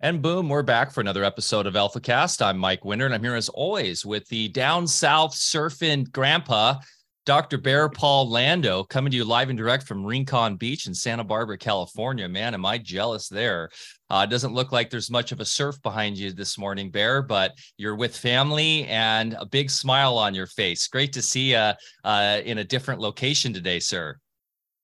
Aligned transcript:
And 0.00 0.20
boom, 0.20 0.50
we're 0.50 0.62
back 0.62 0.92
for 0.92 1.00
another 1.00 1.24
episode 1.24 1.66
of 1.66 1.72
AlphaCast. 1.72 2.44
I'm 2.44 2.58
Mike 2.58 2.84
Winter, 2.84 3.06
and 3.06 3.14
I'm 3.14 3.22
here 3.22 3.34
as 3.34 3.48
always 3.48 4.04
with 4.04 4.28
the 4.28 4.48
down 4.48 4.86
south 4.86 5.34
surfing 5.34 6.12
grandpa, 6.12 6.80
Dr. 7.24 7.56
Bear 7.56 7.88
Paul 7.88 8.28
Lando, 8.28 8.84
coming 8.84 9.10
to 9.10 9.16
you 9.16 9.24
live 9.24 9.48
and 9.48 9.56
direct 9.56 9.84
from 9.84 10.04
Rincon 10.04 10.56
Beach 10.56 10.86
in 10.86 10.92
Santa 10.92 11.24
Barbara, 11.24 11.56
California. 11.56 12.28
Man, 12.28 12.52
am 12.52 12.66
I 12.66 12.76
jealous 12.76 13.26
there. 13.30 13.70
Uh, 14.10 14.26
doesn't 14.26 14.52
look 14.52 14.70
like 14.70 14.90
there's 14.90 15.10
much 15.10 15.32
of 15.32 15.40
a 15.40 15.46
surf 15.46 15.80
behind 15.80 16.18
you 16.18 16.30
this 16.30 16.58
morning, 16.58 16.90
Bear, 16.90 17.22
but 17.22 17.54
you're 17.78 17.96
with 17.96 18.14
family 18.14 18.84
and 18.88 19.32
a 19.40 19.46
big 19.46 19.70
smile 19.70 20.18
on 20.18 20.34
your 20.34 20.46
face. 20.46 20.86
Great 20.88 21.14
to 21.14 21.22
see 21.22 21.52
you 21.52 21.72
uh, 22.04 22.40
in 22.44 22.58
a 22.58 22.64
different 22.64 23.00
location 23.00 23.54
today, 23.54 23.80
sir. 23.80 24.18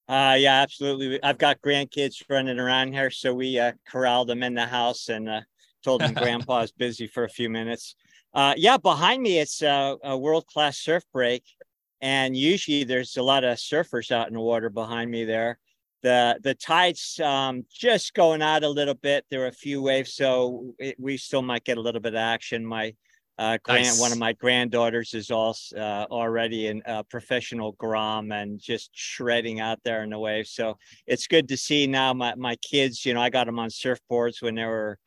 Uh, 0.08 0.36
yeah, 0.38 0.60
absolutely. 0.60 1.22
I've 1.22 1.38
got 1.38 1.62
grandkids 1.62 2.22
running 2.28 2.58
around 2.58 2.92
here, 2.92 3.10
so 3.10 3.32
we 3.32 3.58
uh, 3.58 3.72
corralled 3.88 4.28
them 4.28 4.42
in 4.42 4.54
the 4.54 4.66
house 4.66 5.08
and 5.08 5.28
uh, 5.28 5.40
told 5.82 6.00
them 6.00 6.14
Grandpa's 6.14 6.72
busy 6.72 7.06
for 7.06 7.24
a 7.24 7.28
few 7.28 7.48
minutes. 7.48 7.94
Uh, 8.34 8.54
yeah, 8.56 8.76
behind 8.76 9.22
me 9.22 9.38
it's 9.38 9.62
uh, 9.62 9.96
a 10.02 10.16
world 10.16 10.46
class 10.46 10.78
surf 10.78 11.04
break, 11.12 11.44
and 12.00 12.36
usually 12.36 12.84
there's 12.84 13.16
a 13.16 13.22
lot 13.22 13.44
of 13.44 13.58
surfers 13.58 14.10
out 14.10 14.28
in 14.28 14.34
the 14.34 14.40
water 14.40 14.70
behind 14.70 15.10
me 15.10 15.24
there. 15.24 15.58
The 16.02 16.38
the 16.42 16.54
tide's 16.54 17.20
um, 17.20 17.64
just 17.72 18.12
going 18.14 18.42
out 18.42 18.64
a 18.64 18.68
little 18.68 18.94
bit. 18.94 19.24
There 19.30 19.44
are 19.44 19.48
a 19.48 19.52
few 19.52 19.80
waves, 19.82 20.14
so 20.14 20.74
it, 20.78 20.96
we 20.98 21.16
still 21.16 21.42
might 21.42 21.64
get 21.64 21.78
a 21.78 21.82
little 21.82 22.00
bit 22.00 22.14
of 22.14 22.18
action. 22.18 22.66
My 22.66 22.94
uh, 23.38 23.58
grand, 23.62 23.84
nice. 23.84 24.00
One 24.00 24.12
of 24.12 24.18
my 24.18 24.32
granddaughters 24.34 25.14
is 25.14 25.30
also 25.30 25.76
uh, 25.76 26.06
already 26.10 26.66
in 26.66 26.82
a 26.84 27.02
professional 27.02 27.72
grom 27.72 28.30
and 28.30 28.60
just 28.60 28.90
shredding 28.92 29.60
out 29.60 29.78
there 29.84 30.02
in 30.02 30.10
the 30.10 30.18
waves. 30.18 30.50
So 30.50 30.76
it's 31.06 31.26
good 31.26 31.48
to 31.48 31.56
see 31.56 31.86
now 31.86 32.12
my, 32.12 32.34
my 32.34 32.56
kids, 32.56 33.04
you 33.04 33.14
know, 33.14 33.20
I 33.22 33.30
got 33.30 33.46
them 33.46 33.58
on 33.58 33.70
surfboards 33.70 34.42
when 34.42 34.54
they 34.54 34.64
were 34.64 34.98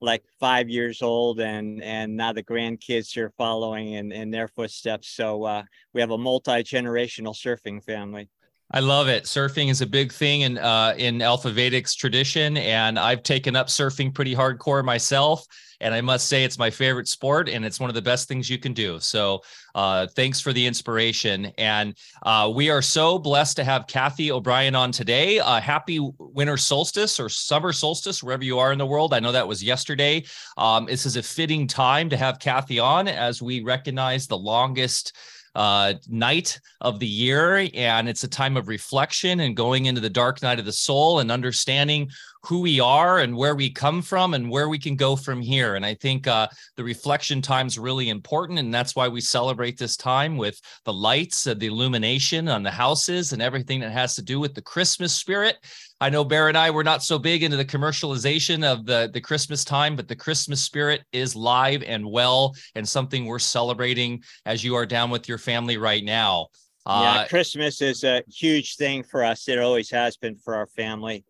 like 0.00 0.22
five 0.38 0.68
years 0.68 1.02
old 1.02 1.40
and 1.40 1.82
and 1.82 2.16
now 2.16 2.32
the 2.32 2.42
grandkids 2.42 3.16
are 3.16 3.30
following 3.36 3.94
in, 3.94 4.12
in 4.12 4.30
their 4.30 4.48
footsteps. 4.48 5.08
So 5.08 5.44
uh, 5.44 5.62
we 5.92 6.00
have 6.00 6.10
a 6.10 6.18
multi-generational 6.18 7.34
surfing 7.34 7.82
family. 7.82 8.28
I 8.70 8.80
love 8.80 9.08
it. 9.08 9.24
Surfing 9.24 9.70
is 9.70 9.80
a 9.80 9.86
big 9.86 10.12
thing 10.12 10.42
in 10.42 10.58
uh, 10.58 10.94
in 10.98 11.22
Alpha 11.22 11.50
Vedic's 11.50 11.94
tradition, 11.94 12.58
and 12.58 12.98
I've 12.98 13.22
taken 13.22 13.56
up 13.56 13.68
surfing 13.68 14.12
pretty 14.12 14.34
hardcore 14.34 14.84
myself. 14.84 15.46
And 15.80 15.94
I 15.94 16.00
must 16.00 16.26
say, 16.26 16.42
it's 16.42 16.58
my 16.58 16.70
favorite 16.70 17.06
sport, 17.06 17.48
and 17.48 17.64
it's 17.64 17.78
one 17.78 17.88
of 17.88 17.94
the 17.94 18.02
best 18.02 18.26
things 18.26 18.50
you 18.50 18.58
can 18.58 18.72
do. 18.72 18.98
So, 18.98 19.42
uh, 19.76 20.08
thanks 20.08 20.40
for 20.40 20.52
the 20.52 20.66
inspiration. 20.66 21.52
And 21.56 21.96
uh, 22.24 22.50
we 22.52 22.68
are 22.68 22.82
so 22.82 23.16
blessed 23.16 23.56
to 23.58 23.64
have 23.64 23.86
Cathy 23.86 24.32
O'Brien 24.32 24.74
on 24.74 24.90
today. 24.90 25.38
Uh, 25.38 25.60
happy 25.60 26.00
winter 26.18 26.56
solstice 26.56 27.20
or 27.20 27.28
summer 27.28 27.72
solstice, 27.72 28.24
wherever 28.24 28.42
you 28.42 28.58
are 28.58 28.72
in 28.72 28.78
the 28.78 28.86
world. 28.86 29.14
I 29.14 29.20
know 29.20 29.30
that 29.30 29.46
was 29.46 29.62
yesterday. 29.62 30.24
Um, 30.56 30.86
this 30.86 31.06
is 31.06 31.16
a 31.16 31.22
fitting 31.22 31.68
time 31.68 32.10
to 32.10 32.16
have 32.16 32.40
Cathy 32.40 32.80
on 32.80 33.06
as 33.06 33.40
we 33.40 33.62
recognize 33.62 34.26
the 34.26 34.36
longest 34.36 35.16
uh, 35.54 35.94
night 36.08 36.60
of 36.80 36.98
the 36.98 37.06
year. 37.06 37.68
And 37.74 38.08
it's 38.08 38.24
a 38.24 38.28
time 38.28 38.56
of 38.56 38.68
reflection 38.68 39.40
and 39.40 39.56
going 39.56 39.86
into 39.86 40.00
the 40.00 40.10
dark 40.10 40.42
night 40.42 40.58
of 40.58 40.64
the 40.64 40.72
soul 40.72 41.20
and 41.20 41.30
understanding 41.30 42.10
who 42.48 42.60
we 42.60 42.80
are 42.80 43.18
and 43.18 43.36
where 43.36 43.54
we 43.54 43.68
come 43.68 44.00
from 44.00 44.32
and 44.32 44.48
where 44.48 44.70
we 44.70 44.78
can 44.78 44.96
go 44.96 45.14
from 45.14 45.42
here. 45.42 45.74
And 45.74 45.84
I 45.84 45.92
think 45.92 46.26
uh, 46.26 46.48
the 46.76 46.84
reflection 46.84 47.42
time 47.42 47.66
is 47.66 47.78
really 47.78 48.08
important. 48.08 48.58
And 48.58 48.72
that's 48.72 48.96
why 48.96 49.06
we 49.06 49.20
celebrate 49.20 49.76
this 49.76 49.98
time 49.98 50.38
with 50.38 50.58
the 50.86 50.92
lights, 50.92 51.46
uh, 51.46 51.52
the 51.52 51.66
illumination 51.66 52.48
on 52.48 52.62
the 52.62 52.70
houses, 52.70 53.34
and 53.34 53.42
everything 53.42 53.80
that 53.80 53.92
has 53.92 54.14
to 54.14 54.22
do 54.22 54.40
with 54.40 54.54
the 54.54 54.62
Christmas 54.62 55.12
spirit. 55.12 55.58
I 56.00 56.08
know 56.08 56.24
Bear 56.24 56.48
and 56.48 56.56
I 56.56 56.70
were 56.70 56.84
not 56.84 57.02
so 57.02 57.18
big 57.18 57.42
into 57.42 57.58
the 57.58 57.64
commercialization 57.66 58.64
of 58.64 58.86
the, 58.86 59.10
the 59.12 59.20
Christmas 59.20 59.62
time, 59.62 59.94
but 59.94 60.08
the 60.08 60.16
Christmas 60.16 60.62
spirit 60.62 61.02
is 61.12 61.36
live 61.36 61.82
and 61.82 62.10
well 62.10 62.54
and 62.74 62.88
something 62.88 63.26
we're 63.26 63.40
celebrating 63.40 64.22
as 64.46 64.64
you 64.64 64.74
are 64.74 64.86
down 64.86 65.10
with 65.10 65.28
your 65.28 65.38
family 65.38 65.76
right 65.76 66.04
now. 66.04 66.46
Uh, 66.86 67.02
yeah, 67.02 67.28
Christmas 67.28 67.82
is 67.82 68.04
a 68.04 68.22
huge 68.26 68.76
thing 68.76 69.02
for 69.02 69.22
us. 69.22 69.48
It 69.48 69.58
always 69.58 69.90
has 69.90 70.16
been 70.16 70.36
for 70.36 70.54
our 70.54 70.68
family. 70.68 71.24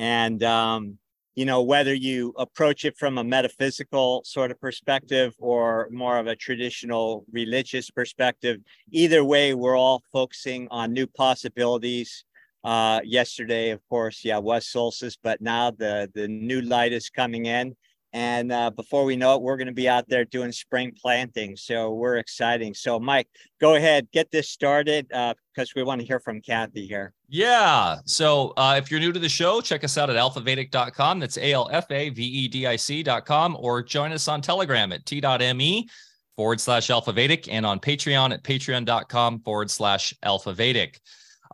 And, 0.00 0.42
um, 0.42 0.96
you 1.34 1.44
know, 1.44 1.60
whether 1.60 1.92
you 1.92 2.32
approach 2.38 2.86
it 2.86 2.96
from 2.96 3.18
a 3.18 3.22
metaphysical 3.22 4.22
sort 4.24 4.50
of 4.50 4.58
perspective 4.58 5.34
or 5.38 5.90
more 5.92 6.16
of 6.16 6.26
a 6.26 6.34
traditional 6.34 7.26
religious 7.30 7.90
perspective, 7.90 8.60
either 8.90 9.22
way, 9.22 9.52
we're 9.52 9.76
all 9.76 10.02
focusing 10.10 10.68
on 10.70 10.94
new 10.94 11.06
possibilities. 11.06 12.24
Uh, 12.64 13.00
yesterday, 13.04 13.68
of 13.70 13.86
course, 13.90 14.24
yeah, 14.24 14.38
was 14.38 14.66
solstice, 14.66 15.18
but 15.22 15.42
now 15.42 15.70
the 15.70 16.10
the 16.14 16.28
new 16.28 16.62
light 16.62 16.94
is 16.94 17.10
coming 17.10 17.44
in, 17.44 17.76
and 18.12 18.50
uh, 18.50 18.70
before 18.70 19.04
we 19.04 19.14
know 19.14 19.36
it, 19.36 19.42
we're 19.42 19.56
going 19.56 19.68
to 19.68 19.72
be 19.72 19.88
out 19.88 20.08
there 20.08 20.24
doing 20.24 20.50
spring 20.50 20.92
planting. 21.00 21.56
So 21.56 21.94
we're 21.94 22.16
exciting. 22.16 22.74
So, 22.74 22.98
Mike, 22.98 23.28
go 23.60 23.76
ahead, 23.76 24.08
get 24.12 24.30
this 24.30 24.50
started 24.50 25.06
because 25.08 25.36
uh, 25.58 25.72
we 25.76 25.84
want 25.84 26.00
to 26.00 26.06
hear 26.06 26.18
from 26.18 26.40
Cathy 26.40 26.86
here. 26.86 27.12
Yeah. 27.28 27.98
So 28.06 28.52
uh, 28.56 28.74
if 28.78 28.90
you're 28.90 29.00
new 29.00 29.12
to 29.12 29.20
the 29.20 29.28
show, 29.28 29.60
check 29.60 29.84
us 29.84 29.96
out 29.96 30.10
at 30.10 30.16
alphavedic.com. 30.16 31.20
That's 31.20 31.38
A 31.38 31.52
L 31.52 31.68
F 31.70 31.90
A 31.90 32.10
V 32.10 32.22
E 32.22 32.48
D 32.48 32.66
I 32.66 32.76
C.com 32.76 33.56
or 33.60 33.82
join 33.82 34.12
us 34.12 34.26
on 34.26 34.40
Telegram 34.42 34.92
at 34.92 35.06
t.me 35.06 35.88
forward 36.36 36.60
slash 36.60 36.88
alphavedic 36.88 37.48
and 37.50 37.64
on 37.64 37.78
Patreon 37.78 38.32
at 38.32 38.42
patreon.com 38.42 39.40
forward 39.40 39.70
slash 39.70 40.12
alphavedic. 40.24 40.98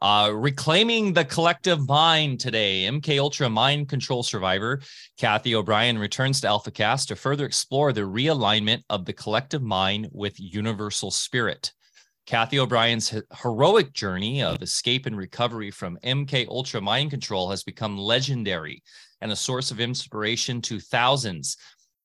Uh, 0.03 0.31
reclaiming 0.35 1.15
the 1.15 1.25
collective 1.25 1.89
mind 1.89 2.39
today. 2.39 2.85
MK 2.85 3.19
Ultra 3.19 3.49
mind 3.49 3.89
control 3.89 4.23
survivor 4.23 4.83
Cathy 5.17 5.55
O'Brien 5.55 5.99
returns 5.99 6.41
to 6.43 6.49
AlphaCast 6.49 7.07
to 7.09 7.17
further 7.17 7.47
explore 7.47 7.95
the 7.95 8.03
realignment 8.03 8.83
of 8.91 9.07
the 9.07 9.15
collective 9.15 9.63
mind 9.63 10.09
with 10.13 10.39
universal 10.39 11.11
spirit. 11.11 11.73
Cathy 12.27 12.59
O'Brien's 12.59 13.15
heroic 13.41 13.93
journey 13.95 14.43
of 14.43 14.61
escape 14.61 15.07
and 15.07 15.17
recovery 15.17 15.71
from 15.71 15.99
MK 16.05 16.49
Ultra 16.49 16.81
mind 16.81 17.11
control 17.11 17.49
has 17.49 17.63
become 17.63 17.97
legendary 17.97 18.83
and 19.23 19.33
a 19.33 19.37
source 19.37 19.71
of 19.71 19.81
inspiration 19.81 20.61
to 20.63 20.79
thousands. 20.79 21.57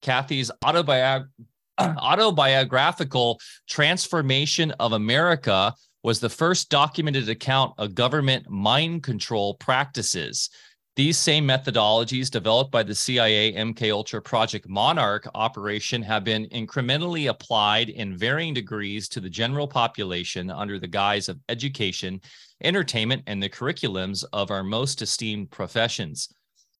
Cathy's 0.01 0.51
autobiog- 0.63 1.27
autobiographical 1.79 3.39
Trance 3.67 4.05
Formation 4.05 4.71
of 4.79 4.93
America 4.93 5.73
was 6.03 6.19
the 6.19 6.29
first 6.29 6.69
documented 6.69 7.29
account 7.29 7.73
of 7.77 7.95
government 7.95 8.49
mind 8.49 9.03
control 9.03 9.55
practices. 9.55 10.49
These 10.97 11.17
same 11.17 11.47
methodologies 11.47 12.29
developed 12.29 12.71
by 12.71 12.83
the 12.83 12.93
CIA 12.93 13.53
MK 13.53 13.91
Ultra 13.91 14.21
Project 14.21 14.67
Monarch 14.67 15.25
operation 15.33 16.01
have 16.01 16.25
been 16.25 16.47
incrementally 16.47 17.29
applied 17.29 17.89
in 17.89 18.17
varying 18.17 18.53
degrees 18.53 19.07
to 19.09 19.21
the 19.21 19.29
general 19.29 19.67
population 19.67 20.51
under 20.51 20.79
the 20.79 20.87
guise 20.87 21.29
of 21.29 21.39
education, 21.47 22.19
entertainment, 22.63 23.23
and 23.27 23.41
the 23.41 23.49
curriculums 23.49 24.25
of 24.33 24.51
our 24.51 24.63
most 24.63 25.01
esteemed 25.01 25.49
professions. 25.49 26.27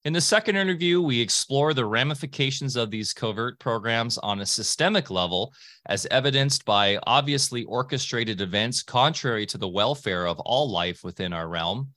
In 0.04 0.12
the 0.12 0.20
second 0.20 0.56
interview, 0.56 1.00
we 1.00 1.20
explore 1.20 1.74
the 1.74 1.84
ramifications 1.84 2.74
of 2.74 2.90
these 2.90 3.12
covert 3.12 3.60
programs 3.60 4.18
on 4.18 4.40
a 4.40 4.46
systemic 4.46 5.10
level, 5.10 5.54
as 5.86 6.06
evidenced 6.10 6.64
by 6.64 6.98
obviously 7.06 7.62
orchestrated 7.64 8.40
events 8.40 8.82
contrary 8.82 9.46
to 9.46 9.58
the 9.58 9.68
welfare 9.68 10.26
of 10.26 10.40
all 10.40 10.68
life 10.68 11.04
within 11.04 11.32
our 11.32 11.46
realm. 11.46 11.90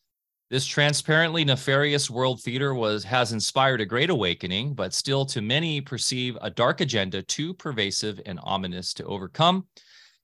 This 0.51 0.67
transparently 0.67 1.43
nefarious 1.43 2.07
world 2.07 2.43
theater 2.43 2.75
was 2.75 3.03
has 3.05 3.31
inspired 3.31 3.81
a 3.81 3.85
great 3.87 4.11
awakening, 4.11 4.75
but 4.75 4.93
still 4.93 5.25
to 5.25 5.41
many 5.41 5.81
perceive 5.81 6.37
a 6.41 6.51
dark 6.51 6.81
agenda 6.81 7.23
too 7.23 7.55
pervasive 7.55 8.21
and 8.27 8.39
ominous 8.43 8.93
to 8.93 9.05
overcome. 9.05 9.65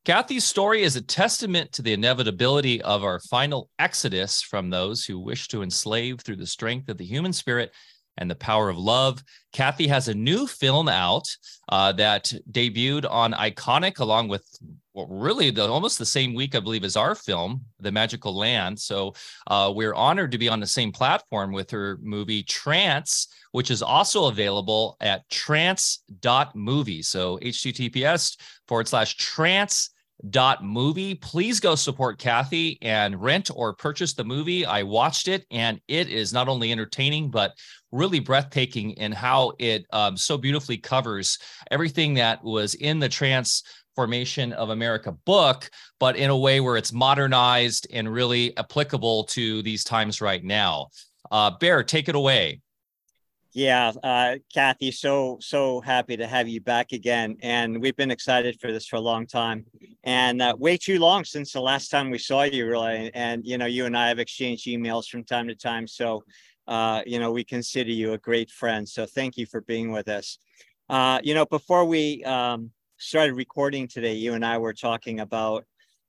Cathy's 0.04 0.46
story 0.46 0.82
is 0.82 0.96
a 0.96 1.02
testament 1.02 1.72
to 1.74 1.84
the 1.84 1.94
inevitability 1.94 2.82
of 2.82 3.04
our 3.04 3.20
final 3.20 3.70
exodus 3.78 4.42
from 4.42 4.72
those 4.72 5.06
who 5.06 5.20
wish 5.20 5.48
to 5.50 5.62
enslave 5.62 6.22
through 6.22 6.38
the 6.38 6.48
strength 6.48 6.90
of 6.90 6.98
the 6.98 7.06
human 7.06 7.32
spirit 7.32 7.72
and 8.18 8.30
the 8.30 8.36
power 8.36 8.68
of 8.68 8.80
love. 8.80 9.24
Cathy 9.54 9.88
has 9.88 10.08
a 10.08 10.16
new 10.16 10.48
film 10.48 10.90
out 10.90 11.28
uh, 11.70 11.92
that 11.92 12.34
debuted 12.52 13.06
on 13.10 13.34
Ickonic 13.34 14.00
along 14.00 14.28
with 14.28 14.44
well, 14.94 15.08
really 15.08 15.52
the, 15.52 15.70
almost 15.70 16.00
the 16.00 16.06
same 16.06 16.34
week, 16.34 16.56
I 16.56 16.60
believe, 16.60 16.84
as 16.84 16.98
our 16.98 17.16
film, 17.16 17.62
The 17.80 17.92
Magical 17.92 18.36
Land. 18.36 18.78
So 18.80 19.14
uh, 19.48 19.72
we're 19.74 19.94
honored 19.94 20.32
to 20.32 20.38
be 20.38 20.50
on 20.50 20.60
the 20.60 20.68
same 20.68 20.92
platform 20.92 21.54
with 21.54 21.72
her 21.72 21.98
movie 22.02 22.44
Trance, 22.44 23.28
which 23.52 23.72
is 23.72 23.82
also 23.82 24.26
available 24.26 24.98
at 25.00 25.30
trance.movie. 25.30 27.02
So 27.04 27.38
https 27.38 28.38
forward 28.68 28.88
slash 28.88 29.16
trance 29.16 29.91
dot 30.30 30.64
movie. 30.64 31.16
Please 31.16 31.60
go 31.60 31.76
support 31.76 32.20
cathy 32.20 32.78
and 32.82 33.22
rent 33.22 33.50
or 33.54 33.74
purchase 33.74 34.14
the 34.14 34.24
movie. 34.24 34.66
I 34.66 34.84
watched 34.84 35.28
it 35.28 35.46
and 35.52 35.80
it 35.88 36.10
is 36.10 36.32
not 36.34 36.48
only 36.48 36.72
entertaining 36.72 37.32
but 37.32 37.58
really 37.92 38.20
breathtaking 38.20 38.92
in 38.92 39.12
how 39.12 39.54
it 39.60 39.86
um, 39.92 40.16
so 40.16 40.38
beautifully 40.38 40.78
covers 40.78 41.40
everything 41.72 42.14
that 42.16 42.44
was 42.44 42.76
in 42.76 43.00
the 43.00 43.10
trance 43.10 43.64
formation 43.96 44.54
of 44.54 44.70
america 44.70 45.12
book 45.12 45.70
but 46.00 46.16
in 46.16 46.30
a 46.30 46.38
way 46.38 46.62
where 46.62 46.78
it's 46.78 46.94
modernized 46.94 47.86
and 47.92 48.12
really 48.12 48.58
applicable 48.58 49.26
to 49.26 49.62
these 49.62 49.84
times 49.84 50.20
right 50.20 50.44
now. 50.44 50.88
Uh, 51.30 51.52
bear 51.60 51.84
take 51.84 52.10
it 52.10 52.16
away 52.16 52.60
Yeah, 53.54 53.92
uh, 54.02 54.36
Cathy, 54.54 54.92
so 54.92 55.38
so 55.42 55.82
happy 55.82 56.16
to 56.16 56.26
have 56.26 56.48
you 56.48 56.62
back 56.62 56.94
again, 56.94 57.36
and 57.42 57.82
we've 57.82 57.98
been 57.98 58.10
excited 58.12 58.58
for 58.62 58.72
this 58.72 58.88
for 58.88 58.96
a 58.96 59.02
long 59.02 59.28
time, 59.28 59.66
and 60.06 60.42
uh, 60.42 60.56
way 60.58 60.78
too 60.78 61.00
long 61.00 61.26
since 61.26 61.52
the 61.52 61.60
last 61.60 61.90
time 61.90 62.10
we 62.10 62.18
saw 62.18 62.44
you, 62.44 62.66
really. 62.66 63.12
And 63.14 63.46
you 63.46 63.58
know, 63.58 63.66
you 63.66 63.86
and 63.86 63.98
I 63.98 64.08
have 64.08 64.20
exchanged 64.20 64.68
emails 64.68 65.08
from 65.08 65.26
time 65.26 65.50
to 65.50 65.56
time, 65.56 65.86
so 65.86 66.24
uh, 66.68 67.02
you 67.06 67.20
know 67.20 67.34
we 67.34 67.44
consider 67.44 67.92
you 67.92 68.14
a 68.14 68.18
great 68.18 68.50
friend. 68.50 68.88
So 68.88 69.06
thank 69.06 69.36
you 69.36 69.46
for 69.46 69.60
being 69.60 69.92
with 69.92 70.08
us. 70.08 70.38
Uh, 70.88 71.20
you 71.22 71.34
know, 71.34 71.46
before 71.46 71.84
we 71.84 72.24
um, 72.24 72.72
started 73.00 73.34
recording 73.34 73.86
today, 73.86 74.14
you 74.14 74.34
and 74.34 74.46
I 74.46 74.60
were 74.60 74.74
talking 74.74 75.20
about 75.20 75.66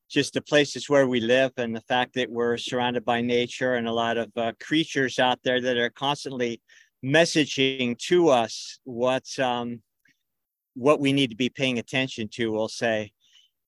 just 0.09 0.35
the 0.35 0.43
places 0.43 0.89
where 0.89 1.09
we 1.09 1.21
live 1.21 1.53
and 1.57 1.75
the 1.75 1.81
fact 1.81 2.15
that 2.15 2.31
we're 2.31 2.57
surrounded 2.59 3.05
by 3.05 3.21
nature 3.21 3.75
and 3.75 3.89
a 3.89 3.93
lot 3.93 4.17
of 4.19 4.31
uh, 4.37 4.53
creatures 4.61 5.19
out 5.19 5.39
there 5.43 5.61
that 5.61 5.79
are 5.79 5.89
constantly 5.91 6.61
messaging 7.05 7.99
to 7.99 8.29
us 8.29 8.79
what 8.85 9.27
um, 9.39 9.83
what 10.75 11.01
we 11.01 11.13
need 11.13 11.31
to 11.31 11.37
be 11.37 11.49
paying 11.49 11.79
attention 11.79 12.29
to. 12.29 12.53
We'll 12.53 12.69
say, 12.69 13.13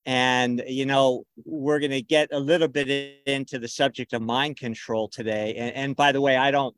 and 0.07 0.63
you 0.67 0.87
know, 0.87 1.25
we're 1.45 1.81
going 1.81 1.91
to 1.91 2.03
get 2.03 2.29
a 2.33 2.39
little 2.39 2.69
bit 2.69 3.21
into 3.27 3.59
the 3.59 3.69
subject 3.69 4.13
of 4.13 4.23
mind 4.23 4.57
control 4.57 5.09
today. 5.09 5.55
And, 5.57 5.75
and 5.75 5.97
by 5.97 6.13
the 6.13 6.21
way, 6.21 6.37
I 6.37 6.51
don't. 6.51 6.77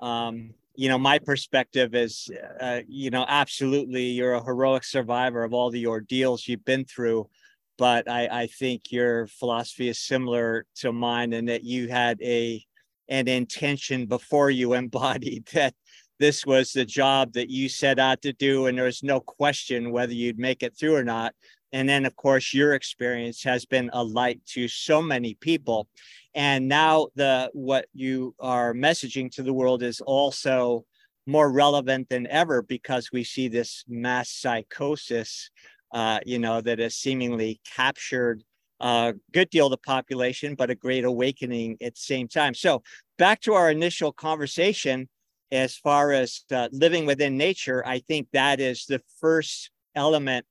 Um, 0.00 0.54
you 0.78 0.90
know, 0.90 0.98
my 0.98 1.18
perspective 1.18 1.94
is, 1.94 2.28
uh, 2.60 2.80
you 2.86 3.08
know, 3.08 3.24
absolutely, 3.26 4.02
you're 4.02 4.34
a 4.34 4.44
heroic 4.44 4.84
survivor 4.84 5.42
of 5.42 5.54
all 5.54 5.70
the 5.70 5.86
ordeals 5.86 6.46
you've 6.46 6.66
been 6.66 6.84
through 6.84 7.30
but 7.78 8.08
I, 8.08 8.42
I 8.42 8.46
think 8.46 8.90
your 8.90 9.26
philosophy 9.26 9.88
is 9.88 9.98
similar 9.98 10.66
to 10.76 10.92
mine 10.92 11.32
and 11.32 11.48
that 11.48 11.64
you 11.64 11.88
had 11.88 12.20
a 12.22 12.64
and 13.08 13.28
intention 13.28 14.06
before 14.06 14.50
you 14.50 14.72
embodied 14.82 15.46
that 15.52 15.74
this 16.18 16.46
was 16.46 16.72
the 16.72 16.84
job 16.84 17.34
that 17.34 17.50
you 17.50 17.68
set 17.68 17.98
out 17.98 18.22
to 18.22 18.32
do 18.32 18.66
and 18.66 18.78
there 18.78 18.86
was 18.86 19.02
no 19.02 19.20
question 19.20 19.92
whether 19.92 20.14
you'd 20.14 20.38
make 20.38 20.62
it 20.62 20.76
through 20.78 20.96
or 20.96 21.04
not. 21.04 21.34
And 21.72 21.88
then 21.88 22.06
of 22.06 22.16
course 22.16 22.54
your 22.54 22.72
experience 22.72 23.42
has 23.42 23.66
been 23.66 23.90
a 23.92 24.02
light 24.02 24.40
to 24.54 24.66
so 24.66 25.02
many 25.02 25.34
people. 25.34 25.88
And 26.34 26.68
now 26.68 27.08
the 27.16 27.50
what 27.52 27.86
you 27.92 28.34
are 28.40 28.72
messaging 28.72 29.30
to 29.32 29.42
the 29.42 29.52
world 29.52 29.82
is 29.82 30.00
also 30.00 30.86
more 31.26 31.50
relevant 31.50 32.08
than 32.08 32.26
ever 32.28 32.62
because 32.62 33.10
we 33.12 33.24
see 33.24 33.48
this 33.48 33.84
mass 33.88 34.30
psychosis 34.30 35.50
uh, 35.92 36.20
you 36.26 36.38
know 36.38 36.60
that 36.60 36.78
has 36.78 36.94
seemingly 36.94 37.60
captured 37.74 38.42
a 38.80 39.14
good 39.32 39.50
deal 39.50 39.66
of 39.66 39.70
the 39.70 39.78
population, 39.78 40.54
but 40.54 40.70
a 40.70 40.74
great 40.74 41.04
awakening 41.04 41.78
at 41.80 41.94
the 41.94 42.00
same 42.00 42.28
time. 42.28 42.54
So 42.54 42.82
back 43.18 43.40
to 43.42 43.54
our 43.54 43.70
initial 43.70 44.12
conversation, 44.12 45.08
as 45.52 45.76
far 45.76 46.12
as 46.12 46.44
uh, 46.52 46.68
living 46.72 47.06
within 47.06 47.36
nature, 47.36 47.86
I 47.86 48.00
think 48.00 48.28
that 48.32 48.60
is 48.60 48.84
the 48.86 49.00
first 49.20 49.70
element 49.94 50.44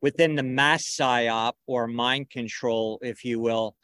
within 0.00 0.36
the 0.36 0.42
mass 0.42 0.84
psyop 0.84 1.52
or 1.66 1.86
mind 1.86 2.30
control, 2.30 2.98
if 3.02 3.24
you 3.24 3.40
will, 3.40 3.76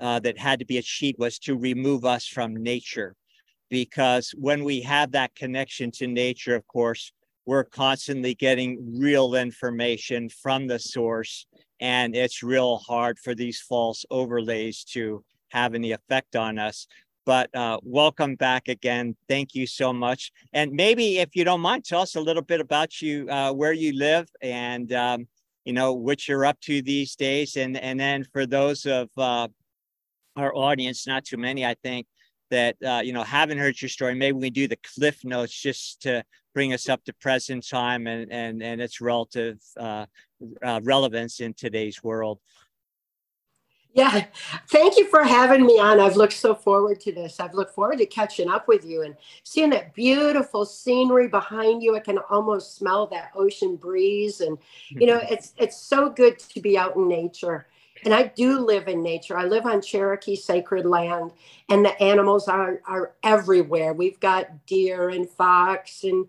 uh, 0.00 0.18
that 0.20 0.38
had 0.38 0.58
to 0.60 0.64
be 0.64 0.78
achieved 0.78 1.18
was 1.18 1.38
to 1.40 1.56
remove 1.56 2.04
us 2.04 2.26
from 2.26 2.56
nature. 2.56 3.14
Because 3.70 4.34
when 4.36 4.64
we 4.64 4.80
have 4.82 5.12
that 5.12 5.34
connection 5.34 5.90
to 5.92 6.06
nature, 6.06 6.54
of 6.54 6.66
course, 6.66 7.12
we're 7.46 7.64
constantly 7.64 8.34
getting 8.34 8.98
real 8.98 9.34
information 9.34 10.28
from 10.28 10.66
the 10.66 10.78
source 10.78 11.46
and 11.80 12.14
it's 12.14 12.42
real 12.42 12.78
hard 12.78 13.18
for 13.18 13.34
these 13.34 13.60
false 13.60 14.04
overlays 14.10 14.84
to 14.84 15.24
have 15.50 15.74
any 15.74 15.92
effect 15.92 16.36
on 16.36 16.58
us. 16.58 16.86
But 17.26 17.54
uh, 17.54 17.78
welcome 17.82 18.34
back 18.34 18.68
again. 18.68 19.16
Thank 19.28 19.54
you 19.54 19.66
so 19.66 19.92
much. 19.92 20.30
And 20.52 20.72
maybe 20.72 21.18
if 21.18 21.34
you 21.34 21.44
don't 21.44 21.60
mind, 21.60 21.84
tell 21.84 22.02
us 22.02 22.16
a 22.16 22.20
little 22.20 22.42
bit 22.42 22.60
about 22.60 23.00
you, 23.00 23.28
uh, 23.30 23.52
where 23.52 23.72
you 23.72 23.96
live, 23.96 24.28
and 24.42 24.92
um, 24.92 25.26
you 25.64 25.72
know 25.72 25.94
what 25.94 26.28
you're 26.28 26.44
up 26.44 26.60
to 26.62 26.82
these 26.82 27.16
days. 27.16 27.56
And 27.56 27.78
and 27.78 27.98
then 27.98 28.24
for 28.32 28.44
those 28.44 28.84
of 28.84 29.08
uh, 29.16 29.48
our 30.36 30.54
audience, 30.54 31.06
not 31.06 31.24
too 31.24 31.38
many, 31.38 31.64
I 31.64 31.74
think, 31.82 32.06
that 32.50 32.76
uh, 32.84 33.00
you 33.02 33.14
know 33.14 33.22
haven't 33.22 33.58
heard 33.58 33.80
your 33.80 33.88
story, 33.88 34.14
maybe 34.14 34.36
we 34.36 34.50
do 34.50 34.68
the 34.68 34.78
cliff 34.94 35.24
notes 35.24 35.58
just 35.58 36.02
to 36.02 36.24
bring 36.52 36.74
us 36.74 36.90
up 36.90 37.02
to 37.04 37.14
present 37.14 37.66
time 37.66 38.06
and 38.06 38.30
and 38.30 38.62
and 38.62 38.82
its 38.82 39.00
relative 39.00 39.58
uh, 40.62 40.80
relevance 40.82 41.40
in 41.40 41.54
today's 41.54 42.02
world. 42.02 42.40
Yeah, 43.94 44.24
thank 44.70 44.98
you 44.98 45.06
for 45.08 45.22
having 45.22 45.64
me 45.64 45.78
on. 45.78 46.00
I've 46.00 46.16
looked 46.16 46.32
so 46.32 46.52
forward 46.52 46.98
to 47.02 47.12
this. 47.12 47.38
I've 47.38 47.54
looked 47.54 47.76
forward 47.76 47.98
to 47.98 48.06
catching 48.06 48.50
up 48.50 48.66
with 48.66 48.84
you 48.84 49.02
and 49.02 49.14
seeing 49.44 49.70
that 49.70 49.94
beautiful 49.94 50.66
scenery 50.66 51.28
behind 51.28 51.80
you. 51.80 51.94
I 51.94 52.00
can 52.00 52.18
almost 52.28 52.74
smell 52.74 53.06
that 53.08 53.30
ocean 53.36 53.76
breeze, 53.76 54.40
and 54.40 54.58
you 54.88 55.06
know, 55.06 55.20
it's 55.30 55.54
it's 55.58 55.76
so 55.76 56.10
good 56.10 56.40
to 56.40 56.60
be 56.60 56.76
out 56.76 56.96
in 56.96 57.06
nature. 57.06 57.68
And 58.04 58.12
I 58.12 58.24
do 58.24 58.58
live 58.58 58.88
in 58.88 59.00
nature. 59.00 59.38
I 59.38 59.44
live 59.44 59.64
on 59.64 59.80
Cherokee 59.80 60.34
sacred 60.34 60.86
land, 60.86 61.30
and 61.68 61.84
the 61.84 62.02
animals 62.02 62.48
are 62.48 62.80
are 62.88 63.12
everywhere. 63.22 63.92
We've 63.92 64.18
got 64.18 64.66
deer 64.66 65.10
and 65.10 65.30
fox 65.30 66.02
and 66.02 66.26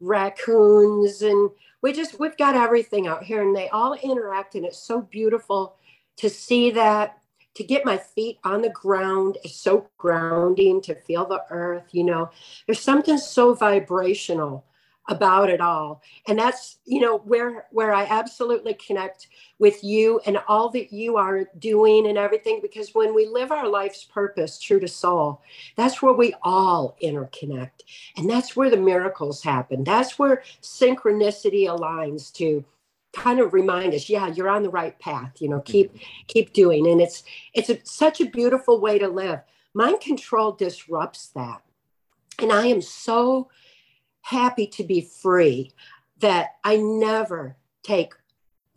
raccoons 0.00 1.22
and 1.22 1.50
we 1.82 1.92
just 1.92 2.18
we've 2.18 2.36
got 2.36 2.54
everything 2.54 3.06
out 3.06 3.24
here 3.24 3.42
and 3.42 3.54
they 3.54 3.68
all 3.68 3.94
interact 3.94 4.54
and 4.54 4.64
it's 4.64 4.78
so 4.78 5.00
beautiful 5.00 5.76
to 6.16 6.30
see 6.30 6.70
that 6.70 7.18
to 7.54 7.64
get 7.64 7.86
my 7.86 7.96
feet 7.96 8.38
on 8.44 8.60
the 8.60 8.70
ground 8.70 9.38
is 9.44 9.54
so 9.54 9.88
grounding 9.96 10.80
to 10.82 10.94
feel 10.94 11.26
the 11.26 11.42
earth 11.50 11.88
you 11.92 12.04
know? 12.04 12.30
There's 12.66 12.80
something 12.80 13.18
so 13.18 13.54
vibrational 13.54 14.64
about 15.08 15.48
it 15.50 15.60
all. 15.60 16.02
And 16.26 16.38
that's 16.38 16.78
you 16.84 17.00
know 17.00 17.18
where 17.18 17.66
where 17.70 17.92
i 17.92 18.04
absolutely 18.04 18.74
connect 18.74 19.28
with 19.58 19.82
you 19.82 20.20
and 20.26 20.38
all 20.48 20.68
that 20.70 20.92
you 20.92 21.16
are 21.16 21.48
doing 21.58 22.06
and 22.06 22.18
everything 22.18 22.60
because 22.60 22.94
when 22.94 23.14
we 23.14 23.26
live 23.26 23.50
our 23.50 23.68
life's 23.68 24.04
purpose 24.04 24.58
true 24.58 24.78
to 24.80 24.88
soul 24.88 25.40
that's 25.76 26.02
where 26.02 26.12
we 26.12 26.34
all 26.42 26.96
interconnect. 27.02 27.82
And 28.16 28.28
that's 28.28 28.54
where 28.56 28.70
the 28.70 28.76
miracles 28.76 29.42
happen. 29.42 29.84
That's 29.84 30.18
where 30.18 30.42
synchronicity 30.62 31.66
aligns 31.66 32.32
to 32.34 32.64
kind 33.14 33.40
of 33.40 33.54
remind 33.54 33.94
us 33.94 34.10
yeah 34.10 34.26
you're 34.26 34.50
on 34.50 34.62
the 34.62 34.68
right 34.68 34.98
path 34.98 35.40
you 35.40 35.48
know 35.48 35.60
keep 35.60 35.90
mm-hmm. 35.94 36.04
keep 36.26 36.52
doing. 36.52 36.86
And 36.86 37.00
it's 37.00 37.22
it's 37.54 37.70
a, 37.70 37.78
such 37.84 38.20
a 38.20 38.26
beautiful 38.26 38.80
way 38.80 38.98
to 38.98 39.08
live. 39.08 39.40
Mind 39.72 40.00
control 40.00 40.52
disrupts 40.52 41.28
that. 41.28 41.62
And 42.38 42.52
i 42.52 42.66
am 42.66 42.82
so 42.82 43.48
happy 44.26 44.66
to 44.66 44.82
be 44.82 45.00
free 45.00 45.70
that 46.18 46.56
I 46.64 46.78
never 46.78 47.56
take 47.84 48.12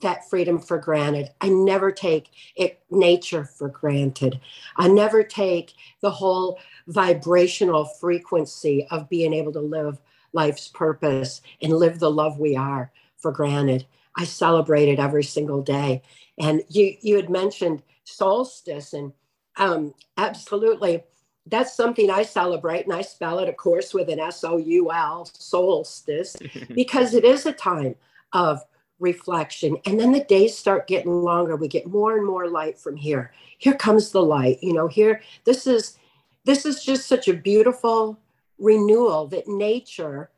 that 0.01 0.29
freedom 0.29 0.59
for 0.59 0.77
granted. 0.77 1.31
I 1.41 1.49
never 1.49 1.91
take 1.91 2.29
it 2.55 2.83
nature 2.91 3.45
for 3.45 3.67
granted. 3.67 4.39
I 4.77 4.87
never 4.87 5.23
take 5.23 5.73
the 6.01 6.11
whole 6.11 6.59
vibrational 6.87 7.85
frequency 7.85 8.85
of 8.91 9.09
being 9.09 9.33
able 9.33 9.51
to 9.53 9.59
live 9.59 9.99
life's 10.33 10.67
purpose 10.67 11.41
and 11.63 11.73
live 11.73 11.97
the 11.97 12.11
love 12.11 12.37
we 12.37 12.55
are 12.55 12.91
for 13.17 13.31
granted. 13.31 13.87
I 14.15 14.25
celebrate 14.25 14.87
it 14.87 14.99
every 14.99 15.23
single 15.23 15.63
day. 15.63 16.03
And 16.37 16.61
you 16.69 16.95
you 17.01 17.15
had 17.15 17.29
mentioned 17.29 17.81
solstice 18.03 18.93
and 18.93 19.13
um, 19.57 19.95
absolutely 20.15 21.03
that's 21.49 21.75
something 21.75 22.09
I 22.09 22.23
celebrate, 22.23 22.85
and 22.85 22.93
I 22.93 23.01
spell 23.01 23.39
it, 23.39 23.49
of 23.49 23.57
course, 23.57 23.93
with 23.93 24.09
an 24.09 24.19
S 24.19 24.43
O 24.43 24.57
U 24.57 24.91
L, 24.91 25.29
solstice, 25.33 26.35
because 26.75 27.13
it 27.13 27.23
is 27.23 27.45
a 27.45 27.53
time 27.53 27.95
of 28.33 28.63
reflection. 28.99 29.77
And 29.85 29.99
then 29.99 30.11
the 30.11 30.23
days 30.23 30.57
start 30.57 30.87
getting 30.87 31.23
longer. 31.23 31.55
We 31.55 31.67
get 31.67 31.87
more 31.87 32.17
and 32.17 32.25
more 32.25 32.49
light 32.49 32.77
from 32.77 32.95
here. 32.95 33.31
Here 33.57 33.73
comes 33.73 34.11
the 34.11 34.21
light. 34.21 34.59
You 34.61 34.73
know, 34.73 34.87
here, 34.87 35.21
this 35.45 35.67
is 35.67 35.97
this 36.45 36.65
is 36.65 36.83
just 36.83 37.07
such 37.07 37.27
a 37.27 37.33
beautiful 37.33 38.17
renewal 38.57 39.27
that 39.27 39.47
nature 39.47 40.29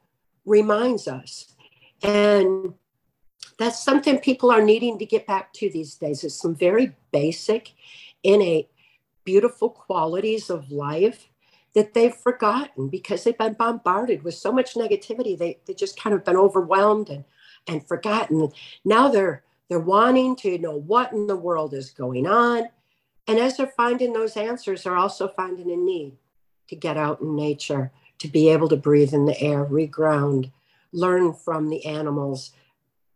reminds 0.45 1.07
us. 1.07 1.53
And 2.03 2.73
that's 3.57 3.83
something 3.83 4.19
people 4.19 4.51
are 4.51 4.61
needing 4.61 4.97
to 4.99 5.05
get 5.05 5.27
back 5.27 5.53
to 5.53 5.69
these 5.69 5.95
days. 5.95 6.23
It's 6.23 6.35
some 6.35 6.55
very 6.55 6.95
basic, 7.11 7.73
innate 8.23 8.70
beautiful 9.23 9.69
qualities 9.69 10.49
of 10.49 10.71
life 10.71 11.29
that 11.73 11.93
they've 11.93 12.13
forgotten 12.13 12.89
because 12.89 13.23
they've 13.23 13.37
been 13.37 13.53
bombarded 13.53 14.23
with 14.23 14.33
so 14.33 14.51
much 14.51 14.75
negativity. 14.75 15.37
They 15.37 15.59
they 15.65 15.73
just 15.73 15.99
kind 15.99 16.13
of 16.15 16.25
been 16.25 16.37
overwhelmed 16.37 17.09
and 17.09 17.23
and 17.67 17.87
forgotten. 17.87 18.51
Now 18.83 19.09
they're 19.09 19.43
they're 19.69 19.79
wanting 19.79 20.35
to 20.37 20.57
know 20.57 20.75
what 20.75 21.13
in 21.13 21.27
the 21.27 21.35
world 21.35 21.73
is 21.73 21.91
going 21.91 22.27
on. 22.27 22.67
And 23.27 23.39
as 23.39 23.55
they're 23.55 23.71
finding 23.77 24.11
those 24.11 24.35
answers, 24.35 24.83
they're 24.83 24.97
also 24.97 25.29
finding 25.29 25.71
a 25.71 25.77
need 25.77 26.17
to 26.67 26.75
get 26.75 26.97
out 26.97 27.21
in 27.21 27.35
nature, 27.35 27.91
to 28.19 28.27
be 28.27 28.49
able 28.49 28.67
to 28.69 28.75
breathe 28.75 29.13
in 29.13 29.25
the 29.25 29.39
air, 29.39 29.63
reground, 29.63 30.51
learn 30.91 31.33
from 31.33 31.69
the 31.69 31.85
animals, 31.85 32.51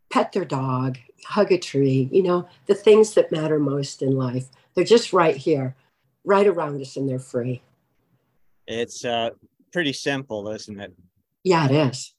pet 0.09 0.31
their 0.31 0.45
dog, 0.45 0.97
hug 1.25 1.51
a 1.51 1.57
tree, 1.57 2.07
you 2.11 2.23
know, 2.23 2.47
the 2.67 2.75
things 2.75 3.15
that 3.15 3.31
matter 3.31 3.59
most 3.59 4.01
in 4.01 4.15
life. 4.15 4.47
They're 4.73 4.85
just 4.85 5.11
right 5.11 5.35
here 5.35 5.75
right 6.25 6.47
around 6.47 6.81
us 6.81 6.97
and 6.97 7.07
they're 7.07 7.19
free. 7.19 7.61
It's 8.67 9.05
uh, 9.05 9.31
pretty 9.71 9.93
simple, 9.93 10.49
isn't 10.49 10.79
it? 10.79 10.93
Yeah, 11.43 11.65
it 11.65 11.71
is. 11.71 12.13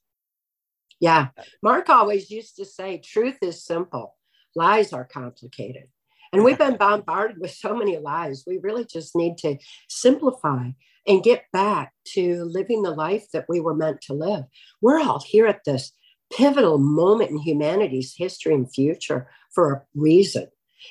Yeah. 0.99 1.27
Mark 1.61 1.89
always 1.89 2.31
used 2.31 2.55
to 2.57 2.65
say, 2.65 2.99
truth 2.99 3.37
is 3.41 3.63
simple, 3.63 4.15
lies 4.55 4.93
are 4.93 5.05
complicated. 5.05 5.89
And 6.33 6.43
we've 6.43 6.57
been 6.57 6.77
bombarded 6.79 7.37
with 7.39 7.51
so 7.51 7.75
many 7.75 7.97
lies. 7.97 8.43
We 8.47 8.57
really 8.57 8.85
just 8.85 9.15
need 9.15 9.37
to 9.39 9.57
simplify 9.89 10.69
and 11.07 11.23
get 11.23 11.45
back 11.53 11.93
to 12.13 12.43
living 12.45 12.83
the 12.83 12.91
life 12.91 13.27
that 13.31 13.45
we 13.47 13.59
were 13.59 13.75
meant 13.75 14.01
to 14.01 14.13
live. 14.13 14.43
We're 14.81 14.99
all 14.99 15.23
here 15.25 15.47
at 15.47 15.63
this 15.65 15.91
pivotal 16.35 16.77
moment 16.77 17.31
in 17.31 17.37
humanity's 17.37 18.13
history 18.15 18.53
and 18.53 18.71
future 18.71 19.29
for 19.53 19.73
a 19.73 19.81
reason. 19.95 20.47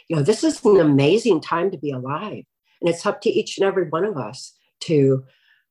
You 0.09 0.17
know, 0.17 0.23
this 0.23 0.43
is 0.43 0.65
an 0.65 0.81
amazing 0.81 1.41
time 1.41 1.71
to 1.71 1.79
be 1.79 1.91
alive. 1.91 2.45
And 2.81 2.89
it's 2.89 3.07
up 3.07 3.21
to 3.23 3.31
each 3.31 3.59
and 3.59 3.67
every 3.67 3.89
one 3.89 4.05
of 4.05 4.17
us 4.17 4.55
to, 4.81 5.25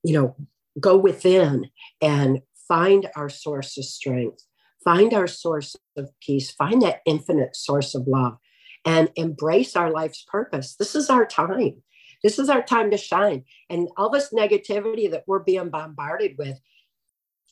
you 0.04 0.14
know, 0.14 0.36
go 0.80 0.98
within 0.98 1.70
and 2.02 2.42
find 2.68 3.10
our 3.16 3.30
source 3.30 3.78
of 3.78 3.86
strength, 3.86 4.44
find 4.84 5.14
our 5.14 5.28
source 5.28 5.76
of 5.98 6.10
peace, 6.22 6.52
find 6.52 6.82
that 6.82 7.02
infinite 7.06 7.56
source 7.56 7.96
of 7.96 8.08
love, 8.08 8.38
and 8.86 9.10
embrace 9.16 9.76
our 9.76 9.92
life's 9.92 10.24
purpose. 10.28 10.76
This 10.76 10.96
is 10.96 11.10
our 11.10 11.26
time. 11.26 11.82
This 12.24 12.40
is 12.40 12.50
our 12.50 12.64
time 12.64 12.92
to 12.92 12.98
shine. 12.98 13.44
And 13.70 13.88
all 13.98 14.10
this 14.10 14.34
negativity 14.34 15.10
that 15.12 15.26
we're 15.28 15.44
being 15.44 15.70
bombarded 15.70 16.36
with, 16.38 16.60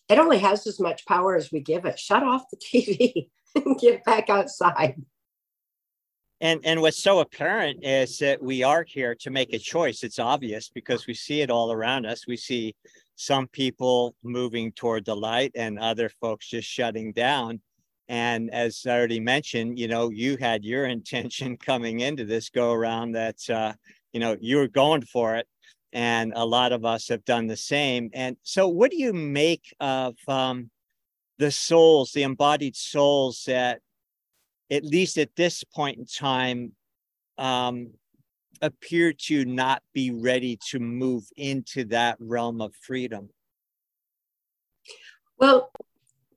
it 0.09 0.19
only 0.19 0.39
has 0.39 0.65
as 0.67 0.79
much 0.79 1.05
power 1.05 1.35
as 1.35 1.51
we 1.51 1.59
give 1.59 1.85
it. 1.85 1.99
Shut 1.99 2.23
off 2.23 2.49
the 2.49 2.57
TV 2.73 3.29
and 3.55 3.77
get 3.79 4.03
back 4.03 4.29
outside. 4.29 5.01
And 6.43 6.59
and 6.65 6.81
what's 6.81 7.01
so 7.01 7.19
apparent 7.19 7.85
is 7.85 8.17
that 8.19 8.43
we 8.43 8.63
are 8.63 8.83
here 8.83 9.15
to 9.21 9.31
make 9.31 9.53
a 9.53 9.57
choice. 9.57 10.03
It's 10.03 10.19
obvious 10.19 10.67
because 10.67 11.07
we 11.07 11.13
see 11.13 11.39
it 11.39 11.49
all 11.49 11.71
around 11.71 12.05
us. 12.05 12.27
We 12.27 12.35
see 12.35 12.75
some 13.15 13.47
people 13.47 14.13
moving 14.23 14.73
toward 14.73 15.05
the 15.05 15.15
light 15.15 15.53
and 15.55 15.79
other 15.79 16.09
folks 16.09 16.49
just 16.49 16.67
shutting 16.67 17.13
down. 17.13 17.61
And 18.09 18.51
as 18.51 18.85
I 18.85 18.91
already 18.91 19.21
mentioned, 19.21 19.79
you 19.79 19.87
know, 19.87 20.09
you 20.09 20.35
had 20.35 20.65
your 20.65 20.85
intention 20.97 21.55
coming 21.55 22.01
into 22.01 22.25
this 22.25 22.49
go 22.49 22.73
around 22.73 23.13
that, 23.13 23.49
uh, 23.49 23.71
you 24.11 24.19
know, 24.19 24.35
you 24.41 24.57
were 24.57 24.67
going 24.67 25.03
for 25.03 25.35
it. 25.35 25.47
And 25.93 26.33
a 26.35 26.45
lot 26.45 26.73
of 26.73 26.83
us 26.83 27.07
have 27.07 27.23
done 27.23 27.47
the 27.47 27.55
same. 27.55 28.09
And 28.13 28.35
so, 28.43 28.67
what 28.67 28.91
do 28.91 28.97
you 28.97 29.13
make 29.13 29.73
of 29.79 30.17
um, 30.27 30.69
the 31.37 31.51
souls, 31.51 32.11
the 32.11 32.23
embodied 32.23 32.75
souls 32.75 33.45
that 33.47 33.79
at 34.71 34.83
least 34.83 35.17
at 35.17 35.35
this 35.35 35.63
point 35.63 35.97
in 35.97 36.05
time, 36.05 36.73
um, 37.37 37.91
appear 38.61 39.13
to 39.13 39.45
not 39.45 39.83
be 39.93 40.11
ready 40.11 40.57
to 40.69 40.79
move 40.79 41.25
into 41.35 41.83
that 41.85 42.17
realm 42.19 42.61
of 42.61 42.73
freedom? 42.75 43.29
Well, 45.37 45.71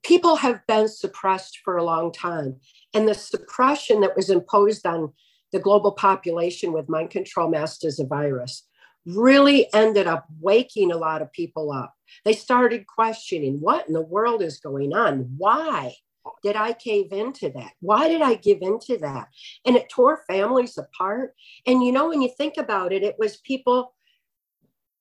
people 0.02 0.36
have 0.36 0.66
been 0.66 0.88
suppressed 0.88 1.60
for 1.64 1.76
a 1.76 1.84
long 1.84 2.12
time. 2.12 2.56
And 2.94 3.08
the 3.08 3.14
suppression 3.14 4.00
that 4.00 4.16
was 4.16 4.30
imposed 4.30 4.86
on 4.86 5.12
the 5.52 5.58
global 5.58 5.92
population 5.92 6.72
with 6.72 6.88
mind 6.88 7.10
control 7.10 7.48
masked 7.48 7.84
as 7.84 7.98
a 7.98 8.06
virus 8.06 8.66
really 9.04 9.72
ended 9.72 10.06
up 10.06 10.26
waking 10.40 10.90
a 10.90 10.96
lot 10.96 11.22
of 11.22 11.32
people 11.32 11.70
up. 11.70 11.94
They 12.24 12.32
started 12.32 12.86
questioning 12.86 13.58
what 13.60 13.86
in 13.86 13.94
the 13.94 14.00
world 14.00 14.42
is 14.42 14.58
going 14.58 14.92
on? 14.94 15.34
Why? 15.36 15.94
Did 16.42 16.56
I 16.56 16.72
cave 16.72 17.12
into 17.12 17.50
that? 17.50 17.72
Why 17.80 18.08
did 18.08 18.22
I 18.22 18.34
give 18.34 18.58
into 18.62 18.98
that? 18.98 19.28
And 19.64 19.76
it 19.76 19.88
tore 19.88 20.24
families 20.28 20.78
apart. 20.78 21.34
And 21.66 21.82
you 21.82 21.92
know, 21.92 22.08
when 22.08 22.22
you 22.22 22.30
think 22.36 22.56
about 22.56 22.92
it, 22.92 23.02
it 23.02 23.16
was 23.18 23.38
people 23.38 23.92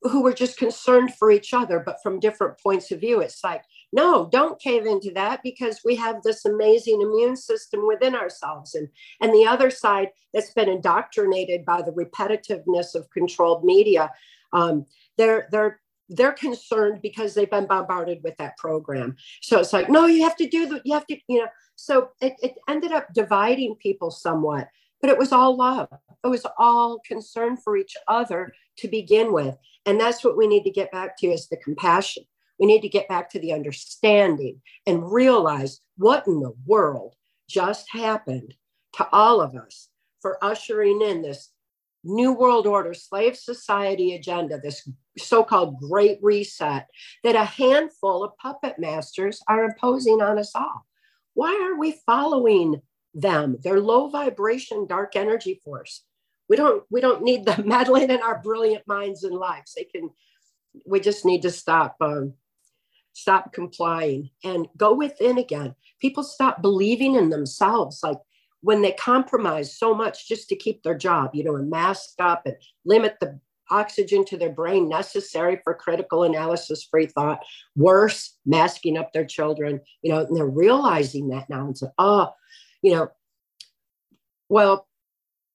who 0.02 0.22
were 0.22 0.34
just 0.34 0.58
concerned 0.58 1.16
for 1.16 1.32
each 1.32 1.54
other, 1.54 1.80
but 1.80 1.98
from 2.04 2.20
different 2.20 2.60
points 2.60 2.92
of 2.92 3.00
view. 3.00 3.22
It's 3.22 3.44
like, 3.44 3.64
no, 3.92 4.30
don't 4.32 4.60
cave 4.60 4.86
into 4.86 5.12
that 5.16 5.42
because 5.44 5.82
we 5.84 5.96
have 5.96 6.22
this 6.22 6.46
amazing 6.46 7.02
immune 7.02 7.36
system 7.36 7.88
within 7.88 8.16
ourselves. 8.16 8.76
And, 8.76 8.88
and 9.22 9.34
the 9.34 9.48
other 9.48 9.70
side 9.70 10.10
that's 10.34 10.52
been 10.52 10.70
indoctrinated 10.70 11.66
by 11.66 11.82
the 11.82 11.92
repetitiveness 11.92 12.94
of 12.94 13.10
controlled 13.10 13.64
media, 13.64 14.12
um, 14.54 14.86
they're, 15.18 15.48
they're 15.52 15.80
they're 16.10 16.34
concerned 16.34 17.02
because 17.02 17.34
they've 17.34 17.50
been 17.50 17.68
bombarded 17.68 18.20
with 18.24 18.38
that 18.38 18.58
program. 18.58 19.16
So 19.42 19.60
it's 19.60 19.74
like, 19.74 19.90
no, 19.90 20.06
you 20.06 20.24
have 20.24 20.36
to 20.38 20.48
do 20.48 20.68
the, 20.68 20.82
you 20.86 20.94
have 20.94 21.08
to, 21.08 21.18
you 21.28 21.40
know. 21.40 21.48
So 21.76 22.10
it, 22.22 22.34
it 22.42 22.56
ended 22.70 22.92
up 22.92 23.08
dividing 23.14 23.76
people 23.76 24.12
somewhat, 24.12 24.68
but 25.02 25.10
it 25.10 25.18
was 25.18 25.32
all 25.32 25.58
love. 25.58 25.90
It 26.24 26.28
was 26.28 26.46
all 26.58 27.00
concern 27.06 27.58
for 27.58 27.78
each 27.78 27.96
other 28.08 28.54
to 28.78 28.88
begin 28.88 29.34
with. 29.34 29.58
And 29.86 30.00
that's 30.00 30.24
what 30.24 30.38
we 30.38 30.48
need 30.48 30.64
to 30.64 30.72
get 30.72 30.92
back 30.92 31.18
to 31.20 31.28
is 31.28 31.48
the 31.48 31.58
compassion. 31.58 32.24
We 32.60 32.66
need 32.66 32.82
to 32.82 32.90
get 32.90 33.10
back 33.10 33.30
to 33.32 33.40
the 33.40 33.54
understanding 33.54 34.62
and 34.88 35.12
realize 35.12 35.82
what 35.98 36.26
in 36.28 36.40
the 36.40 36.54
world 36.66 37.16
just 37.50 37.88
happened 37.92 38.56
to 38.94 39.08
all 39.12 39.42
of 39.42 39.56
us 39.56 39.90
for 40.22 40.44
ushering 40.44 41.02
in 41.02 41.22
this 41.22 41.52
New 42.06 42.34
World 42.34 42.68
Order, 42.68 42.94
slave 42.94 43.36
society 43.36 44.14
agenda, 44.14 44.60
this 44.60 44.88
so 45.18 45.44
called 45.44 45.80
Great 45.80 46.20
Reset, 46.22 46.88
that 47.24 47.36
a 47.36 47.44
handful 47.44 48.24
of 48.24 48.38
puppet 48.38 48.78
masters 48.78 49.42
are 49.48 49.66
imposing 49.66 50.22
on 50.22 50.38
us 50.38 50.52
all. 50.56 50.86
Why 51.34 51.60
are 51.70 51.78
we 51.78 52.00
following 52.06 52.82
them? 53.14 53.58
They're 53.62 53.80
low 53.80 54.10
vibration, 54.10 54.86
dark 54.86 55.16
energy 55.16 55.60
force. 55.66 56.04
We 56.48 56.56
don't, 56.56 56.84
we 56.92 57.02
don't 57.02 57.24
need 57.24 57.46
them 57.46 57.64
meddling 57.68 58.12
in 58.12 58.22
our 58.22 58.40
brilliant 58.40 58.88
minds 58.88 59.24
and 59.24 59.36
lives. 59.36 59.74
They 59.74 59.86
can, 59.86 60.12
we 60.86 61.00
just 61.00 61.26
need 61.26 61.42
to 61.42 61.52
stop, 61.52 61.96
um, 62.02 62.34
stop 63.14 63.52
complying 63.52 64.30
and 64.44 64.68
go 64.78 64.94
within 64.94 65.40
again. 65.40 65.74
People 66.00 66.24
stop 66.24 66.62
believing 66.62 67.16
in 67.16 67.30
themselves. 67.30 68.02
Like 68.04 68.20
when 68.62 68.82
they 68.82 68.92
compromise 68.94 69.78
so 69.78 69.94
much 69.94 70.28
just 70.28 70.50
to 70.50 70.56
keep 70.56 70.84
their 70.84 70.98
job, 70.98 71.32
you 71.34 71.44
know, 71.44 71.56
and 71.56 71.70
mask 71.70 72.16
up 72.20 72.46
and 72.46 72.56
limit 72.84 73.16
the 73.20 73.40
oxygen 73.70 74.24
to 74.26 74.38
their 74.38 74.52
brain 74.52 74.88
necessary 74.88 75.60
for 75.64 75.74
critical 75.74 76.24
analysis 76.24 76.84
free 76.84 77.08
thought, 77.08 77.40
worse, 77.76 78.38
masking 78.46 78.98
up 78.98 79.12
their 79.12 79.26
children, 79.26 79.82
you 80.02 80.12
know, 80.12 80.20
and 80.20 80.36
they're 80.36 80.46
realizing 80.46 81.30
that 81.30 81.50
now 81.50 81.66
and 81.66 81.78
say, 81.78 81.88
oh, 81.98 82.32
you 82.82 82.94
know, 82.94 83.10
well, 84.50 84.88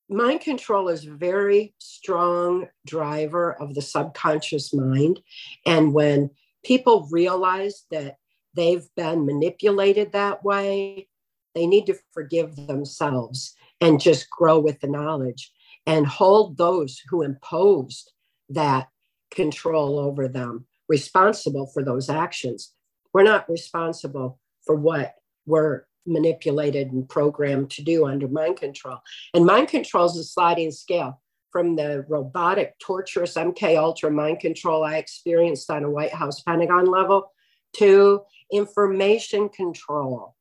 mind 0.09 0.41
control 0.41 0.89
is 0.89 1.07
a 1.07 1.13
very 1.13 1.75
strong 1.79 2.67
driver 2.87 3.53
of 3.55 3.75
the 3.75 3.83
subconscious 3.83 4.75
mind. 4.75 5.21
And 5.65 5.95
when 5.95 6.31
people 6.65 7.09
realize 7.11 7.85
that 7.91 8.17
they've 8.55 8.87
been 8.97 9.25
manipulated 9.25 10.13
that 10.13 10.45
way, 10.45 11.09
they 11.55 11.67
need 11.67 11.87
to 11.87 11.99
forgive 12.13 12.57
themselves 12.67 13.55
and 13.81 14.01
just 14.01 14.31
grow 14.31 14.59
with 14.59 14.81
the 14.81 14.87
knowledge 14.87 15.53
and 15.87 16.07
hold 16.07 16.57
those 16.57 17.01
who 17.09 17.23
imposed 17.23 18.13
that 18.49 18.89
control 19.31 19.99
over 19.99 20.29
them 20.29 20.67
responsible 20.89 21.67
for 21.67 21.83
those 21.83 22.09
actions. 22.11 22.73
We're 23.13 23.23
not 23.23 23.49
responsible 23.49 24.39
for 24.65 24.75
what 24.75 25.15
we're 25.47 25.85
manipulated 26.07 26.93
and 26.93 27.09
programmed 27.09 27.71
to 27.71 27.83
do 27.83 28.07
under 28.07 28.29
mind 28.29 28.57
control. 28.59 28.99
And 29.35 29.45
mind 29.45 29.69
control 29.69 30.07
is 30.07 30.17
a 30.17 30.25
sliding 30.25 30.73
scale 30.73 31.21
from 31.51 31.77
the 31.77 32.05
robotic, 32.09 32.79
torturous 32.79 33.35
MK 33.35 33.77
Ultra 33.77 34.11
mind 34.11 34.41
control 34.41 34.85
I 34.85 34.97
experienced 34.97 35.71
on 35.71 35.85
a 35.85 35.91
White 35.91 36.13
House 36.13 36.43
Pentagon 36.43 36.87
level 36.87 37.33
to 37.75 38.23
information 38.53 39.49
control 39.49 40.37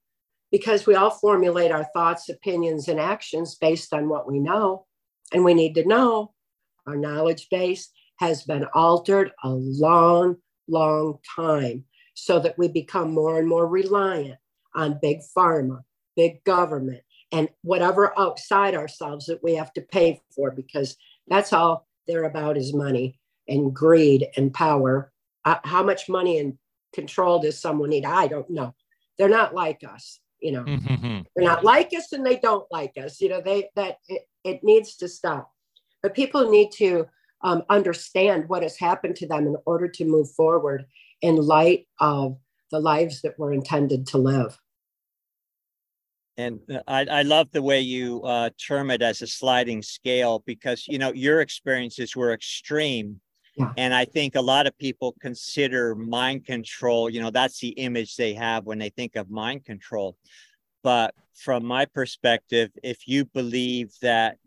because 0.51 0.85
we 0.85 0.95
all 0.95 1.11
formulate 1.11 1.71
our 1.71 1.85
thoughts, 1.93 2.29
opinions, 2.29 2.87
and 2.87 2.99
actions 2.99 3.55
based 3.55 3.93
on 3.93 4.09
what 4.09 4.27
we 4.27 4.39
know. 4.39 4.85
And 5.33 5.43
we 5.43 5.53
need 5.53 5.75
to 5.75 5.87
know 5.87 6.33
our 6.87 6.95
knowledge 6.95 7.47
base 7.49 7.89
has 8.17 8.43
been 8.43 8.65
altered 8.73 9.31
a 9.43 9.49
long, 9.49 10.37
long 10.67 11.19
time 11.35 11.85
so 12.15 12.39
that 12.39 12.57
we 12.57 12.67
become 12.67 13.11
more 13.13 13.37
and 13.37 13.47
more 13.47 13.67
reliant 13.67 14.39
on 14.75 14.99
big 15.01 15.19
pharma, 15.37 15.81
big 16.15 16.43
government, 16.43 17.01
and 17.31 17.49
whatever 17.61 18.17
outside 18.19 18.75
ourselves 18.75 19.27
that 19.27 19.43
we 19.43 19.55
have 19.55 19.71
to 19.73 19.81
pay 19.81 20.19
for 20.35 20.51
because 20.51 20.97
that's 21.27 21.53
all 21.53 21.87
they're 22.07 22.23
about 22.23 22.57
is 22.57 22.73
money 22.73 23.19
and 23.47 23.73
greed 23.73 24.27
and 24.35 24.53
power. 24.53 25.11
Uh, 25.45 25.57
how 25.63 25.83
much 25.83 26.09
money 26.09 26.39
and 26.39 26.57
control 26.91 27.39
does 27.39 27.59
someone 27.59 27.89
need? 27.89 28.05
I 28.05 28.27
don't 28.27 28.49
know. 28.49 28.73
They're 29.17 29.29
not 29.29 29.53
like 29.53 29.83
us 29.83 30.19
you 30.41 30.51
know 30.51 30.63
mm-hmm. 30.63 31.21
they're 31.35 31.45
not 31.45 31.63
like 31.63 31.89
us 31.97 32.11
and 32.13 32.25
they 32.25 32.37
don't 32.37 32.65
like 32.71 32.93
us 32.97 33.19
you 33.19 33.29
know 33.29 33.41
they 33.41 33.69
that 33.75 33.97
it, 34.07 34.23
it 34.43 34.63
needs 34.63 34.95
to 34.97 35.07
stop. 35.07 35.51
But 36.01 36.13
people 36.13 36.49
need 36.49 36.71
to 36.73 37.07
um, 37.41 37.63
understand 37.69 38.47
what 38.47 38.63
has 38.63 38.77
happened 38.77 39.15
to 39.17 39.27
them 39.27 39.47
in 39.47 39.55
order 39.65 39.87
to 39.87 40.05
move 40.05 40.31
forward 40.31 40.85
in 41.21 41.35
light 41.35 41.87
of 41.99 42.37
the 42.71 42.79
lives 42.79 43.21
that 43.21 43.37
we're 43.37 43.53
intended 43.53 44.07
to 44.07 44.17
live. 44.17 44.57
And 46.37 46.59
uh, 46.73 46.79
I, 46.87 47.05
I 47.05 47.21
love 47.23 47.47
the 47.51 47.61
way 47.61 47.81
you 47.81 48.21
uh, 48.23 48.49
term 48.65 48.91
it 48.91 49.01
as 49.01 49.21
a 49.21 49.27
sliding 49.27 49.81
scale 49.81 50.43
because 50.45 50.85
you 50.87 50.97
know 50.97 51.13
your 51.13 51.41
experiences 51.41 52.15
were 52.15 52.33
extreme 52.33 53.19
Yeah. 53.59 53.73
And 53.75 53.93
I 53.93 54.05
think 54.05 54.35
a 54.35 54.41
lot 54.41 54.67
of 54.67 54.77
people 54.77 55.15
consider 55.19 55.93
mind 55.93 56.45
control, 56.45 57.09
you 57.09 57.21
know, 57.21 57.29
that's 57.29 57.59
the 57.59 57.69
image 57.69 58.15
they 58.15 58.33
have 58.33 58.65
when 58.65 58.79
they 58.79 58.89
think 58.89 59.17
of 59.17 59.29
mind 59.29 59.65
control. 59.65 60.15
But 60.81 61.13
from 61.35 61.65
my 61.65 61.83
perspective, 61.83 62.71
if 62.83 63.05
you 63.05 63.25
believe 63.25 63.91
that 64.01 64.37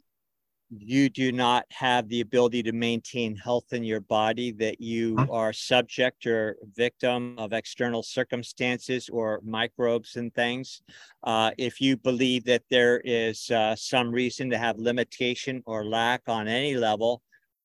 you 0.75 1.11
do 1.11 1.31
not 1.31 1.67
have 1.71 2.09
the 2.09 2.23
ability 2.23 2.63
to 2.63 2.73
maintain 2.73 3.37
health 3.37 3.75
in 3.75 3.85
your 3.85 4.01
body, 4.01 4.51
that 4.53 4.81
you 4.81 5.19
are 5.31 5.53
subject 5.53 6.27
or 6.27 6.57
victim 6.75 7.35
of 7.39 7.53
external 7.53 8.03
circumstances 8.03 9.11
or 9.11 9.43
microbes 9.45 10.17
and 10.17 10.35
things. 10.35 10.81
Uh, 11.23 11.51
if 11.59 11.83
you 11.83 11.99
believe 11.99 12.45
that 12.45 12.63
there 12.71 13.03
is 13.05 13.51
uh, 13.51 13.77
some 13.77 14.11
reason 14.11 14.49
to 14.49 14.57
have 14.57 14.79
limitation 14.79 15.63
or 15.67 15.85
lack 15.85 16.23
on 16.27 16.49
any 16.49 16.75
level, 16.77 17.21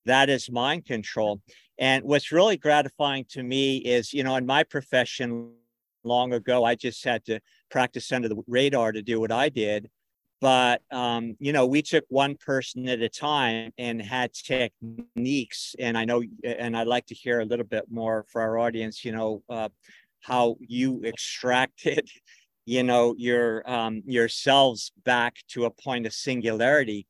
that 0.07 0.29
is 0.29 0.49
mind 0.49 0.85
control. 0.85 1.41
And 1.79 2.03
what's 2.03 2.31
really 2.31 2.57
gratifying 2.57 3.25
to 3.29 3.43
me 3.43 3.77
is, 3.77 4.13
you 4.13 4.23
know, 4.23 4.35
in 4.35 4.45
my 4.45 4.63
profession 4.63 5.51
long 6.03 6.33
ago, 6.33 6.63
I 6.63 6.75
just 6.75 7.03
had 7.03 7.23
to 7.25 7.39
practice 7.69 8.11
under 8.11 8.27
the 8.27 8.41
radar 8.47 8.91
to 8.91 9.01
do 9.01 9.19
what 9.19 9.31
I 9.31 9.49
did. 9.49 9.89
But 10.39 10.81
um, 10.91 11.35
you 11.39 11.51
know 11.51 11.65
we 11.65 11.81
took 11.81 12.05
one 12.09 12.35
person 12.35 12.87
at 12.87 13.01
a 13.01 13.09
time 13.09 13.71
and 13.77 14.01
had 14.01 14.33
techniques. 14.33 15.75
And 15.79 15.97
i 15.97 16.05
know 16.05 16.21
and 16.43 16.77
i'd 16.77 16.87
like 16.87 17.07
to 17.07 17.15
hear 17.15 17.39
a 17.39 17.45
little 17.45 17.65
bit 17.65 17.85
more 17.89 18.23
for 18.31 18.41
our 18.41 18.59
audience 18.59 19.03
you 19.03 19.13
know 19.13 19.41
uh, 19.49 19.69
how 20.21 20.57
you 20.59 21.01
extracted 21.03 22.07
you 22.65 22.83
know 22.83 23.15
your 23.17 23.67
um, 23.69 24.03
yourselves 24.05 24.91
back 25.03 25.37
to 25.49 25.65
a 25.65 25.71
point 25.71 26.05
of 26.05 26.13
singularity 26.13 27.07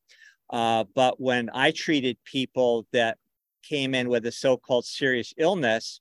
uh, 0.50 0.84
but 0.94 1.20
when 1.20 1.50
i 1.54 1.70
treated 1.70 2.16
people 2.24 2.86
that 2.92 3.18
came 3.62 3.94
in 3.94 4.08
with 4.08 4.24
a 4.26 4.32
so-called 4.32 4.84
serious 4.84 5.34
illness 5.36 6.00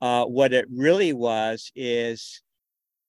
uh, 0.00 0.24
what 0.24 0.52
it 0.52 0.66
really 0.70 1.12
was 1.12 1.70
is 1.74 2.42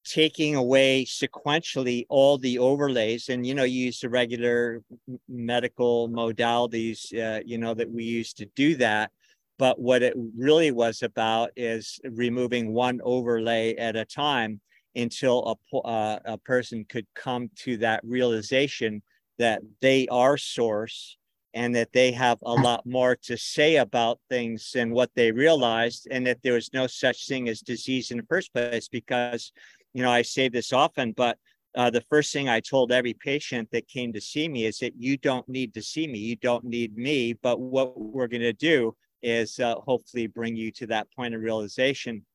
taking 0.03 0.55
away 0.55 1.05
sequentially 1.05 2.05
all 2.09 2.37
the 2.37 2.59
overlays. 2.59 3.29
And 3.29 3.45
you 3.45 3.53
know 3.53 3.63
you 3.63 3.85
use 3.85 3.99
the 3.99 4.09
regular 4.09 4.81
medical 5.29 6.09
modalities 6.09 7.13
uh, 7.13 7.41
you 7.45 7.57
know 7.57 7.73
that 7.73 7.89
we 7.89 8.03
use 8.03 8.33
to 8.33 8.45
do 8.55 8.75
that. 8.77 9.11
But 9.57 9.79
what 9.79 10.01
it 10.01 10.15
really 10.35 10.71
was 10.71 11.03
about 11.03 11.51
is 11.55 11.99
removing 12.03 12.73
one 12.73 12.99
overlay 13.03 13.75
at 13.75 13.95
a 13.95 14.05
time 14.05 14.59
until 14.95 15.57
a, 15.73 15.77
uh, 15.77 16.19
a 16.25 16.37
person 16.39 16.83
could 16.89 17.05
come 17.15 17.49
to 17.57 17.77
that 17.77 18.01
realization 18.03 19.03
that 19.41 19.61
they 19.81 20.07
are 20.07 20.37
source 20.37 21.17
and 21.53 21.75
that 21.75 21.91
they 21.91 22.13
have 22.13 22.37
a 22.43 22.53
lot 22.53 22.85
more 22.85 23.15
to 23.23 23.37
say 23.37 23.75
about 23.75 24.19
things 24.29 24.71
than 24.73 24.91
what 24.91 25.11
they 25.15 25.31
realized 25.31 26.07
and 26.09 26.25
that 26.25 26.41
there 26.43 26.53
was 26.53 26.71
no 26.73 26.87
such 26.87 27.27
thing 27.27 27.49
as 27.49 27.59
disease 27.59 28.11
in 28.11 28.17
the 28.17 28.25
first 28.29 28.53
place 28.53 28.87
because 28.87 29.51
you 29.93 30.03
know, 30.03 30.11
I 30.11 30.21
say 30.21 30.49
this 30.49 30.73
often, 30.73 31.11
but 31.11 31.37
uh, 31.75 31.89
the 31.89 32.03
first 32.09 32.33
thing 32.33 32.49
I 32.49 32.59
told 32.59 32.91
every 32.91 33.13
patient 33.13 33.69
that 33.71 33.87
came 33.87 34.13
to 34.13 34.21
see 34.21 34.47
me 34.47 34.65
is 34.65 34.79
that 34.79 34.93
you 34.97 35.17
don't 35.17 35.47
need 35.47 35.73
to 35.75 35.81
see 35.81 36.07
me, 36.07 36.19
you 36.19 36.35
don't 36.35 36.63
need 36.63 36.97
me, 36.97 37.33
but 37.33 37.59
what 37.59 37.99
we're 37.99 38.27
going 38.27 38.41
to 38.41 38.53
do 38.53 38.95
is 39.21 39.59
uh, 39.59 39.75
hopefully 39.75 40.27
bring 40.27 40.55
you 40.55 40.71
to 40.71 40.87
that 40.87 41.07
point 41.15 41.35
of 41.35 41.41
realization. 41.41 42.25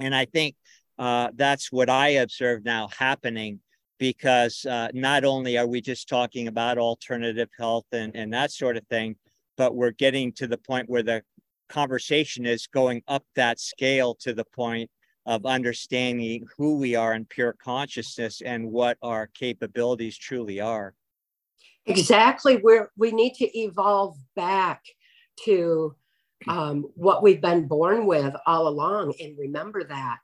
And 0.00 0.14
I 0.14 0.24
think 0.24 0.56
uh, 0.98 1.30
that's 1.34 1.72
what 1.72 1.88
I 1.88 2.08
observe 2.08 2.64
now 2.64 2.88
happening 2.88 3.60
because 4.04 4.66
uh, 4.66 4.88
not 4.92 5.24
only 5.24 5.56
are 5.56 5.66
we 5.66 5.80
just 5.80 6.10
talking 6.10 6.46
about 6.46 6.76
alternative 6.76 7.48
health 7.58 7.86
and, 7.90 8.14
and 8.14 8.30
that 8.34 8.52
sort 8.52 8.76
of 8.76 8.86
thing, 8.88 9.16
but 9.56 9.74
we're 9.74 9.92
getting 9.92 10.30
to 10.30 10.46
the 10.46 10.58
point 10.58 10.90
where 10.90 11.02
the 11.02 11.22
conversation 11.70 12.44
is 12.44 12.66
going 12.66 13.02
up 13.08 13.24
that 13.34 13.58
scale 13.58 14.14
to 14.14 14.34
the 14.34 14.44
point 14.44 14.90
of 15.24 15.46
understanding 15.46 16.44
who 16.58 16.76
we 16.76 16.94
are 16.94 17.14
in 17.14 17.24
pure 17.24 17.54
consciousness 17.54 18.42
and 18.44 18.70
what 18.70 18.98
our 19.00 19.26
capabilities 19.28 20.18
truly 20.18 20.60
are. 20.60 20.92
Exactly. 21.86 22.56
Where 22.56 22.90
we 22.98 23.10
need 23.10 23.32
to 23.36 23.58
evolve 23.58 24.18
back 24.36 24.82
to 25.46 25.96
um, 26.46 26.90
what 26.94 27.22
we've 27.22 27.40
been 27.40 27.66
born 27.66 28.04
with 28.04 28.34
all 28.46 28.68
along 28.68 29.14
and 29.18 29.38
remember 29.38 29.82
that. 29.82 30.18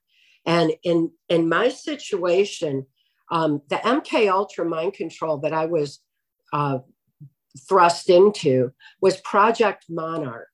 And 0.45 0.71
in, 0.83 1.12
in 1.31 1.49
my 1.49 1.71
situation, 1.71 2.85
um, 3.31 3.62
the 3.69 3.77
MK 3.77 4.31
Ultra 4.31 4.64
mind 4.64 4.95
control 4.95 5.38
that 5.38 5.53
I 5.53 5.66
was 5.66 6.01
uh, 6.53 6.79
thrust 7.69 8.11
into 8.11 8.73
was 9.01 9.21
Project 9.21 9.85
Monarch. 9.88 10.49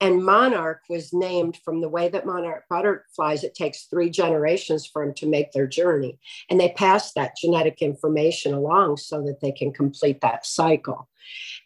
And 0.00 0.24
monarch 0.24 0.80
was 0.88 1.12
named 1.12 1.58
from 1.64 1.80
the 1.80 1.88
way 1.88 2.08
that 2.08 2.26
monarch 2.26 2.64
butterflies, 2.68 3.44
it 3.44 3.54
takes 3.54 3.84
three 3.84 4.10
generations 4.10 4.86
for 4.86 5.04
them 5.04 5.14
to 5.14 5.26
make 5.26 5.52
their 5.52 5.66
journey. 5.66 6.18
And 6.50 6.58
they 6.58 6.70
pass 6.70 7.12
that 7.12 7.36
genetic 7.36 7.80
information 7.80 8.54
along 8.54 8.96
so 8.96 9.22
that 9.22 9.40
they 9.40 9.52
can 9.52 9.72
complete 9.72 10.20
that 10.20 10.46
cycle. 10.46 11.08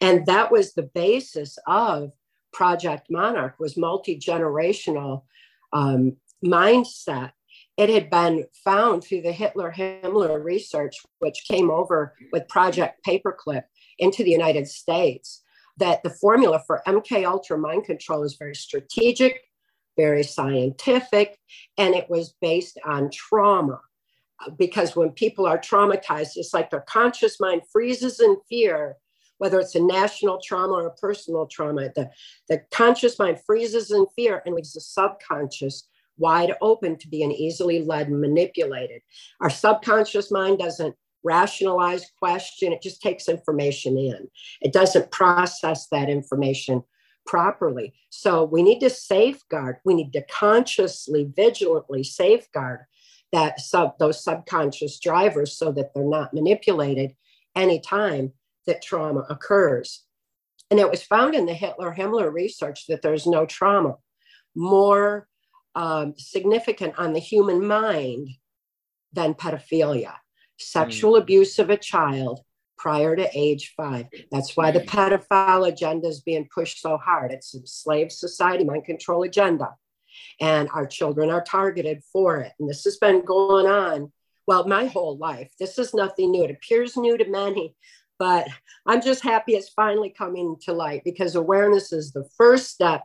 And 0.00 0.26
that 0.26 0.52
was 0.52 0.74
the 0.74 0.82
basis 0.82 1.58
of 1.66 2.12
Project 2.52 3.08
Monarch 3.10 3.58
was 3.58 3.76
multi-generational 3.76 5.22
um, 5.72 6.16
mindset. 6.44 7.32
It 7.78 7.90
had 7.90 8.10
been 8.10 8.44
found 8.64 9.04
through 9.04 9.22
the 9.22 9.30
Hitler 9.30 9.72
Himmler 9.72 10.42
research, 10.42 10.96
which 11.20 11.44
came 11.48 11.70
over 11.70 12.12
with 12.32 12.48
Project 12.48 13.06
Paperclip 13.06 13.62
into 14.00 14.24
the 14.24 14.32
United 14.32 14.66
States 14.66 15.44
that 15.76 16.02
the 16.02 16.10
formula 16.10 16.60
for 16.66 16.82
MK 16.88 17.24
Ultra 17.24 17.56
mind 17.56 17.84
control 17.84 18.24
is 18.24 18.34
very 18.34 18.56
strategic, 18.56 19.40
very 19.96 20.24
scientific, 20.24 21.38
and 21.78 21.94
it 21.94 22.10
was 22.10 22.34
based 22.40 22.80
on 22.84 23.10
trauma. 23.12 23.80
Because 24.58 24.96
when 24.96 25.10
people 25.10 25.46
are 25.46 25.58
traumatized, 25.58 26.32
it's 26.34 26.52
like 26.52 26.70
their 26.70 26.80
conscious 26.80 27.38
mind 27.38 27.62
freezes 27.72 28.18
in 28.18 28.38
fear, 28.48 28.96
whether 29.38 29.60
it's 29.60 29.76
a 29.76 29.80
national 29.80 30.40
trauma 30.44 30.74
or 30.74 30.86
a 30.88 30.94
personal 30.96 31.46
trauma. 31.46 31.90
The, 31.94 32.10
the 32.48 32.62
conscious 32.72 33.20
mind 33.20 33.38
freezes 33.46 33.92
in 33.92 34.06
fear 34.16 34.42
and 34.44 34.56
leaves 34.56 34.72
the 34.72 34.80
subconscious 34.80 35.88
wide 36.18 36.52
open 36.60 36.98
to 36.98 37.08
being 37.08 37.32
easily 37.32 37.82
led 37.82 38.08
and 38.08 38.20
manipulated. 38.20 39.02
Our 39.40 39.50
subconscious 39.50 40.30
mind 40.30 40.58
doesn't 40.58 40.94
rationalize, 41.24 42.10
question. 42.18 42.72
It 42.72 42.82
just 42.82 43.02
takes 43.02 43.28
information 43.28 43.98
in. 43.98 44.28
It 44.60 44.72
doesn't 44.72 45.10
process 45.10 45.88
that 45.88 46.08
information 46.08 46.82
properly. 47.26 47.92
So 48.10 48.44
we 48.44 48.62
need 48.62 48.80
to 48.80 48.90
safeguard, 48.90 49.76
we 49.84 49.94
need 49.94 50.12
to 50.14 50.24
consciously, 50.30 51.30
vigilantly 51.36 52.02
safeguard 52.02 52.80
that 53.32 53.60
sub 53.60 53.98
those 53.98 54.24
subconscious 54.24 54.98
drivers 54.98 55.56
so 55.56 55.70
that 55.72 55.92
they're 55.94 56.04
not 56.04 56.32
manipulated 56.32 57.14
anytime 57.54 58.32
that 58.66 58.80
trauma 58.82 59.26
occurs. 59.28 60.04
And 60.70 60.80
it 60.80 60.90
was 60.90 61.02
found 61.02 61.34
in 61.34 61.46
the 61.46 61.54
Hitler 61.54 61.94
Himmler 61.94 62.32
research 62.32 62.86
that 62.86 63.02
there's 63.02 63.26
no 63.26 63.44
trauma 63.44 63.96
more 64.54 65.28
um, 65.74 66.14
significant 66.16 66.98
on 66.98 67.12
the 67.12 67.20
human 67.20 67.66
mind 67.66 68.28
than 69.12 69.34
pedophilia 69.34 70.14
sexual 70.58 71.14
mm. 71.14 71.22
abuse 71.22 71.58
of 71.58 71.70
a 71.70 71.76
child 71.76 72.40
prior 72.76 73.16
to 73.16 73.28
age 73.34 73.74
five. 73.76 74.06
That's 74.30 74.56
why 74.56 74.70
the 74.70 74.80
pedophile 74.80 75.68
agenda 75.68 76.06
is 76.08 76.20
being 76.20 76.48
pushed 76.52 76.80
so 76.80 76.96
hard. 76.96 77.32
It's 77.32 77.54
a 77.54 77.66
slave 77.66 78.12
society, 78.12 78.64
mind 78.64 78.84
control 78.84 79.24
agenda. 79.24 79.74
And 80.40 80.68
our 80.72 80.86
children 80.86 81.30
are 81.30 81.42
targeted 81.42 82.02
for 82.12 82.38
it. 82.38 82.52
And 82.58 82.68
this 82.68 82.84
has 82.84 82.96
been 82.96 83.24
going 83.24 83.66
on, 83.66 84.12
well, 84.46 84.66
my 84.66 84.86
whole 84.86 85.16
life. 85.18 85.50
This 85.58 85.78
is 85.78 85.94
nothing 85.94 86.30
new. 86.30 86.44
It 86.44 86.50
appears 86.50 86.96
new 86.96 87.18
to 87.18 87.28
many, 87.28 87.74
but 88.18 88.48
I'm 88.86 89.02
just 89.02 89.22
happy 89.22 89.54
it's 89.54 89.68
finally 89.70 90.10
coming 90.10 90.56
to 90.62 90.72
light 90.72 91.02
because 91.04 91.34
awareness 91.34 91.92
is 91.92 92.12
the 92.12 92.28
first 92.36 92.70
step 92.70 93.04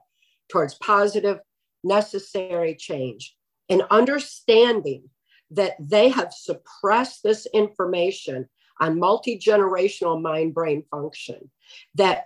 towards 0.50 0.76
positive, 0.76 1.40
necessary 1.84 2.76
change. 2.76 3.36
And 3.70 3.84
understanding 3.90 5.10
that 5.52 5.76
they 5.80 6.10
have 6.10 6.34
suppressed 6.34 7.22
this 7.24 7.46
information 7.54 8.50
on 8.80 9.00
multi 9.00 9.38
generational 9.38 10.22
mind 10.22 10.54
brain 10.54 10.84
function, 10.90 11.50
that 11.96 12.26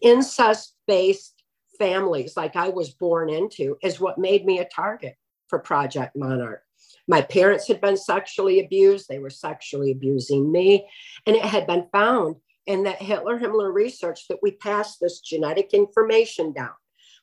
incest 0.00 0.76
based 0.86 1.42
families, 1.78 2.36
like 2.36 2.56
I 2.56 2.68
was 2.68 2.90
born 2.90 3.28
into, 3.28 3.76
is 3.82 4.00
what 4.00 4.18
made 4.18 4.44
me 4.44 4.60
a 4.60 4.64
target 4.64 5.16
for 5.48 5.58
Project 5.58 6.16
Monarch. 6.16 6.62
My 7.08 7.20
parents 7.20 7.66
had 7.66 7.80
been 7.80 7.96
sexually 7.96 8.60
abused, 8.60 9.08
they 9.08 9.18
were 9.18 9.30
sexually 9.30 9.90
abusing 9.90 10.52
me, 10.52 10.88
and 11.26 11.34
it 11.34 11.44
had 11.44 11.66
been 11.66 11.88
found 11.92 12.36
in 12.66 12.84
that 12.84 13.02
Hitler 13.02 13.38
Himmler 13.38 13.72
research 13.72 14.28
that 14.28 14.38
we 14.40 14.52
passed 14.52 14.98
this 15.00 15.20
genetic 15.20 15.74
information 15.74 16.52
down. 16.52 16.74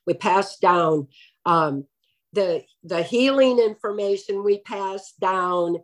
We 0.05 0.13
passed 0.15 0.59
down 0.59 1.07
um, 1.49 1.85
the 2.33 2.63
the 2.83 3.01
healing 3.01 3.57
information 3.59 4.43
we 4.43 4.59
pass 4.59 5.13
down 5.19 5.77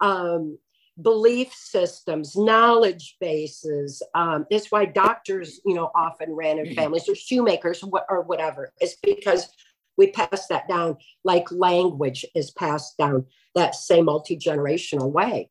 um, 0.00 0.58
belief 1.00 1.52
systems, 1.54 2.36
knowledge 2.36 3.16
bases. 3.20 4.02
Um, 4.14 4.46
that's 4.50 4.70
why 4.72 4.84
doctors, 4.84 5.60
you 5.64 5.74
know, 5.74 5.90
often 5.94 6.32
ran 6.32 6.58
in 6.58 6.74
families 6.74 7.08
or 7.08 7.14
shoemakers 7.14 7.84
or 8.08 8.22
whatever. 8.22 8.72
It's 8.80 8.96
because 9.02 9.48
we 9.96 10.10
pass 10.10 10.48
that 10.48 10.68
down 10.68 10.96
like 11.22 11.50
language 11.52 12.26
is 12.34 12.50
passed 12.50 12.98
down 12.98 13.26
that 13.54 13.76
same 13.76 14.06
multi-generational 14.06 15.10
way. 15.10 15.50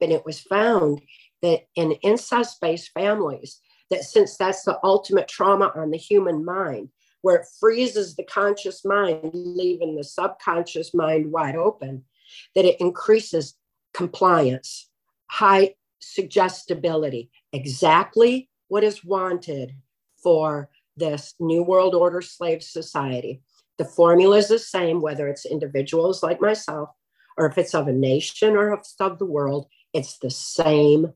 And 0.00 0.10
it 0.10 0.24
was 0.24 0.40
found 0.40 1.02
that 1.42 1.66
in 1.76 1.92
incest-based 2.02 2.90
families, 2.92 3.60
that 3.90 4.04
since 4.04 4.36
that's 4.36 4.64
the 4.64 4.78
ultimate 4.82 5.28
trauma 5.28 5.70
on 5.76 5.90
the 5.90 5.98
human 5.98 6.44
mind, 6.44 6.88
where 7.22 7.36
it 7.36 7.46
freezes 7.58 8.14
the 8.14 8.24
conscious 8.24 8.84
mind, 8.84 9.30
leaving 9.32 9.96
the 9.96 10.04
subconscious 10.04 10.92
mind 10.92 11.32
wide 11.32 11.56
open, 11.56 12.04
that 12.54 12.64
it 12.64 12.80
increases 12.80 13.54
compliance, 13.94 14.90
high 15.26 15.74
suggestibility, 16.00 17.30
exactly 17.52 18.48
what 18.68 18.84
is 18.84 19.04
wanted 19.04 19.74
for 20.22 20.68
this 20.96 21.34
New 21.40 21.62
World 21.62 21.94
Order 21.94 22.20
slave 22.20 22.62
society. 22.62 23.42
The 23.78 23.84
formula 23.84 24.36
is 24.36 24.48
the 24.48 24.58
same, 24.58 25.00
whether 25.00 25.28
it's 25.28 25.46
individuals 25.46 26.22
like 26.22 26.40
myself, 26.40 26.90
or 27.36 27.46
if 27.46 27.56
it's 27.56 27.74
of 27.74 27.88
a 27.88 27.92
nation 27.92 28.56
or 28.56 28.72
of 28.72 29.18
the 29.18 29.26
world, 29.26 29.66
it's 29.92 30.18
the 30.18 30.30
same 30.30 31.12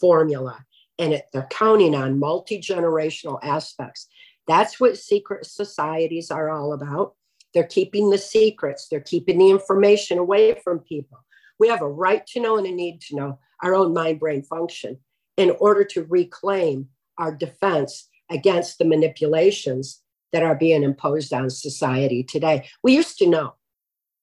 formula. 0.00 0.64
And 0.98 1.14
it, 1.14 1.26
they're 1.32 1.48
counting 1.50 1.94
on 1.94 2.18
multi 2.18 2.60
generational 2.60 3.38
aspects. 3.42 4.06
That's 4.46 4.80
what 4.80 4.98
secret 4.98 5.46
societies 5.46 6.30
are 6.30 6.50
all 6.50 6.72
about. 6.72 7.14
They're 7.52 7.64
keeping 7.64 8.10
the 8.10 8.18
secrets, 8.18 8.88
they're 8.88 9.00
keeping 9.00 9.38
the 9.38 9.50
information 9.50 10.18
away 10.18 10.54
from 10.62 10.80
people. 10.80 11.18
We 11.58 11.68
have 11.68 11.82
a 11.82 11.88
right 11.88 12.26
to 12.28 12.40
know 12.40 12.56
and 12.56 12.66
a 12.66 12.72
need 12.72 13.00
to 13.02 13.16
know 13.16 13.38
our 13.62 13.74
own 13.74 13.92
mind 13.92 14.20
brain 14.20 14.42
function 14.42 14.98
in 15.36 15.50
order 15.58 15.84
to 15.84 16.06
reclaim 16.08 16.88
our 17.18 17.34
defense 17.34 18.08
against 18.30 18.78
the 18.78 18.84
manipulations 18.84 20.00
that 20.32 20.42
are 20.42 20.54
being 20.54 20.82
imposed 20.82 21.32
on 21.32 21.50
society 21.50 22.22
today. 22.22 22.68
We 22.82 22.94
used 22.94 23.18
to 23.18 23.26
know. 23.26 23.54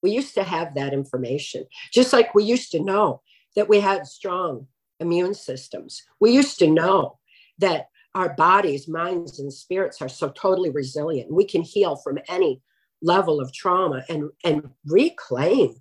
We 0.01 0.11
used 0.11 0.35
to 0.35 0.43
have 0.43 0.75
that 0.75 0.93
information, 0.93 1.65
just 1.91 2.13
like 2.13 2.33
we 2.33 2.43
used 2.43 2.71
to 2.71 2.79
know 2.79 3.21
that 3.55 3.67
we 3.67 3.79
had 3.79 4.07
strong 4.07 4.67
immune 4.99 5.33
systems. 5.33 6.03
We 6.19 6.31
used 6.31 6.59
to 6.59 6.69
know 6.69 7.19
that 7.59 7.87
our 8.15 8.33
bodies, 8.33 8.87
minds, 8.87 9.39
and 9.39 9.51
spirits 9.53 10.01
are 10.01 10.09
so 10.09 10.29
totally 10.29 10.69
resilient. 10.69 11.31
We 11.31 11.45
can 11.45 11.61
heal 11.61 11.95
from 11.95 12.19
any 12.27 12.61
level 13.01 13.39
of 13.39 13.53
trauma 13.53 14.03
and, 14.09 14.31
and 14.43 14.69
reclaim 14.85 15.75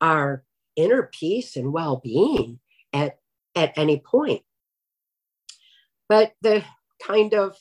our 0.00 0.44
inner 0.74 1.10
peace 1.12 1.56
and 1.56 1.72
well-being 1.72 2.58
at, 2.92 3.18
at 3.54 3.76
any 3.76 3.98
point. 3.98 4.42
But 6.08 6.32
the 6.42 6.64
kind 7.04 7.34
of 7.34 7.56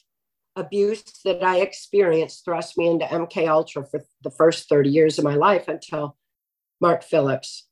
abuse 0.56 1.04
that 1.26 1.44
I 1.44 1.58
experienced 1.58 2.46
thrust 2.46 2.78
me 2.78 2.88
into 2.88 3.06
MK 3.06 3.48
Ultra 3.48 3.86
for 3.86 4.06
the 4.24 4.32
first 4.32 4.70
30 4.70 4.90
years 4.90 5.18
of 5.18 5.26
my 5.26 5.36
life 5.36 5.68
until 5.68 6.18
Mark 6.80 7.04
Phillips 7.04 7.68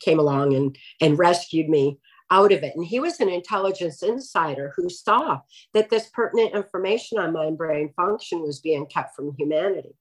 came 0.00 0.18
along 0.18 0.54
and, 0.54 0.78
and 1.00 1.18
rescued 1.18 1.68
me 1.68 1.98
out 2.30 2.52
of 2.52 2.62
it. 2.62 2.74
And 2.76 2.84
he 2.84 3.00
was 3.00 3.20
an 3.20 3.28
intelligence 3.28 4.02
insider 4.02 4.72
who 4.76 4.88
saw 4.90 5.40
that 5.74 5.90
this 5.90 6.08
pertinent 6.08 6.54
information 6.54 7.18
on 7.18 7.32
mind 7.32 7.58
brain 7.58 7.92
function 7.96 8.42
was 8.42 8.60
being 8.60 8.86
kept 8.86 9.14
from 9.14 9.34
humanity. 9.38 9.94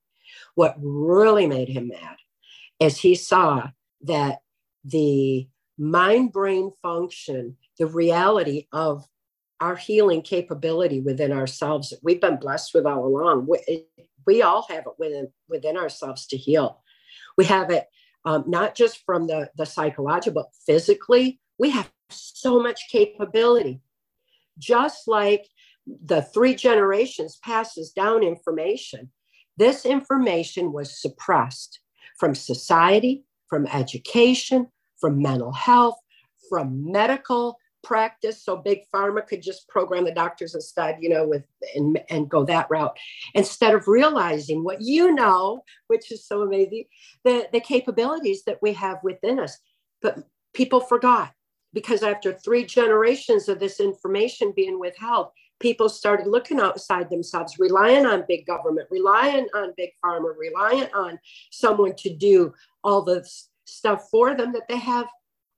What 0.55 0.75
really 0.79 1.47
made 1.47 1.69
him 1.69 1.89
mad 1.89 2.17
is 2.79 2.97
he 2.97 3.15
saw 3.15 3.69
that 4.01 4.39
the 4.83 5.47
mind 5.77 6.31
brain 6.31 6.71
function, 6.81 7.57
the 7.77 7.87
reality 7.87 8.67
of 8.71 9.05
our 9.59 9.75
healing 9.75 10.21
capability 10.21 11.01
within 11.01 11.31
ourselves 11.31 11.89
that 11.89 11.99
we've 12.03 12.21
been 12.21 12.37
blessed 12.37 12.73
with 12.73 12.85
all 12.85 13.05
along. 13.05 13.47
We, 13.47 13.85
we 14.25 14.41
all 14.41 14.65
have 14.69 14.85
it 14.85 14.93
within 14.99 15.29
within 15.47 15.77
ourselves 15.77 16.27
to 16.27 16.37
heal. 16.37 16.83
We 17.37 17.45
have 17.45 17.71
it 17.71 17.85
um, 18.25 18.43
not 18.47 18.75
just 18.75 19.03
from 19.05 19.27
the 19.27 19.49
the 19.55 19.65
psychological, 19.65 20.43
but 20.43 20.51
physically. 20.65 21.39
We 21.57 21.71
have 21.71 21.89
so 22.09 22.59
much 22.59 22.89
capability. 22.89 23.81
Just 24.57 25.07
like 25.07 25.47
the 25.85 26.21
three 26.21 26.55
generations 26.55 27.37
passes 27.43 27.91
down 27.91 28.23
information, 28.23 29.11
this 29.57 29.85
information 29.85 30.71
was 30.71 31.01
suppressed 31.01 31.79
from 32.19 32.35
society, 32.35 33.23
from 33.49 33.67
education, 33.67 34.67
from 34.99 35.21
mental 35.21 35.51
health, 35.51 35.97
from 36.49 36.91
medical 36.91 37.57
practice. 37.83 38.43
So 38.43 38.57
big 38.57 38.79
pharma 38.93 39.25
could 39.25 39.41
just 39.41 39.67
program 39.69 40.03
the 40.03 40.11
doctors 40.11 40.55
instead 40.55 40.97
you 40.99 41.09
know 41.09 41.27
with 41.27 41.43
and, 41.75 41.99
and 42.09 42.29
go 42.29 42.43
that 42.45 42.67
route. 42.69 42.97
Instead 43.33 43.73
of 43.73 43.87
realizing 43.87 44.63
what 44.63 44.81
you 44.81 45.13
know 45.13 45.61
which 45.87 46.11
is 46.11 46.27
so 46.27 46.41
amazing 46.41 46.85
the 47.23 47.47
the 47.53 47.61
capabilities 47.61 48.43
that 48.45 48.59
we 48.61 48.73
have 48.73 48.97
within 49.03 49.39
us. 49.39 49.57
But 50.01 50.17
people 50.53 50.81
forgot 50.81 51.31
because 51.73 52.03
after 52.03 52.33
three 52.33 52.65
generations 52.65 53.49
of 53.49 53.59
this 53.59 53.79
information 53.79 54.53
being 54.55 54.79
withheld 54.79 55.27
people 55.59 55.89
started 55.89 56.27
looking 56.27 56.59
outside 56.59 57.09
themselves 57.09 57.57
relying 57.59 58.05
on 58.05 58.23
big 58.27 58.45
government 58.45 58.87
relying 58.91 59.47
on 59.55 59.73
big 59.75 59.89
pharma 60.03 60.33
relying 60.37 60.87
on 60.93 61.19
someone 61.51 61.95
to 61.95 62.15
do 62.15 62.53
all 62.83 63.01
the 63.01 63.27
stuff 63.67 64.07
for 64.09 64.35
them 64.35 64.53
that 64.53 64.67
they 64.67 64.77
have 64.77 65.07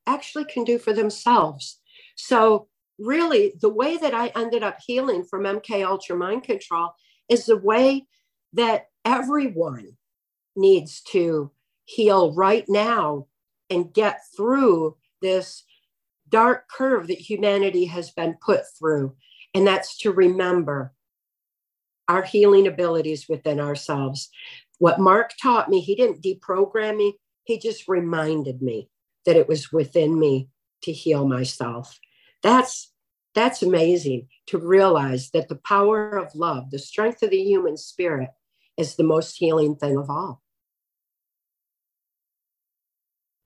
actually 0.07 0.45
can 0.45 0.63
do 0.63 0.79
for 0.79 0.93
themselves. 0.93 1.79
So 2.15 2.67
really 2.97 3.53
the 3.61 3.69
way 3.69 3.97
that 3.97 4.13
I 4.13 4.31
ended 4.35 4.63
up 4.63 4.77
healing 4.85 5.23
from 5.23 5.43
MK 5.43 5.85
Ultra 5.85 6.17
Mind 6.17 6.43
Control 6.43 6.89
is 7.29 7.45
the 7.45 7.57
way 7.57 8.07
that 8.53 8.87
everyone 9.05 9.97
needs 10.55 11.01
to 11.01 11.51
heal 11.85 12.33
right 12.33 12.65
now 12.67 13.27
and 13.69 13.93
get 13.93 14.21
through 14.35 14.97
this 15.21 15.63
dark 16.29 16.69
curve 16.69 17.07
that 17.07 17.17
humanity 17.17 17.85
has 17.85 18.11
been 18.11 18.37
put 18.41 18.61
through. 18.77 19.15
And 19.53 19.65
that's 19.65 19.97
to 19.99 20.11
remember 20.11 20.93
our 22.07 22.23
healing 22.23 22.67
abilities 22.67 23.27
within 23.29 23.59
ourselves. 23.59 24.29
What 24.79 24.99
Mark 24.99 25.31
taught 25.41 25.69
me, 25.69 25.81
he 25.81 25.95
didn't 25.95 26.23
deprogram 26.23 26.97
me, 26.97 27.17
he 27.43 27.59
just 27.59 27.87
reminded 27.87 28.61
me 28.61 28.89
that 29.25 29.35
it 29.35 29.47
was 29.47 29.71
within 29.71 30.19
me 30.19 30.49
to 30.83 30.91
heal 30.91 31.27
myself. 31.27 31.99
That's 32.41 32.91
that's 33.35 33.61
amazing 33.61 34.27
to 34.47 34.57
realize 34.57 35.29
that 35.31 35.49
the 35.49 35.55
power 35.55 36.17
of 36.17 36.33
love, 36.33 36.71
the 36.71 36.79
strength 36.79 37.21
of 37.21 37.29
the 37.29 37.41
human 37.41 37.77
spirit, 37.77 38.29
is 38.75 38.95
the 38.95 39.03
most 39.03 39.37
healing 39.37 39.75
thing 39.75 39.97
of 39.97 40.09
all. 40.09 40.41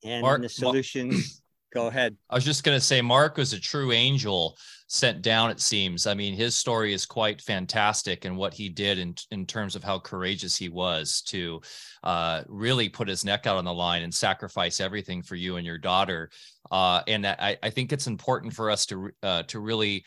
And 0.03 0.21
Mark, 0.21 0.41
the 0.41 0.49
solutions 0.49 1.42
Go 1.73 1.87
ahead. 1.87 2.15
I 2.29 2.35
was 2.35 2.45
just 2.45 2.63
going 2.63 2.77
to 2.77 2.85
say, 2.85 3.01
Mark 3.01 3.37
was 3.37 3.53
a 3.53 3.59
true 3.59 3.91
angel 3.91 4.57
sent 4.85 5.23
down, 5.23 5.49
it 5.49 5.59
seems. 5.59 6.05
I 6.05 6.13
mean, 6.13 6.35
his 6.35 6.55
story 6.55 6.93
is 6.93 7.07
quite 7.07 7.41
fantastic 7.41 8.25
and 8.25 8.37
what 8.37 8.53
he 8.53 8.69
did 8.69 8.99
in, 8.99 9.15
in 9.31 9.47
terms 9.47 9.75
of 9.75 9.83
how 9.83 9.97
courageous 9.97 10.55
he 10.55 10.69
was 10.69 11.23
to 11.23 11.61
uh, 12.03 12.43
really 12.47 12.89
put 12.89 13.07
his 13.07 13.25
neck 13.25 13.47
out 13.47 13.57
on 13.57 13.65
the 13.65 13.73
line 13.73 14.03
and 14.03 14.13
sacrifice 14.13 14.79
everything 14.79 15.23
for 15.23 15.35
you 15.35 15.55
and 15.55 15.65
your 15.65 15.79
daughter. 15.79 16.29
Uh, 16.69 17.01
and 17.07 17.25
I, 17.25 17.57
I, 17.63 17.71
think 17.71 17.91
it's 17.91 18.05
important 18.05 18.53
for 18.53 18.69
us 18.69 18.85
to, 18.87 19.09
uh, 19.23 19.43
to 19.43 19.59
really 19.59 20.05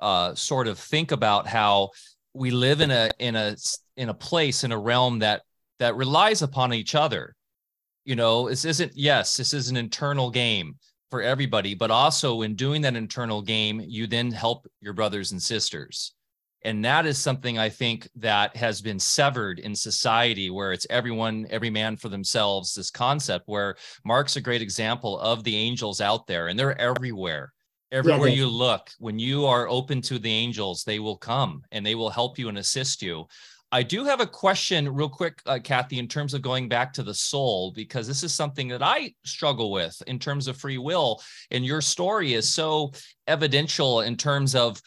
uh, 0.00 0.34
sort 0.34 0.68
of 0.68 0.78
think 0.78 1.12
about 1.12 1.46
how 1.46 1.90
we 2.32 2.50
live 2.50 2.80
in 2.80 2.90
a, 2.90 3.10
in 3.18 3.36
a, 3.36 3.56
in 3.98 4.08
a 4.08 4.14
place, 4.14 4.64
in 4.64 4.72
a 4.72 4.78
realm 4.78 5.18
that, 5.18 5.42
that 5.80 5.96
relies 5.96 6.40
upon 6.40 6.72
each 6.72 6.94
other 6.94 7.34
you 8.04 8.16
know 8.16 8.50
this 8.50 8.66
isn't 8.66 8.92
yes 8.94 9.36
this 9.36 9.54
is 9.54 9.70
an 9.70 9.78
internal 9.78 10.30
game 10.30 10.76
for 11.14 11.22
everybody, 11.22 11.76
but 11.76 11.92
also 11.92 12.42
in 12.42 12.56
doing 12.56 12.82
that 12.82 12.96
internal 12.96 13.40
game, 13.40 13.80
you 13.86 14.04
then 14.08 14.32
help 14.32 14.66
your 14.80 14.92
brothers 14.92 15.30
and 15.30 15.40
sisters. 15.40 16.12
And 16.62 16.84
that 16.84 17.06
is 17.06 17.18
something 17.18 17.56
I 17.56 17.68
think 17.68 18.08
that 18.16 18.56
has 18.56 18.80
been 18.80 18.98
severed 18.98 19.60
in 19.60 19.76
society 19.76 20.50
where 20.50 20.72
it's 20.72 20.88
everyone, 20.90 21.46
every 21.50 21.70
man 21.70 21.96
for 21.96 22.08
themselves, 22.08 22.74
this 22.74 22.90
concept 22.90 23.44
where 23.46 23.76
Mark's 24.04 24.34
a 24.34 24.40
great 24.40 24.60
example 24.60 25.20
of 25.20 25.44
the 25.44 25.54
angels 25.54 26.00
out 26.00 26.26
there 26.26 26.48
and 26.48 26.58
they're 26.58 26.76
everywhere. 26.80 27.52
Everywhere 27.92 28.26
yeah, 28.26 28.34
you 28.34 28.48
look, 28.48 28.90
when 28.98 29.20
you 29.20 29.46
are 29.46 29.68
open 29.68 30.02
to 30.02 30.18
the 30.18 30.32
angels, 30.32 30.82
they 30.82 30.98
will 30.98 31.16
come 31.16 31.62
and 31.70 31.86
they 31.86 31.94
will 31.94 32.10
help 32.10 32.40
you 32.40 32.48
and 32.48 32.58
assist 32.58 33.02
you. 33.02 33.24
I 33.74 33.82
do 33.82 34.04
have 34.04 34.20
a 34.20 34.26
question, 34.26 34.88
real 34.88 35.08
quick, 35.08 35.42
uh, 35.46 35.58
Cathy, 35.58 35.98
in 35.98 36.06
terms 36.06 36.32
of 36.32 36.42
going 36.42 36.68
back 36.68 36.92
to 36.92 37.02
the 37.02 37.12
soul, 37.12 37.72
because 37.72 38.06
this 38.06 38.22
is 38.22 38.32
something 38.32 38.68
that 38.68 38.84
I 38.84 39.12
struggle 39.24 39.72
with 39.72 40.00
in 40.06 40.20
terms 40.20 40.46
of 40.46 40.56
free 40.56 40.78
will. 40.78 41.20
And 41.50 41.66
your 41.66 41.80
story 41.80 42.34
is 42.34 42.48
so 42.48 42.92
evidential 43.26 44.02
in 44.02 44.16
terms 44.16 44.54
of, 44.54 44.80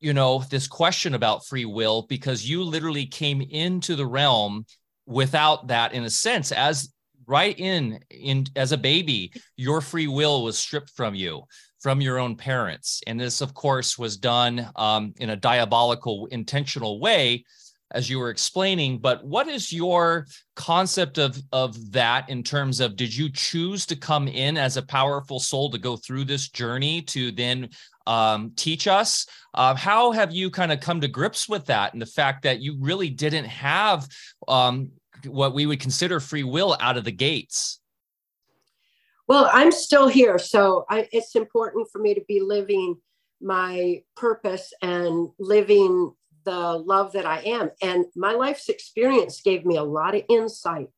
you 0.00 0.14
know, 0.14 0.42
this 0.48 0.66
question 0.66 1.12
about 1.12 1.44
free 1.44 1.66
will, 1.66 2.06
because 2.08 2.48
you 2.48 2.62
literally 2.62 3.04
came 3.04 3.42
into 3.42 3.94
the 3.94 4.06
realm 4.06 4.64
without 5.04 5.68
that, 5.68 5.92
in 5.92 6.04
a 6.04 6.10
sense, 6.10 6.50
as 6.50 6.94
right 7.26 7.58
in 7.58 8.00
in 8.10 8.46
as 8.54 8.72
a 8.72 8.76
baby 8.76 9.32
your 9.56 9.80
free 9.80 10.06
will 10.06 10.44
was 10.44 10.58
stripped 10.58 10.90
from 10.90 11.14
you 11.14 11.42
from 11.80 12.02
your 12.02 12.18
own 12.18 12.36
parents 12.36 13.00
and 13.06 13.18
this 13.18 13.40
of 13.40 13.54
course 13.54 13.98
was 13.98 14.18
done 14.18 14.68
um, 14.76 15.14
in 15.16 15.30
a 15.30 15.36
diabolical 15.36 16.26
intentional 16.26 17.00
way 17.00 17.42
as 17.92 18.08
you 18.10 18.18
were 18.18 18.30
explaining 18.30 18.98
but 18.98 19.24
what 19.24 19.48
is 19.48 19.72
your 19.72 20.26
concept 20.56 21.18
of 21.18 21.40
of 21.52 21.92
that 21.92 22.28
in 22.28 22.42
terms 22.42 22.80
of 22.80 22.96
did 22.96 23.14
you 23.14 23.30
choose 23.30 23.86
to 23.86 23.96
come 23.96 24.28
in 24.28 24.56
as 24.56 24.76
a 24.76 24.82
powerful 24.82 25.38
soul 25.38 25.70
to 25.70 25.78
go 25.78 25.96
through 25.96 26.24
this 26.24 26.48
journey 26.48 27.02
to 27.02 27.30
then 27.32 27.68
um, 28.06 28.52
teach 28.56 28.86
us? 28.86 29.26
Uh, 29.54 29.74
how 29.74 30.12
have 30.12 30.32
you 30.32 30.50
kind 30.50 30.72
of 30.72 30.80
come 30.80 31.00
to 31.00 31.08
grips 31.08 31.48
with 31.48 31.66
that 31.66 31.92
and 31.92 32.02
the 32.02 32.06
fact 32.06 32.42
that 32.42 32.60
you 32.60 32.76
really 32.80 33.10
didn't 33.10 33.46
have 33.46 34.06
um, 34.48 34.90
what 35.26 35.54
we 35.54 35.66
would 35.66 35.80
consider 35.80 36.20
free 36.20 36.44
will 36.44 36.76
out 36.80 36.96
of 36.96 37.04
the 37.04 37.12
gates? 37.12 37.80
Well 39.26 39.48
i'm 39.52 39.72
still 39.72 40.06
here 40.06 40.38
so 40.38 40.84
I, 40.90 41.08
it's 41.10 41.34
important 41.34 41.88
for 41.90 41.98
me 41.98 42.14
to 42.14 42.20
be 42.28 42.40
living 42.40 42.96
my 43.40 44.02
purpose 44.16 44.72
and 44.82 45.30
living 45.38 46.12
the 46.44 46.78
love 46.78 47.12
that 47.12 47.26
I 47.26 47.40
am. 47.40 47.70
And 47.82 48.06
my 48.14 48.32
life's 48.32 48.68
experience 48.68 49.40
gave 49.40 49.64
me 49.64 49.76
a 49.76 49.84
lot 49.84 50.14
of 50.14 50.22
insight 50.28 50.88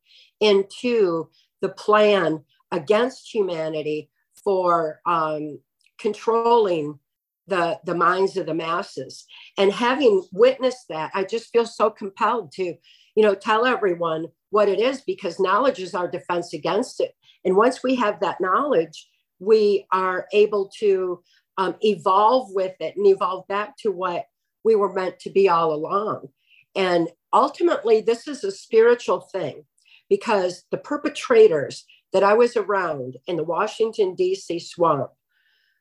into 0.41 1.29
the 1.61 1.69
plan 1.71 2.45
against 2.71 3.33
humanity 3.33 4.11
for 4.45 5.01
um, 5.07 5.59
controlling 5.99 6.99
the, 7.47 7.79
the 7.85 7.95
minds 7.95 8.37
of 8.37 8.47
the 8.47 8.55
masses. 8.55 9.25
And 9.57 9.73
having 9.73 10.25
witnessed 10.33 10.89
that, 10.89 11.11
I 11.15 11.25
just 11.25 11.51
feel 11.53 11.67
so 11.67 11.91
compelled 11.91 12.53
to, 12.53 12.75
you 13.15 13.23
know, 13.23 13.35
tell 13.35 13.67
everyone 13.67 14.27
what 14.51 14.69
it 14.69 14.81
is 14.81 15.01
because 15.01 15.41
knowledge 15.41 15.79
is 15.79 15.95
our 15.95 16.09
defense 16.09 16.53
against 16.53 17.01
it. 17.01 17.13
And 17.45 17.57
once 17.57 17.83
we 17.83 17.95
have 17.97 18.21
that 18.21 18.41
knowledge, 18.41 19.09
we 19.39 19.87
are 19.93 20.27
able 20.33 20.71
to 20.79 21.23
um, 21.59 21.77
evolve 21.81 22.49
with 22.53 22.75
it 22.81 22.97
and 22.97 23.07
evolve 23.07 23.47
back 23.49 23.77
to 23.79 23.91
what 23.91 24.27
we 24.66 24.74
were 24.74 24.92
meant 24.92 25.20
to 25.20 25.31
be 25.31 25.48
all 25.48 25.72
along. 25.72 26.29
And 26.74 27.09
ultimately, 27.33 28.00
this 28.00 28.26
is 28.26 28.42
a 28.42 28.50
spiritual 28.50 29.20
thing 29.20 29.64
because 30.11 30.64
the 30.72 30.76
perpetrators 30.76 31.85
that 32.12 32.24
I 32.24 32.35
was 32.35 32.57
around 32.57 33.16
in 33.29 33.37
the 33.37 33.44
Washington, 33.44 34.16
D.C. 34.16 34.59
swamp 34.59 35.11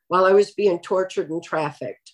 while 0.08 0.24
I 0.24 0.34
was 0.34 0.52
being 0.52 0.80
tortured 0.80 1.32
and 1.32 1.44
trafficked, 1.44 2.14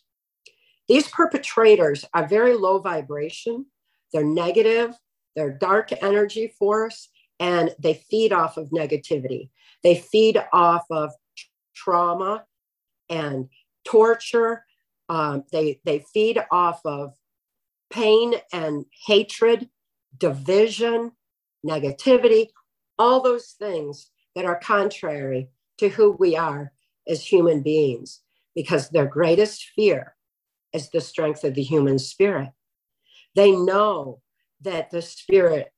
these 0.87 1.09
perpetrators 1.09 2.05
are 2.13 2.25
very 2.25 2.55
low 2.55 2.79
vibration, 2.79 3.65
they're 4.13 4.23
negative, 4.23 4.95
they're 5.35 5.51
dark 5.51 5.91
energy 6.01 6.53
force, 6.57 7.09
and 7.39 7.75
they 7.79 7.95
feed 8.09 8.31
off 8.31 8.55
of 8.55 8.69
negativity. 8.69 9.49
They 9.83 9.95
feed 9.95 10.41
off 10.53 10.85
of 10.89 11.11
trauma 11.75 12.45
and 13.09 13.49
torture 13.83 14.63
um, 15.11 15.43
they, 15.51 15.81
they 15.83 16.05
feed 16.13 16.41
off 16.51 16.79
of 16.85 17.13
pain 17.91 18.35
and 18.53 18.85
hatred, 19.05 19.69
division, 20.17 21.11
negativity, 21.65 22.47
all 22.97 23.21
those 23.21 23.55
things 23.59 24.09
that 24.35 24.45
are 24.45 24.57
contrary 24.57 25.49
to 25.79 25.89
who 25.89 26.11
we 26.11 26.37
are 26.37 26.71
as 27.09 27.25
human 27.25 27.61
beings, 27.61 28.21
because 28.55 28.89
their 28.89 29.05
greatest 29.05 29.71
fear 29.75 30.15
is 30.71 30.89
the 30.91 31.01
strength 31.01 31.43
of 31.43 31.55
the 31.55 31.63
human 31.63 31.99
spirit. 31.99 32.51
They 33.35 33.51
know 33.51 34.21
that 34.61 34.91
the 34.91 35.01
spirit 35.01 35.73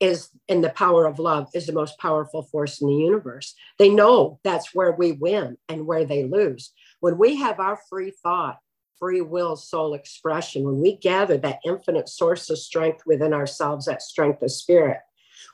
is 0.00 0.28
in 0.48 0.60
the 0.60 0.70
power 0.70 1.06
of 1.06 1.20
love 1.20 1.48
is 1.54 1.66
the 1.66 1.72
most 1.72 1.96
powerful 2.00 2.42
force 2.42 2.80
in 2.80 2.88
the 2.88 2.94
universe. 2.94 3.54
They 3.78 3.88
know 3.88 4.40
that's 4.42 4.74
where 4.74 4.90
we 4.90 5.12
win 5.12 5.56
and 5.68 5.86
where 5.86 6.04
they 6.04 6.24
lose. 6.24 6.72
When 6.98 7.16
we 7.16 7.36
have 7.36 7.60
our 7.60 7.78
free 7.88 8.12
thought 8.22 8.58
free 9.02 9.20
will 9.20 9.56
soul 9.56 9.94
expression, 9.94 10.62
when 10.62 10.80
we 10.80 10.94
gather 10.94 11.36
that 11.36 11.58
infinite 11.64 12.08
source 12.08 12.48
of 12.50 12.56
strength 12.56 13.02
within 13.04 13.32
ourselves, 13.32 13.86
that 13.86 14.00
strength 14.00 14.40
of 14.42 14.52
spirit, 14.52 14.98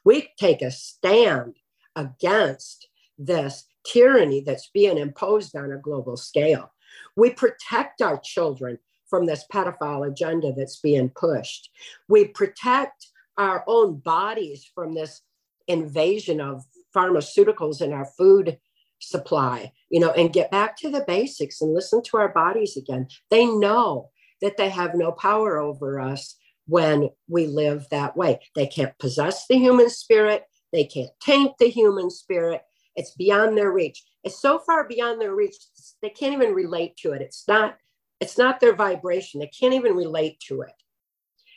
we 0.04 0.28
take 0.38 0.60
a 0.60 0.70
stand 0.70 1.56
against 1.96 2.88
this 3.16 3.64
tyranny 3.86 4.42
that's 4.42 4.68
being 4.74 4.98
imposed 4.98 5.56
on 5.56 5.72
a 5.72 5.78
global 5.78 6.14
scale. 6.14 6.70
We 7.16 7.30
protect 7.30 8.02
our 8.02 8.20
children 8.22 8.80
from 9.08 9.24
this 9.24 9.46
pedophile 9.50 10.06
agenda 10.06 10.52
that's 10.52 10.80
being 10.80 11.08
pushed. 11.08 11.70
We 12.06 12.26
protect 12.26 13.06
our 13.38 13.64
own 13.66 13.94
bodies 14.00 14.70
from 14.74 14.92
this 14.92 15.22
invasion 15.66 16.42
of 16.42 16.66
pharmaceuticals 16.94 17.80
in 17.80 17.94
our 17.94 18.04
food 18.04 18.58
supply, 18.98 19.72
you 19.90 20.00
know, 20.00 20.10
and 20.12 20.32
get 20.32 20.50
back 20.50 20.76
to 20.78 20.90
the 20.90 21.04
basics 21.06 21.60
and 21.60 21.74
listen 21.74 22.02
to 22.04 22.16
our 22.16 22.30
bodies 22.30 22.76
again. 22.76 23.08
They 23.30 23.46
know 23.46 24.10
that 24.40 24.56
they 24.56 24.68
have 24.68 24.94
no 24.94 25.12
power 25.12 25.58
over 25.58 26.00
us 26.00 26.36
when 26.66 27.08
we 27.28 27.46
live 27.46 27.86
that 27.90 28.16
way. 28.16 28.40
They 28.54 28.66
can't 28.66 28.96
possess 28.98 29.46
the 29.46 29.56
human 29.56 29.90
spirit, 29.90 30.44
they 30.72 30.84
can't 30.84 31.10
taint 31.22 31.52
the 31.58 31.68
human 31.68 32.10
spirit. 32.10 32.62
It's 32.94 33.12
beyond 33.12 33.56
their 33.56 33.72
reach. 33.72 34.02
It's 34.24 34.40
so 34.40 34.58
far 34.58 34.86
beyond 34.88 35.20
their 35.20 35.34
reach, 35.34 35.54
they 36.02 36.10
can't 36.10 36.34
even 36.34 36.52
relate 36.52 36.96
to 36.98 37.12
it. 37.12 37.22
It's 37.22 37.44
not 37.46 37.76
it's 38.20 38.36
not 38.36 38.58
their 38.58 38.74
vibration. 38.74 39.38
They 39.38 39.46
can't 39.46 39.74
even 39.74 39.94
relate 39.94 40.40
to 40.48 40.62
it. 40.62 40.72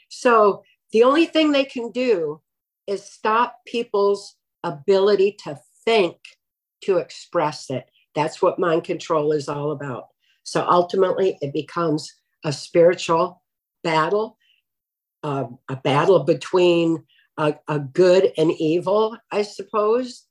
So 0.10 0.63
the 0.91 1.04
only 1.04 1.25
thing 1.25 1.51
they 1.51 1.65
can 1.65 1.91
do 1.91 2.41
is 2.86 3.04
stop 3.04 3.58
people's 3.65 4.36
ability 4.63 5.38
to 5.43 5.60
think 5.86 6.17
to 6.81 6.97
express 6.97 7.69
it. 7.69 7.89
That's 8.15 8.41
what 8.41 8.59
mind 8.59 8.83
control 8.83 9.31
is 9.31 9.47
all 9.47 9.71
about. 9.71 10.07
So 10.43 10.65
ultimately, 10.67 11.37
it 11.41 11.53
becomes 11.53 12.13
a 12.43 12.51
spiritual 12.51 13.41
battle, 13.83 14.37
uh, 15.23 15.45
a 15.69 15.75
battle 15.75 16.23
between 16.23 17.03
a, 17.37 17.55
a 17.67 17.79
good 17.79 18.31
and 18.37 18.51
evil, 18.51 19.17
I 19.31 19.43
suppose. 19.43 20.25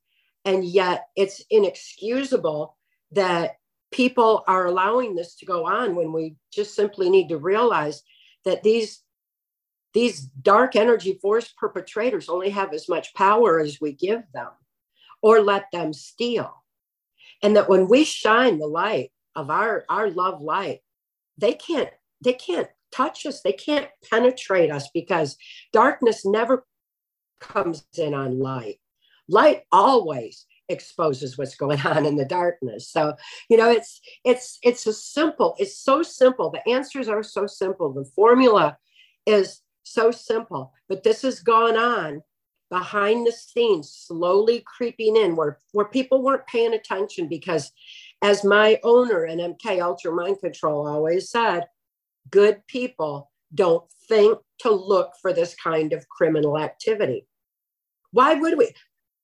And 0.44 0.64
yet, 0.64 1.06
it's 1.16 1.42
inexcusable 1.50 2.76
that 3.12 3.56
people 3.92 4.44
are 4.46 4.66
allowing 4.66 5.14
this 5.14 5.34
to 5.36 5.46
go 5.46 5.66
on 5.66 5.94
when 5.94 6.12
we 6.12 6.36
just 6.52 6.74
simply 6.74 7.10
need 7.10 7.28
to 7.28 7.38
realize 7.38 8.02
that 8.44 8.62
these 8.62 9.02
these 9.92 10.20
dark 10.20 10.76
energy 10.76 11.18
force 11.20 11.52
perpetrators 11.58 12.28
only 12.28 12.50
have 12.50 12.72
as 12.72 12.88
much 12.88 13.12
power 13.14 13.58
as 13.58 13.80
we 13.80 13.92
give 13.92 14.22
them 14.32 14.50
or 15.22 15.40
let 15.40 15.66
them 15.72 15.92
steal. 15.92 16.52
And 17.42 17.56
that 17.56 17.68
when 17.68 17.88
we 17.88 18.04
shine 18.04 18.58
the 18.58 18.66
light 18.66 19.10
of 19.34 19.50
our, 19.50 19.84
our 19.88 20.10
love 20.10 20.42
light, 20.42 20.80
they 21.38 21.54
can't, 21.54 21.90
they 22.22 22.34
can't 22.34 22.68
touch 22.92 23.24
us, 23.24 23.40
they 23.42 23.52
can't 23.52 23.88
penetrate 24.10 24.70
us 24.70 24.88
because 24.92 25.36
darkness 25.72 26.26
never 26.26 26.66
comes 27.40 27.86
in 27.96 28.14
on 28.14 28.38
light. 28.38 28.78
Light 29.28 29.62
always 29.72 30.46
exposes 30.70 31.36
what's 31.36 31.56
going 31.56 31.80
on 31.86 32.06
in 32.06 32.16
the 32.16 32.24
darkness 32.24 32.88
so 32.88 33.14
you 33.48 33.56
know 33.56 33.70
it's 33.70 34.00
it's 34.24 34.58
it's 34.62 34.86
a 34.86 34.92
simple 34.92 35.54
it's 35.58 35.76
so 35.76 36.02
simple 36.02 36.50
the 36.50 36.66
answers 36.72 37.08
are 37.08 37.22
so 37.22 37.46
simple 37.46 37.92
the 37.92 38.04
formula 38.14 38.78
is 39.26 39.62
so 39.82 40.10
simple 40.10 40.72
but 40.88 41.02
this 41.02 41.22
has 41.22 41.40
gone 41.40 41.76
on 41.76 42.22
behind 42.70 43.26
the 43.26 43.32
scenes, 43.32 43.90
slowly 43.90 44.62
creeping 44.64 45.16
in 45.16 45.36
where, 45.36 45.58
where 45.72 45.86
people 45.86 46.22
weren't 46.22 46.46
paying 46.46 46.74
attention 46.74 47.28
because, 47.28 47.72
as 48.22 48.44
my 48.44 48.78
owner 48.84 49.24
and 49.24 49.40
MK 49.40 49.82
Ultra 49.82 50.12
Mind 50.12 50.38
Control 50.40 50.86
always 50.86 51.30
said, 51.30 51.66
good 52.30 52.66
people 52.66 53.30
don't 53.54 53.84
think 54.08 54.38
to 54.60 54.70
look 54.70 55.12
for 55.20 55.32
this 55.32 55.54
kind 55.54 55.92
of 55.92 56.08
criminal 56.08 56.58
activity. 56.58 57.26
Why 58.12 58.34
would 58.34 58.56
we? 58.56 58.72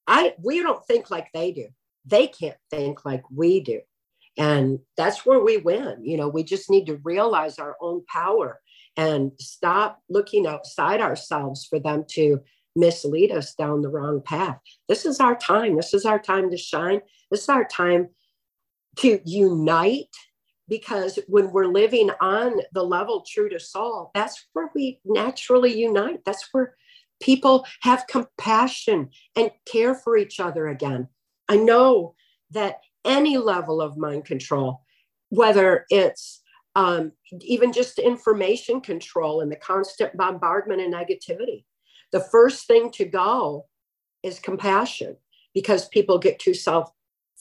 I 0.07 0.35
we 0.41 0.61
don't 0.61 0.85
think 0.85 1.09
like 1.09 1.27
they 1.33 1.51
do. 1.51 1.67
They 2.05 2.27
can't 2.27 2.57
think 2.69 3.05
like 3.05 3.23
we 3.29 3.59
do. 3.59 3.81
And 4.37 4.79
that's 4.95 5.25
where 5.25 5.41
we 5.41 5.57
win. 5.57 6.05
You 6.05 6.17
know, 6.17 6.29
we 6.29 6.43
just 6.43 6.69
need 6.69 6.85
to 6.85 7.01
realize 7.03 7.59
our 7.59 7.75
own 7.81 8.03
power 8.07 8.59
and 8.95 9.31
stop 9.39 9.99
looking 10.09 10.47
outside 10.47 11.01
ourselves 11.01 11.65
for 11.65 11.79
them 11.79 12.05
to 12.09 12.41
mislead 12.77 13.31
us 13.31 13.53
down 13.55 13.81
the 13.81 13.89
wrong 13.89 14.21
path. 14.21 14.59
This 14.87 15.05
is 15.05 15.19
our 15.19 15.35
time. 15.35 15.75
This 15.75 15.93
is 15.93 16.05
our 16.05 16.19
time 16.19 16.51
to 16.51 16.57
shine. 16.57 17.01
This 17.31 17.43
is 17.43 17.49
our 17.49 17.65
time 17.65 18.09
to 18.97 19.19
unite 19.25 20.15
because 20.69 21.19
when 21.27 21.51
we're 21.51 21.67
living 21.67 22.09
on 22.21 22.59
the 22.73 22.83
level 22.83 23.23
true 23.27 23.49
to 23.49 23.59
soul, 23.59 24.11
that's 24.13 24.47
where 24.53 24.69
we 24.75 24.99
naturally 25.05 25.79
unite. 25.79 26.19
That's 26.25 26.47
where 26.51 26.75
people 27.21 27.65
have 27.81 28.07
compassion 28.07 29.09
and 29.35 29.51
care 29.65 29.95
for 29.95 30.17
each 30.17 30.39
other 30.39 30.67
again. 30.67 31.07
I 31.47 31.57
know 31.57 32.15
that 32.51 32.81
any 33.05 33.37
level 33.37 33.81
of 33.81 33.97
mind 33.97 34.25
control, 34.25 34.81
whether 35.29 35.85
it's 35.89 36.41
um, 36.75 37.11
even 37.41 37.73
just 37.73 37.97
information 37.97 38.81
control 38.81 39.41
and 39.41 39.51
the 39.51 39.55
constant 39.55 40.15
bombardment 40.15 40.81
and 40.81 40.93
negativity, 40.93 41.63
the 42.11 42.19
first 42.19 42.67
thing 42.67 42.91
to 42.91 43.05
go 43.05 43.65
is 44.23 44.39
compassion. 44.39 45.17
because 45.53 45.87
people 45.87 46.19
get 46.19 46.37
too 46.37 46.53
self 46.53 46.91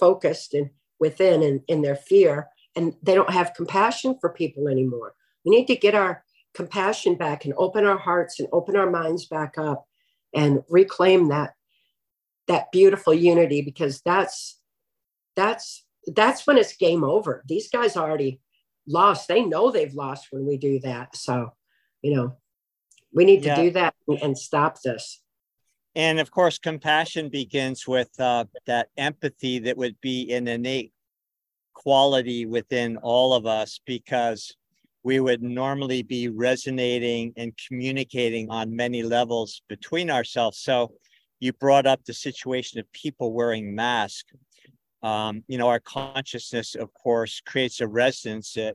focused 0.01 0.55
and 0.55 0.71
within 0.99 1.43
and 1.43 1.61
in 1.69 1.83
their 1.83 1.97
fear 1.97 2.49
and 2.75 2.95
they 3.03 3.15
don't 3.15 3.31
have 3.31 3.55
compassion 3.55 4.17
for 4.21 4.31
people 4.31 4.69
anymore. 4.69 5.15
We 5.45 5.57
need 5.57 5.67
to 5.67 5.77
get 5.77 5.95
our 5.95 6.25
compassion 6.55 7.17
back 7.17 7.45
and 7.45 7.55
open 7.57 7.85
our 7.85 7.99
hearts 7.99 8.39
and 8.39 8.49
open 8.53 8.77
our 8.77 8.91
minds 8.91 9.27
back 9.27 9.59
up 9.59 9.87
and 10.35 10.63
reclaim 10.69 11.29
that 11.29 11.53
that 12.49 12.71
beautiful 12.73 13.13
unity 13.13 13.61
because 13.61 14.01
that's 14.03 14.61
that's 15.35 15.85
that's 16.07 16.47
when 16.47 16.57
it's 16.57 16.77
game 16.77 17.03
over. 17.03 17.43
These 17.47 17.69
guys 17.69 17.97
already 17.97 18.41
lost. 18.87 19.29
They 19.29 19.45
know 19.45 19.71
they've 19.71 19.95
lost 19.95 20.29
when 20.31 20.47
we 20.47 20.57
do 20.57 20.79
that. 20.81 21.17
So, 21.17 21.53
you 22.03 22.15
know, 22.15 22.37
we 23.12 23.25
need 23.25 23.42
to 23.42 23.49
yeah. 23.49 23.62
do 23.62 23.71
that 23.73 23.95
and 24.23 24.37
stop 24.37 24.81
this. 24.83 25.23
And 25.95 26.21
of 26.21 26.31
course, 26.31 26.59
compassion 26.59 27.31
begins 27.31 27.88
with 27.88 28.11
uh, 28.21 28.45
that 28.66 28.88
empathy 28.99 29.61
that 29.61 29.79
would 29.79 29.99
be 30.03 30.33
an 30.33 30.47
innate 30.47 30.92
quality 31.73 32.45
within 32.45 32.99
all 32.99 33.33
of 33.33 33.47
us 33.47 33.81
because 33.87 34.55
we 35.03 35.21
would 35.21 35.42
normally 35.42 36.03
be 36.03 36.29
resonating 36.29 37.33
and 37.37 37.53
communicating 37.69 38.51
on 38.51 38.75
many 38.75 39.03
levels 39.03 39.62
between 39.69 40.11
ourselves. 40.11 40.59
So 40.59 40.95
you 41.38 41.53
brought 41.53 41.87
up 41.87 42.05
the 42.05 42.12
situation 42.12 42.81
of 42.81 42.90
people 42.92 43.33
wearing 43.33 43.75
masks. 43.75 44.33
Um, 45.03 45.45
you 45.47 45.59
know, 45.59 45.69
our 45.69 45.81
consciousness, 45.81 46.75
of 46.75 46.92
course, 46.92 47.40
creates 47.47 47.81
a 47.81 47.87
resonance 47.87 48.55
that 48.55 48.75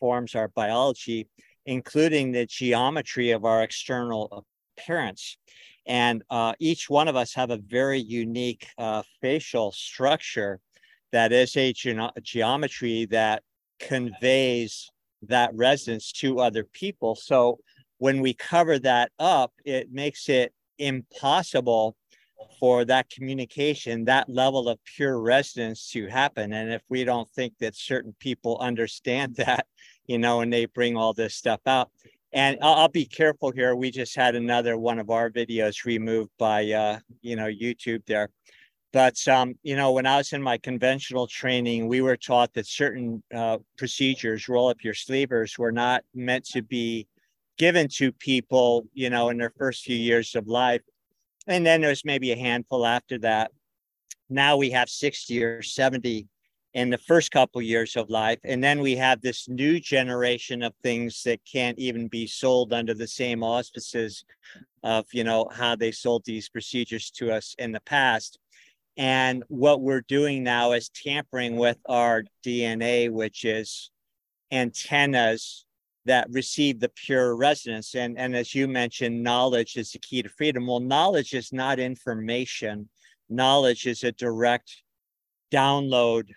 forms 0.00 0.34
our 0.34 0.48
biology, 0.48 1.28
including 1.68 2.32
the 2.32 2.46
geometry 2.46 3.30
of 3.30 3.44
our 3.44 3.62
external 3.62 4.46
appearance. 4.78 5.36
And 5.86 6.24
uh, 6.30 6.54
each 6.58 6.88
one 6.88 7.08
of 7.08 7.16
us 7.16 7.34
have 7.34 7.50
a 7.50 7.58
very 7.58 7.98
unique 8.00 8.68
uh, 8.78 9.02
facial 9.20 9.72
structure 9.72 10.60
that 11.12 11.30
is 11.30 11.54
a 11.58 11.74
ge- 11.74 11.94
geometry 12.22 13.06
that 13.10 13.42
conveys 13.80 14.90
that 15.22 15.50
resonance 15.54 16.10
to 16.12 16.40
other 16.40 16.64
people. 16.64 17.14
So 17.14 17.58
when 17.98 18.22
we 18.22 18.32
cover 18.32 18.78
that 18.78 19.12
up, 19.18 19.52
it 19.66 19.92
makes 19.92 20.30
it 20.30 20.54
impossible 20.78 21.96
for 22.58 22.86
that 22.86 23.10
communication, 23.10 24.06
that 24.06 24.30
level 24.30 24.70
of 24.70 24.78
pure 24.84 25.20
resonance 25.20 25.90
to 25.90 26.06
happen. 26.06 26.54
And 26.54 26.72
if 26.72 26.82
we 26.88 27.04
don't 27.04 27.28
think 27.30 27.54
that 27.58 27.74
certain 27.76 28.14
people 28.18 28.56
understand 28.58 29.34
that, 29.36 29.66
you 30.08 30.18
know, 30.18 30.40
and 30.40 30.52
they 30.52 30.66
bring 30.66 30.96
all 30.96 31.12
this 31.12 31.36
stuff 31.36 31.60
out. 31.66 31.90
And 32.32 32.58
I'll, 32.60 32.74
I'll 32.74 32.88
be 32.88 33.06
careful 33.06 33.52
here. 33.52 33.76
We 33.76 33.90
just 33.90 34.16
had 34.16 34.34
another 34.34 34.76
one 34.76 34.98
of 34.98 35.10
our 35.10 35.30
videos 35.30 35.84
removed 35.84 36.30
by, 36.38 36.70
uh, 36.72 36.98
you 37.22 37.36
know, 37.36 37.46
YouTube 37.46 38.04
there. 38.06 38.30
But 38.92 39.26
um, 39.28 39.54
you 39.62 39.76
know, 39.76 39.92
when 39.92 40.06
I 40.06 40.16
was 40.16 40.32
in 40.32 40.42
my 40.42 40.56
conventional 40.58 41.26
training, 41.26 41.88
we 41.88 42.00
were 42.00 42.16
taught 42.16 42.54
that 42.54 42.66
certain 42.66 43.22
uh, 43.34 43.58
procedures, 43.76 44.48
roll 44.48 44.68
up 44.68 44.82
your 44.82 44.94
sleevers, 44.94 45.58
were 45.58 45.72
not 45.72 46.04
meant 46.14 46.46
to 46.46 46.62
be 46.62 47.06
given 47.58 47.88
to 47.88 48.12
people, 48.12 48.86
you 48.94 49.10
know, 49.10 49.28
in 49.28 49.36
their 49.36 49.52
first 49.58 49.84
few 49.84 49.96
years 49.96 50.34
of 50.34 50.46
life. 50.46 50.80
And 51.46 51.66
then 51.66 51.80
there's 51.82 52.04
maybe 52.04 52.32
a 52.32 52.36
handful 52.36 52.86
after 52.86 53.18
that. 53.18 53.50
Now 54.30 54.56
we 54.56 54.70
have 54.70 54.88
60 54.88 55.42
or 55.42 55.62
70 55.62 56.26
in 56.78 56.90
the 56.90 56.98
first 56.98 57.32
couple 57.32 57.60
years 57.60 57.96
of 57.96 58.08
life. 58.08 58.38
And 58.44 58.62
then 58.62 58.78
we 58.78 58.94
have 58.94 59.20
this 59.20 59.48
new 59.48 59.80
generation 59.80 60.62
of 60.62 60.72
things 60.80 61.24
that 61.24 61.40
can't 61.44 61.76
even 61.76 62.06
be 62.06 62.28
sold 62.28 62.72
under 62.72 62.94
the 62.94 63.08
same 63.08 63.42
auspices 63.42 64.24
of, 64.84 65.04
you 65.12 65.24
know, 65.24 65.48
how 65.52 65.74
they 65.74 65.90
sold 65.90 66.22
these 66.24 66.48
procedures 66.48 67.10
to 67.10 67.32
us 67.32 67.56
in 67.58 67.72
the 67.72 67.80
past. 67.80 68.38
And 68.96 69.42
what 69.48 69.80
we're 69.80 70.02
doing 70.02 70.44
now 70.44 70.70
is 70.70 70.88
tampering 70.88 71.56
with 71.56 71.78
our 71.88 72.22
DNA, 72.46 73.10
which 73.10 73.44
is 73.44 73.90
antennas 74.52 75.64
that 76.04 76.28
receive 76.30 76.78
the 76.78 76.90
pure 76.90 77.34
resonance. 77.34 77.96
And, 77.96 78.16
and 78.16 78.36
as 78.36 78.54
you 78.54 78.68
mentioned, 78.68 79.24
knowledge 79.24 79.76
is 79.76 79.90
the 79.90 79.98
key 79.98 80.22
to 80.22 80.28
freedom. 80.28 80.68
Well, 80.68 80.78
knowledge 80.78 81.34
is 81.34 81.52
not 81.52 81.80
information, 81.80 82.88
knowledge 83.28 83.84
is 83.84 84.04
a 84.04 84.12
direct 84.12 84.84
download 85.52 86.28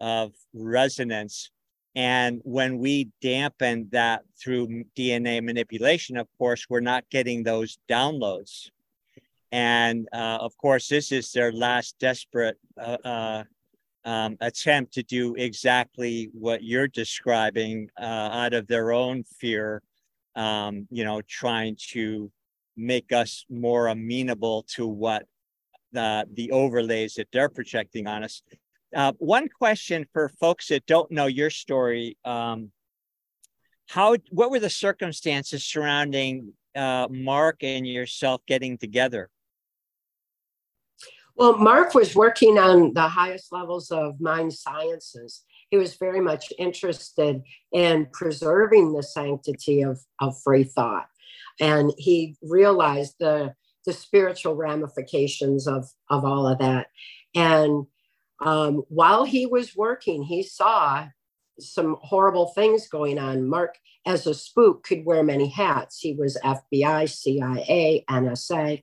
of 0.00 0.32
resonance. 0.52 1.50
And 1.94 2.40
when 2.44 2.78
we 2.78 3.10
dampen 3.22 3.88
that 3.92 4.22
through 4.42 4.84
DNA 4.96 5.42
manipulation, 5.42 6.16
of 6.16 6.26
course, 6.38 6.66
we're 6.68 6.80
not 6.80 7.08
getting 7.10 7.42
those 7.42 7.78
downloads. 7.88 8.70
And 9.52 10.08
uh, 10.12 10.38
of 10.40 10.56
course, 10.58 10.88
this 10.88 11.12
is 11.12 11.30
their 11.30 11.52
last 11.52 11.96
desperate 12.00 12.58
uh, 12.76 12.96
uh, 13.04 13.44
um, 14.04 14.36
attempt 14.40 14.94
to 14.94 15.02
do 15.02 15.34
exactly 15.36 16.30
what 16.32 16.64
you're 16.64 16.88
describing 16.88 17.88
uh, 17.98 18.04
out 18.04 18.52
of 18.52 18.66
their 18.66 18.92
own 18.92 19.22
fear, 19.22 19.82
um, 20.34 20.88
you 20.90 21.04
know, 21.04 21.22
trying 21.22 21.76
to 21.92 22.30
make 22.76 23.12
us 23.12 23.46
more 23.48 23.86
amenable 23.86 24.64
to 24.74 24.86
what 24.86 25.26
the, 25.92 26.26
the 26.34 26.50
overlays 26.50 27.14
that 27.14 27.28
they're 27.32 27.48
projecting 27.48 28.06
on 28.06 28.24
us. 28.24 28.42
Uh, 28.94 29.12
one 29.18 29.48
question 29.48 30.06
for 30.12 30.28
folks 30.28 30.68
that 30.68 30.86
don't 30.86 31.10
know 31.10 31.26
your 31.26 31.50
story 31.50 32.16
um, 32.24 32.70
how 33.88 34.16
what 34.30 34.50
were 34.50 34.60
the 34.60 34.70
circumstances 34.70 35.64
surrounding 35.64 36.52
uh, 36.74 37.08
Mark 37.10 37.62
and 37.62 37.86
yourself 37.86 38.40
getting 38.46 38.78
together? 38.78 39.30
Well, 41.36 41.58
Mark 41.58 41.94
was 41.94 42.14
working 42.14 42.58
on 42.58 42.94
the 42.94 43.08
highest 43.08 43.52
levels 43.52 43.90
of 43.90 44.20
mind 44.20 44.52
sciences. 44.52 45.42
He 45.70 45.76
was 45.76 45.96
very 45.96 46.20
much 46.20 46.52
interested 46.58 47.42
in 47.72 48.06
preserving 48.12 48.92
the 48.92 49.02
sanctity 49.02 49.82
of, 49.82 50.00
of 50.20 50.40
free 50.42 50.62
thought. 50.62 51.06
And 51.60 51.92
he 51.98 52.36
realized 52.40 53.16
the, 53.18 53.54
the 53.84 53.92
spiritual 53.92 54.54
ramifications 54.54 55.66
of, 55.66 55.88
of 56.08 56.24
all 56.24 56.46
of 56.46 56.58
that. 56.58 56.86
And 57.34 57.86
um, 58.40 58.82
while 58.88 59.24
he 59.24 59.46
was 59.46 59.76
working, 59.76 60.22
he 60.22 60.42
saw 60.42 61.06
some 61.60 61.96
horrible 62.00 62.48
things 62.48 62.88
going 62.88 63.18
on. 63.18 63.48
Mark, 63.48 63.76
as 64.06 64.26
a 64.26 64.34
spook, 64.34 64.82
could 64.82 65.04
wear 65.04 65.22
many 65.22 65.48
hats. 65.48 65.98
He 65.98 66.14
was 66.14 66.38
FBI, 66.44 67.08
CIA, 67.08 68.04
NSA, 68.10 68.82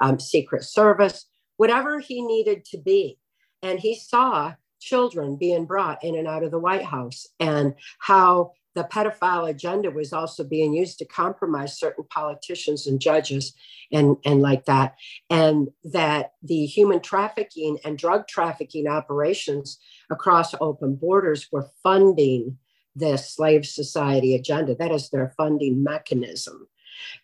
um, 0.00 0.18
Secret 0.20 0.64
Service 0.64 1.26
whatever 1.60 1.98
he 1.98 2.22
needed 2.22 2.64
to 2.64 2.78
be. 2.78 3.18
And 3.60 3.78
he 3.78 3.94
saw 3.94 4.54
children 4.80 5.36
being 5.36 5.66
brought 5.66 6.02
in 6.02 6.16
and 6.16 6.26
out 6.26 6.42
of 6.42 6.50
the 6.50 6.58
White 6.58 6.84
House 6.84 7.26
and 7.38 7.74
how 7.98 8.52
the 8.74 8.84
pedophile 8.84 9.50
agenda 9.50 9.90
was 9.90 10.12
also 10.12 10.44
being 10.44 10.72
used 10.72 10.98
to 10.98 11.04
compromise 11.04 11.78
certain 11.78 12.04
politicians 12.08 12.86
and 12.86 13.00
judges 13.00 13.52
and, 13.92 14.16
and 14.24 14.40
like 14.40 14.64
that. 14.66 14.94
And 15.28 15.68
that 15.84 16.32
the 16.42 16.66
human 16.66 17.00
trafficking 17.00 17.78
and 17.84 17.98
drug 17.98 18.28
trafficking 18.28 18.86
operations 18.86 19.78
across 20.10 20.54
open 20.60 20.94
borders 20.94 21.48
were 21.50 21.70
funding 21.82 22.58
this 22.94 23.34
slave 23.34 23.66
society 23.66 24.34
agenda. 24.34 24.74
That 24.74 24.92
is 24.92 25.10
their 25.10 25.34
funding 25.36 25.82
mechanism. 25.82 26.68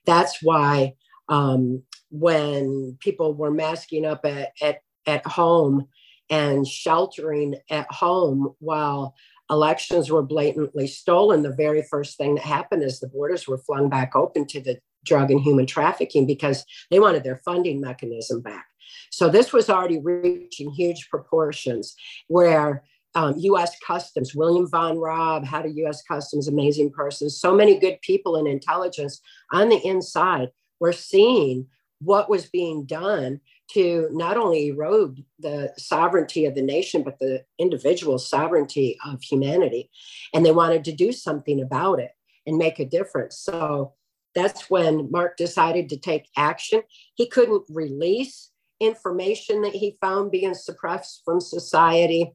That's 0.04 0.42
why 0.42 0.94
um, 1.28 1.82
when 2.10 2.96
people 3.00 3.34
were 3.34 3.50
masking 3.50 4.04
up 4.04 4.24
at, 4.24 4.52
at, 4.60 4.80
at 5.06 5.26
home 5.26 5.88
and 6.30 6.66
sheltering 6.66 7.56
at 7.70 7.90
home 7.90 8.54
while 8.58 9.14
elections 9.50 10.10
were 10.10 10.22
blatantly 10.22 10.86
stolen, 10.86 11.42
the 11.42 11.52
very 11.52 11.82
first 11.82 12.16
thing 12.16 12.34
that 12.34 12.44
happened 12.44 12.82
is 12.82 12.98
the 12.98 13.08
borders 13.08 13.46
were 13.46 13.58
flung 13.58 13.88
back 13.88 14.16
open 14.16 14.46
to 14.46 14.60
the 14.60 14.78
drug 15.04 15.30
and 15.30 15.40
human 15.40 15.66
trafficking 15.66 16.26
because 16.26 16.64
they 16.90 16.98
wanted 16.98 17.22
their 17.22 17.40
funding 17.44 17.80
mechanism 17.80 18.40
back. 18.40 18.66
So 19.10 19.28
this 19.28 19.52
was 19.52 19.70
already 19.70 20.00
reaching 20.00 20.70
huge 20.70 21.08
proportions 21.10 21.94
where 22.28 22.84
um, 23.14 23.34
US 23.38 23.78
Customs, 23.78 24.34
William 24.34 24.68
Von 24.68 24.98
Raab, 24.98 25.44
head 25.44 25.64
of 25.64 25.76
US 25.76 26.02
Customs, 26.02 26.48
amazing 26.48 26.90
person, 26.90 27.30
so 27.30 27.54
many 27.54 27.78
good 27.78 28.00
people 28.02 28.36
in 28.36 28.46
intelligence 28.46 29.20
on 29.52 29.68
the 29.68 29.80
inside 29.86 30.50
were 30.80 30.92
seeing 30.92 31.66
what 32.00 32.28
was 32.28 32.46
being 32.46 32.84
done 32.84 33.40
to 33.72 34.08
not 34.12 34.36
only 34.36 34.68
erode 34.68 35.24
the 35.38 35.72
sovereignty 35.76 36.46
of 36.46 36.54
the 36.54 36.62
nation, 36.62 37.02
but 37.02 37.18
the 37.18 37.44
individual 37.58 38.18
sovereignty 38.18 38.96
of 39.04 39.22
humanity. 39.22 39.90
And 40.32 40.44
they 40.44 40.52
wanted 40.52 40.84
to 40.84 40.92
do 40.92 41.12
something 41.12 41.60
about 41.60 41.98
it 41.98 42.12
and 42.46 42.58
make 42.58 42.78
a 42.78 42.84
difference. 42.84 43.38
So 43.38 43.94
that's 44.34 44.70
when 44.70 45.10
Mark 45.10 45.36
decided 45.36 45.88
to 45.88 45.96
take 45.96 46.28
action. 46.36 46.82
He 47.14 47.28
couldn't 47.28 47.64
release 47.68 48.50
information 48.80 49.62
that 49.62 49.74
he 49.74 49.98
found 50.00 50.30
being 50.30 50.54
suppressed 50.54 51.22
from 51.24 51.40
society 51.40 52.32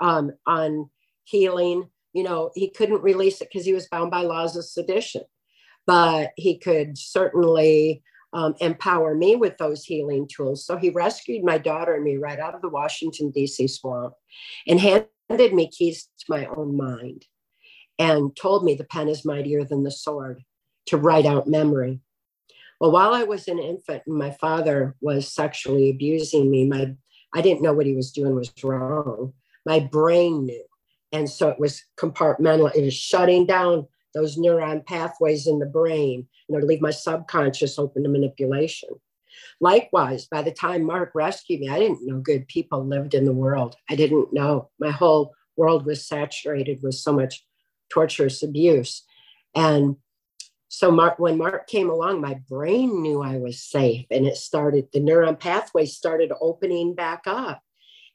um, 0.00 0.32
on 0.46 0.90
healing. 1.24 1.88
You 2.12 2.22
know, 2.22 2.50
he 2.54 2.70
couldn't 2.70 3.02
release 3.02 3.40
it 3.40 3.48
because 3.50 3.66
he 3.66 3.72
was 3.72 3.88
bound 3.88 4.10
by 4.10 4.22
laws 4.22 4.56
of 4.56 4.64
sedition, 4.64 5.22
but 5.86 6.32
he 6.36 6.58
could 6.58 6.98
certainly 6.98 8.02
um, 8.32 8.54
empower 8.60 9.14
me 9.14 9.36
with 9.36 9.56
those 9.58 9.84
healing 9.84 10.28
tools. 10.28 10.66
So 10.66 10.76
he 10.76 10.90
rescued 10.90 11.44
my 11.44 11.58
daughter 11.58 11.94
and 11.94 12.04
me 12.04 12.16
right 12.16 12.38
out 12.38 12.54
of 12.54 12.62
the 12.62 12.68
Washington, 12.68 13.30
D.C. 13.30 13.68
swamp 13.68 14.14
and 14.66 14.78
handed 14.78 15.54
me 15.54 15.68
keys 15.68 16.08
to 16.18 16.24
my 16.28 16.46
own 16.46 16.76
mind 16.76 17.24
and 17.98 18.36
told 18.36 18.64
me 18.64 18.74
the 18.74 18.84
pen 18.84 19.08
is 19.08 19.24
mightier 19.24 19.64
than 19.64 19.82
the 19.82 19.90
sword 19.90 20.42
to 20.86 20.96
write 20.96 21.26
out 21.26 21.48
memory. 21.48 22.00
Well, 22.80 22.92
while 22.92 23.12
I 23.12 23.24
was 23.24 23.48
an 23.48 23.58
infant 23.58 24.04
and 24.06 24.16
my 24.16 24.30
father 24.30 24.94
was 25.00 25.32
sexually 25.32 25.90
abusing 25.90 26.50
me, 26.50 26.66
my 26.66 26.94
I 27.34 27.42
didn't 27.42 27.62
know 27.62 27.74
what 27.74 27.86
he 27.86 27.94
was 27.94 28.12
doing 28.12 28.34
was 28.34 28.52
wrong. 28.62 29.34
My 29.66 29.80
brain 29.80 30.46
knew. 30.46 30.64
And 31.12 31.28
so 31.28 31.48
it 31.48 31.58
was 31.58 31.84
compartmental. 31.98 32.74
It 32.74 32.82
was 32.82 32.94
shutting 32.94 33.44
down 33.44 33.86
those 34.18 34.36
neuron 34.36 34.84
pathways 34.84 35.46
in 35.46 35.58
the 35.58 35.66
brain, 35.66 36.26
you 36.48 36.54
know, 36.54 36.60
to 36.60 36.66
leave 36.66 36.80
my 36.80 36.90
subconscious 36.90 37.78
open 37.78 38.02
to 38.02 38.08
manipulation. 38.08 38.88
Likewise, 39.60 40.26
by 40.26 40.42
the 40.42 40.52
time 40.52 40.84
Mark 40.84 41.12
rescued 41.14 41.60
me, 41.60 41.68
I 41.68 41.78
didn't 41.78 42.06
know 42.06 42.18
good 42.18 42.48
people 42.48 42.84
lived 42.84 43.14
in 43.14 43.24
the 43.24 43.32
world. 43.32 43.76
I 43.88 43.94
didn't 43.94 44.32
know. 44.32 44.70
My 44.80 44.90
whole 44.90 45.34
world 45.56 45.86
was 45.86 46.06
saturated 46.06 46.82
with 46.82 46.94
so 46.94 47.12
much 47.12 47.44
torturous 47.90 48.42
abuse. 48.42 49.04
And 49.54 49.96
so 50.68 50.90
Mark, 50.90 51.18
when 51.18 51.38
Mark 51.38 51.66
came 51.66 51.88
along, 51.90 52.20
my 52.20 52.34
brain 52.48 53.02
knew 53.02 53.22
I 53.22 53.38
was 53.38 53.62
safe 53.62 54.06
and 54.10 54.26
it 54.26 54.36
started, 54.36 54.88
the 54.92 55.00
neuron 55.00 55.38
pathway 55.38 55.86
started 55.86 56.32
opening 56.40 56.94
back 56.94 57.22
up 57.26 57.62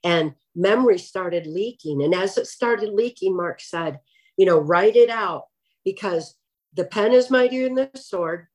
and 0.04 0.34
memory 0.56 1.00
started 1.00 1.48
leaking. 1.48 2.04
And 2.04 2.14
as 2.14 2.38
it 2.38 2.48
started 2.48 2.90
leaking, 2.94 3.36
Mark 3.36 3.60
said, 3.62 4.00
you 4.38 4.46
know, 4.46 4.60
write 4.60 4.96
it 4.96 5.10
out 5.10 5.46
because 5.86 6.36
the 6.74 6.86
pen 6.86 7.12
is 7.12 7.30
mightier 7.30 7.66
than 7.66 7.76
the 7.76 7.90
sword. 7.96 8.48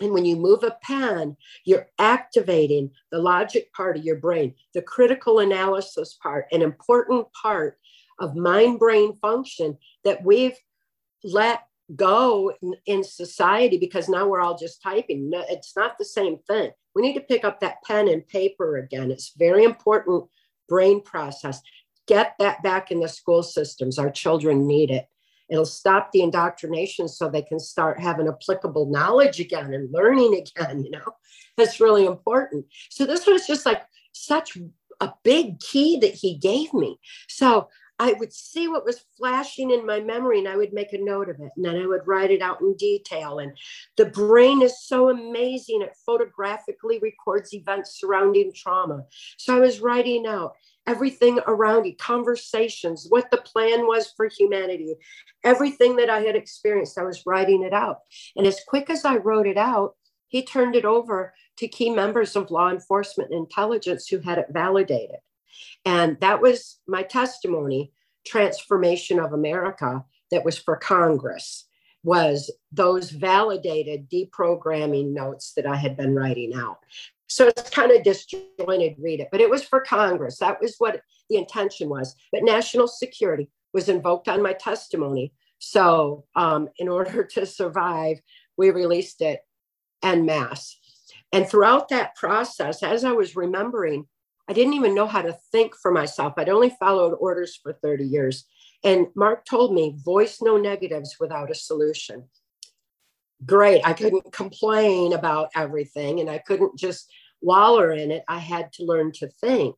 And 0.00 0.12
when 0.12 0.24
you 0.24 0.36
move 0.36 0.62
a 0.62 0.76
pen, 0.82 1.36
you're 1.64 1.88
activating 1.98 2.90
the 3.10 3.18
logic 3.18 3.72
part 3.72 3.98
of 3.98 4.04
your 4.04 4.16
brain, 4.16 4.54
the 4.72 4.80
critical 4.80 5.40
analysis 5.40 6.16
part, 6.22 6.46
an 6.52 6.62
important 6.62 7.26
part 7.32 7.78
of 8.18 8.34
mind 8.34 8.78
brain 8.78 9.14
function 9.16 9.76
that 10.04 10.24
we've 10.24 10.56
let 11.22 11.64
go 11.96 12.52
in, 12.62 12.74
in, 12.86 13.04
society 13.04 13.76
because 13.76 14.08
now 14.08 14.26
we're 14.26 14.40
all 14.40 14.56
just 14.56 14.82
typing. 14.82 15.28
No, 15.28 15.44
it's 15.48 15.76
not 15.76 15.98
the 15.98 16.04
same 16.04 16.38
thing. 16.46 16.70
We 16.94 17.02
need 17.02 17.14
to 17.14 17.20
pick 17.20 17.44
up 17.44 17.60
that 17.60 17.82
pen 17.84 18.08
and 18.08 18.26
paper 18.26 18.76
again. 18.78 19.10
It's 19.10 19.32
very 19.36 19.64
important 19.64 20.24
brain 20.68 21.02
process. 21.02 21.60
Get 22.06 22.34
that 22.38 22.62
back 22.62 22.90
in 22.90 23.00
the 23.00 23.08
school 23.08 23.42
systems. 23.42 23.98
Our 23.98 24.10
children 24.10 24.66
need 24.66 24.90
it. 24.90 25.06
It'll 25.50 25.66
stop 25.66 26.12
the 26.12 26.22
indoctrination 26.22 27.08
so 27.08 27.28
they 27.28 27.42
can 27.42 27.58
start 27.58 28.00
having 28.00 28.28
applicable 28.28 28.90
knowledge 28.90 29.40
again 29.40 29.74
and 29.74 29.92
learning 29.92 30.34
again, 30.34 30.84
you 30.84 30.90
know. 30.90 31.14
That's 31.56 31.80
really 31.80 32.06
important. 32.06 32.66
So 32.90 33.04
this 33.04 33.26
was 33.26 33.46
just 33.46 33.66
like 33.66 33.82
such 34.12 34.56
a 35.00 35.12
big 35.24 35.58
key 35.60 35.98
that 35.98 36.14
he 36.14 36.36
gave 36.36 36.72
me. 36.72 36.98
So 37.28 37.68
I 38.00 38.14
would 38.14 38.32
see 38.32 38.66
what 38.66 38.86
was 38.86 39.04
flashing 39.18 39.70
in 39.70 39.84
my 39.84 40.00
memory 40.00 40.38
and 40.38 40.48
I 40.48 40.56
would 40.56 40.72
make 40.72 40.94
a 40.94 40.98
note 40.98 41.28
of 41.28 41.36
it. 41.38 41.50
And 41.54 41.64
then 41.64 41.76
I 41.76 41.86
would 41.86 42.06
write 42.06 42.30
it 42.30 42.40
out 42.40 42.62
in 42.62 42.74
detail. 42.76 43.40
And 43.40 43.52
the 43.98 44.06
brain 44.06 44.62
is 44.62 44.86
so 44.86 45.10
amazing. 45.10 45.82
It 45.82 45.94
photographically 46.06 46.98
records 46.98 47.52
events 47.52 48.00
surrounding 48.00 48.52
trauma. 48.54 49.02
So 49.36 49.54
I 49.54 49.60
was 49.60 49.80
writing 49.80 50.26
out 50.26 50.54
everything 50.90 51.38
around 51.46 51.86
it, 51.86 51.98
conversations, 51.98 53.06
what 53.08 53.30
the 53.30 53.36
plan 53.36 53.86
was 53.86 54.12
for 54.16 54.26
humanity, 54.26 54.96
everything 55.44 55.94
that 55.96 56.10
I 56.10 56.20
had 56.20 56.34
experienced. 56.34 56.98
I 56.98 57.04
was 57.04 57.24
writing 57.24 57.62
it 57.62 57.72
out. 57.72 57.98
And 58.36 58.44
as 58.44 58.60
quick 58.66 58.90
as 58.90 59.04
I 59.04 59.16
wrote 59.16 59.46
it 59.46 59.56
out, 59.56 59.94
he 60.26 60.44
turned 60.44 60.74
it 60.74 60.84
over 60.84 61.32
to 61.58 61.68
key 61.68 61.90
members 61.90 62.34
of 62.34 62.50
law 62.50 62.70
enforcement 62.70 63.30
and 63.30 63.38
intelligence 63.38 64.08
who 64.08 64.18
had 64.18 64.38
it 64.38 64.46
validated. 64.50 65.20
And 65.84 66.18
that 66.20 66.42
was 66.42 66.78
my 66.88 67.04
testimony, 67.04 67.92
Trance 68.26 68.60
Formation 68.60 69.20
of 69.20 69.32
America, 69.32 70.04
that 70.32 70.44
was 70.44 70.58
for 70.58 70.76
Congress, 70.76 71.66
was 72.02 72.50
those 72.72 73.10
validated 73.10 74.10
deprogramming 74.10 75.12
notes 75.12 75.52
that 75.54 75.66
I 75.66 75.76
had 75.76 75.96
been 75.96 76.16
writing 76.16 76.52
out. 76.54 76.78
So 77.30 77.46
it's 77.46 77.70
kind 77.70 77.92
of 77.92 78.02
disjointed, 78.02 78.96
read 78.98 79.20
it, 79.20 79.28
but 79.30 79.40
it 79.40 79.48
was 79.48 79.62
for 79.62 79.80
Congress. 79.80 80.38
That 80.38 80.60
was 80.60 80.74
what 80.78 81.00
the 81.28 81.36
intention 81.36 81.88
was. 81.88 82.14
But 82.32 82.42
national 82.42 82.88
security 82.88 83.48
was 83.72 83.88
invoked 83.88 84.28
on 84.28 84.42
my 84.42 84.52
testimony. 84.52 85.32
So 85.58 86.24
um, 86.34 86.68
in 86.78 86.88
order 86.88 87.24
to 87.24 87.46
survive, 87.46 88.18
we 88.56 88.70
released 88.70 89.22
it 89.22 89.40
en 90.02 90.26
masse. 90.26 90.76
And 91.32 91.48
throughout 91.48 91.88
that 91.90 92.16
process, 92.16 92.82
as 92.82 93.04
I 93.04 93.12
was 93.12 93.36
remembering 93.36 94.06
I 94.50 94.52
didn't 94.52 94.74
even 94.74 94.96
know 94.96 95.06
how 95.06 95.22
to 95.22 95.38
think 95.52 95.76
for 95.76 95.92
myself. 95.92 96.34
I'd 96.36 96.48
only 96.48 96.70
followed 96.80 97.14
orders 97.20 97.54
for 97.62 97.72
30 97.72 98.04
years. 98.04 98.46
And 98.82 99.06
Mark 99.14 99.44
told 99.44 99.72
me, 99.72 99.96
voice 100.04 100.42
no 100.42 100.56
negatives 100.56 101.14
without 101.20 101.52
a 101.52 101.54
solution. 101.54 102.28
Great. 103.46 103.86
I 103.86 103.92
couldn't 103.94 104.32
complain 104.32 105.12
about 105.12 105.50
everything 105.54 106.20
and 106.20 106.28
I 106.28 106.38
couldn't 106.38 106.78
just 106.78 107.10
waller 107.40 107.92
in 107.92 108.10
it. 108.10 108.22
I 108.28 108.38
had 108.38 108.72
to 108.74 108.84
learn 108.84 109.12
to 109.12 109.28
think. 109.28 109.76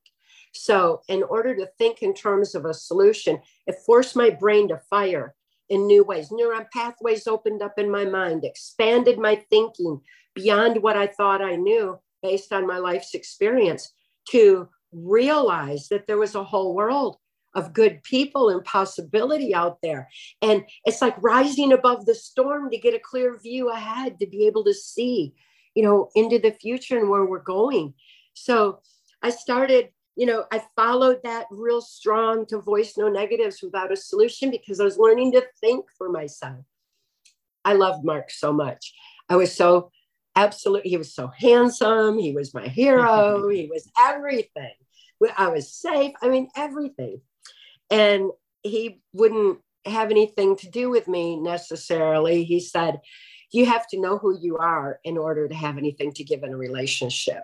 So, 0.55 1.01
in 1.09 1.23
order 1.23 1.55
to 1.57 1.67
think 1.79 2.03
in 2.03 2.13
terms 2.13 2.55
of 2.55 2.67
a 2.67 2.75
solution, 2.75 3.41
it 3.67 3.77
forced 3.87 4.17
my 4.17 4.31
brain 4.31 4.69
to 4.69 4.81
fire 4.91 5.35
in 5.71 5.87
new 5.87 6.05
ways. 6.05 6.29
Neuron 6.29 6.67
pathways 6.73 7.27
opened 7.27 7.63
up 7.63 7.79
in 7.79 7.91
my 7.91 8.05
mind, 8.05 8.45
expanded 8.45 9.19
my 9.19 9.37
thinking 9.49 10.01
beyond 10.35 10.83
what 10.83 10.97
I 10.97 11.07
thought 11.07 11.41
I 11.41 11.57
knew 11.57 11.99
based 12.23 12.53
on 12.53 12.67
my 12.67 12.79
life's 12.79 13.15
experience 13.15 13.93
to 14.31 14.69
realize 14.93 15.89
that 15.89 16.07
there 16.07 16.19
was 16.19 16.35
a 16.35 16.45
whole 16.45 16.75
world 16.75 17.17
of 17.55 17.73
good 17.73 18.03
people 18.03 18.49
and 18.49 18.65
possibility 18.65 19.55
out 19.55 19.79
there. 19.83 20.09
And 20.41 20.65
it's 20.85 21.03
like 21.03 21.23
rising 21.23 21.73
above 21.73 22.07
the 22.07 22.15
storm 22.15 22.71
to 22.71 22.79
get 22.79 22.95
a 22.95 22.99
clear 22.99 23.39
view 23.39 23.71
ahead, 23.71 24.19
to 24.21 24.27
be 24.27 24.47
able 24.47 24.65
to 24.65 24.75
see, 24.75 25.35
you 25.75 25.83
know, 25.83 26.11
into 26.15 26.39
the 26.39 26.53
future 26.53 26.99
and 26.99 27.11
where 27.11 27.25
we're 27.25 27.41
going. 27.41 27.95
So 28.35 28.81
I 29.23 29.31
started, 29.31 29.91
you 30.17 30.27
know, 30.27 30.45
I 30.51 30.63
followed 30.77 31.21
that 31.25 31.47
real 31.51 31.81
strong 31.81 32.47
to 32.47 32.61
voice 32.61 32.97
no 32.97 33.09
negatives 33.09 33.63
without 33.63 33.93
a 33.93 33.97
solution 33.97 34.51
because 34.51 34.81
I 34.81 34.85
was 34.85 34.99
learning 34.99 35.33
to 35.33 35.45
think 35.61 35.87
for 35.97 36.09
myself. 36.09 36.65
I 37.65 37.75
loved 37.75 38.05
Mark 38.05 38.31
so 38.31 38.53
much. 38.53 38.95
I 39.29 39.37
was 39.37 39.55
so 39.55 39.91
absolutely 40.37 40.91
he 40.91 40.97
was 40.97 41.15
so 41.15 41.31
handsome 41.37 42.19
he 42.19 42.33
was 42.33 42.55
my 42.55 42.67
hero 42.67 43.49
he 43.51 43.69
was 43.71 43.91
everything 43.99 44.73
i 45.37 45.49
was 45.49 45.73
safe 45.73 46.13
i 46.23 46.29
mean 46.29 46.49
everything 46.57 47.21
and 47.93 48.31
he 48.63 49.01
wouldn't 49.13 49.59
have 49.85 50.11
anything 50.11 50.57
to 50.57 50.71
do 50.71 50.91
with 50.91 51.07
me 51.07 51.37
necessarily 51.37 52.45
he 52.45 52.59
said 52.59 53.01
you 53.53 53.67
have 53.67 53.87
to 53.87 54.01
know 54.01 54.17
who 54.17 54.39
you 54.41 54.57
are 54.57 54.99
in 55.05 55.19
order 55.19 55.47
to 55.49 55.55
have 55.55 55.77
anything 55.77 56.13
to 56.13 56.25
give 56.25 56.43
in 56.43 56.53
a 56.53 56.57
relationship 56.57 57.43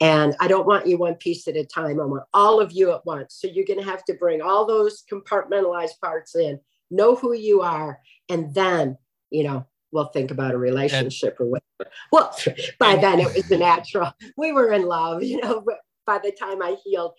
and 0.00 0.34
i 0.40 0.46
don't 0.46 0.66
want 0.66 0.86
you 0.86 0.98
one 0.98 1.14
piece 1.14 1.48
at 1.48 1.56
a 1.56 1.64
time 1.64 1.98
i 1.98 2.04
want 2.04 2.24
all 2.34 2.60
of 2.60 2.72
you 2.72 2.92
at 2.92 3.04
once 3.06 3.36
so 3.40 3.48
you're 3.48 3.66
going 3.66 3.78
to 3.78 3.84
have 3.84 4.04
to 4.04 4.14
bring 4.14 4.40
all 4.42 4.66
those 4.66 5.02
compartmentalized 5.10 5.98
parts 6.02 6.36
in 6.36 6.60
know 6.90 7.14
who 7.14 7.32
you 7.32 7.62
are 7.62 7.98
and 8.28 8.54
then 8.54 8.96
you 9.30 9.42
know 9.42 9.66
we'll 9.92 10.06
think 10.06 10.30
about 10.30 10.54
a 10.54 10.58
relationship 10.58 11.36
and, 11.38 11.46
or 11.46 11.50
whatever. 11.50 11.94
Well, 12.10 12.36
by 12.78 12.96
then 12.96 13.20
it 13.20 13.34
was 13.34 13.44
the 13.44 13.58
natural. 13.58 14.12
We 14.36 14.52
were 14.52 14.72
in 14.72 14.86
love, 14.86 15.22
you 15.22 15.40
know, 15.40 15.64
by 16.06 16.18
the 16.18 16.32
time 16.32 16.62
I 16.62 16.76
healed. 16.82 17.12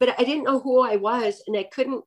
But 0.00 0.18
I 0.18 0.24
didn't 0.24 0.44
know 0.44 0.58
who 0.58 0.80
I 0.80 0.96
was 0.96 1.42
and 1.46 1.56
I 1.56 1.64
couldn't 1.64 2.04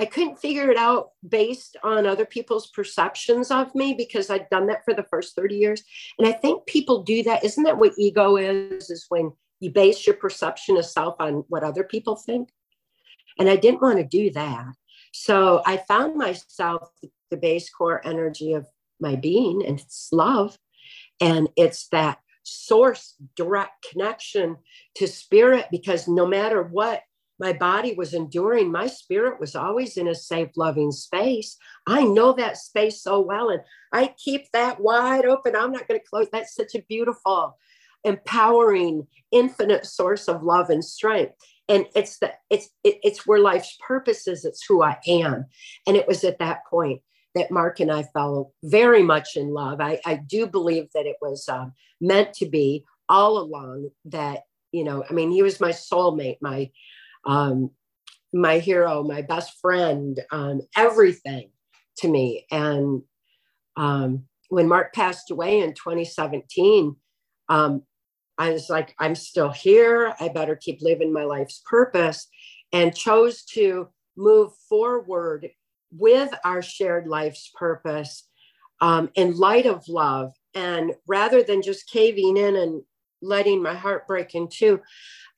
I 0.00 0.06
couldn't 0.06 0.38
figure 0.38 0.70
it 0.70 0.78
out 0.78 1.10
based 1.28 1.76
on 1.84 2.06
other 2.06 2.24
people's 2.24 2.68
perceptions 2.68 3.50
of 3.50 3.74
me 3.74 3.92
because 3.92 4.30
I'd 4.30 4.48
done 4.48 4.66
that 4.68 4.82
for 4.82 4.94
the 4.94 5.02
first 5.02 5.36
30 5.36 5.54
years. 5.56 5.82
And 6.18 6.26
I 6.26 6.32
think 6.32 6.64
people 6.64 7.02
do 7.02 7.22
that. 7.24 7.44
Isn't 7.44 7.64
that 7.64 7.76
what 7.76 7.92
ego 7.98 8.36
is? 8.38 8.88
Is 8.88 9.04
when 9.10 9.32
you 9.60 9.70
base 9.70 10.06
your 10.06 10.16
perception 10.16 10.78
of 10.78 10.86
self 10.86 11.16
on 11.20 11.44
what 11.48 11.62
other 11.62 11.84
people 11.84 12.16
think. 12.16 12.48
And 13.38 13.50
I 13.50 13.56
didn't 13.56 13.82
want 13.82 13.98
to 13.98 14.04
do 14.04 14.30
that. 14.30 14.72
So 15.12 15.62
I 15.66 15.76
found 15.76 16.16
myself 16.16 16.88
the 17.30 17.36
base 17.36 17.68
core 17.68 18.00
energy 18.06 18.54
of 18.54 18.66
my 19.00 19.16
being, 19.16 19.64
and 19.66 19.78
it's 19.78 20.08
love. 20.12 20.58
And 21.20 21.48
it's 21.56 21.88
that 21.88 22.20
source 22.50 23.14
direct 23.36 23.86
connection 23.90 24.56
to 24.96 25.06
spirit 25.06 25.66
because 25.70 26.08
no 26.08 26.26
matter 26.26 26.62
what 26.62 27.02
my 27.38 27.52
body 27.54 27.94
was 27.94 28.12
enduring, 28.12 28.70
my 28.70 28.86
spirit 28.86 29.40
was 29.40 29.56
always 29.56 29.96
in 29.96 30.08
a 30.08 30.14
safe, 30.14 30.50
loving 30.56 30.92
space. 30.92 31.56
I 31.86 32.04
know 32.04 32.34
that 32.34 32.58
space 32.58 33.02
so 33.02 33.20
well, 33.20 33.48
and 33.48 33.60
I 33.92 34.14
keep 34.22 34.50
that 34.52 34.80
wide 34.80 35.24
open. 35.24 35.56
I'm 35.56 35.72
not 35.72 35.88
going 35.88 35.98
to 35.98 36.06
close. 36.06 36.28
That's 36.30 36.54
such 36.54 36.74
a 36.74 36.82
beautiful, 36.82 37.56
empowering, 38.04 39.06
infinite 39.30 39.86
source 39.86 40.28
of 40.28 40.42
love 40.42 40.68
and 40.68 40.84
strength 40.84 41.34
and 41.70 41.86
it's 41.94 42.18
the 42.18 42.32
it's 42.50 42.68
it, 42.84 42.98
it's 43.02 43.26
where 43.26 43.38
life's 43.38 43.78
purpose 43.86 44.26
is 44.26 44.44
it's 44.44 44.64
who 44.66 44.82
i 44.82 44.98
am 45.06 45.46
and 45.86 45.96
it 45.96 46.06
was 46.06 46.24
at 46.24 46.38
that 46.38 46.66
point 46.68 47.00
that 47.34 47.50
Mark 47.50 47.80
and 47.80 47.90
I 47.90 48.02
fell 48.02 48.52
very 48.62 49.02
much 49.02 49.36
in 49.36 49.52
love. 49.52 49.80
I, 49.80 50.00
I 50.04 50.16
do 50.16 50.46
believe 50.46 50.88
that 50.94 51.06
it 51.06 51.16
was 51.20 51.48
um, 51.48 51.72
meant 52.00 52.34
to 52.34 52.46
be 52.46 52.84
all 53.08 53.38
along 53.38 53.90
that, 54.06 54.42
you 54.72 54.84
know, 54.84 55.04
I 55.08 55.12
mean, 55.12 55.30
he 55.30 55.42
was 55.42 55.60
my 55.60 55.70
soulmate, 55.70 56.38
my, 56.40 56.70
um, 57.26 57.70
my 58.32 58.58
hero, 58.58 59.02
my 59.02 59.22
best 59.22 59.58
friend, 59.60 60.20
um, 60.30 60.62
everything 60.76 61.50
to 61.98 62.08
me. 62.08 62.46
And 62.50 63.02
um, 63.76 64.24
when 64.48 64.68
Mark 64.68 64.92
passed 64.92 65.30
away 65.30 65.60
in 65.60 65.74
2017, 65.74 66.96
um, 67.48 67.82
I 68.38 68.50
was 68.52 68.70
like, 68.70 68.94
I'm 68.98 69.14
still 69.14 69.50
here. 69.50 70.14
I 70.18 70.28
better 70.28 70.56
keep 70.56 70.80
living 70.80 71.12
my 71.12 71.24
life's 71.24 71.62
purpose 71.68 72.26
and 72.72 72.96
chose 72.96 73.44
to 73.44 73.88
move 74.16 74.52
forward 74.68 75.50
with 75.92 76.30
our 76.44 76.62
shared 76.62 77.06
life's 77.06 77.50
purpose 77.54 78.28
um, 78.80 79.10
in 79.14 79.36
light 79.36 79.66
of 79.66 79.88
love. 79.88 80.32
And 80.54 80.94
rather 81.06 81.42
than 81.42 81.62
just 81.62 81.90
caving 81.90 82.36
in 82.36 82.56
and 82.56 82.82
letting 83.22 83.62
my 83.62 83.74
heart 83.74 84.06
break 84.06 84.34
in 84.34 84.48
two, 84.48 84.80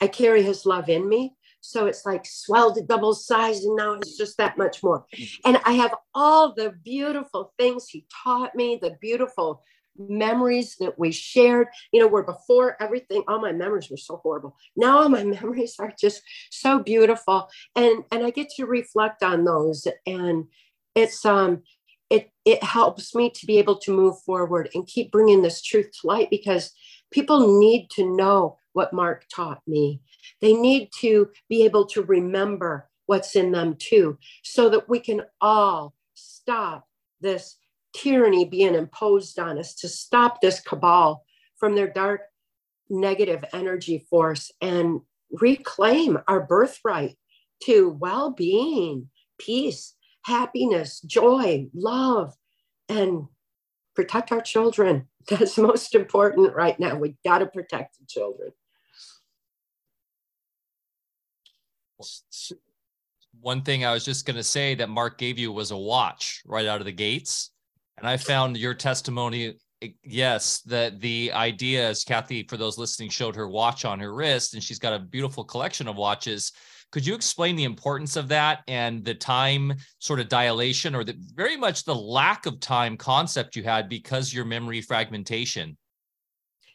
I 0.00 0.06
carry 0.06 0.42
his 0.42 0.64
love 0.66 0.88
in 0.88 1.08
me. 1.08 1.34
So 1.60 1.86
it's 1.86 2.04
like 2.04 2.26
swelled 2.26 2.74
to 2.74 2.82
double 2.82 3.14
size, 3.14 3.64
and 3.64 3.76
now 3.76 3.92
it's 3.92 4.18
just 4.18 4.36
that 4.38 4.58
much 4.58 4.82
more. 4.82 5.06
And 5.44 5.60
I 5.64 5.72
have 5.74 5.94
all 6.12 6.54
the 6.54 6.74
beautiful 6.82 7.52
things 7.56 7.86
he 7.88 8.04
taught 8.24 8.56
me, 8.56 8.80
the 8.82 8.96
beautiful 9.00 9.62
memories 9.96 10.76
that 10.80 10.98
we 10.98 11.12
shared, 11.12 11.68
you 11.92 12.00
know, 12.00 12.08
where 12.08 12.22
before 12.22 12.76
everything, 12.80 13.22
all 13.28 13.40
my 13.40 13.52
memories 13.52 13.90
were 13.90 13.96
so 13.96 14.16
horrible. 14.16 14.56
Now 14.76 14.98
all 14.98 15.08
my 15.08 15.24
memories 15.40 15.76
are 15.78 15.92
just 15.98 16.22
so 16.50 16.78
beautiful. 16.78 17.48
And 17.76 18.04
and 18.10 18.24
I 18.24 18.30
get 18.30 18.50
to 18.56 18.66
reflect 18.66 19.22
on 19.22 19.44
those. 19.44 19.86
And 20.06 20.46
it's 20.94 21.24
um 21.24 21.62
it 22.10 22.30
it 22.44 22.62
helps 22.62 23.14
me 23.14 23.30
to 23.30 23.46
be 23.46 23.58
able 23.58 23.76
to 23.78 23.96
move 23.96 24.20
forward 24.20 24.68
and 24.74 24.86
keep 24.86 25.10
bringing 25.10 25.42
this 25.42 25.62
truth 25.62 25.90
to 25.92 26.06
light 26.06 26.30
because 26.30 26.72
people 27.10 27.58
need 27.58 27.88
to 27.90 28.16
know 28.16 28.58
what 28.74 28.92
Mark 28.92 29.26
taught 29.34 29.60
me. 29.66 30.00
They 30.40 30.54
need 30.54 30.90
to 31.00 31.30
be 31.48 31.64
able 31.64 31.86
to 31.86 32.02
remember 32.02 32.88
what's 33.06 33.36
in 33.36 33.52
them 33.52 33.76
too, 33.78 34.18
so 34.42 34.68
that 34.70 34.88
we 34.88 35.00
can 35.00 35.22
all 35.40 35.94
stop 36.14 36.86
this 37.20 37.56
tyranny 37.94 38.44
being 38.44 38.74
imposed 38.74 39.38
on 39.38 39.58
us, 39.58 39.74
to 39.76 39.88
stop 39.88 40.40
this 40.40 40.60
cabal 40.60 41.24
from 41.56 41.74
their 41.74 41.88
dark 41.88 42.22
negative 42.88 43.44
energy 43.52 44.06
force 44.10 44.50
and 44.60 45.00
reclaim 45.30 46.18
our 46.28 46.40
birthright 46.40 47.16
to 47.64 47.90
well 47.90 48.30
being, 48.30 49.08
peace, 49.38 49.94
happiness, 50.24 51.00
joy, 51.00 51.68
love, 51.74 52.34
and 52.88 53.26
protect 53.94 54.32
our 54.32 54.40
children. 54.40 55.08
That's 55.28 55.58
most 55.58 55.94
important 55.94 56.54
right 56.54 56.78
now. 56.78 56.96
We 56.96 57.16
got 57.24 57.38
to 57.38 57.46
protect 57.46 57.98
the 57.98 58.06
children. 58.06 58.52
One 63.40 63.62
thing 63.62 63.84
I 63.84 63.92
was 63.92 64.04
just 64.04 64.26
going 64.26 64.36
to 64.36 64.42
say 64.42 64.74
that 64.74 64.88
Mark 64.88 65.18
gave 65.18 65.38
you 65.38 65.52
was 65.52 65.70
a 65.70 65.76
watch 65.76 66.42
right 66.44 66.66
out 66.66 66.80
of 66.80 66.86
the 66.86 66.92
gates. 66.92 67.50
And 67.98 68.06
I 68.06 68.16
found 68.16 68.56
your 68.56 68.74
testimony, 68.74 69.54
eh, 69.82 69.88
yes, 70.02 70.60
that 70.62 71.00
the 71.00 71.32
idea, 71.32 71.88
as 71.88 72.04
Cathy, 72.04 72.44
for 72.48 72.56
those 72.56 72.78
listening, 72.78 73.10
showed 73.10 73.36
her 73.36 73.48
watch 73.48 73.84
on 73.84 74.00
her 74.00 74.14
wrist, 74.14 74.54
and 74.54 74.62
she's 74.62 74.78
got 74.78 74.94
a 74.94 74.98
beautiful 74.98 75.44
collection 75.44 75.88
of 75.88 75.96
watches. 75.96 76.52
Could 76.90 77.06
you 77.06 77.14
explain 77.14 77.56
the 77.56 77.64
importance 77.64 78.16
of 78.16 78.28
that 78.28 78.60
and 78.68 79.02
the 79.02 79.14
time 79.14 79.74
sort 79.98 80.20
of 80.20 80.28
dilation 80.28 80.94
or 80.94 81.04
the 81.04 81.16
very 81.34 81.56
much 81.56 81.84
the 81.84 81.94
lack 81.94 82.44
of 82.44 82.60
time 82.60 82.98
concept 82.98 83.56
you 83.56 83.62
had 83.62 83.88
because 83.88 84.32
your 84.32 84.44
memory 84.44 84.82
fragmentation? 84.82 85.76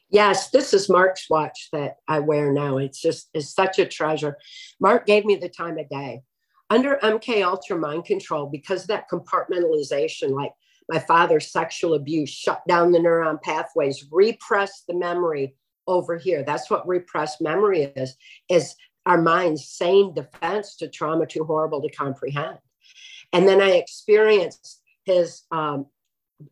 Yes, 0.10 0.50
this 0.50 0.74
is 0.74 0.90
Mark's 0.90 1.30
watch 1.30 1.68
that 1.74 1.98
I 2.08 2.20
wear 2.20 2.52
now. 2.52 2.78
It's 2.78 3.00
just 3.00 3.30
is 3.34 3.54
such 3.54 3.78
a 3.78 3.86
treasure. 3.86 4.38
Mark 4.80 5.06
gave 5.06 5.26
me 5.26 5.36
the 5.36 5.50
time 5.50 5.78
of 5.78 5.90
day. 5.90 6.22
Under 6.70 6.98
MK 7.04 7.46
Ultra 7.46 7.78
mind 7.78 8.06
control, 8.06 8.48
because 8.48 8.88
that 8.88 9.10
compartmentalization, 9.12 10.32
like 10.32 10.52
my 10.90 11.00
father's 11.00 11.52
sexual 11.52 11.94
abuse 11.94 12.30
shut 12.30 12.62
down 12.68 12.92
the 12.92 13.00
neuron 13.00 13.42
pathways, 13.42 14.06
repressed 14.12 14.86
the 14.88 14.94
memory 14.96 15.56
over 15.88 16.18
here. 16.18 16.44
That's 16.44 16.70
what 16.70 16.88
repressed 16.88 17.42
memory 17.42 17.84
is, 17.96 18.16
is 18.50 18.76
our 19.06 19.22
mind's 19.22 19.68
sane 19.68 20.14
defense 20.14 20.76
to 20.78 20.90
trauma 20.90 21.26
too 21.26 21.44
horrible 21.44 21.82
to 21.82 21.90
comprehend. 21.90 22.58
And 23.34 23.48
then 23.48 23.62
I 23.62 23.72
experienced 23.72 24.82
his 25.06 25.44
um, 25.52 25.88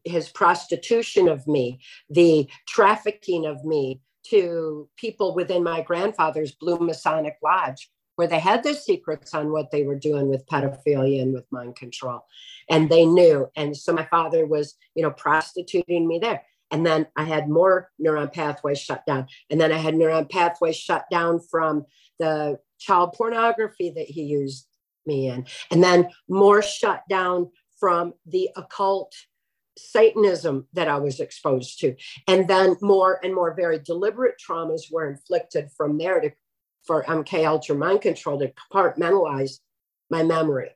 his 0.03 0.29
prostitution 0.29 1.27
of 1.27 1.45
me, 1.47 1.79
the 2.09 2.49
trafficking 2.67 3.45
of 3.45 3.63
me 3.63 4.01
to 4.29 4.89
people 4.97 5.36
within 5.36 5.63
my 5.63 5.81
grandfather's 5.81 6.53
Blue 6.53 6.79
Masonic 6.79 7.38
Lodge, 7.43 7.91
where 8.16 8.28
they 8.28 8.39
had 8.39 8.63
their 8.63 8.74
secrets 8.74 9.34
on 9.34 9.51
what 9.51 9.72
they 9.72 9.84
were 9.84 9.95
doing 9.95 10.30
with 10.30 10.47
pedophilia 10.47 11.22
and 11.22 11.34
with 11.34 11.45
mind 11.51 11.76
control. 11.76 12.26
And 12.70 12.89
they 12.89 13.05
knew. 13.05 13.47
And 13.55 13.76
so 13.76 13.93
my 13.93 14.05
father 14.05 14.45
was, 14.45 14.76
you 14.95 15.03
know, 15.03 15.11
prostituting 15.11 16.07
me 16.07 16.20
there. 16.20 16.43
And 16.72 16.86
then 16.86 17.07
I 17.16 17.24
had 17.24 17.49
more 17.49 17.91
neuron 18.01 18.34
pathways 18.34 18.80
shut 18.80 19.05
down. 19.05 19.28
And 19.49 19.61
then 19.61 19.72
I 19.72 19.78
had 19.78 19.93
neuron 19.93 20.30
pathways 20.30 20.76
shut 20.76 21.05
down 21.11 21.39
from 21.39 21.86
the 22.20 22.59
child 22.80 23.13
pornography 23.13 23.91
that 23.91 24.07
he 24.07 24.24
used 24.24 24.68
me 25.05 25.28
in. 25.28 25.45
And 25.72 25.84
then 25.84 26.09
more 26.28 26.61
shut 26.61 27.03
down 27.09 27.51
from 27.80 28.13
the 28.26 28.49
occult 28.55 29.13
Satanism 29.78 30.68
that 30.74 30.88
I 30.88 30.97
was 30.97 31.20
exposed 31.20 31.80
to. 31.82 31.95
And 32.28 32.47
then 32.47 32.78
more 32.82 33.20
and 33.24 33.36
more 33.36 33.53
very 33.53 33.80
deliberate 33.80 34.36
traumas 34.39 34.91
were 34.91 35.09
inflicted 35.09 35.70
from 35.76 35.97
there 35.97 36.22
to 36.22 36.32
for 36.86 37.03
MK 37.03 37.45
Ultra 37.45 37.75
mind 37.75 38.01
control 38.01 38.39
to 38.39 38.51
compartmentalize 38.71 39.59
my 40.09 40.23
memory. 40.23 40.69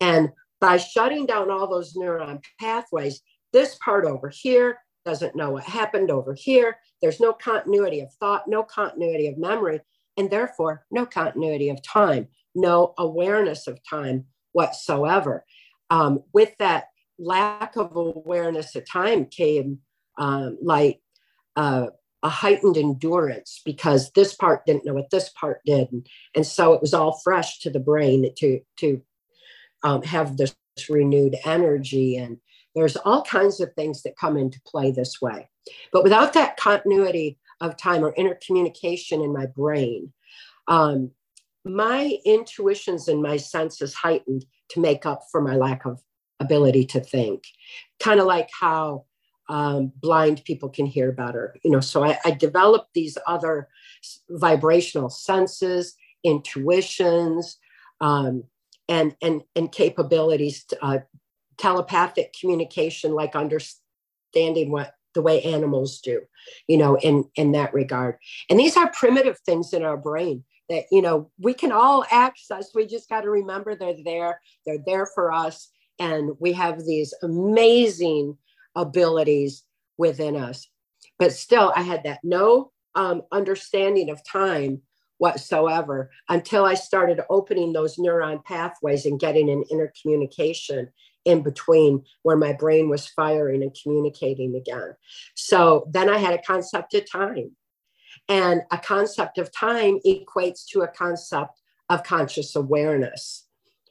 And 0.00 0.32
by 0.60 0.76
shutting 0.76 1.26
down 1.26 1.50
all 1.50 1.68
those 1.68 1.94
neuron 1.94 2.42
pathways, 2.60 3.22
this 3.52 3.76
part 3.76 4.04
over 4.04 4.28
here 4.28 4.78
doesn't 5.04 5.36
know 5.36 5.50
what 5.50 5.64
happened 5.64 6.10
over 6.10 6.34
here. 6.34 6.76
There's 7.00 7.20
no 7.20 7.32
continuity 7.32 8.00
of 8.00 8.12
thought, 8.14 8.48
no 8.48 8.62
continuity 8.62 9.28
of 9.28 9.38
memory, 9.38 9.80
and 10.16 10.30
therefore 10.30 10.84
no 10.90 11.06
continuity 11.06 11.68
of 11.68 11.82
time, 11.82 12.28
no 12.54 12.94
awareness 12.98 13.66
of 13.66 13.78
time 13.88 14.24
whatsoever. 14.52 15.44
Um, 15.90 16.22
with 16.32 16.56
that 16.58 16.86
lack 17.18 17.76
of 17.76 17.94
awareness 17.94 18.74
of 18.74 18.90
time 18.90 19.26
came 19.26 19.78
um, 20.18 20.58
like 20.60 21.00
uh, 21.54 21.88
a 22.26 22.28
heightened 22.28 22.76
endurance 22.76 23.62
because 23.64 24.10
this 24.12 24.34
part 24.34 24.66
didn't 24.66 24.84
know 24.84 24.94
what 24.94 25.10
this 25.10 25.30
part 25.30 25.60
did. 25.64 25.90
And, 25.92 26.06
and 26.34 26.46
so 26.46 26.72
it 26.72 26.80
was 26.80 26.92
all 26.92 27.20
fresh 27.22 27.60
to 27.60 27.70
the 27.70 27.80
brain 27.80 28.32
to 28.38 28.60
to 28.78 29.02
um, 29.82 30.02
have 30.02 30.36
this 30.36 30.56
renewed 30.90 31.36
energy. 31.44 32.16
And 32.16 32.38
there's 32.74 32.96
all 32.96 33.22
kinds 33.22 33.60
of 33.60 33.72
things 33.74 34.02
that 34.02 34.18
come 34.18 34.36
into 34.36 34.60
play 34.66 34.90
this 34.90 35.22
way. 35.22 35.48
But 35.92 36.02
without 36.02 36.32
that 36.32 36.56
continuity 36.56 37.38
of 37.60 37.76
time 37.76 38.04
or 38.04 38.12
intercommunication 38.12 39.24
in 39.24 39.32
my 39.32 39.46
brain 39.46 40.12
um, 40.68 41.12
my 41.64 42.18
intuitions 42.24 43.08
and 43.08 43.22
my 43.22 43.36
senses 43.36 43.94
heightened 43.94 44.44
to 44.70 44.80
make 44.80 45.06
up 45.06 45.22
for 45.30 45.40
my 45.40 45.56
lack 45.56 45.84
of 45.84 46.02
ability 46.40 46.84
to 46.86 47.00
think. 47.00 47.44
Kind 47.98 48.20
of 48.20 48.26
like 48.26 48.48
how 48.52 49.04
um, 49.48 49.92
blind 50.00 50.44
people 50.44 50.68
can 50.68 50.86
hear 50.86 51.12
better. 51.12 51.54
You 51.62 51.70
know, 51.70 51.80
so 51.80 52.04
I, 52.04 52.18
I 52.24 52.30
developed 52.32 52.94
these 52.94 53.16
other 53.26 53.68
vibrational 54.30 55.10
senses, 55.10 55.96
intuitions, 56.24 57.58
um, 58.00 58.44
and 58.88 59.16
and 59.22 59.42
and 59.54 59.70
capabilities, 59.72 60.64
to, 60.64 60.84
uh, 60.84 60.98
telepathic 61.58 62.34
communication, 62.38 63.12
like 63.12 63.34
understanding 63.34 64.70
what 64.70 64.94
the 65.14 65.22
way 65.22 65.42
animals 65.42 66.00
do, 66.00 66.20
you 66.68 66.76
know, 66.76 66.96
in 66.98 67.24
in 67.36 67.52
that 67.52 67.72
regard. 67.72 68.16
And 68.50 68.58
these 68.58 68.76
are 68.76 68.90
primitive 68.92 69.38
things 69.40 69.72
in 69.72 69.82
our 69.82 69.96
brain 69.96 70.44
that 70.68 70.84
you 70.90 71.02
know 71.02 71.30
we 71.38 71.54
can 71.54 71.72
all 71.72 72.04
access. 72.10 72.70
We 72.74 72.86
just 72.86 73.08
got 73.08 73.22
to 73.22 73.30
remember 73.30 73.74
they're 73.74 74.02
there. 74.04 74.40
They're 74.64 74.82
there 74.84 75.06
for 75.06 75.32
us, 75.32 75.70
and 75.98 76.32
we 76.38 76.52
have 76.52 76.84
these 76.84 77.14
amazing 77.22 78.36
abilities 78.76 79.64
within 79.98 80.36
us. 80.36 80.68
But 81.18 81.32
still, 81.32 81.72
I 81.74 81.82
had 81.82 82.04
that 82.04 82.20
no 82.22 82.70
um, 82.94 83.22
understanding 83.32 84.10
of 84.10 84.24
time 84.24 84.82
whatsoever 85.18 86.10
until 86.28 86.64
I 86.64 86.74
started 86.74 87.20
opening 87.30 87.72
those 87.72 87.96
neuron 87.96 88.44
pathways 88.44 89.06
and 89.06 89.18
getting 89.18 89.48
an 89.50 89.64
intercommunication 89.72 90.88
in 91.24 91.42
between 91.42 92.04
where 92.22 92.36
my 92.36 92.52
brain 92.52 92.88
was 92.88 93.08
firing 93.08 93.62
and 93.62 93.76
communicating 93.82 94.54
again. 94.54 94.94
So 95.34 95.88
then 95.90 96.08
I 96.08 96.18
had 96.18 96.34
a 96.34 96.42
concept 96.42 96.94
of 96.94 97.10
time. 97.10 97.56
And 98.28 98.62
a 98.70 98.78
concept 98.78 99.38
of 99.38 99.52
time 99.52 99.98
equates 100.06 100.66
to 100.68 100.82
a 100.82 100.88
concept 100.88 101.60
of 101.88 102.02
conscious 102.02 102.56
awareness. 102.56 103.46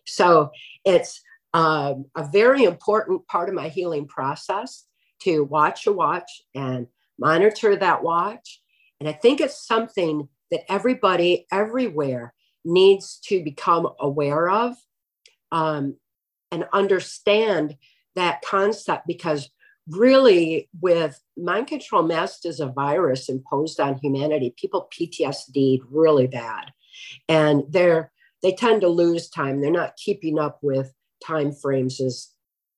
So 0.05 0.51
it's 0.83 1.21
um, 1.55 2.07
a 2.17 2.27
very 2.33 2.65
important 2.65 3.25
part 3.27 3.47
of 3.47 3.55
my 3.55 3.69
healing 3.69 4.07
process 4.09 4.83
to 5.21 5.45
watch 5.45 5.87
a 5.87 5.91
watch 5.93 6.29
and 6.53 6.87
monitor 7.17 7.77
that 7.77 8.03
watch. 8.03 8.61
And 8.99 9.07
I 9.07 9.13
think 9.13 9.39
it's 9.39 9.65
something 9.65 10.27
that 10.51 10.69
everybody 10.69 11.47
everywhere 11.49 12.33
needs 12.65 13.19
to 13.27 13.41
become 13.41 13.87
aware 14.01 14.49
of 14.49 14.75
um, 15.53 15.95
and 16.51 16.65
understand 16.73 17.77
that 18.15 18.41
concept 18.41 19.07
because 19.07 19.49
really 19.87 20.67
with 20.81 21.21
mind 21.37 21.67
control 21.67 22.03
masked 22.03 22.45
as 22.45 22.59
a 22.59 22.67
virus 22.67 23.29
imposed 23.29 23.79
on 23.79 23.97
humanity. 23.99 24.53
People 24.57 24.89
ptsd 24.91 25.79
really 25.89 26.27
bad. 26.27 26.73
And 27.29 27.63
they're 27.69 28.11
they 28.43 28.51
tend 28.51 28.81
to 28.81 28.89
lose 28.89 29.29
time. 29.29 29.61
They're 29.61 29.71
not 29.71 29.95
keeping 29.95 30.37
up 30.37 30.59
with 30.61 30.93
time 31.25 31.51
frames 31.51 31.99
as 31.99 32.29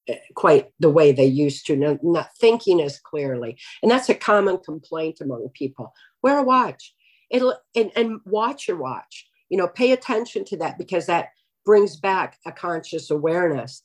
eh, 0.08 0.18
quite 0.36 0.72
the 0.80 0.90
way 0.90 1.12
they 1.12 1.26
used 1.26 1.66
to 1.68 1.76
not, 1.76 2.04
not 2.04 2.30
thinking 2.40 2.82
as 2.82 3.00
clearly. 3.00 3.58
And 3.82 3.92
that's 3.92 4.10
a 4.10 4.16
common 4.16 4.58
complaint 4.60 5.20
among 5.22 5.50
people. 5.54 5.94
Wear 6.22 6.40
a 6.40 6.44
watch. 6.44 6.94
It'll 7.30 7.58
and, 7.76 7.92
and 7.96 8.20
watch 8.26 8.68
your 8.68 8.78
watch. 8.78 9.28
You 9.50 9.58
know 9.58 9.68
pay 9.68 9.92
attention 9.92 10.46
to 10.46 10.58
that 10.58 10.78
because 10.78 11.06
that 11.06 11.30
brings 11.66 11.98
back 11.98 12.38
a 12.46 12.52
conscious 12.52 13.12
awareness. 13.12 13.84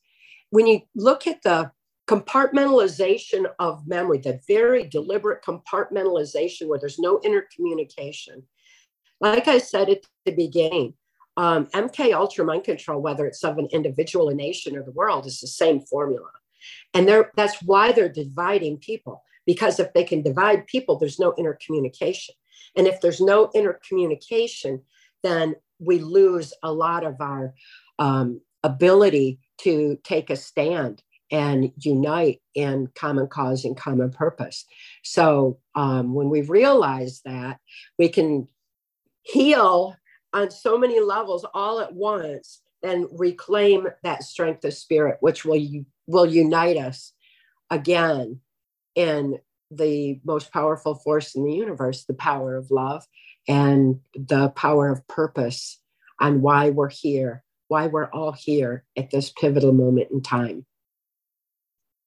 When 0.50 0.66
you 0.66 0.82
look 0.94 1.26
at 1.26 1.42
the 1.42 1.72
compartmentalization 2.08 3.46
of 3.58 3.86
memory, 3.86 4.18
the 4.18 4.40
very 4.46 4.84
deliberate 4.84 5.42
compartmentalization 5.42 6.68
where 6.68 6.78
there's 6.78 6.98
no 6.98 7.18
intercommunication. 7.20 8.42
Like 9.20 9.48
I 9.48 9.58
said 9.58 9.88
at 9.88 10.02
the 10.24 10.32
beginning, 10.32 10.94
um, 11.36 11.66
MK 11.66 12.14
Ultra 12.14 12.44
mind 12.44 12.64
control, 12.64 13.00
whether 13.00 13.26
it's 13.26 13.42
of 13.44 13.58
an 13.58 13.68
individual, 13.72 14.28
a 14.28 14.34
nation, 14.34 14.76
or 14.76 14.82
the 14.82 14.92
world, 14.92 15.26
is 15.26 15.40
the 15.40 15.46
same 15.46 15.80
formula. 15.80 16.28
And 16.94 17.08
that's 17.36 17.62
why 17.62 17.92
they're 17.92 18.08
dividing 18.08 18.78
people, 18.78 19.22
because 19.46 19.80
if 19.80 19.92
they 19.92 20.04
can 20.04 20.22
divide 20.22 20.66
people, 20.66 20.98
there's 20.98 21.18
no 21.18 21.32
intercommunication. 21.32 22.30
And 22.76 22.86
if 22.86 23.00
there's 23.00 23.20
no 23.20 23.48
intercommunication, 23.48 24.82
then 25.22 25.56
we 25.78 25.98
lose 25.98 26.52
a 26.62 26.72
lot 26.72 27.04
of 27.04 27.20
our 27.20 27.54
um, 27.98 28.40
ability 28.62 29.40
to 29.58 29.98
take 30.04 30.30
a 30.30 30.36
stand 30.36 31.02
and 31.30 31.72
unite 31.78 32.40
in 32.54 32.88
common 32.94 33.26
cause 33.26 33.64
and 33.64 33.76
common 33.76 34.10
purpose. 34.10 34.66
So 35.02 35.58
um, 35.74 36.14
when 36.14 36.28
we 36.28 36.42
realize 36.42 37.22
that, 37.24 37.58
we 37.98 38.08
can 38.08 38.48
heal 39.22 39.96
on 40.32 40.50
so 40.50 40.78
many 40.78 41.00
levels 41.00 41.44
all 41.54 41.80
at 41.80 41.92
once 41.92 42.60
and 42.82 43.06
reclaim 43.12 43.88
that 44.02 44.22
strength 44.22 44.64
of 44.64 44.74
spirit, 44.74 45.18
which 45.20 45.44
will 45.44 45.60
will 46.06 46.26
unite 46.26 46.76
us 46.76 47.12
again 47.70 48.40
in 48.94 49.38
the 49.70 50.20
most 50.24 50.52
powerful 50.52 50.94
force 50.94 51.34
in 51.34 51.44
the 51.44 51.54
universe, 51.54 52.04
the 52.04 52.14
power 52.14 52.56
of 52.56 52.70
love 52.70 53.06
and 53.48 54.00
the 54.14 54.50
power 54.50 54.90
of 54.90 55.06
purpose 55.08 55.80
on 56.20 56.42
why 56.42 56.70
we're 56.70 56.90
here, 56.90 57.42
why 57.68 57.86
we're 57.86 58.10
all 58.10 58.32
here 58.32 58.84
at 58.96 59.10
this 59.10 59.30
pivotal 59.30 59.72
moment 59.72 60.08
in 60.10 60.22
time. 60.22 60.66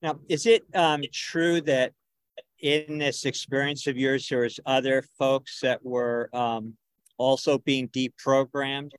Now, 0.01 0.19
is 0.29 0.45
it 0.45 0.63
um, 0.73 1.03
true 1.11 1.61
that 1.61 1.93
in 2.59 2.99
this 2.99 3.25
experience 3.25 3.87
of 3.87 3.97
yours, 3.97 4.27
there 4.29 4.41
was 4.41 4.59
other 4.65 5.03
folks 5.17 5.59
that 5.61 5.83
were 5.83 6.29
um, 6.33 6.75
also 7.17 7.57
being 7.57 7.87
deprogrammed 7.89 8.91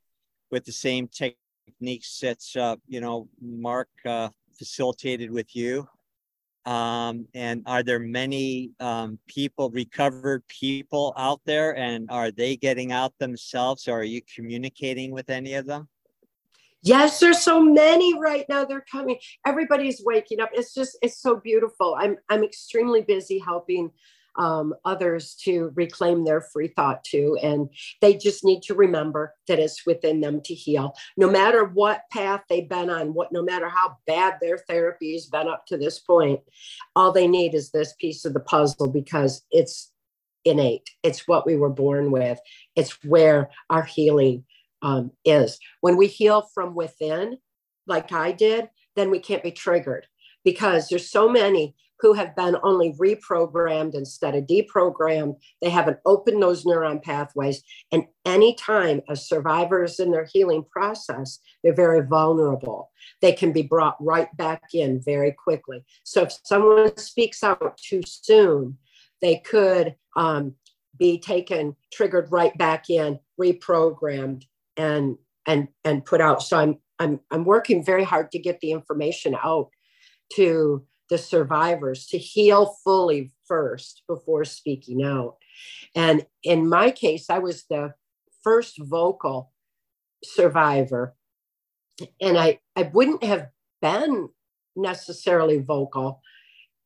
with 0.50 0.64
the 0.64 0.72
same 0.72 1.08
techniques 1.08 2.20
that 2.20 2.42
uh, 2.56 2.76
you 2.86 3.00
know 3.00 3.28
Mark 3.40 3.88
uh, 4.04 4.28
facilitated 4.58 5.30
with 5.30 5.54
you? 5.54 5.88
Um, 6.64 7.28
and 7.32 7.62
are 7.66 7.84
there 7.84 8.00
many 8.00 8.72
um, 8.80 9.20
people, 9.28 9.70
recovered 9.70 10.42
people 10.48 11.14
out 11.16 11.40
there, 11.44 11.76
and 11.76 12.10
are 12.10 12.32
they 12.32 12.56
getting 12.56 12.90
out 12.90 13.14
themselves, 13.20 13.86
or 13.86 14.00
are 14.00 14.04
you 14.04 14.20
communicating 14.34 15.12
with 15.12 15.30
any 15.30 15.54
of 15.54 15.66
them? 15.66 15.88
Yes, 16.82 17.20
there's 17.20 17.40
so 17.40 17.60
many 17.60 18.18
right 18.18 18.44
now. 18.48 18.64
They're 18.64 18.84
coming. 18.90 19.18
Everybody's 19.44 20.02
waking 20.04 20.40
up. 20.40 20.50
It's 20.52 20.74
just, 20.74 20.98
it's 21.02 21.20
so 21.20 21.36
beautiful. 21.36 21.96
I'm, 21.98 22.16
I'm 22.28 22.44
extremely 22.44 23.02
busy 23.02 23.38
helping 23.38 23.90
um, 24.36 24.74
others 24.84 25.34
to 25.44 25.72
reclaim 25.74 26.24
their 26.24 26.40
free 26.40 26.68
thought 26.68 27.04
too. 27.04 27.38
And 27.42 27.68
they 28.00 28.14
just 28.14 28.44
need 28.44 28.62
to 28.64 28.74
remember 28.74 29.34
that 29.48 29.58
it's 29.58 29.86
within 29.86 30.20
them 30.20 30.40
to 30.42 30.54
heal. 30.54 30.94
No 31.16 31.30
matter 31.30 31.64
what 31.64 32.02
path 32.12 32.42
they've 32.48 32.68
been 32.68 32.90
on, 32.90 33.14
what 33.14 33.32
no 33.32 33.42
matter 33.42 33.68
how 33.68 33.96
bad 34.06 34.34
their 34.40 34.58
therapy 34.58 35.12
has 35.12 35.26
been 35.26 35.48
up 35.48 35.66
to 35.66 35.76
this 35.76 35.98
point, 35.98 36.40
all 36.94 37.12
they 37.12 37.26
need 37.28 37.54
is 37.54 37.70
this 37.70 37.94
piece 37.94 38.24
of 38.24 38.34
the 38.34 38.40
puzzle 38.40 38.88
because 38.88 39.42
it's 39.50 39.92
innate. 40.44 40.88
It's 41.02 41.26
what 41.26 41.46
we 41.46 41.56
were 41.56 41.70
born 41.70 42.10
with. 42.10 42.38
It's 42.76 43.02
where 43.04 43.50
our 43.68 43.82
healing 43.82 44.44
um, 44.82 45.10
is. 45.24 45.58
When 45.80 45.96
we 45.96 46.06
heal 46.06 46.48
from 46.54 46.74
within, 46.74 47.38
like 47.86 48.12
I 48.12 48.32
did, 48.32 48.68
then 48.94 49.10
we 49.10 49.18
can't 49.18 49.42
be 49.42 49.50
triggered 49.50 50.06
because 50.44 50.88
there's 50.88 51.10
so 51.10 51.28
many 51.28 51.74
who 52.00 52.12
have 52.12 52.36
been 52.36 52.56
only 52.62 52.92
reprogrammed 52.94 53.94
instead 53.94 54.34
of 54.34 54.46
deprogrammed. 54.46 55.36
They 55.62 55.70
haven't 55.70 55.98
opened 56.04 56.42
those 56.42 56.64
neuron 56.64 57.02
pathways. 57.02 57.62
And 57.90 58.04
anytime 58.24 59.00
a 59.08 59.16
survivor 59.16 59.84
is 59.84 59.98
in 59.98 60.10
their 60.10 60.28
healing 60.30 60.64
process, 60.70 61.38
they're 61.62 61.74
very 61.74 62.06
vulnerable. 62.06 62.90
They 63.22 63.32
can 63.32 63.52
be 63.52 63.62
brought 63.62 63.96
right 64.00 64.34
back 64.36 64.62
in 64.74 65.00
very 65.02 65.32
quickly. 65.32 65.84
So 66.04 66.22
if 66.22 66.32
someone 66.44 66.96
speaks 66.96 67.42
out 67.42 67.78
too 67.78 68.02
soon, 68.06 68.78
they 69.22 69.38
could 69.38 69.94
um, 70.16 70.54
be 70.98 71.18
taken, 71.18 71.76
triggered 71.92 72.30
right 72.30 72.56
back 72.58 72.90
in, 72.90 73.18
reprogrammed, 73.40 74.44
and 74.76 75.16
and 75.46 75.68
and 75.84 76.04
put 76.04 76.20
out. 76.20 76.42
So 76.42 76.58
I'm 76.58 76.78
I'm 76.98 77.20
I'm 77.30 77.44
working 77.44 77.84
very 77.84 78.04
hard 78.04 78.30
to 78.32 78.38
get 78.38 78.60
the 78.60 78.72
information 78.72 79.36
out 79.42 79.70
to 80.34 80.84
the 81.08 81.18
survivors 81.18 82.06
to 82.08 82.18
heal 82.18 82.76
fully 82.84 83.32
first 83.46 84.02
before 84.08 84.44
speaking 84.44 85.02
out. 85.04 85.36
And 85.94 86.26
in 86.42 86.68
my 86.68 86.90
case, 86.90 87.30
I 87.30 87.38
was 87.38 87.64
the 87.64 87.94
first 88.42 88.78
vocal 88.78 89.52
survivor. 90.24 91.14
And 92.20 92.36
I, 92.36 92.60
I 92.74 92.90
wouldn't 92.92 93.24
have 93.24 93.48
been 93.80 94.28
necessarily 94.74 95.58
vocal, 95.58 96.20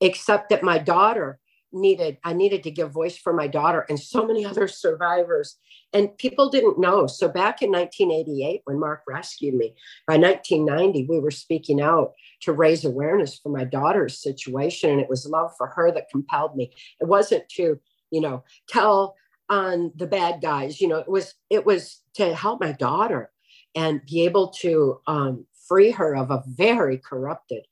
except 0.01 0.51
that 0.51 0.63
my 0.63 0.79
daughter 0.79 1.41
needed 1.73 2.19
i 2.25 2.33
needed 2.33 2.63
to 2.63 2.71
give 2.71 2.91
voice 2.91 3.17
for 3.17 3.33
my 3.33 3.47
daughter 3.47 3.87
and 3.89 3.99
so 3.99 4.27
many 4.27 4.45
other 4.51 4.69
survivors. 4.69 5.57
And 5.93 6.17
people 6.19 6.51
didn't 6.51 6.79
know. 6.79 7.09
So 7.09 7.29
back 7.29 7.63
in 7.63 7.73
1988 7.73 8.63
when 8.65 8.79
mark 8.79 9.03
rescued 9.09 9.55
me 9.55 9.75
by 10.07 10.17
1990 10.17 11.07
we 11.09 11.19
were 11.19 11.31
speaking 11.31 11.81
out 11.81 12.13
to 12.43 12.53
raise 12.53 12.85
awareness 12.85 13.39
for 13.39 13.51
my 13.51 13.65
daughter's 13.65 14.23
situation. 14.23 14.91
And 14.91 15.01
it 15.01 15.09
was 15.09 15.27
love 15.27 15.53
for 15.57 15.67
her 15.69 15.91
that 15.93 16.11
compelled 16.11 16.57
me. 16.57 16.73
It 17.01 17.09
wasn't 17.09 17.49
to 17.51 17.81
you 18.11 18.21
know 18.21 18.45
tell 18.69 19.17
on 19.49 19.93
the 19.97 20.07
bad 20.07 20.41
guys 20.41 20.81
you 20.81 20.89
know 20.89 20.99
it 20.99 21.09
was 21.09 21.35
it 21.49 21.67
was 21.67 22.03
to 22.15 22.35
help 22.35 22.61
my 22.61 22.73
daughter 22.73 23.31
and 23.75 24.05
be 24.07 24.25
able 24.25 24.49
to 24.49 25.01
um, 25.07 25.47
free 25.69 25.91
her 25.91 26.17
of 26.17 26.31
a 26.31 26.43
very 26.47 26.99
corrupted 26.99 27.65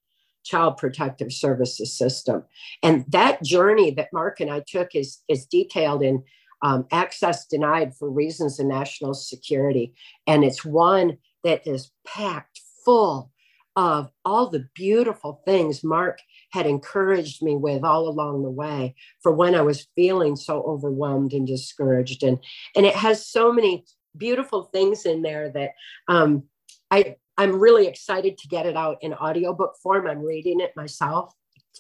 child 0.49 0.79
protective 0.79 1.33
services 1.33 1.97
system. 1.97 2.45
And 2.83 3.05
that 3.09 3.43
journey 3.43 3.91
that 3.93 4.13
Mark 4.13 4.41
and 4.41 4.51
I 4.51 4.63
took 4.67 4.95
is, 4.95 5.19
is 5.29 5.47
detailed 5.47 6.03
in 6.03 6.25
um, 6.63 6.87
Access 6.91 7.47
Denied 7.47 7.95
for 7.95 8.11
Reasons 8.11 8.59
of 8.59 8.67
National 8.67 9.15
Security. 9.15 9.95
And 10.27 10.45
it's 10.45 10.65
one 10.65 11.19
that 11.45 11.67
is 11.67 11.93
packed 12.07 12.61
full 12.85 13.31
of 13.77 14.11
all 14.25 14.49
the 14.49 14.67
beautiful 14.75 15.41
things 15.45 15.85
Mark 15.85 16.19
had 16.51 16.67
encouraged 16.67 17.43
me 17.43 17.55
with 17.55 17.85
all 17.85 18.09
along 18.09 18.43
the 18.43 18.51
way 18.51 18.95
for 19.23 19.31
when 19.31 19.55
I 19.55 19.61
was 19.61 19.87
feeling 19.95 20.35
so 20.35 20.63
overwhelmed 20.63 21.33
and 21.33 21.47
discouraged. 21.47 22.25
And, 22.25 22.39
and 22.75 22.87
it 22.87 22.97
has 22.97 23.25
so 23.25 23.53
many 23.53 23.85
beautiful 24.17 24.65
things 24.65 25.07
in 25.07 25.23
there 25.23 25.51
that 25.51 25.71
um, 26.09 26.45
I, 26.91 27.17
I'm 27.39 27.59
really 27.59 27.87
excited 27.87 28.37
to 28.37 28.49
get 28.49 28.67
it 28.67 28.77
out 28.77 28.99
in 29.01 29.15
audiobook 29.15 29.77
form. 29.81 30.09
I'm 30.09 30.25
reading 30.25 30.61
it 30.61 30.77
myself 30.77 31.33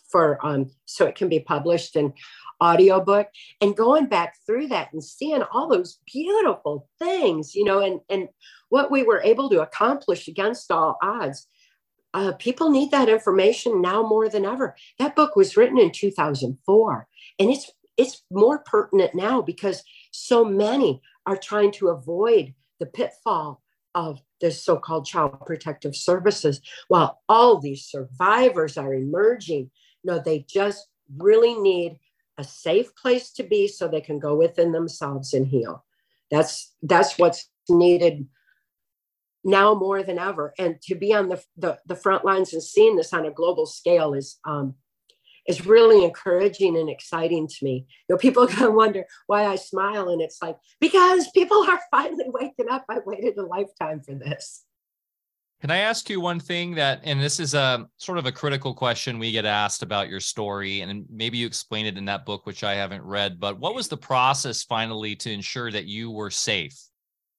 for 0.08 0.38
um, 0.46 0.70
so 0.84 1.06
it 1.06 1.16
can 1.16 1.28
be 1.28 1.40
published 1.40 1.96
in 1.96 2.14
audiobook 2.62 3.28
and 3.60 3.76
going 3.76 4.06
back 4.06 4.36
through 4.46 4.68
that 4.68 4.92
and 4.92 5.02
seeing 5.02 5.42
all 5.52 5.68
those 5.68 5.98
beautiful 6.12 6.88
things, 6.98 7.54
you 7.54 7.64
know, 7.64 7.80
and 7.80 8.00
and 8.08 8.28
what 8.68 8.90
we 8.90 9.02
were 9.02 9.20
able 9.22 9.50
to 9.50 9.60
accomplish 9.60 10.28
against 10.28 10.70
all 10.70 10.96
odds. 11.02 11.46
Uh, 12.14 12.32
people 12.38 12.70
need 12.70 12.90
that 12.90 13.08
information 13.08 13.82
now 13.82 14.02
more 14.02 14.28
than 14.28 14.46
ever. 14.46 14.74
That 14.98 15.14
book 15.14 15.36
was 15.36 15.56
written 15.56 15.78
in 15.78 15.90
2004, 15.90 17.08
and 17.38 17.50
it's 17.50 17.70
it's 17.96 18.22
more 18.30 18.60
pertinent 18.60 19.14
now 19.14 19.42
because 19.42 19.82
so 20.12 20.44
many 20.44 21.02
are 21.26 21.36
trying 21.36 21.72
to 21.72 21.88
avoid 21.88 22.54
the 22.78 22.86
pitfall 22.86 23.60
of 24.06 24.20
the 24.40 24.50
so-called 24.50 25.04
child 25.04 25.44
protective 25.46 25.94
services. 25.94 26.60
While 26.88 27.10
all 27.28 27.58
these 27.58 27.84
survivors 27.84 28.76
are 28.76 28.94
emerging 28.94 29.70
no 30.04 30.18
they 30.18 30.44
just 30.48 30.88
really 31.16 31.54
need 31.54 31.98
a 32.38 32.44
safe 32.44 32.94
place 32.94 33.32
to 33.32 33.42
be 33.42 33.66
so 33.66 33.88
they 33.88 34.00
can 34.00 34.18
go 34.18 34.36
within 34.36 34.70
themselves 34.72 35.34
and 35.34 35.46
heal. 35.46 35.84
That's 36.30 36.74
that's 36.82 37.18
what's 37.18 37.50
needed 37.68 38.26
now 39.44 39.74
more 39.74 40.02
than 40.02 40.18
ever. 40.18 40.54
And 40.58 40.80
to 40.82 40.94
be 40.94 41.12
on 41.14 41.28
the, 41.28 41.42
the, 41.56 41.78
the 41.86 41.96
front 41.96 42.24
lines 42.24 42.52
and 42.52 42.62
seeing 42.62 42.96
this 42.96 43.12
on 43.12 43.26
a 43.26 43.30
global 43.30 43.66
scale 43.66 44.14
is 44.14 44.38
um, 44.44 44.74
is 45.48 45.66
really 45.66 46.04
encouraging 46.04 46.76
and 46.76 46.88
exciting 46.88 47.48
to 47.48 47.64
me. 47.64 47.86
You 48.08 48.14
know, 48.14 48.18
people 48.18 48.46
kind 48.48 48.68
of 48.68 48.74
wonder 48.74 49.04
why 49.26 49.46
I 49.46 49.56
smile, 49.56 50.10
and 50.10 50.22
it's 50.22 50.40
like 50.40 50.56
because 50.80 51.28
people 51.30 51.64
are 51.68 51.80
finally 51.90 52.26
waking 52.28 52.68
up. 52.70 52.84
I 52.88 52.98
waited 53.04 53.36
a 53.38 53.44
lifetime 53.44 54.00
for 54.00 54.14
this. 54.14 54.64
Can 55.60 55.72
I 55.72 55.78
ask 55.78 56.08
you 56.08 56.20
one 56.20 56.38
thing 56.38 56.76
that, 56.76 57.00
and 57.02 57.20
this 57.20 57.40
is 57.40 57.54
a 57.54 57.88
sort 57.96 58.18
of 58.18 58.26
a 58.26 58.32
critical 58.32 58.72
question 58.72 59.18
we 59.18 59.32
get 59.32 59.44
asked 59.44 59.82
about 59.82 60.08
your 60.08 60.20
story, 60.20 60.82
and 60.82 61.04
maybe 61.10 61.38
you 61.38 61.48
explain 61.48 61.84
it 61.84 61.98
in 61.98 62.04
that 62.04 62.24
book, 62.24 62.46
which 62.46 62.62
I 62.62 62.74
haven't 62.74 63.02
read, 63.02 63.40
but 63.40 63.58
what 63.58 63.74
was 63.74 63.88
the 63.88 63.96
process 63.96 64.62
finally 64.62 65.16
to 65.16 65.32
ensure 65.32 65.72
that 65.72 65.86
you 65.86 66.12
were 66.12 66.30
safe? 66.30 66.78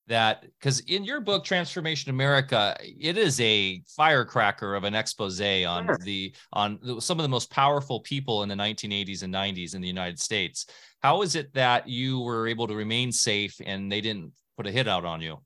That 0.10 0.42
because 0.42 0.80
in 0.82 1.04
your 1.04 1.22
book 1.22 1.44
trance 1.44 1.72
formation 1.72 2.10
america 2.10 2.76
it 2.82 3.16
is 3.16 3.40
a 3.40 3.84
firecracker 3.96 4.74
of 4.74 4.84
an 4.84 4.96
expose 4.96 5.40
on 5.40 5.86
sure. 5.86 6.00
the 6.04 6.34
on 6.52 7.00
some 7.00 7.20
of 7.20 7.24
the 7.24 7.30
most 7.30 7.52
powerful 7.52 8.00
people 8.00 8.42
in 8.42 8.50
the 8.50 8.56
1980s 8.56 9.22
and 9.22 9.32
90s 9.32 9.76
in 9.76 9.82
the 9.82 9.88
united 9.88 10.20
states 10.20 10.66
how 11.04 11.22
is 11.22 11.36
it 11.36 11.54
that 11.54 11.88
you 11.88 12.20
were 12.22 12.48
able 12.48 12.66
to 12.66 12.74
remain 12.74 13.12
safe 13.12 13.62
and 13.64 13.92
they 13.92 14.02
didn't 14.02 14.34
put 14.58 14.66
a 14.66 14.72
hit 14.72 14.88
out 14.88 15.06
on 15.06 15.22
you 15.22 15.38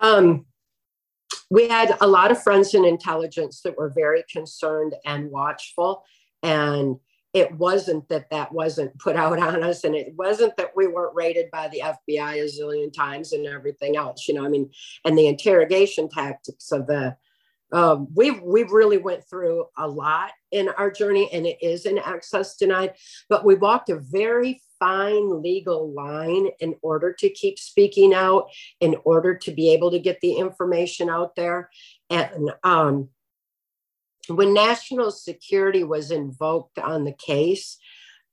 um 0.00 0.44
we 1.50 1.66
had 1.66 1.96
a 2.02 2.06
lot 2.06 2.30
of 2.30 2.42
friends 2.42 2.74
in 2.74 2.84
intelligence 2.84 3.62
that 3.62 3.78
were 3.78 3.88
very 3.88 4.22
concerned 4.30 4.94
and 5.06 5.30
watchful 5.30 6.04
and 6.42 6.96
it 7.34 7.52
wasn't 7.56 8.08
that 8.08 8.30
that 8.30 8.52
wasn't 8.52 8.96
put 8.98 9.16
out 9.16 9.38
on 9.38 9.62
us 9.62 9.84
and 9.84 9.94
it 9.94 10.14
wasn't 10.16 10.56
that 10.56 10.70
we 10.74 10.86
weren't 10.86 11.14
raided 11.14 11.50
by 11.50 11.68
the 11.68 11.82
fbi 11.84 12.34
a 12.36 12.44
zillion 12.44 12.92
times 12.92 13.32
and 13.32 13.46
everything 13.46 13.96
else 13.96 14.26
you 14.26 14.34
know 14.34 14.44
i 14.44 14.48
mean 14.48 14.70
and 15.04 15.18
the 15.18 15.26
interrogation 15.26 16.08
tactics 16.08 16.72
of 16.72 16.86
the 16.86 17.14
um, 17.72 18.06
we've 18.14 18.40
we've 18.40 18.70
really 18.70 18.98
went 18.98 19.24
through 19.28 19.66
a 19.76 19.88
lot 19.88 20.30
in 20.52 20.68
our 20.68 20.90
journey 20.90 21.28
and 21.32 21.44
it 21.44 21.58
is 21.60 21.86
an 21.86 21.98
access 21.98 22.56
denied 22.56 22.94
but 23.28 23.44
we 23.44 23.56
walked 23.56 23.90
a 23.90 23.98
very 23.98 24.62
fine 24.78 25.42
legal 25.42 25.92
line 25.92 26.48
in 26.60 26.74
order 26.82 27.12
to 27.12 27.28
keep 27.30 27.58
speaking 27.58 28.14
out 28.14 28.48
in 28.80 28.94
order 29.04 29.34
to 29.34 29.50
be 29.50 29.72
able 29.72 29.90
to 29.90 29.98
get 29.98 30.20
the 30.20 30.34
information 30.34 31.08
out 31.08 31.34
there 31.34 31.68
and 32.10 32.52
um, 32.62 33.08
when 34.28 34.54
national 34.54 35.10
security 35.10 35.84
was 35.84 36.10
invoked 36.10 36.78
on 36.78 37.04
the 37.04 37.12
case, 37.12 37.78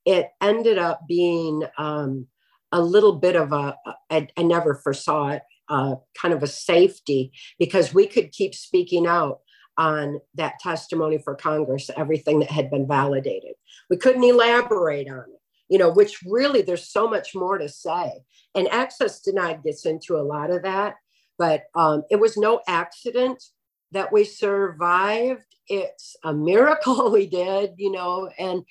it 0.05 0.29
ended 0.41 0.77
up 0.77 1.01
being 1.07 1.63
um, 1.77 2.27
a 2.71 2.81
little 2.81 3.13
bit 3.13 3.35
of 3.35 3.51
a, 3.51 3.75
I, 4.09 4.27
I 4.37 4.43
never 4.43 4.75
foresaw 4.75 5.29
it, 5.29 5.41
uh, 5.69 5.95
kind 6.19 6.33
of 6.33 6.43
a 6.43 6.47
safety 6.47 7.31
because 7.59 7.93
we 7.93 8.07
could 8.07 8.31
keep 8.31 8.55
speaking 8.55 9.07
out 9.07 9.39
on 9.77 10.19
that 10.35 10.59
testimony 10.59 11.17
for 11.17 11.35
Congress, 11.35 11.89
everything 11.95 12.39
that 12.39 12.51
had 12.51 12.69
been 12.69 12.87
validated. 12.87 13.53
We 13.89 13.97
couldn't 13.97 14.23
elaborate 14.23 15.09
on 15.09 15.19
it, 15.19 15.41
you 15.69 15.77
know, 15.77 15.91
which 15.91 16.19
really 16.25 16.61
there's 16.61 16.89
so 16.89 17.09
much 17.09 17.33
more 17.33 17.57
to 17.57 17.69
say. 17.69 18.11
And 18.53 18.67
access 18.67 19.21
denied 19.21 19.63
gets 19.63 19.85
into 19.85 20.17
a 20.17 20.23
lot 20.23 20.51
of 20.51 20.63
that, 20.63 20.95
but 21.37 21.63
um, 21.73 22.03
it 22.11 22.19
was 22.19 22.37
no 22.37 22.61
accident 22.67 23.43
that 23.91 24.11
we 24.11 24.23
survived 24.23 25.45
it's 25.71 26.17
a 26.23 26.33
miracle 26.33 27.11
we 27.13 27.25
did, 27.27 27.73
you 27.77 27.91
know. 27.91 28.29
And 28.37 28.63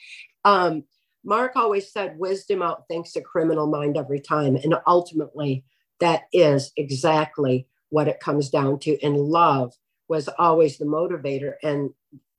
um, 0.44 0.84
Mark 1.24 1.56
always 1.56 1.90
said, 1.90 2.18
wisdom 2.18 2.60
outthinks 2.60 3.16
a 3.16 3.22
criminal 3.22 3.66
mind 3.66 3.96
every 3.96 4.20
time. 4.20 4.54
And 4.56 4.74
ultimately, 4.86 5.64
that 6.00 6.24
is 6.32 6.72
exactly 6.76 7.66
what 7.88 8.08
it 8.08 8.20
comes 8.20 8.50
down 8.50 8.78
to. 8.80 8.98
And 9.02 9.16
love 9.16 9.72
was 10.08 10.28
always 10.38 10.78
the 10.78 10.84
motivator. 10.84 11.54
And 11.62 11.90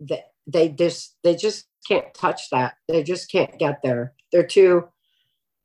that 0.02 0.32
they 0.48 0.70
just 0.70 1.16
they 1.24 1.36
just 1.36 1.68
can't 1.88 2.14
touch 2.14 2.50
that. 2.52 2.76
They 2.88 3.04
just 3.04 3.32
can't 3.32 3.58
get 3.60 3.82
there. 3.84 4.14
They're 4.32 4.46
too 4.46 4.86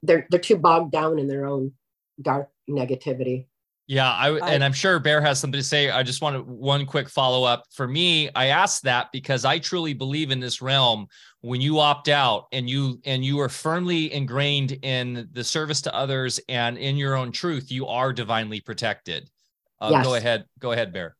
they're 0.02 0.26
they're 0.30 0.40
too 0.40 0.56
bogged 0.56 0.92
down 0.92 1.18
in 1.18 1.26
their 1.28 1.46
own 1.46 1.72
dark 2.20 2.50
negativity. 2.68 3.46
Yeah, 3.88 4.10
I 4.10 4.36
and 4.52 4.64
I'm 4.64 4.72
sure 4.72 4.98
Bear 4.98 5.20
has 5.20 5.38
something 5.38 5.60
to 5.60 5.64
say. 5.64 5.90
I 5.90 6.02
just 6.02 6.20
wanted 6.20 6.44
one 6.44 6.86
quick 6.86 7.08
follow 7.08 7.44
up. 7.44 7.64
For 7.72 7.86
me, 7.86 8.28
I 8.34 8.46
asked 8.46 8.82
that 8.82 9.12
because 9.12 9.44
I 9.44 9.60
truly 9.60 9.94
believe 9.94 10.32
in 10.32 10.40
this 10.40 10.60
realm. 10.60 11.06
When 11.42 11.60
you 11.60 11.78
opt 11.78 12.08
out 12.08 12.46
and 12.50 12.68
you 12.68 13.00
and 13.04 13.24
you 13.24 13.38
are 13.38 13.48
firmly 13.48 14.12
ingrained 14.12 14.72
in 14.82 15.28
the 15.30 15.44
service 15.44 15.80
to 15.82 15.94
others 15.94 16.40
and 16.48 16.76
in 16.76 16.96
your 16.96 17.14
own 17.14 17.30
truth, 17.30 17.70
you 17.70 17.86
are 17.86 18.12
divinely 18.12 18.60
protected. 18.60 19.30
Uh, 19.80 19.90
yes. 19.92 20.04
Go 20.04 20.14
ahead, 20.16 20.44
go 20.58 20.72
ahead, 20.72 20.92
Bear. 20.92 21.14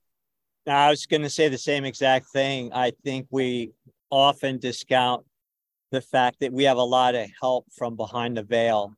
I 0.66 0.90
was 0.90 1.06
going 1.06 1.22
to 1.22 1.30
say 1.30 1.48
the 1.48 1.58
same 1.58 1.84
exact 1.84 2.26
thing. 2.30 2.72
I 2.72 2.90
think 3.04 3.28
we 3.30 3.70
often 4.10 4.58
discount 4.58 5.24
the 5.92 6.00
fact 6.00 6.40
that 6.40 6.52
we 6.52 6.64
have 6.64 6.78
a 6.78 6.82
lot 6.82 7.14
of 7.14 7.28
help 7.40 7.66
from 7.72 7.94
behind 7.94 8.36
the 8.36 8.42
veil 8.42 8.96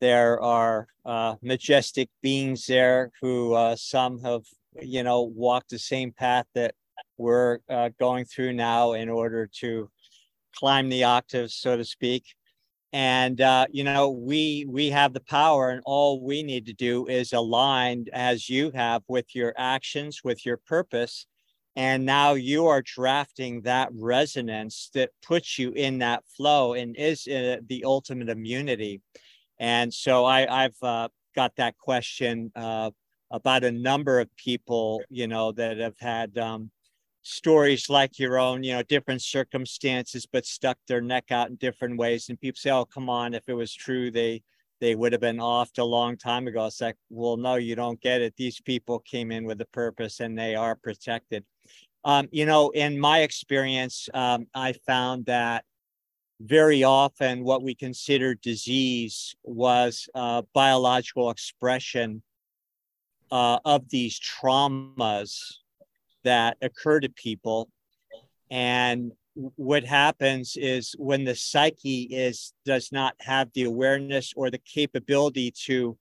there 0.00 0.40
are 0.40 0.88
uh, 1.04 1.36
majestic 1.42 2.08
beings 2.22 2.66
there 2.66 3.10
who 3.20 3.54
uh, 3.54 3.76
some 3.76 4.20
have, 4.20 4.42
you 4.80 5.02
know, 5.02 5.22
walked 5.22 5.70
the 5.70 5.78
same 5.78 6.12
path 6.12 6.46
that 6.54 6.74
we're 7.16 7.58
uh, 7.68 7.90
going 7.98 8.24
through 8.24 8.52
now 8.52 8.92
in 8.92 9.08
order 9.08 9.48
to 9.60 9.90
climb 10.54 10.88
the 10.88 11.04
octaves, 11.04 11.54
so 11.54 11.76
to 11.76 11.84
speak. 11.84 12.34
And 12.92 13.40
uh, 13.40 13.66
you 13.70 13.84
know, 13.84 14.08
we 14.10 14.64
we 14.66 14.88
have 14.90 15.12
the 15.12 15.20
power, 15.20 15.70
and 15.70 15.82
all 15.84 16.24
we 16.24 16.42
need 16.42 16.64
to 16.66 16.72
do 16.72 17.06
is 17.06 17.34
align 17.34 18.06
as 18.14 18.48
you 18.48 18.70
have 18.70 19.02
with 19.08 19.34
your 19.34 19.52
actions, 19.58 20.22
with 20.24 20.46
your 20.46 20.56
purpose. 20.56 21.26
And 21.76 22.04
now 22.06 22.32
you 22.32 22.66
are 22.66 22.82
drafting 22.82 23.60
that 23.62 23.90
resonance 23.92 24.90
that 24.94 25.10
puts 25.22 25.58
you 25.58 25.70
in 25.72 25.98
that 25.98 26.24
flow 26.26 26.72
and 26.72 26.96
is 26.96 27.28
uh, 27.28 27.58
the 27.68 27.84
ultimate 27.84 28.30
immunity. 28.30 29.00
And 29.58 29.92
so 29.92 30.24
I, 30.24 30.64
I've 30.64 30.76
uh, 30.82 31.08
got 31.34 31.56
that 31.56 31.76
question 31.78 32.52
uh, 32.54 32.90
about 33.30 33.64
a 33.64 33.72
number 33.72 34.20
of 34.20 34.34
people, 34.36 35.02
you 35.10 35.26
know, 35.26 35.52
that 35.52 35.78
have 35.78 35.98
had 35.98 36.38
um, 36.38 36.70
stories 37.22 37.90
like 37.90 38.18
your 38.18 38.38
own, 38.38 38.62
you 38.62 38.72
know, 38.72 38.82
different 38.82 39.22
circumstances, 39.22 40.26
but 40.30 40.46
stuck 40.46 40.78
their 40.86 41.00
neck 41.00 41.26
out 41.30 41.50
in 41.50 41.56
different 41.56 41.98
ways. 41.98 42.28
And 42.28 42.40
people 42.40 42.58
say, 42.58 42.70
"Oh, 42.70 42.84
come 42.84 43.10
on! 43.10 43.34
If 43.34 43.48
it 43.48 43.54
was 43.54 43.74
true, 43.74 44.10
they 44.10 44.42
they 44.80 44.94
would 44.94 45.12
have 45.12 45.20
been 45.20 45.40
off 45.40 45.70
a 45.78 45.84
long 45.84 46.16
time 46.16 46.46
ago." 46.46 46.66
It's 46.66 46.80
like, 46.80 46.96
well, 47.10 47.36
no, 47.36 47.56
you 47.56 47.74
don't 47.74 48.00
get 48.00 48.22
it. 48.22 48.34
These 48.36 48.60
people 48.60 49.00
came 49.00 49.30
in 49.32 49.44
with 49.44 49.60
a 49.60 49.66
purpose, 49.66 50.20
and 50.20 50.38
they 50.38 50.54
are 50.54 50.76
protected. 50.76 51.44
Um, 52.04 52.28
you 52.30 52.46
know, 52.46 52.70
in 52.70 52.98
my 52.98 53.20
experience, 53.20 54.08
um, 54.14 54.46
I 54.54 54.72
found 54.86 55.26
that 55.26 55.64
very 56.40 56.84
often 56.84 57.42
what 57.42 57.62
we 57.62 57.74
consider 57.74 58.34
disease 58.34 59.34
was 59.42 60.08
uh, 60.14 60.42
biological 60.54 61.30
expression 61.30 62.22
uh, 63.30 63.58
of 63.64 63.88
these 63.88 64.20
traumas 64.20 65.40
that 66.24 66.56
occur 66.62 67.00
to 67.00 67.08
people. 67.08 67.68
And 68.50 69.12
what 69.34 69.84
happens 69.84 70.56
is 70.56 70.94
when 70.98 71.24
the 71.24 71.34
psyche 71.34 72.02
is 72.02 72.52
does 72.64 72.90
not 72.90 73.14
have 73.20 73.50
the 73.54 73.64
awareness 73.64 74.32
or 74.36 74.50
the 74.50 74.58
capability 74.58 75.52
to 75.66 75.96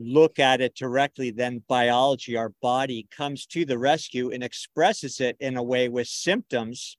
look 0.00 0.38
at 0.38 0.60
it 0.60 0.74
directly 0.74 1.30
then 1.30 1.62
biology 1.68 2.36
our 2.36 2.52
body 2.62 3.06
comes 3.14 3.46
to 3.46 3.64
the 3.64 3.78
rescue 3.78 4.32
and 4.32 4.42
expresses 4.42 5.20
it 5.20 5.36
in 5.40 5.56
a 5.56 5.62
way 5.62 5.88
with 5.88 6.08
symptoms 6.08 6.96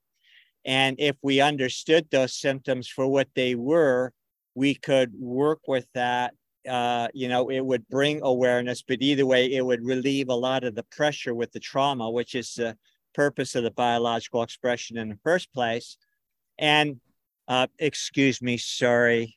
and 0.64 0.96
if 0.98 1.16
we 1.22 1.40
understood 1.40 2.06
those 2.10 2.34
symptoms 2.34 2.88
for 2.88 3.06
what 3.06 3.28
they 3.34 3.54
were, 3.54 4.12
we 4.54 4.74
could 4.74 5.12
work 5.18 5.60
with 5.66 5.86
that. 5.94 6.34
Uh, 6.68 7.08
you 7.12 7.28
know, 7.28 7.50
it 7.50 7.60
would 7.60 7.88
bring 7.88 8.20
awareness, 8.22 8.82
but 8.82 8.98
either 9.00 9.26
way, 9.26 9.52
it 9.52 9.66
would 9.66 9.84
relieve 9.84 10.28
a 10.28 10.34
lot 10.34 10.62
of 10.62 10.74
the 10.74 10.84
pressure 10.84 11.34
with 11.34 11.50
the 11.52 11.60
trauma, 11.60 12.08
which 12.08 12.34
is 12.36 12.54
the 12.54 12.76
purpose 13.14 13.54
of 13.56 13.64
the 13.64 13.70
biological 13.72 14.42
expression 14.42 14.96
in 14.96 15.08
the 15.08 15.18
first 15.24 15.52
place. 15.52 15.96
And 16.58 17.00
uh, 17.48 17.66
excuse 17.78 18.40
me, 18.40 18.56
sorry. 18.56 19.36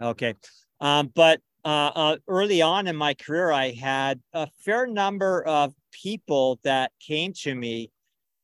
Okay. 0.00 0.34
Um, 0.80 1.10
but 1.14 1.40
uh, 1.66 1.92
uh, 1.94 2.16
early 2.28 2.62
on 2.62 2.86
in 2.86 2.96
my 2.96 3.12
career, 3.14 3.50
I 3.50 3.72
had 3.72 4.20
a 4.32 4.48
fair 4.64 4.86
number 4.86 5.42
of 5.44 5.74
people 5.92 6.60
that 6.62 6.92
came 7.00 7.32
to 7.40 7.54
me 7.54 7.90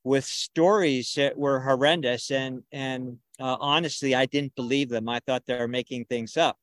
with 0.05 0.25
stories 0.25 1.15
that 1.15 1.39
were 1.39 1.61
horrendous 1.61 2.31
and 2.33 2.65
and 2.73 3.19
uh, 3.39 3.57
honestly 3.61 4.17
i 4.17 4.27
didn't 4.27 4.53
believe 4.57 4.89
them 4.89 5.09
i 5.09 5.21
thought 5.21 5.47
they 5.47 5.57
were 5.57 5.69
making 5.69 6.05
things 6.05 6.37
up 6.37 6.59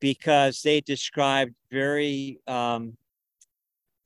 because 0.00 0.62
they 0.62 0.80
described 0.80 1.54
very 1.70 2.40
um, 2.46 2.96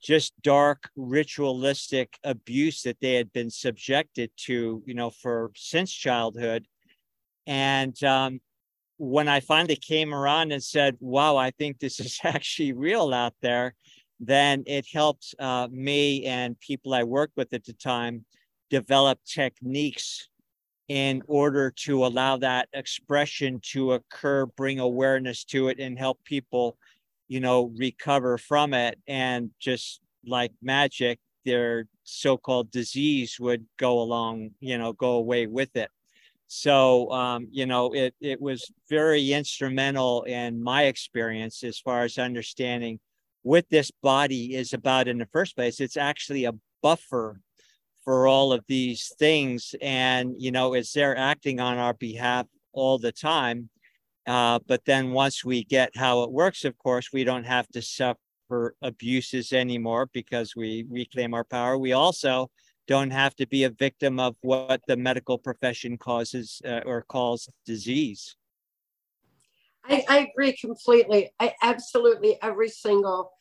just 0.05 0.35
dark 0.43 0.91
ritualistic 0.97 2.19
abuse 2.25 2.83
that 2.83 3.01
they 3.01 3.15
had 3.15 3.33
been 3.33 3.51
subjected 3.51 4.31
to, 4.37 4.83
you 4.85 4.95
know, 4.95 5.09
for 5.09 5.51
since 5.57 5.91
childhood. 5.91 6.67
And 7.47 8.03
um, 8.05 8.41
when 8.97 9.29
I 9.29 9.41
finally 9.41 9.77
came 9.77 10.15
around 10.15 10.53
and 10.53 10.63
said, 10.63 10.97
wow, 11.01 11.37
I 11.37 11.51
think 11.51 11.79
this 11.79 12.01
is 12.01 12.19
actually 12.25 12.73
real 12.73 13.13
out 13.13 13.35
there, 13.43 13.75
then 14.21 14.65
it 14.67 14.87
helped 14.93 15.35
uh, 15.39 15.69
me 15.71 16.25
and 16.27 16.59
people 16.61 16.95
I 16.95 17.03
worked 17.03 17.37
with 17.37 17.53
at 17.53 17.65
the 17.65 17.73
time 17.73 18.25
develop 18.71 19.19
techniques 19.27 20.29
in 20.89 21.23
order 21.27 21.71
to 21.71 22.05
allow 22.05 22.37
that 22.37 22.69
expression 22.73 23.59
to 23.73 23.93
occur, 23.95 24.47
bring 24.47 24.81
awareness 24.81 25.45
to 25.45 25.69
it, 25.69 25.79
and 25.79 25.99
help 25.99 26.23
people 26.25 26.77
you 27.29 27.41
know, 27.41 27.73
recover 27.77 28.39
from 28.39 28.75
it. 28.75 28.99
And 29.07 29.51
just 29.59 30.01
like 30.27 30.53
magic, 30.63 31.19
their 31.45 31.87
so-called 32.05 32.71
disease 32.71 33.39
would 33.41 33.67
go 33.79 34.01
along, 34.01 34.51
you 34.61 34.79
know, 34.79 34.93
go 34.93 35.13
away 35.13 35.47
with 35.47 35.75
it. 35.77 35.91
So, 36.47 37.11
um, 37.11 37.49
you 37.51 37.67
know, 37.67 37.93
it, 37.93 38.15
it 38.21 38.41
was 38.41 38.71
very 38.89 39.33
instrumental 39.33 40.23
in 40.25 40.63
my 40.63 40.85
experience 40.85 41.65
as 41.65 41.79
far 41.79 42.03
as 42.03 42.19
understanding 42.19 43.01
what 43.43 43.67
this 43.71 43.91
body 44.03 44.55
is 44.55 44.73
about 44.73 45.09
in 45.09 45.19
the 45.19 45.29
first 45.33 45.57
place. 45.57 45.81
It's 45.81 45.97
actually 45.97 46.45
a 46.45 46.55
buffer 46.83 47.41
for 48.05 48.27
all 48.27 48.53
of 48.53 48.65
these 48.69 49.13
things. 49.19 49.75
And, 49.81 50.35
you 50.39 50.51
know, 50.51 50.75
it's 50.75 50.93
there 50.93 51.17
acting 51.17 51.61
on 51.61 51.79
our 51.79 51.95
behalf 51.95 52.47
all 52.73 52.99
the 52.99 53.13
time. 53.13 53.71
Uh, 54.27 54.59
but 54.67 54.85
then 54.85 55.11
once 55.11 55.45
we 55.45 55.65
get 55.65 55.97
how 55.97 56.23
it 56.23 56.31
works, 56.31 56.65
of 56.65 56.77
course, 56.79 57.11
we 57.13 57.25
don't 57.25 57.45
have 57.45 57.69
to 57.69 57.83
suffer 57.83 58.75
abuses 58.83 59.53
anymore 59.53 60.09
because 60.13 60.55
we 60.55 60.87
reclaim 60.89 61.35
our 61.35 61.45
power. 61.45 61.77
We 61.77 61.93
also 61.93 62.51
don't 62.87 63.11
have 63.11 63.35
to 63.37 63.47
be 63.47 63.65
a 63.65 63.71
victim 63.71 64.21
of 64.21 64.37
what 64.43 64.81
the 64.87 64.97
medical 64.97 65.39
profession 65.39 65.97
causes 65.97 66.61
uh, 66.67 66.81
or 66.85 67.03
calls 67.03 67.49
disease. 67.65 68.37
I, 69.87 70.05
I, 70.09 70.19
agree 70.31 70.57
completely. 70.57 71.31
I 71.39 71.55
absolutely 71.63 72.39
every 72.43 72.71
single 72.71 73.33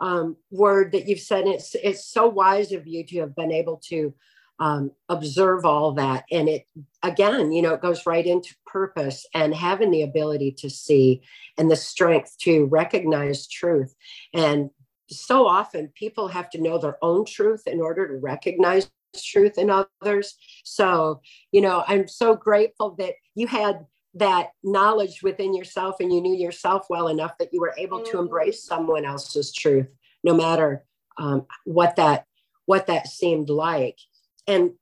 um, 0.00 0.36
word 0.50 0.92
that 0.92 1.06
you've 1.08 1.20
said. 1.20 1.46
It's 1.46 1.76
it's 1.76 2.06
so 2.06 2.26
wise 2.28 2.72
of 2.72 2.86
you 2.86 3.04
to 3.06 3.20
have 3.20 3.36
been 3.36 3.52
able 3.52 3.80
to 3.88 4.12
um, 4.58 4.92
observe 5.08 5.64
all 5.64 5.92
that. 5.92 6.24
And 6.30 6.48
it, 6.48 6.66
again, 7.02 7.52
you 7.52 7.62
know, 7.62 7.74
it 7.74 7.82
goes 7.82 8.06
right 8.06 8.24
into 8.24 8.54
purpose 8.66 9.26
and 9.34 9.54
having 9.54 9.90
the 9.90 10.02
ability 10.02 10.52
to 10.58 10.70
see 10.70 11.22
and 11.58 11.70
the 11.70 11.76
strength 11.76 12.36
to 12.42 12.66
recognize 12.66 13.48
truth. 13.48 13.94
And 14.32 14.70
so 15.12 15.46
often 15.46 15.92
people 15.94 16.28
have 16.28 16.50
to 16.50 16.60
know 16.60 16.78
their 16.78 16.96
own 17.02 17.24
truth 17.24 17.62
in 17.66 17.80
order 17.80 18.08
to 18.08 18.16
recognize 18.16 18.90
truth 19.16 19.58
in 19.58 19.70
others. 19.70 20.36
So, 20.64 21.20
you 21.50 21.60
know, 21.60 21.84
I'm 21.86 22.08
so 22.08 22.34
grateful 22.34 22.94
that 22.98 23.14
you 23.34 23.46
had 23.46 23.86
that 24.14 24.50
knowledge 24.62 25.22
within 25.22 25.54
yourself 25.54 25.96
and 26.00 26.12
you 26.12 26.20
knew 26.20 26.36
yourself 26.36 26.86
well 26.90 27.08
enough 27.08 27.36
that 27.38 27.52
you 27.52 27.60
were 27.60 27.74
able 27.78 28.02
to 28.02 28.12
mm-hmm. 28.12 28.20
embrace 28.20 28.64
someone 28.64 29.04
else's 29.04 29.52
truth 29.52 29.88
no 30.22 30.34
matter 30.34 30.84
um, 31.18 31.46
what 31.64 31.96
that 31.96 32.26
what 32.66 32.86
that 32.86 33.06
seemed 33.06 33.48
like 33.48 33.98
and 34.46 34.72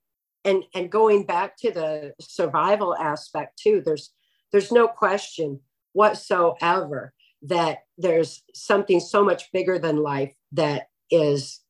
and 0.43 0.63
and 0.75 0.91
going 0.91 1.25
back 1.25 1.57
to 1.57 1.71
the 1.71 2.13
survival 2.19 2.95
aspect 2.95 3.57
too 3.57 3.81
there's 3.85 4.11
there's 4.51 4.71
no 4.71 4.87
question 4.87 5.59
whatsoever 5.93 7.13
that 7.43 7.79
there's 7.97 8.43
something 8.53 8.99
so 8.99 9.23
much 9.23 9.51
bigger 9.51 9.79
than 9.79 9.97
life 9.97 10.33
that 10.51 10.89
is 11.09 11.61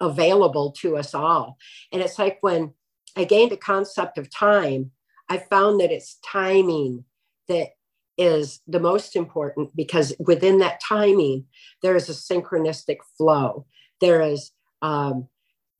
available 0.00 0.72
to 0.72 0.96
us 0.96 1.14
all. 1.14 1.58
And 1.92 2.02
it's 2.02 2.18
like 2.18 2.38
when 2.40 2.72
i 3.16 3.24
gained 3.24 3.52
a 3.52 3.56
concept 3.56 4.18
of 4.18 4.30
time 4.30 4.90
i 5.30 5.38
found 5.38 5.80
that 5.80 5.90
it's 5.90 6.18
timing 6.22 7.04
that 7.48 7.70
is 8.18 8.60
the 8.66 8.80
most 8.80 9.14
important 9.14 9.74
because 9.76 10.12
within 10.18 10.58
that 10.58 10.80
timing 10.86 11.46
there 11.82 11.96
is 11.96 12.08
a 12.08 12.12
synchronistic 12.12 12.98
flow. 13.16 13.64
There 14.00 14.20
is 14.20 14.50
um, 14.82 15.28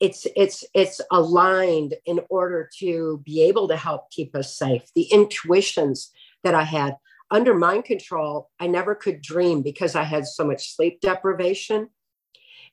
it's 0.01 0.27
it's 0.37 0.65
it's 0.75 1.01
aligned 1.11 1.95
in 2.07 2.21
order 2.31 2.71
to 2.79 3.21
be 3.25 3.43
able 3.43 3.67
to 3.69 3.77
help 3.77 4.11
keep 4.11 4.37
us 4.37 4.57
safe. 4.57 4.85
The 4.95 5.09
intuitions 5.13 6.11
that 6.45 6.55
i 6.55 6.63
had 6.63 6.97
under 7.31 7.55
mind 7.55 7.85
control 7.85 8.51
i 8.61 8.66
never 8.66 8.95
could 8.95 9.20
dream 9.20 9.62
because 9.62 9.95
i 9.95 10.03
had 10.03 10.26
so 10.26 10.45
much 10.45 10.74
sleep 10.74 11.01
deprivation 11.01 11.89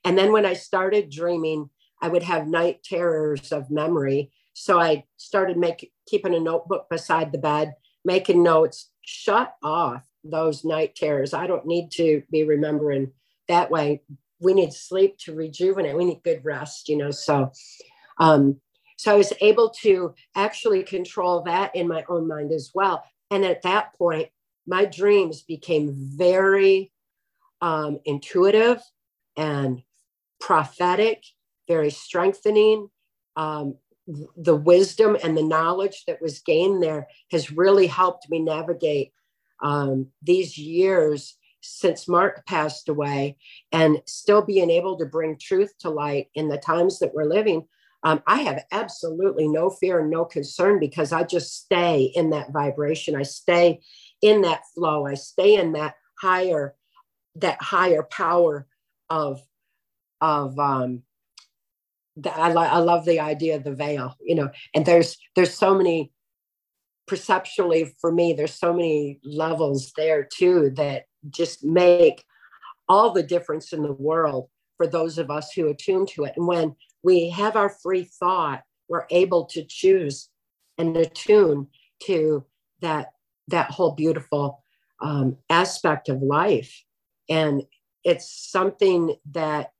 and 0.04 0.16
then 0.16 0.32
when 0.32 0.46
i 0.46 0.52
started 0.52 1.10
dreaming 1.10 1.68
i 2.02 2.08
would 2.08 2.22
have 2.22 2.46
night 2.46 2.82
terrors 2.82 3.52
of 3.52 3.70
memory 3.70 4.30
so 4.52 4.80
i 4.80 5.04
started 5.16 5.56
making 5.56 5.90
keeping 6.06 6.34
a 6.34 6.40
notebook 6.40 6.86
beside 6.90 7.32
the 7.32 7.38
bed 7.38 7.74
making 8.04 8.42
notes 8.42 8.90
shut 9.02 9.54
off 9.62 10.04
those 10.24 10.64
night 10.64 10.94
terrors 10.94 11.34
i 11.34 11.46
don't 11.46 11.66
need 11.66 11.90
to 11.90 12.22
be 12.30 12.44
remembering 12.44 13.10
that 13.48 13.70
way 13.70 14.02
we 14.40 14.54
need 14.54 14.72
sleep 14.72 15.18
to 15.18 15.34
rejuvenate. 15.34 15.96
We 15.96 16.04
need 16.04 16.22
good 16.22 16.44
rest, 16.44 16.88
you 16.88 16.96
know. 16.96 17.10
So, 17.10 17.52
um, 18.18 18.60
so 18.96 19.12
I 19.12 19.16
was 19.16 19.32
able 19.40 19.70
to 19.82 20.14
actually 20.34 20.82
control 20.82 21.42
that 21.42 21.74
in 21.74 21.88
my 21.88 22.04
own 22.08 22.26
mind 22.26 22.52
as 22.52 22.70
well. 22.74 23.04
And 23.30 23.44
at 23.44 23.62
that 23.62 23.94
point, 23.94 24.28
my 24.66 24.84
dreams 24.84 25.42
became 25.42 25.92
very 25.94 26.92
um, 27.60 27.98
intuitive 28.04 28.82
and 29.36 29.82
prophetic, 30.40 31.22
very 31.68 31.90
strengthening. 31.90 32.88
Um, 33.36 33.76
the 34.36 34.54
wisdom 34.54 35.16
and 35.22 35.36
the 35.36 35.42
knowledge 35.42 36.04
that 36.06 36.22
was 36.22 36.38
gained 36.38 36.82
there 36.82 37.08
has 37.32 37.50
really 37.50 37.86
helped 37.88 38.30
me 38.30 38.38
navigate 38.38 39.12
um, 39.62 40.08
these 40.22 40.56
years 40.56 41.36
since 41.60 42.06
Mark 42.06 42.46
passed 42.46 42.88
away 42.88 43.36
and 43.72 44.00
still 44.06 44.42
being 44.42 44.70
able 44.70 44.96
to 44.98 45.06
bring 45.06 45.36
truth 45.36 45.72
to 45.80 45.90
light 45.90 46.28
in 46.34 46.48
the 46.48 46.58
times 46.58 47.00
that 47.00 47.12
we're 47.12 47.24
living, 47.24 47.66
um, 48.04 48.22
I 48.26 48.42
have 48.42 48.64
absolutely 48.70 49.48
no 49.48 49.68
fear 49.68 49.98
and 49.98 50.10
no 50.10 50.24
concern 50.24 50.78
because 50.78 51.12
I 51.12 51.24
just 51.24 51.56
stay 51.64 52.12
in 52.14 52.30
that 52.30 52.52
vibration. 52.52 53.16
I 53.16 53.24
stay 53.24 53.80
in 54.22 54.42
that 54.42 54.62
flow. 54.74 55.06
I 55.06 55.14
stay 55.14 55.56
in 55.56 55.72
that 55.72 55.94
higher, 56.20 56.74
that 57.36 57.60
higher 57.60 58.02
power 58.02 58.66
of, 59.10 59.40
of, 60.20 60.58
um, 60.58 61.02
I, 62.24 62.52
lo- 62.52 62.62
I 62.62 62.78
love 62.78 63.04
the 63.04 63.20
idea 63.20 63.56
of 63.56 63.64
the 63.64 63.74
veil, 63.74 64.14
you 64.20 64.34
know, 64.34 64.50
and 64.74 64.86
there's, 64.86 65.18
there's 65.34 65.54
so 65.54 65.74
many 65.74 66.12
perceptually 67.06 67.94
for 68.00 68.10
me, 68.10 68.32
there's 68.32 68.54
so 68.54 68.72
many 68.72 69.20
levels 69.22 69.92
there 69.96 70.24
too 70.24 70.70
that 70.76 71.04
just 71.30 71.64
make 71.64 72.24
all 72.88 73.12
the 73.12 73.22
difference 73.22 73.72
in 73.72 73.82
the 73.82 73.92
world 73.92 74.48
for 74.76 74.86
those 74.86 75.18
of 75.18 75.30
us 75.30 75.52
who 75.52 75.68
attune 75.68 76.06
to 76.06 76.24
it. 76.24 76.34
And 76.36 76.46
when 76.46 76.74
we 77.02 77.30
have 77.30 77.56
our 77.56 77.68
free 77.68 78.04
thought, 78.04 78.62
we're 78.88 79.06
able 79.10 79.46
to 79.46 79.64
choose 79.64 80.28
and 80.78 80.96
attune 80.96 81.68
to 82.04 82.44
that 82.80 83.08
that 83.48 83.70
whole 83.70 83.92
beautiful 83.92 84.62
um, 85.00 85.36
aspect 85.50 86.08
of 86.08 86.22
life. 86.22 86.84
And 87.28 87.62
it's 88.04 88.30
something 88.30 89.16
that 89.32 89.72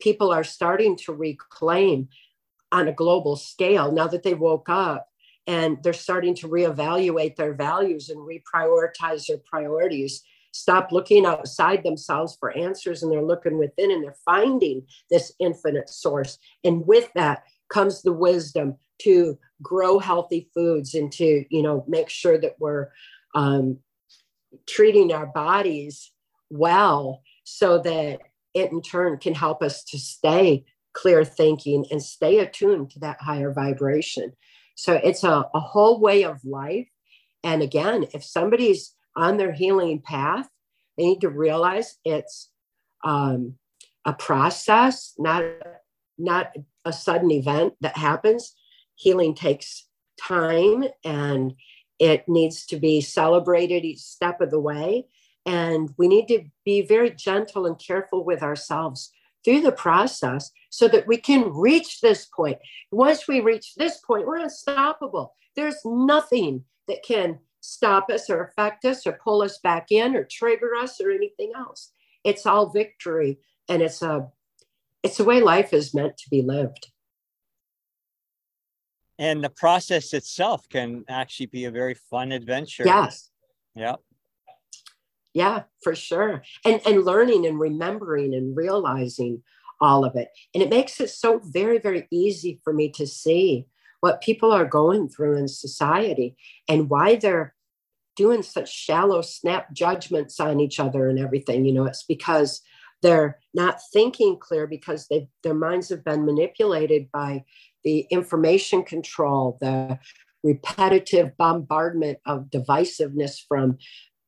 people 0.00 0.32
are 0.32 0.44
starting 0.44 0.96
to 0.96 1.12
reclaim 1.12 2.08
on 2.72 2.88
a 2.88 2.92
global 2.92 3.36
scale 3.36 3.92
now 3.92 4.06
that 4.06 4.22
they 4.22 4.34
woke 4.34 4.68
up 4.68 5.08
and 5.46 5.82
they're 5.82 5.92
starting 5.92 6.34
to 6.36 6.48
reevaluate 6.48 7.36
their 7.36 7.54
values 7.54 8.08
and 8.08 8.18
reprioritize 8.18 9.26
their 9.26 9.38
priorities 9.38 10.22
stop 10.52 10.92
looking 10.92 11.26
outside 11.26 11.82
themselves 11.82 12.36
for 12.38 12.56
answers 12.56 13.02
and 13.02 13.12
they're 13.12 13.22
looking 13.22 13.58
within 13.58 13.90
and 13.90 14.02
they're 14.02 14.14
finding 14.24 14.82
this 15.10 15.32
infinite 15.38 15.88
source. 15.88 16.38
And 16.64 16.86
with 16.86 17.10
that 17.14 17.44
comes 17.68 18.02
the 18.02 18.12
wisdom 18.12 18.76
to 19.02 19.38
grow 19.62 19.98
healthy 19.98 20.50
foods 20.54 20.94
and 20.94 21.12
to, 21.12 21.44
you 21.50 21.62
know, 21.62 21.84
make 21.88 22.08
sure 22.08 22.38
that 22.38 22.56
we're 22.58 22.88
um, 23.34 23.78
treating 24.66 25.12
our 25.12 25.26
bodies 25.26 26.12
well 26.50 27.22
so 27.44 27.78
that 27.78 28.20
it 28.54 28.72
in 28.72 28.82
turn 28.82 29.18
can 29.18 29.34
help 29.34 29.62
us 29.62 29.84
to 29.84 29.98
stay 29.98 30.64
clear 30.92 31.24
thinking 31.24 31.86
and 31.90 32.02
stay 32.02 32.38
attuned 32.38 32.90
to 32.90 32.98
that 33.00 33.20
higher 33.20 33.52
vibration. 33.52 34.32
So 34.74 34.94
it's 34.94 35.24
a, 35.24 35.44
a 35.54 35.60
whole 35.60 36.00
way 36.00 36.24
of 36.24 36.44
life. 36.44 36.88
And 37.44 37.62
again, 37.62 38.06
if 38.12 38.24
somebody's 38.24 38.94
on 39.16 39.36
their 39.36 39.52
healing 39.52 40.00
path, 40.00 40.48
they 40.96 41.04
need 41.04 41.20
to 41.20 41.28
realize 41.28 41.98
it's 42.04 42.50
um, 43.04 43.54
a 44.04 44.12
process, 44.12 45.14
not 45.18 45.44
not 46.18 46.52
a 46.84 46.92
sudden 46.92 47.30
event 47.30 47.74
that 47.80 47.96
happens. 47.96 48.54
Healing 49.00 49.34
takes 49.34 49.86
time 50.20 50.84
and 51.06 51.54
it 51.98 52.28
needs 52.28 52.66
to 52.66 52.76
be 52.78 53.00
celebrated 53.00 53.82
each 53.82 54.00
step 54.00 54.42
of 54.42 54.50
the 54.50 54.60
way. 54.60 55.06
And 55.46 55.94
we 55.96 56.06
need 56.06 56.28
to 56.28 56.44
be 56.66 56.82
very 56.82 57.10
gentle 57.10 57.64
and 57.64 57.78
careful 57.78 58.24
with 58.24 58.42
ourselves 58.42 59.10
through 59.42 59.62
the 59.62 59.72
process 59.72 60.50
so 60.68 60.86
that 60.88 61.06
we 61.06 61.16
can 61.16 61.50
reach 61.50 62.02
this 62.02 62.26
point. 62.26 62.58
Once 62.92 63.26
we 63.26 63.40
reach 63.40 63.74
this 63.74 63.96
point, 63.96 64.26
we're 64.26 64.36
unstoppable. 64.36 65.34
There's 65.56 65.80
nothing 65.82 66.64
that 66.86 67.02
can 67.02 67.38
stop 67.62 68.10
us 68.10 68.28
or 68.28 68.42
affect 68.44 68.84
us 68.84 69.06
or 69.06 69.18
pull 69.24 69.40
us 69.40 69.58
back 69.62 69.86
in 69.90 70.14
or 70.14 70.24
trigger 70.24 70.74
us 70.74 71.00
or 71.00 71.10
anything 71.10 71.52
else. 71.56 71.92
It's 72.22 72.44
all 72.44 72.68
victory 72.68 73.38
and 73.66 73.80
it's 73.80 74.02
a 74.02 74.28
it's 75.02 75.16
the 75.16 75.24
way 75.24 75.40
life 75.40 75.72
is 75.72 75.94
meant 75.94 76.18
to 76.18 76.28
be 76.28 76.42
lived. 76.42 76.90
And 79.20 79.44
the 79.44 79.50
process 79.50 80.14
itself 80.14 80.66
can 80.70 81.04
actually 81.06 81.46
be 81.46 81.66
a 81.66 81.70
very 81.70 81.92
fun 81.92 82.32
adventure. 82.32 82.84
Yes. 82.86 83.28
Yeah. 83.76 83.96
Yeah, 85.34 85.64
for 85.84 85.94
sure. 85.94 86.42
And 86.64 86.80
and 86.86 87.04
learning 87.04 87.46
and 87.46 87.60
remembering 87.60 88.34
and 88.34 88.56
realizing 88.56 89.42
all 89.78 90.06
of 90.06 90.16
it. 90.16 90.28
And 90.54 90.62
it 90.62 90.70
makes 90.70 91.00
it 91.00 91.10
so 91.10 91.40
very, 91.44 91.78
very 91.78 92.08
easy 92.10 92.60
for 92.64 92.72
me 92.72 92.90
to 92.92 93.06
see 93.06 93.66
what 94.00 94.22
people 94.22 94.52
are 94.52 94.64
going 94.64 95.10
through 95.10 95.36
in 95.36 95.48
society 95.48 96.36
and 96.66 96.88
why 96.88 97.16
they're 97.16 97.54
doing 98.16 98.42
such 98.42 98.74
shallow 98.74 99.20
snap 99.20 99.72
judgments 99.72 100.40
on 100.40 100.60
each 100.60 100.80
other 100.80 101.08
and 101.08 101.18
everything. 101.18 101.66
You 101.66 101.74
know, 101.74 101.84
it's 101.84 102.04
because 102.04 102.62
they're 103.02 103.38
not 103.54 103.80
thinking 103.92 104.38
clear 104.38 104.66
because 104.66 105.06
they 105.08 105.28
their 105.42 105.54
minds 105.54 105.90
have 105.90 106.04
been 106.04 106.24
manipulated 106.24 107.10
by 107.12 107.44
the 107.84 108.00
information 108.10 108.82
control, 108.82 109.58
the 109.60 109.98
repetitive 110.42 111.36
bombardment 111.36 112.18
of 112.26 112.50
divisiveness 112.50 113.38
from 113.46 113.78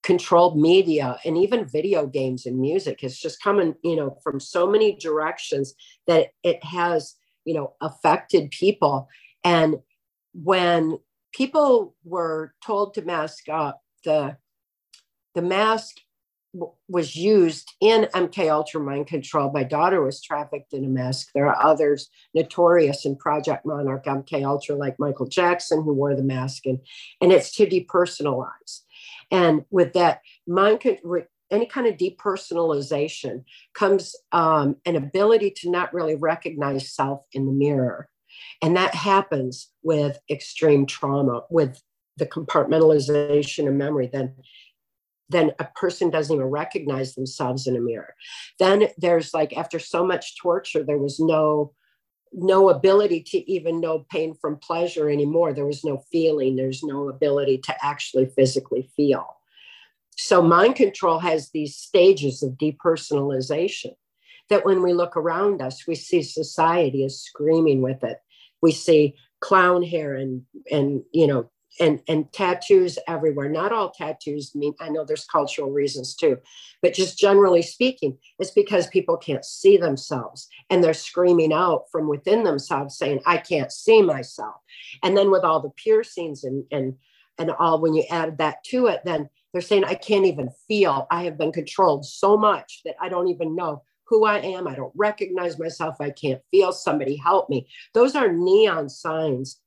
controlled 0.03 0.59
media 0.59 1.17
and 1.25 1.39
even 1.39 1.65
video 1.65 2.09
games 2.09 2.45
and 2.45 2.59
music 2.59 3.05
it's 3.05 3.21
just 3.21 3.41
coming 3.41 3.73
you 3.85 3.95
know 3.95 4.19
from 4.21 4.41
so 4.41 4.67
many 4.67 4.97
directions 4.97 5.75
that 6.09 6.31
it 6.43 6.63
has 6.65 7.15
you 7.45 7.55
know 7.55 7.75
affected 7.81 8.51
people. 8.51 9.09
And 9.45 9.77
when 10.35 10.99
people 11.33 11.95
were 12.05 12.55
told 12.65 12.95
to 12.95 13.03
mask 13.03 13.49
up 13.49 13.83
the 14.05 14.37
the 15.35 15.43
mask 15.43 15.97
was 16.89 17.17
used 17.17 17.73
in 17.81 18.09
mk 18.15 18.51
ultra 18.51 18.81
mind 18.81 19.07
control. 19.07 19.51
My 19.53 19.65
daughter 19.65 20.03
was 20.03 20.21
trafficked 20.21 20.75
in 20.75 20.85
a 20.85 20.89
mask. 20.89 21.29
There 21.35 21.47
are 21.47 21.63
others 21.63 22.11
notorious 22.35 23.07
in 23.07 23.17
project 23.17 23.65
monarch 23.65 24.05
mk 24.05 24.45
ultra 24.45 24.77
like 24.77 24.99
michael 24.99 25.27
jackson 25.27 25.83
who 25.83 25.95
wore 25.95 26.15
the 26.15 26.23
mask 26.23 26.67
and 26.67 26.79
and 27.21 27.33
it's 27.33 27.55
to 27.57 27.67
depersonalize. 27.67 28.81
And 29.31 29.65
with 29.71 29.95
that 29.95 30.21
mind, 30.47 30.83
any 31.51 31.67
kind 31.67 31.87
of 31.87 31.97
depersonalization 31.97 33.45
comes 33.75 34.17
um, 34.33 34.77
an 34.85 34.97
ability 34.97 35.53
to 35.59 35.71
not 35.71 35.93
really 35.95 36.17
recognize 36.17 36.95
self 36.95 37.23
in 37.33 37.47
the 37.47 37.53
mirror. 37.53 38.09
And 38.63 38.77
that 38.77 38.95
happens 38.95 39.71
with 39.83 40.19
extreme 40.31 40.87
trauma, 40.87 41.43
with 41.51 41.81
the 42.17 42.27
compartmentalization 42.27 43.69
of 43.69 43.75
memory, 43.75 44.09
then 44.13 44.35
then 45.29 45.53
a 45.59 45.65
person 45.75 46.11
doesn't 46.11 46.35
even 46.35 46.47
recognize 46.47 47.15
themselves 47.15 47.67
in 47.67 47.77
a 47.77 47.81
mirror. 47.81 48.15
Then 48.59 48.89
there's 48.99 49.33
like 49.33 49.57
after 49.57 49.79
so 49.79 50.05
much 50.05 50.39
torture, 50.39 50.83
there 50.83 50.99
was 50.99 51.19
no 51.21 51.73
no 52.35 52.71
ability 52.71 53.23
to 53.23 53.51
even 53.51 53.81
know 53.81 54.07
pain 54.11 54.35
from 54.35 54.57
pleasure 54.57 55.11
anymore. 55.11 55.53
There 55.53 55.67
was 55.67 55.85
no 55.85 56.03
feeling, 56.11 56.57
there's 56.57 56.83
no 56.83 57.09
ability 57.09 57.59
to 57.65 57.75
actually 57.85 58.27
physically 58.27 58.91
feel. 58.97 59.27
So, 60.17 60.43
mind 60.43 60.77
control 60.77 61.19
has 61.19 61.51
these 61.51 61.77
stages 61.77 62.43
of 62.43 62.53
depersonalization 62.53 63.95
that 64.51 64.65
when 64.65 64.83
we 64.83 64.93
look 64.93 65.17
around 65.17 65.63
us, 65.63 65.87
we 65.87 65.95
see 65.95 66.23
society 66.23 67.05
is 67.05 67.23
screaming 67.23 67.81
with 67.81 68.03
it. 68.05 68.19
We 68.61 68.73
see 68.73 69.15
clown 69.41 69.83
hair 69.83 70.15
and, 70.15 70.43
and 70.71 71.03
you 71.13 71.27
know, 71.27 71.51
and 71.81 72.03
and 72.09 72.33
tattoos 72.33 72.99
everywhere 73.09 73.49
not 73.49 73.73
all 73.73 73.91
tattoos 73.91 74.55
mean 74.55 74.75
i 74.81 74.89
know 74.89 75.05
there's 75.05 75.25
cultural 75.25 75.71
reasons 75.71 76.15
too 76.15 76.37
but 76.83 76.95
just 76.95 77.19
generally 77.19 77.63
speaking 77.63 78.17
it's 78.39 78.51
because 78.51 78.87
people 78.89 79.17
can't 79.17 79.45
see 79.45 79.77
themselves 79.77 80.49
and 80.71 80.83
they're 80.83 80.95
screaming 80.95 81.53
out 81.53 81.85
from 81.91 82.09
within 82.09 82.45
themselves 82.45 82.97
saying 82.97 83.21
i 83.27 83.37
can't 83.37 83.73
see 83.73 84.03
myself 84.03 84.57
and 85.03 85.17
then 85.17 85.31
with 85.31 85.45
all 85.45 85.61
the 85.61 85.71
piercings 85.71 86.45
and 86.45 86.65
and 86.71 86.95
and 87.39 87.51
all 87.53 87.81
when 87.81 87.95
you 87.95 88.05
add 88.11 88.39
that 88.39 88.63
to 88.65 88.87
it 88.87 89.01
then 89.05 89.29
they're 89.53 89.63
saying 89.63 89.85
i 89.85 89.95
can't 89.95 90.27
even 90.27 90.51
feel 90.69 91.07
i 91.11 91.25
have 91.25 91.39
been 91.39 91.53
controlled 91.53 92.05
so 92.05 92.37
much 92.37 92.83
that 92.85 92.97
i 93.01 93.09
don't 93.09 93.29
even 93.29 93.55
know 93.57 93.83
who 94.13 94.27
I 94.27 94.41
am. 94.41 94.69
I 94.69 94.75
don't 94.75 94.93
recognize 94.95 95.59
myself. 95.59 95.97
I 95.99 96.11
can't 96.11 96.43
feel. 96.51 96.71
Somebody 96.71 97.17
help 97.17 97.49
me. 97.49 97.67
Those 97.95 98.15
are 98.15 98.31
neon 98.31 98.91
signs 98.91 99.59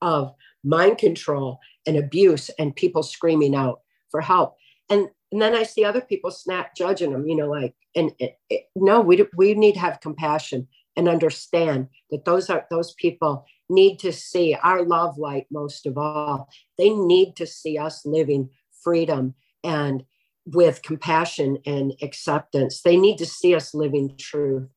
of 0.00 0.34
mind 0.64 0.98
control 0.98 1.58
and 1.86 1.96
abuse 1.96 2.50
and 2.58 2.76
people 2.76 3.02
screaming 3.02 3.54
out 3.54 3.80
for 4.10 4.20
help. 4.20 4.56
And, 4.88 5.08
and 5.30 5.40
then 5.40 5.54
I 5.54 5.62
see 5.62 5.84
other 5.84 6.00
people 6.00 6.30
snap 6.30 6.74
judging 6.76 7.12
them, 7.12 7.26
you 7.26 7.36
know, 7.36 7.48
like, 7.48 7.74
and 7.94 8.12
it, 8.18 8.38
it, 8.48 8.64
no, 8.76 9.00
we, 9.00 9.24
we 9.36 9.54
need 9.54 9.74
to 9.74 9.80
have 9.80 10.00
compassion 10.00 10.68
and 10.96 11.08
understand 11.08 11.88
that 12.10 12.24
those 12.24 12.50
are 12.50 12.66
those 12.70 12.92
people 12.94 13.46
need 13.70 13.98
to 13.98 14.12
see 14.12 14.54
our 14.62 14.84
love 14.84 15.16
light 15.16 15.46
most 15.50 15.86
of 15.86 15.96
all. 15.96 16.48
They 16.76 16.90
need 16.90 17.36
to 17.36 17.46
see 17.46 17.78
us 17.78 18.04
living 18.04 18.50
freedom 18.82 19.34
and 19.64 20.04
with 20.44 20.82
compassion 20.82 21.58
and 21.64 21.94
acceptance. 22.02 22.82
They 22.82 22.96
need 22.96 23.18
to 23.18 23.26
see 23.26 23.54
us 23.54 23.74
living 23.74 24.14
truth 24.18 24.68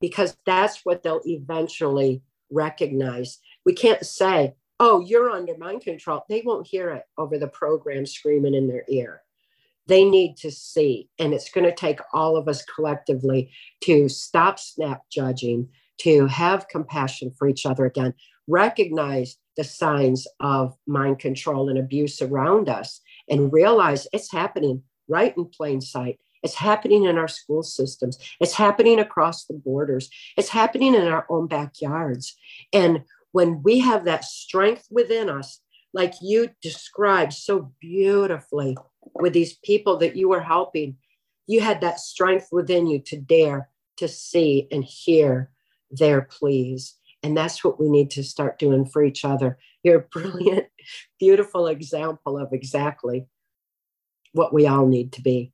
because 0.00 0.36
that's 0.46 0.80
what 0.84 1.02
they'll 1.02 1.20
eventually 1.24 2.22
recognize. 2.50 3.38
We 3.66 3.74
can't 3.74 4.04
say, 4.04 4.54
oh, 4.80 5.00
you're 5.00 5.30
under 5.30 5.56
mind 5.58 5.82
control, 5.82 6.24
they 6.28 6.42
won't 6.44 6.66
hear 6.66 6.90
it 6.90 7.04
over 7.18 7.38
the 7.38 7.46
program 7.46 8.06
screaming 8.06 8.54
in 8.54 8.66
their 8.66 8.84
ear. 8.88 9.22
They 9.86 10.04
need 10.04 10.36
to 10.38 10.50
see. 10.50 11.10
And 11.18 11.34
it's 11.34 11.50
going 11.50 11.66
to 11.66 11.74
take 11.74 12.00
all 12.12 12.36
of 12.36 12.48
us 12.48 12.64
collectively 12.64 13.50
to 13.82 14.08
stop 14.08 14.58
snap 14.58 15.02
judging, 15.12 15.68
to 15.98 16.26
have 16.26 16.68
compassion 16.68 17.30
for 17.38 17.46
each 17.46 17.66
other 17.66 17.84
again, 17.84 18.14
recognize 18.48 19.36
the 19.56 19.64
signs 19.64 20.26
of 20.40 20.74
mind 20.86 21.18
control 21.18 21.68
and 21.68 21.78
abuse 21.78 22.22
around 22.22 22.68
us, 22.68 23.00
and 23.28 23.52
realize 23.52 24.08
it's 24.12 24.32
happening 24.32 24.82
right 25.08 25.36
in 25.36 25.44
plain 25.44 25.80
sight. 25.80 26.18
It's 26.42 26.54
happening 26.54 27.04
in 27.04 27.18
our 27.18 27.28
school 27.28 27.62
systems. 27.62 28.16
It's 28.40 28.54
happening 28.54 28.98
across 28.98 29.44
the 29.44 29.54
borders. 29.54 30.08
It's 30.38 30.48
happening 30.48 30.94
in 30.94 31.06
our 31.06 31.26
own 31.28 31.48
backyards. 31.48 32.34
And 32.72 33.04
when 33.32 33.62
we 33.62 33.78
have 33.78 34.04
that 34.04 34.24
strength 34.24 34.86
within 34.90 35.28
us, 35.28 35.60
like 35.92 36.14
you 36.22 36.50
described 36.62 37.32
so 37.32 37.72
beautifully 37.80 38.76
with 39.14 39.32
these 39.32 39.54
people 39.64 39.96
that 39.98 40.16
you 40.16 40.28
were 40.28 40.42
helping, 40.42 40.96
you 41.46 41.60
had 41.60 41.80
that 41.80 42.00
strength 42.00 42.48
within 42.52 42.86
you 42.86 43.00
to 43.00 43.16
dare 43.16 43.68
to 43.96 44.08
see 44.08 44.68
and 44.70 44.84
hear 44.84 45.50
their 45.90 46.22
pleas. 46.22 46.94
And 47.22 47.36
that's 47.36 47.62
what 47.64 47.80
we 47.80 47.88
need 47.88 48.10
to 48.12 48.22
start 48.22 48.58
doing 48.58 48.86
for 48.86 49.04
each 49.04 49.24
other. 49.24 49.58
You're 49.82 50.00
a 50.00 50.00
brilliant, 50.12 50.66
beautiful 51.18 51.66
example 51.66 52.38
of 52.38 52.52
exactly 52.52 53.26
what 54.32 54.54
we 54.54 54.66
all 54.66 54.86
need 54.86 55.12
to 55.12 55.22
be. 55.22 55.52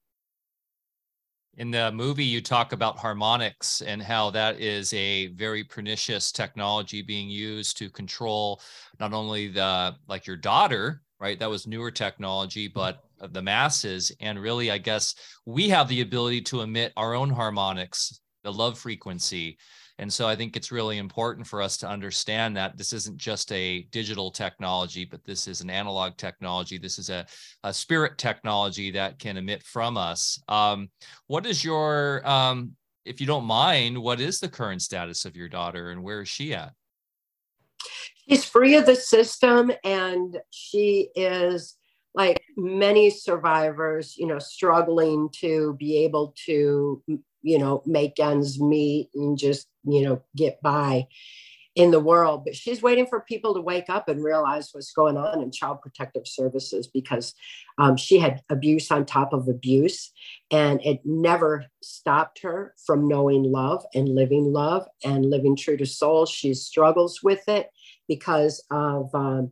In 1.59 1.71
the 1.71 1.91
movie, 1.91 2.25
you 2.25 2.43
talk 2.43 2.73
about 2.73 2.99
harmonics 2.99 3.81
and 3.81 4.03
how 4.03 4.29
that 4.31 4.61
is 4.61 4.93
a 4.93 5.29
very 5.29 5.65
pernicious 5.65 6.31
technology 6.31 7.01
being 7.01 7.31
used 7.31 7.79
to 7.79 7.89
control 7.89 8.61
not 9.01 9.15
only 9.15 9.49
the 9.49 9.97
like 10.07 10.27
your 10.27 10.37
daughter, 10.37 11.01
right? 11.19 11.39
That 11.39 11.49
was 11.49 11.67
newer 11.67 11.91
technology, 11.91 12.69
mm-hmm. 12.69 12.79
but 12.79 13.33
the 13.33 13.41
masses. 13.41 14.13
And 14.21 14.39
really, 14.39 14.71
I 14.71 14.77
guess 14.77 15.15
we 15.47 15.71
have 15.71 15.89
the 15.89 16.03
ability 16.03 16.43
to 16.43 16.61
emit 16.61 16.93
our 16.95 17.15
own 17.15 17.31
harmonics, 17.31 18.21
the 18.45 18.53
love 18.53 18.79
frequency, 18.79 19.57
and 19.99 20.13
so 20.13 20.29
I 20.29 20.37
think 20.37 20.57
it's 20.57 20.71
really 20.71 20.99
important 20.99 21.47
for 21.47 21.63
us 21.63 21.79
to 21.79 21.89
understand 21.89 22.57
that 22.57 22.77
this 22.77 22.93
isn't 22.93 23.17
just 23.17 23.51
a 23.51 23.83
digital 23.91 24.31
technology, 24.31 25.07
but 25.07 25.25
this 25.25 25.49
is 25.49 25.63
an 25.63 25.71
analog 25.71 26.17
technology. 26.19 26.77
This 26.77 26.99
is 26.99 27.09
a, 27.09 27.27
a 27.65 27.73
spirit 27.73 28.19
technology 28.19 28.91
that 28.91 29.19
can 29.19 29.39
emit 29.39 29.63
from 29.63 29.97
us. 29.97 30.39
Um, 30.49 30.91
what 31.29 31.47
is 31.47 31.65
your, 31.65 32.27
um, 32.29 32.73
if 33.07 33.21
you 33.23 33.27
don't 33.27 33.47
mind, 33.47 33.97
what 33.97 34.21
is 34.21 34.39
the 34.39 34.49
current 34.49 34.83
status 34.83 35.25
of 35.25 35.35
your 35.35 35.49
daughter 35.49 35.91
and 35.91 36.03
where 36.03 36.21
is 36.21 36.29
she 36.29 36.53
at? 36.53 36.75
She's 38.29 38.45
free 38.45 38.75
of 38.75 38.85
the 38.85 38.97
system 38.97 39.73
and 39.83 40.39
she 40.51 41.09
is 41.15 41.77
like 42.15 42.43
many 42.57 43.09
survivors, 43.09 44.17
you 44.19 44.27
know, 44.27 44.39
struggling 44.39 45.31
to 45.41 45.75
be 45.79 46.05
able 46.05 46.35
to 46.47 47.03
you 47.47 47.61
know, 47.61 47.81
make 47.87 48.19
ends 48.19 48.61
meet 48.61 49.09
and 49.15 49.39
just, 49.39 49.69
you 49.87 50.03
know, 50.03 50.23
get 50.35 50.61
by. 50.63 51.07
in 51.77 51.91
the 51.91 52.01
world, 52.01 52.43
but 52.43 52.57
she's 52.57 52.81
waiting 52.81 53.07
for 53.07 53.21
people 53.21 53.53
to 53.53 53.61
wake 53.61 53.91
up 53.91 54.09
and 54.09 54.25
realize 54.25 54.71
what's 54.73 54.93
going 54.93 55.19
on 55.19 55.43
in 55.43 55.53
child 55.53 55.79
protective 55.83 56.27
services 56.27 56.87
because 56.87 57.35
um, 57.77 57.99
she 57.99 58.19
had 58.19 58.41
abuse 58.49 58.91
on 58.91 59.05
top 59.05 59.35
of 59.35 59.47
abuse, 59.47 60.11
and 60.51 60.81
it 60.83 61.01
never 61.05 61.67
stopped 61.83 62.41
her 62.41 62.73
from 62.87 63.07
knowing 63.07 63.43
love 63.43 63.85
and 63.95 64.09
living 64.09 64.55
love 64.55 64.87
and 65.05 65.29
living 65.29 65.55
true 65.55 65.77
to 65.77 65.85
soul. 65.85 66.25
She 66.25 66.55
struggles 66.55 67.23
with 67.23 67.47
it 67.47 67.69
because 68.09 68.65
of 68.71 69.15
um, 69.15 69.51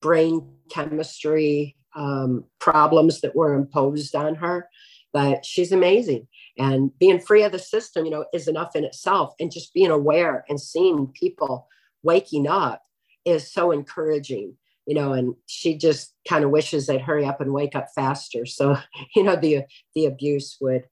brain 0.00 0.48
chemistry 0.70 1.74
um, 1.96 2.44
problems 2.60 3.20
that 3.22 3.34
were 3.34 3.54
imposed 3.54 4.14
on 4.14 4.36
her, 4.36 4.68
but 5.12 5.44
she's 5.44 5.72
amazing 5.72 6.28
and 6.58 6.96
being 6.98 7.20
free 7.20 7.42
of 7.42 7.52
the 7.52 7.58
system 7.58 8.04
you 8.04 8.10
know 8.10 8.24
is 8.32 8.48
enough 8.48 8.76
in 8.76 8.84
itself. 8.84 9.34
And 9.40 9.50
just 9.50 9.74
being 9.74 9.90
aware 9.90 10.44
and 10.48 10.60
seeing 10.60 11.08
people 11.08 11.68
waking 12.02 12.46
up 12.46 12.82
is 13.24 13.52
so 13.52 13.70
encouraging 13.70 14.56
you 14.86 14.94
know 14.94 15.12
and 15.12 15.34
she 15.46 15.76
just 15.76 16.14
kind 16.28 16.44
of 16.44 16.50
wishes 16.50 16.86
they'd 16.86 17.00
hurry 17.00 17.24
up 17.24 17.40
and 17.40 17.52
wake 17.52 17.74
up 17.74 17.88
faster. 17.94 18.46
So 18.46 18.76
you 19.16 19.22
know 19.22 19.36
the 19.36 19.64
the 19.94 20.06
abuse 20.06 20.56
would 20.60 20.84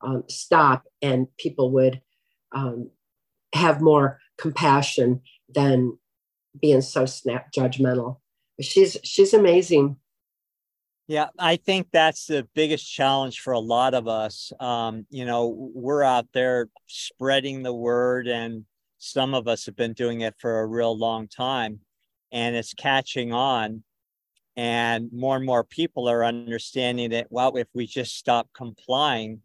um, 0.00 0.24
stop 0.28 0.84
and 1.02 1.26
people 1.38 1.72
would 1.72 2.00
um, 2.54 2.90
have 3.54 3.80
more 3.80 4.20
compassion 4.36 5.20
than 5.48 5.98
being 6.60 6.80
so 6.80 7.06
snap 7.06 7.52
judgmental. 7.52 8.18
She's 8.60 8.96
she's 9.04 9.34
amazing 9.34 9.96
yeah, 11.08 11.28
I 11.38 11.56
think 11.56 11.88
that's 11.90 12.26
the 12.26 12.46
biggest 12.54 12.92
challenge 12.92 13.40
for 13.40 13.54
a 13.54 13.58
lot 13.58 13.94
of 13.94 14.06
us. 14.06 14.52
Um, 14.60 15.06
you 15.08 15.24
know, 15.24 15.70
we're 15.74 16.02
out 16.02 16.26
there 16.34 16.68
spreading 16.86 17.62
the 17.62 17.72
word, 17.72 18.28
and 18.28 18.66
some 18.98 19.32
of 19.32 19.48
us 19.48 19.64
have 19.64 19.74
been 19.74 19.94
doing 19.94 20.20
it 20.20 20.34
for 20.38 20.60
a 20.60 20.66
real 20.66 20.96
long 20.96 21.26
time, 21.26 21.80
and 22.30 22.54
it's 22.54 22.74
catching 22.74 23.32
on. 23.32 23.84
And 24.54 25.08
more 25.10 25.36
and 25.36 25.46
more 25.46 25.64
people 25.64 26.10
are 26.10 26.24
understanding 26.24 27.10
that, 27.10 27.28
well, 27.30 27.56
if 27.56 27.68
we 27.72 27.86
just 27.86 28.16
stop 28.16 28.50
complying, 28.54 29.40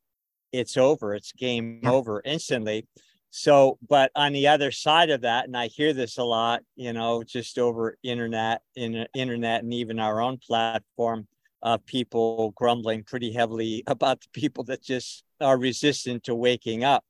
it's 0.52 0.76
over, 0.76 1.16
it's 1.16 1.32
game 1.32 1.80
yeah. 1.82 1.92
over 1.92 2.22
instantly. 2.26 2.88
So, 3.30 3.78
but 3.88 4.12
on 4.16 4.34
the 4.34 4.50
other 4.50 4.72
side 4.72 5.12
of 5.12 5.22
that, 5.22 5.46
and 5.46 5.56
I 5.56 5.68
hear 5.68 5.94
this 5.94 6.18
a 6.18 6.24
lot, 6.24 6.62
you 6.76 6.92
know, 6.92 7.24
just 7.24 7.58
over 7.58 7.98
internet, 8.04 8.64
in 8.76 9.08
internet, 9.16 9.64
and 9.64 9.74
even 9.74 10.00
our 10.00 10.20
own 10.20 10.40
platform 10.40 11.28
uh, 11.64 11.78
people 11.86 12.52
grumbling 12.52 13.04
pretty 13.04 13.32
heavily 13.32 13.84
about 13.88 14.22
the 14.22 14.28
people 14.34 14.64
that 14.66 14.84
just 14.84 15.24
are 15.42 15.58
resistant 15.58 16.24
to 16.26 16.36
waking 16.36 16.84
up. 16.84 17.04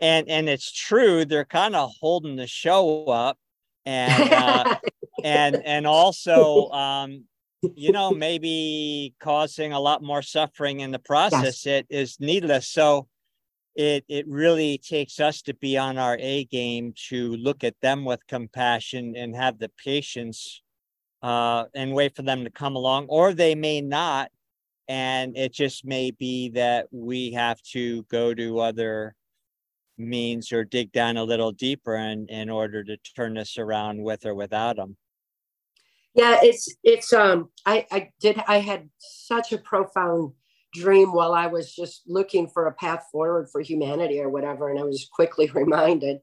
And 0.00 0.28
and 0.28 0.48
it's 0.48 0.72
true, 0.72 1.24
they're 1.24 1.44
kind 1.44 1.74
of 1.74 1.90
holding 2.00 2.36
the 2.36 2.46
show 2.46 3.06
up, 3.06 3.38
and 3.84 4.32
uh, 4.32 4.76
and 5.24 5.56
and 5.64 5.86
also, 5.86 6.70
um, 6.70 7.24
you 7.74 7.92
know, 7.92 8.12
maybe 8.12 9.14
causing 9.20 9.72
a 9.72 9.80
lot 9.80 10.02
more 10.02 10.22
suffering 10.22 10.80
in 10.80 10.90
the 10.90 10.98
process. 10.98 11.66
Yes. 11.66 11.66
It 11.66 11.86
is 11.90 12.20
needless. 12.20 12.68
So 12.68 13.08
it 13.74 14.04
it 14.08 14.28
really 14.28 14.78
takes 14.78 15.18
us 15.18 15.42
to 15.42 15.54
be 15.54 15.76
on 15.76 15.98
our 15.98 16.16
A 16.20 16.44
game 16.44 16.94
to 17.08 17.34
look 17.36 17.64
at 17.64 17.74
them 17.82 18.04
with 18.04 18.26
compassion 18.28 19.14
and 19.16 19.34
have 19.34 19.58
the 19.58 19.70
patience 19.82 20.62
uh, 21.22 21.64
and 21.74 21.94
wait 21.94 22.16
for 22.16 22.22
them 22.22 22.44
to 22.44 22.50
come 22.50 22.76
along, 22.76 23.06
or 23.08 23.32
they 23.32 23.54
may 23.54 23.80
not. 23.80 24.30
And 24.88 25.36
it 25.36 25.52
just 25.52 25.84
may 25.84 26.10
be 26.10 26.48
that 26.50 26.86
we 26.90 27.32
have 27.32 27.62
to 27.72 28.02
go 28.04 28.34
to 28.34 28.58
other 28.58 29.14
means 29.96 30.52
or 30.52 30.64
dig 30.64 30.90
down 30.90 31.16
a 31.16 31.24
little 31.24 31.52
deeper 31.52 31.94
in, 31.94 32.26
in 32.28 32.50
order 32.50 32.82
to 32.82 32.96
turn 33.14 33.34
this 33.34 33.58
around 33.58 34.02
with 34.02 34.26
or 34.26 34.34
without 34.34 34.76
them. 34.76 34.96
Yeah, 36.14 36.40
it's 36.42 36.74
it's 36.82 37.12
um 37.12 37.50
I 37.64 37.86
I 37.92 38.10
did 38.20 38.42
I 38.48 38.58
had 38.58 38.90
such 38.98 39.52
a 39.52 39.58
profound 39.58 40.32
dream 40.72 41.12
while 41.12 41.34
I 41.34 41.46
was 41.46 41.74
just 41.74 42.02
looking 42.06 42.48
for 42.48 42.66
a 42.66 42.72
path 42.72 43.04
forward 43.12 43.48
for 43.50 43.60
humanity 43.60 44.20
or 44.20 44.28
whatever 44.28 44.70
and 44.70 44.78
I 44.78 44.82
was 44.82 45.08
quickly 45.12 45.50
reminded 45.54 46.18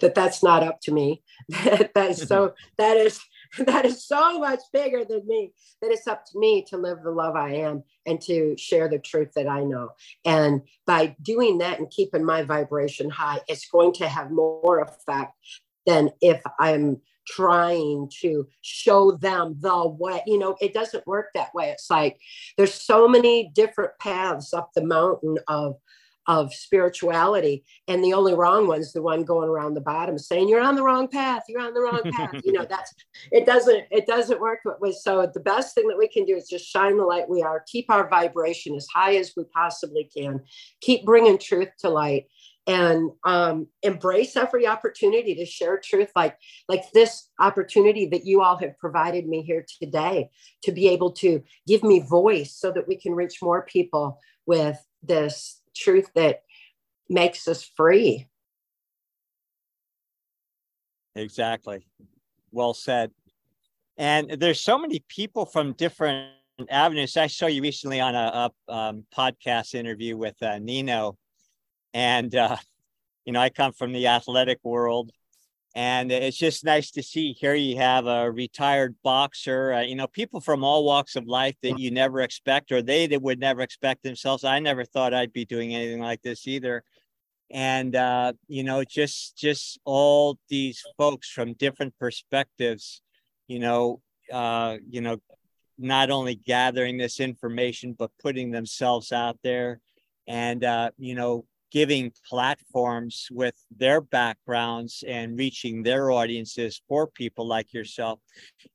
that 0.00 0.14
that's 0.14 0.42
not 0.42 0.62
up 0.62 0.80
to 0.82 0.92
me 0.92 1.22
that, 1.48 1.92
that 1.94 2.10
is 2.10 2.22
so 2.22 2.54
that 2.78 2.96
is 2.96 3.20
that 3.66 3.84
is 3.84 4.04
so 4.06 4.38
much 4.38 4.60
bigger 4.72 5.04
than 5.04 5.26
me 5.26 5.52
that 5.80 5.90
it's 5.90 6.06
up 6.06 6.24
to 6.26 6.38
me 6.38 6.64
to 6.68 6.76
live 6.76 7.02
the 7.02 7.10
love 7.10 7.36
I 7.36 7.54
am 7.56 7.82
and 8.06 8.20
to 8.22 8.56
share 8.56 8.88
the 8.88 8.98
truth 8.98 9.32
that 9.36 9.48
I 9.48 9.64
know. 9.64 9.90
And 10.24 10.62
by 10.86 11.16
doing 11.22 11.58
that 11.58 11.78
and 11.78 11.90
keeping 11.90 12.24
my 12.24 12.42
vibration 12.42 13.10
high, 13.10 13.40
it's 13.48 13.68
going 13.68 13.92
to 13.94 14.08
have 14.08 14.30
more 14.30 14.80
effect 14.80 15.32
than 15.86 16.10
if 16.20 16.40
I'm 16.58 17.00
trying 17.26 18.10
to 18.20 18.48
show 18.62 19.12
them 19.12 19.56
the 19.60 19.88
way. 19.88 20.22
You 20.26 20.38
know, 20.38 20.56
it 20.60 20.74
doesn't 20.74 21.06
work 21.06 21.28
that 21.34 21.54
way. 21.54 21.70
It's 21.70 21.90
like 21.90 22.18
there's 22.56 22.74
so 22.74 23.06
many 23.06 23.50
different 23.54 23.92
paths 24.00 24.52
up 24.52 24.70
the 24.74 24.84
mountain 24.84 25.36
of 25.48 25.76
of 26.26 26.54
spirituality 26.54 27.64
and 27.88 28.02
the 28.02 28.12
only 28.12 28.34
wrong 28.34 28.68
one's 28.68 28.92
the 28.92 29.02
one 29.02 29.24
going 29.24 29.48
around 29.48 29.74
the 29.74 29.80
bottom 29.80 30.16
saying 30.16 30.48
you're 30.48 30.60
on 30.60 30.76
the 30.76 30.82
wrong 30.82 31.08
path 31.08 31.42
you're 31.48 31.60
on 31.60 31.74
the 31.74 31.80
wrong 31.80 32.00
path. 32.12 32.40
You 32.44 32.52
know 32.52 32.66
that's 32.68 32.94
it 33.30 33.46
doesn't 33.46 33.84
it 33.90 34.06
doesn't 34.06 34.40
work 34.40 34.60
with 34.80 34.96
so 34.96 35.30
the 35.32 35.40
best 35.40 35.74
thing 35.74 35.88
that 35.88 35.98
we 35.98 36.08
can 36.08 36.24
do 36.24 36.36
is 36.36 36.48
just 36.48 36.66
shine 36.66 36.96
the 36.96 37.04
light. 37.04 37.28
We 37.28 37.42
are 37.42 37.64
keep 37.66 37.86
our 37.90 38.08
vibration 38.08 38.74
as 38.74 38.86
high 38.92 39.16
as 39.16 39.32
we 39.36 39.44
possibly 39.52 40.08
can. 40.16 40.40
Keep 40.80 41.04
bringing 41.04 41.38
truth 41.38 41.70
to 41.80 41.88
light 41.88 42.26
and 42.66 43.10
um, 43.24 43.66
embrace 43.82 44.36
every 44.36 44.66
opportunity 44.66 45.34
to 45.34 45.44
share 45.44 45.80
truth 45.82 46.10
like 46.14 46.36
like 46.68 46.84
this 46.92 47.28
opportunity 47.40 48.06
that 48.06 48.24
you 48.24 48.40
all 48.42 48.56
have 48.56 48.78
provided 48.78 49.26
me 49.26 49.42
here 49.42 49.64
today 49.80 50.30
to 50.62 50.70
be 50.70 50.88
able 50.88 51.10
to 51.10 51.42
give 51.66 51.82
me 51.82 52.00
voice 52.00 52.54
so 52.54 52.70
that 52.70 52.86
we 52.86 52.96
can 52.96 53.14
reach 53.14 53.38
more 53.42 53.62
people 53.62 54.18
with 54.46 54.78
this 55.02 55.61
truth 55.74 56.10
that 56.14 56.42
makes 57.08 57.48
us 57.48 57.62
free. 57.62 58.28
Exactly. 61.14 61.86
Well 62.50 62.74
said. 62.74 63.10
And 63.98 64.30
there's 64.30 64.60
so 64.60 64.78
many 64.78 65.04
people 65.08 65.44
from 65.44 65.74
different 65.74 66.30
avenues. 66.70 67.16
I 67.16 67.26
saw 67.26 67.46
you 67.46 67.62
recently 67.62 68.00
on 68.00 68.14
a, 68.14 68.50
a 68.68 68.72
um, 68.72 69.04
podcast 69.14 69.74
interview 69.74 70.16
with 70.16 70.42
uh, 70.42 70.58
Nino, 70.58 71.18
and 71.92 72.34
uh, 72.34 72.56
you 73.24 73.32
know 73.32 73.40
I 73.40 73.50
come 73.50 73.72
from 73.72 73.92
the 73.92 74.06
athletic 74.06 74.58
world, 74.62 75.12
and 75.74 76.12
it's 76.12 76.36
just 76.36 76.64
nice 76.64 76.90
to 76.90 77.02
see 77.02 77.32
here 77.32 77.54
you 77.54 77.76
have 77.76 78.06
a 78.06 78.30
retired 78.30 78.94
boxer 79.02 79.72
uh, 79.72 79.80
you 79.80 79.94
know 79.94 80.06
people 80.06 80.40
from 80.40 80.62
all 80.62 80.84
walks 80.84 81.16
of 81.16 81.26
life 81.26 81.56
that 81.62 81.78
you 81.78 81.90
never 81.90 82.20
expect 82.20 82.70
or 82.72 82.82
they 82.82 83.06
that 83.06 83.22
would 83.22 83.40
never 83.40 83.62
expect 83.62 84.02
themselves. 84.02 84.44
I 84.44 84.58
never 84.58 84.84
thought 84.84 85.14
i'd 85.14 85.32
be 85.32 85.44
doing 85.44 85.74
anything 85.74 86.00
like 86.00 86.22
this 86.22 86.46
either. 86.46 86.84
And 87.50 87.96
uh, 87.96 88.34
you 88.48 88.64
know 88.64 88.84
just 88.84 89.36
just 89.36 89.78
all 89.84 90.38
these 90.48 90.82
folks 90.98 91.30
from 91.30 91.54
different 91.54 91.96
perspectives 91.98 93.02
you 93.48 93.58
know 93.58 94.00
uh, 94.32 94.76
you 94.88 95.00
know 95.00 95.18
not 95.78 96.10
only 96.10 96.34
gathering 96.34 96.98
this 96.98 97.18
information 97.18 97.94
but 97.98 98.10
putting 98.20 98.50
themselves 98.50 99.10
out 99.12 99.38
there. 99.42 99.80
And 100.28 100.62
uh, 100.64 100.90
you 100.98 101.14
know 101.14 101.46
giving 101.72 102.12
platforms 102.28 103.28
with 103.30 103.54
their 103.76 104.00
backgrounds 104.00 105.02
and 105.08 105.38
reaching 105.38 105.82
their 105.82 106.10
audiences 106.10 106.82
for 106.86 107.06
people 107.06 107.46
like 107.48 107.72
yourself. 107.72 108.20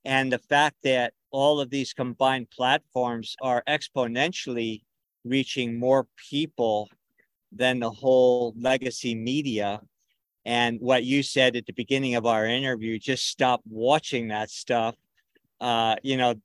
And 0.04 0.34
the 0.34 0.40
fact 0.40 0.78
that 0.84 1.14
all 1.32 1.60
of 1.60 1.70
these 1.70 1.94
combined 1.94 2.50
platforms 2.50 3.36
are 3.42 3.64
exponentially 3.70 4.82
reaching 5.24 5.78
more 5.80 6.08
people 6.30 6.90
than 7.52 7.80
the 7.80 7.92
whole 7.92 8.54
legacy 8.60 9.14
media. 9.14 9.80
And 10.46 10.80
what 10.80 11.04
you 11.04 11.22
said 11.22 11.56
at 11.56 11.66
the 11.66 11.74
beginning 11.74 12.16
of 12.16 12.26
our 12.26 12.46
interview, 12.46 12.98
just 12.98 13.28
stop 13.28 13.62
watching 13.70 14.30
that 14.30 14.50
stuff. 14.50 14.96
Uh, 15.62 15.96
you 16.02 16.18
know, 16.18 16.36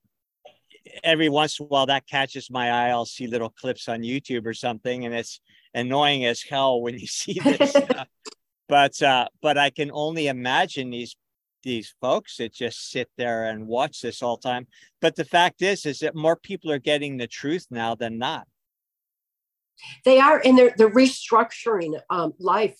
every 1.03 1.29
once 1.29 1.61
in 1.61 1.65
a 1.65 1.69
while 1.69 1.87
that 1.87 2.07
catches 2.07 2.51
my 2.51 2.71
eye. 2.71 2.91
I'll 2.91 3.07
see 3.07 3.27
little 3.27 3.51
clips 3.51 3.89
on 3.89 4.01
YouTube 4.01 4.47
or 4.47 4.55
something, 4.55 5.07
and 5.07 5.15
it's 5.15 5.41
annoying 5.75 6.25
as 6.25 6.43
hell 6.43 6.81
when 6.81 6.99
you 6.99 7.07
see 7.07 7.35
this. 7.45 7.75
but 8.69 9.03
uh, 9.03 9.29
but 9.41 9.59
I 9.59 9.71
can 9.71 9.91
only 9.93 10.29
imagine 10.29 10.91
these 10.91 11.17
these 11.63 11.95
folks 12.01 12.39
that 12.39 12.53
just 12.53 12.91
sit 12.91 13.09
there 13.17 13.45
and 13.45 13.67
watch 13.67 14.01
this 14.01 14.23
all 14.23 14.37
time. 14.37 14.67
But 15.01 15.17
the 15.17 15.25
fact 15.25 15.63
is, 15.63 15.87
is 15.87 16.01
that 16.01 16.15
more 16.15 16.37
people 16.37 16.73
are 16.73 16.79
getting 16.79 17.17
the 17.17 17.29
truth 17.29 17.67
now 17.71 17.95
than 17.95 18.19
not. 18.19 18.47
They 20.05 20.19
are, 20.19 20.41
and 20.45 20.57
they're 20.57 20.75
they're 20.77 20.91
restructuring 20.91 22.01
um, 22.11 22.35
life. 22.39 22.79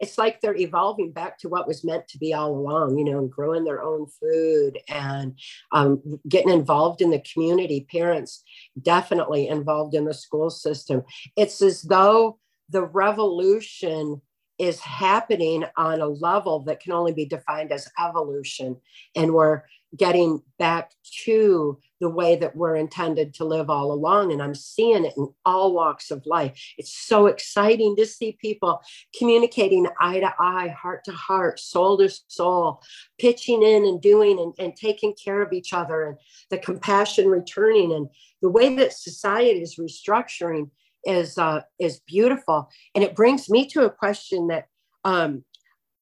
It's 0.00 0.18
like 0.18 0.40
they're 0.40 0.56
evolving 0.56 1.12
back 1.12 1.38
to 1.38 1.48
what 1.48 1.66
was 1.66 1.84
meant 1.84 2.06
to 2.08 2.18
be 2.18 2.32
all 2.32 2.56
along, 2.56 2.98
you 2.98 3.04
know, 3.04 3.18
and 3.18 3.30
growing 3.30 3.64
their 3.64 3.82
own 3.82 4.06
food 4.06 4.78
and 4.88 5.38
um, 5.72 6.20
getting 6.28 6.50
involved 6.52 7.00
in 7.00 7.10
the 7.10 7.22
community. 7.32 7.86
Parents 7.90 8.44
definitely 8.80 9.48
involved 9.48 9.94
in 9.94 10.04
the 10.04 10.14
school 10.14 10.50
system. 10.50 11.02
It's 11.36 11.60
as 11.62 11.82
though 11.82 12.38
the 12.68 12.82
revolution 12.82 14.20
is 14.58 14.80
happening 14.80 15.64
on 15.76 16.00
a 16.00 16.06
level 16.06 16.60
that 16.60 16.80
can 16.80 16.92
only 16.92 17.12
be 17.12 17.26
defined 17.26 17.72
as 17.72 17.88
evolution. 18.02 18.76
And 19.16 19.34
we're 19.34 19.62
getting 19.96 20.42
back 20.58 20.92
to 21.24 21.78
the 22.00 22.08
way 22.08 22.36
that 22.36 22.54
we're 22.56 22.76
intended 22.76 23.32
to 23.34 23.44
live 23.44 23.70
all 23.70 23.92
along. 23.92 24.32
And 24.32 24.42
I'm 24.42 24.54
seeing 24.54 25.04
it 25.04 25.14
in 25.16 25.32
all 25.44 25.72
walks 25.72 26.10
of 26.10 26.26
life. 26.26 26.52
It's 26.76 26.92
so 26.92 27.26
exciting 27.26 27.96
to 27.96 28.06
see 28.06 28.36
people 28.40 28.82
communicating 29.16 29.86
eye 30.00 30.20
to 30.20 30.34
eye, 30.38 30.68
heart 30.68 31.04
to 31.04 31.12
heart, 31.12 31.60
soul 31.60 31.98
to 31.98 32.10
soul, 32.28 32.82
pitching 33.18 33.62
in 33.62 33.84
and 33.84 34.00
doing 34.00 34.38
and, 34.38 34.52
and 34.58 34.76
taking 34.76 35.14
care 35.14 35.40
of 35.40 35.52
each 35.52 35.72
other 35.72 36.04
and 36.04 36.18
the 36.50 36.58
compassion 36.58 37.28
returning. 37.28 37.92
And 37.92 38.08
the 38.42 38.50
way 38.50 38.74
that 38.76 38.92
society 38.92 39.62
is 39.62 39.76
restructuring 39.76 40.70
is 41.04 41.38
uh, 41.38 41.62
is 41.78 42.00
beautiful. 42.00 42.68
And 42.94 43.04
it 43.04 43.14
brings 43.14 43.48
me 43.48 43.66
to 43.68 43.84
a 43.84 43.90
question 43.90 44.48
that 44.48 44.66
um, 45.04 45.44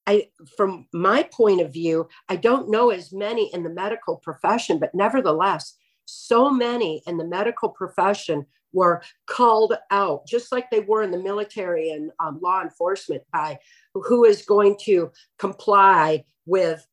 I, 0.07 0.29
from 0.57 0.87
my 0.93 1.23
point 1.23 1.61
of 1.61 1.73
view, 1.73 2.09
I 2.29 2.37
don't 2.37 2.71
know 2.71 2.91
as 2.91 3.13
many 3.13 3.53
in 3.55 3.63
the 3.63 3.71
medical 3.71 4.17
profession, 4.17 4.79
but 4.79 4.95
nevertheless, 4.95 5.77
so 6.05 6.51
many 6.51 7.03
in 7.07 7.17
the 7.17 7.25
medical 7.25 7.69
profession 7.69 8.47
were 8.73 9.03
called 9.27 9.75
out, 9.91 10.27
just 10.27 10.51
like 10.51 10.71
they 10.71 10.81
were 10.81 11.03
in 11.03 11.11
the 11.11 11.23
military 11.23 11.91
and 11.91 12.11
um, 12.19 12.41
law 12.43 12.63
enforcement, 12.63 13.23
by 13.33 13.59
who 13.95 14.25
is 14.25 14.43
going 14.43 14.77
to 14.83 15.13
comply 15.39 16.25
with 16.47 16.87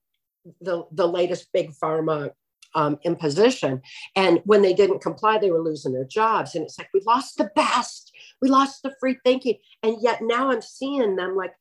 the, 0.61 0.84
the 0.91 1.07
latest 1.07 1.52
big 1.53 1.72
pharma 1.72 2.31
um, 2.76 2.99
imposition. 3.03 3.81
And 4.15 4.41
when 4.45 4.61
they 4.61 4.73
didn't 4.73 5.02
comply, 5.02 5.40
they 5.40 5.52
were 5.52 5.64
losing 5.64 5.94
their 5.94 6.06
jobs. 6.06 6.53
And 6.53 6.64
it's 6.64 6.77
like, 6.77 6.90
we 6.94 7.02
lost 7.06 7.38
the 7.38 7.49
best, 7.56 8.11
we 8.41 8.49
lost 8.49 8.84
the 8.84 8.94
free 8.99 9.18
thinking. 9.26 9.56
And 9.81 9.98
yet 10.02 10.19
now 10.22 10.52
I'm 10.52 10.61
seeing 10.61 11.15
them 11.15 11.36
like, 11.36 11.53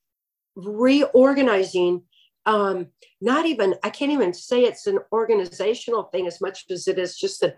reorganizing 0.59 2.03
um, 2.47 2.89
not 3.21 3.47
even 3.47 3.75
i 3.85 3.91
can't 3.91 4.13
even 4.13 4.33
say 4.33 4.63
it's 4.63 4.87
an 4.87 4.99
organizational 5.13 6.05
thing 6.05 6.27
as 6.27 6.41
much 6.41 6.65
as 6.71 6.89
it 6.89 6.99
is 6.99 7.17
just 7.17 7.43
a, 7.43 7.55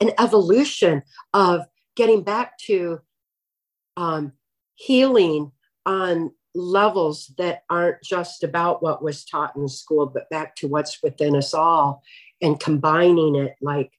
an 0.00 0.10
evolution 0.18 1.02
of 1.32 1.62
getting 1.96 2.22
back 2.22 2.58
to 2.58 3.00
um, 3.96 4.32
healing 4.74 5.52
on 5.86 6.32
levels 6.54 7.32
that 7.38 7.62
aren't 7.70 8.02
just 8.02 8.44
about 8.44 8.82
what 8.82 9.02
was 9.02 9.24
taught 9.24 9.56
in 9.56 9.68
school 9.68 10.06
but 10.06 10.28
back 10.28 10.54
to 10.54 10.68
what's 10.68 11.02
within 11.02 11.34
us 11.34 11.54
all 11.54 12.02
and 12.42 12.60
combining 12.60 13.36
it 13.36 13.54
like 13.60 13.92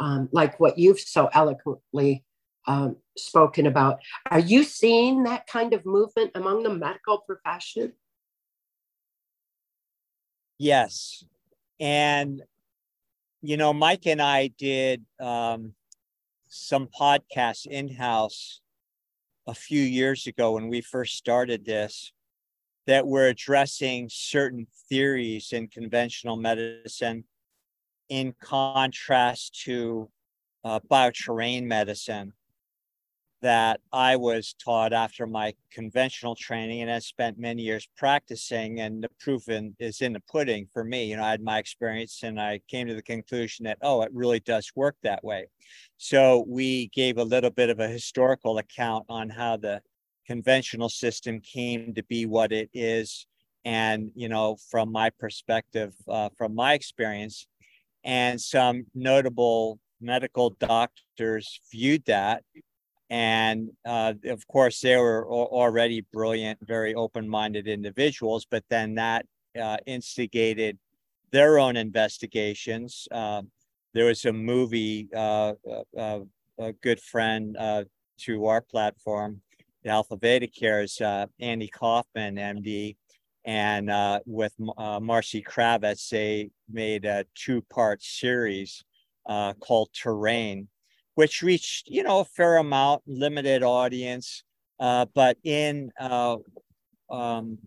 um, 0.00 0.28
like 0.32 0.58
what 0.58 0.78
you've 0.78 0.98
so 0.98 1.28
eloquently 1.32 2.24
um, 2.70 2.96
spoken 3.16 3.66
about. 3.66 3.98
Are 4.30 4.38
you 4.38 4.62
seeing 4.62 5.24
that 5.24 5.48
kind 5.48 5.74
of 5.74 5.84
movement 5.84 6.30
among 6.36 6.62
the 6.62 6.72
medical 6.72 7.18
profession? 7.18 7.92
Yes. 10.56 11.24
And, 11.80 12.42
you 13.42 13.56
know, 13.56 13.72
Mike 13.72 14.06
and 14.06 14.22
I 14.22 14.48
did 14.56 15.04
um, 15.18 15.74
some 16.46 16.86
podcasts 16.88 17.66
in 17.66 17.88
house 17.92 18.60
a 19.48 19.54
few 19.54 19.82
years 19.82 20.28
ago 20.28 20.52
when 20.52 20.68
we 20.68 20.80
first 20.80 21.16
started 21.16 21.64
this 21.64 22.12
that 22.86 23.06
were 23.06 23.26
addressing 23.26 24.08
certain 24.10 24.66
theories 24.88 25.52
in 25.52 25.66
conventional 25.66 26.36
medicine 26.36 27.24
in 28.08 28.32
contrast 28.40 29.60
to 29.64 30.08
uh, 30.62 30.78
bioterrain 30.90 31.64
medicine 31.64 32.32
that 33.42 33.80
I 33.92 34.16
was 34.16 34.54
taught 34.62 34.92
after 34.92 35.26
my 35.26 35.54
conventional 35.72 36.34
training 36.34 36.82
and 36.82 36.90
I 36.90 36.98
spent 36.98 37.38
many 37.38 37.62
years 37.62 37.88
practicing 37.96 38.80
and 38.80 39.02
the 39.02 39.08
proof 39.18 39.48
in, 39.48 39.74
is 39.78 40.02
in 40.02 40.12
the 40.12 40.20
pudding 40.20 40.66
for 40.72 40.84
me. 40.84 41.04
You 41.04 41.16
know, 41.16 41.24
I 41.24 41.30
had 41.30 41.42
my 41.42 41.58
experience 41.58 42.20
and 42.22 42.40
I 42.40 42.60
came 42.68 42.86
to 42.88 42.94
the 42.94 43.02
conclusion 43.02 43.64
that, 43.64 43.78
oh, 43.82 44.02
it 44.02 44.10
really 44.12 44.40
does 44.40 44.70
work 44.76 44.96
that 45.02 45.24
way. 45.24 45.46
So 45.96 46.44
we 46.46 46.88
gave 46.88 47.18
a 47.18 47.24
little 47.24 47.50
bit 47.50 47.70
of 47.70 47.80
a 47.80 47.88
historical 47.88 48.58
account 48.58 49.06
on 49.08 49.30
how 49.30 49.56
the 49.56 49.80
conventional 50.26 50.88
system 50.88 51.40
came 51.40 51.94
to 51.94 52.02
be 52.04 52.26
what 52.26 52.52
it 52.52 52.68
is. 52.74 53.26
And, 53.64 54.10
you 54.14 54.28
know, 54.28 54.56
from 54.70 54.92
my 54.92 55.10
perspective, 55.10 55.94
uh, 56.08 56.28
from 56.36 56.54
my 56.54 56.74
experience, 56.74 57.46
and 58.04 58.40
some 58.40 58.86
notable 58.94 59.78
medical 60.00 60.50
doctors 60.58 61.60
viewed 61.70 62.04
that 62.06 62.42
and 63.10 63.70
uh, 63.84 64.14
of 64.26 64.46
course, 64.46 64.80
they 64.80 64.96
were 64.96 65.28
already 65.28 66.06
brilliant, 66.12 66.60
very 66.62 66.94
open 66.94 67.28
minded 67.28 67.66
individuals, 67.66 68.46
but 68.48 68.64
then 68.70 68.94
that 68.94 69.26
uh, 69.60 69.78
instigated 69.84 70.78
their 71.32 71.58
own 71.58 71.76
investigations. 71.76 73.08
Uh, 73.10 73.42
there 73.94 74.06
was 74.06 74.24
a 74.24 74.32
movie, 74.32 75.08
uh, 75.14 75.54
uh, 75.68 75.98
uh, 75.98 76.20
a 76.58 76.72
good 76.74 77.00
friend 77.00 77.56
to 78.18 78.46
our 78.46 78.60
platform, 78.60 79.40
Alpha 79.84 80.16
Veda 80.16 80.46
Cares, 80.46 81.00
Andy 81.40 81.68
Kaufman, 81.68 82.36
MD, 82.36 82.96
and 83.44 83.90
with 84.24 84.54
Marcy 84.78 85.42
Kravitz, 85.42 86.10
they 86.10 86.50
made 86.70 87.06
a 87.06 87.24
two 87.34 87.62
part 87.62 88.02
series 88.02 88.84
called 89.26 89.88
Terrain 89.92 90.68
which 91.20 91.42
reached 91.42 91.86
you 91.86 92.02
know 92.02 92.20
a 92.20 92.24
fair 92.24 92.56
amount, 92.56 93.02
limited 93.06 93.62
audience, 93.62 94.42
uh, 94.78 95.04
but 95.14 95.36
in 95.44 95.92
uh, 96.00 96.38
um, 97.10 97.58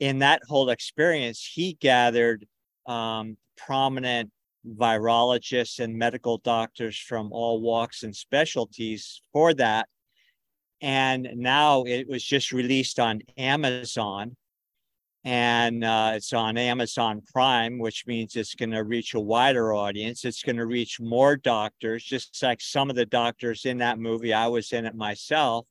in 0.00 0.18
that 0.18 0.42
whole 0.48 0.70
experience, 0.70 1.48
he 1.54 1.74
gathered 1.74 2.44
um, 2.88 3.36
prominent 3.56 4.28
virologists 4.66 5.78
and 5.78 5.94
medical 5.94 6.38
doctors 6.38 6.98
from 6.98 7.30
all 7.32 7.60
walks 7.60 8.02
and 8.02 8.16
specialties 8.16 9.22
for 9.32 9.54
that. 9.54 9.88
And 10.80 11.28
now 11.36 11.84
it 11.84 12.08
was 12.08 12.24
just 12.24 12.50
released 12.50 12.98
on 12.98 13.20
Amazon 13.38 14.36
and 15.24 15.84
uh, 15.84 16.12
it's 16.14 16.32
on 16.32 16.56
Amazon 16.56 17.22
Prime, 17.32 17.78
which 17.78 18.06
means 18.06 18.36
it's 18.36 18.54
going 18.54 18.70
to 18.70 18.84
reach 18.84 19.14
a 19.14 19.20
wider 19.20 19.74
audience. 19.74 20.24
It's 20.24 20.42
going 20.42 20.56
to 20.56 20.66
reach 20.66 20.98
more 20.98 21.36
doctors, 21.36 22.02
just 22.02 22.42
like 22.42 22.60
some 22.60 22.88
of 22.88 22.96
the 22.96 23.04
doctors 23.04 23.66
in 23.66 23.78
that 23.78 23.98
movie. 23.98 24.32
I 24.32 24.46
was 24.46 24.72
in 24.72 24.86
it 24.86 24.94
myself. 24.94 25.66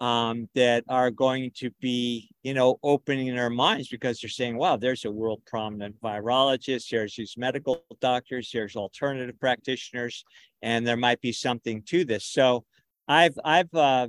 Um, 0.00 0.48
that 0.56 0.82
are 0.88 1.12
going 1.12 1.52
to 1.58 1.70
be, 1.80 2.28
you 2.42 2.54
know, 2.54 2.80
opening 2.82 3.32
their 3.36 3.50
minds 3.50 3.86
because 3.88 4.18
they're 4.18 4.28
saying, 4.28 4.56
"Wow, 4.56 4.76
there's 4.76 5.04
a 5.04 5.10
world 5.12 5.42
prominent 5.46 5.94
virologist. 6.00 6.88
There's 6.88 7.14
these 7.14 7.36
medical 7.36 7.84
doctors. 8.00 8.50
There's 8.52 8.74
alternative 8.74 9.38
practitioners, 9.38 10.24
and 10.60 10.84
there 10.84 10.96
might 10.96 11.20
be 11.20 11.30
something 11.30 11.82
to 11.82 12.04
this." 12.04 12.24
So, 12.24 12.64
I've 13.06 13.38
I've 13.44 13.72
uh, 13.72 14.08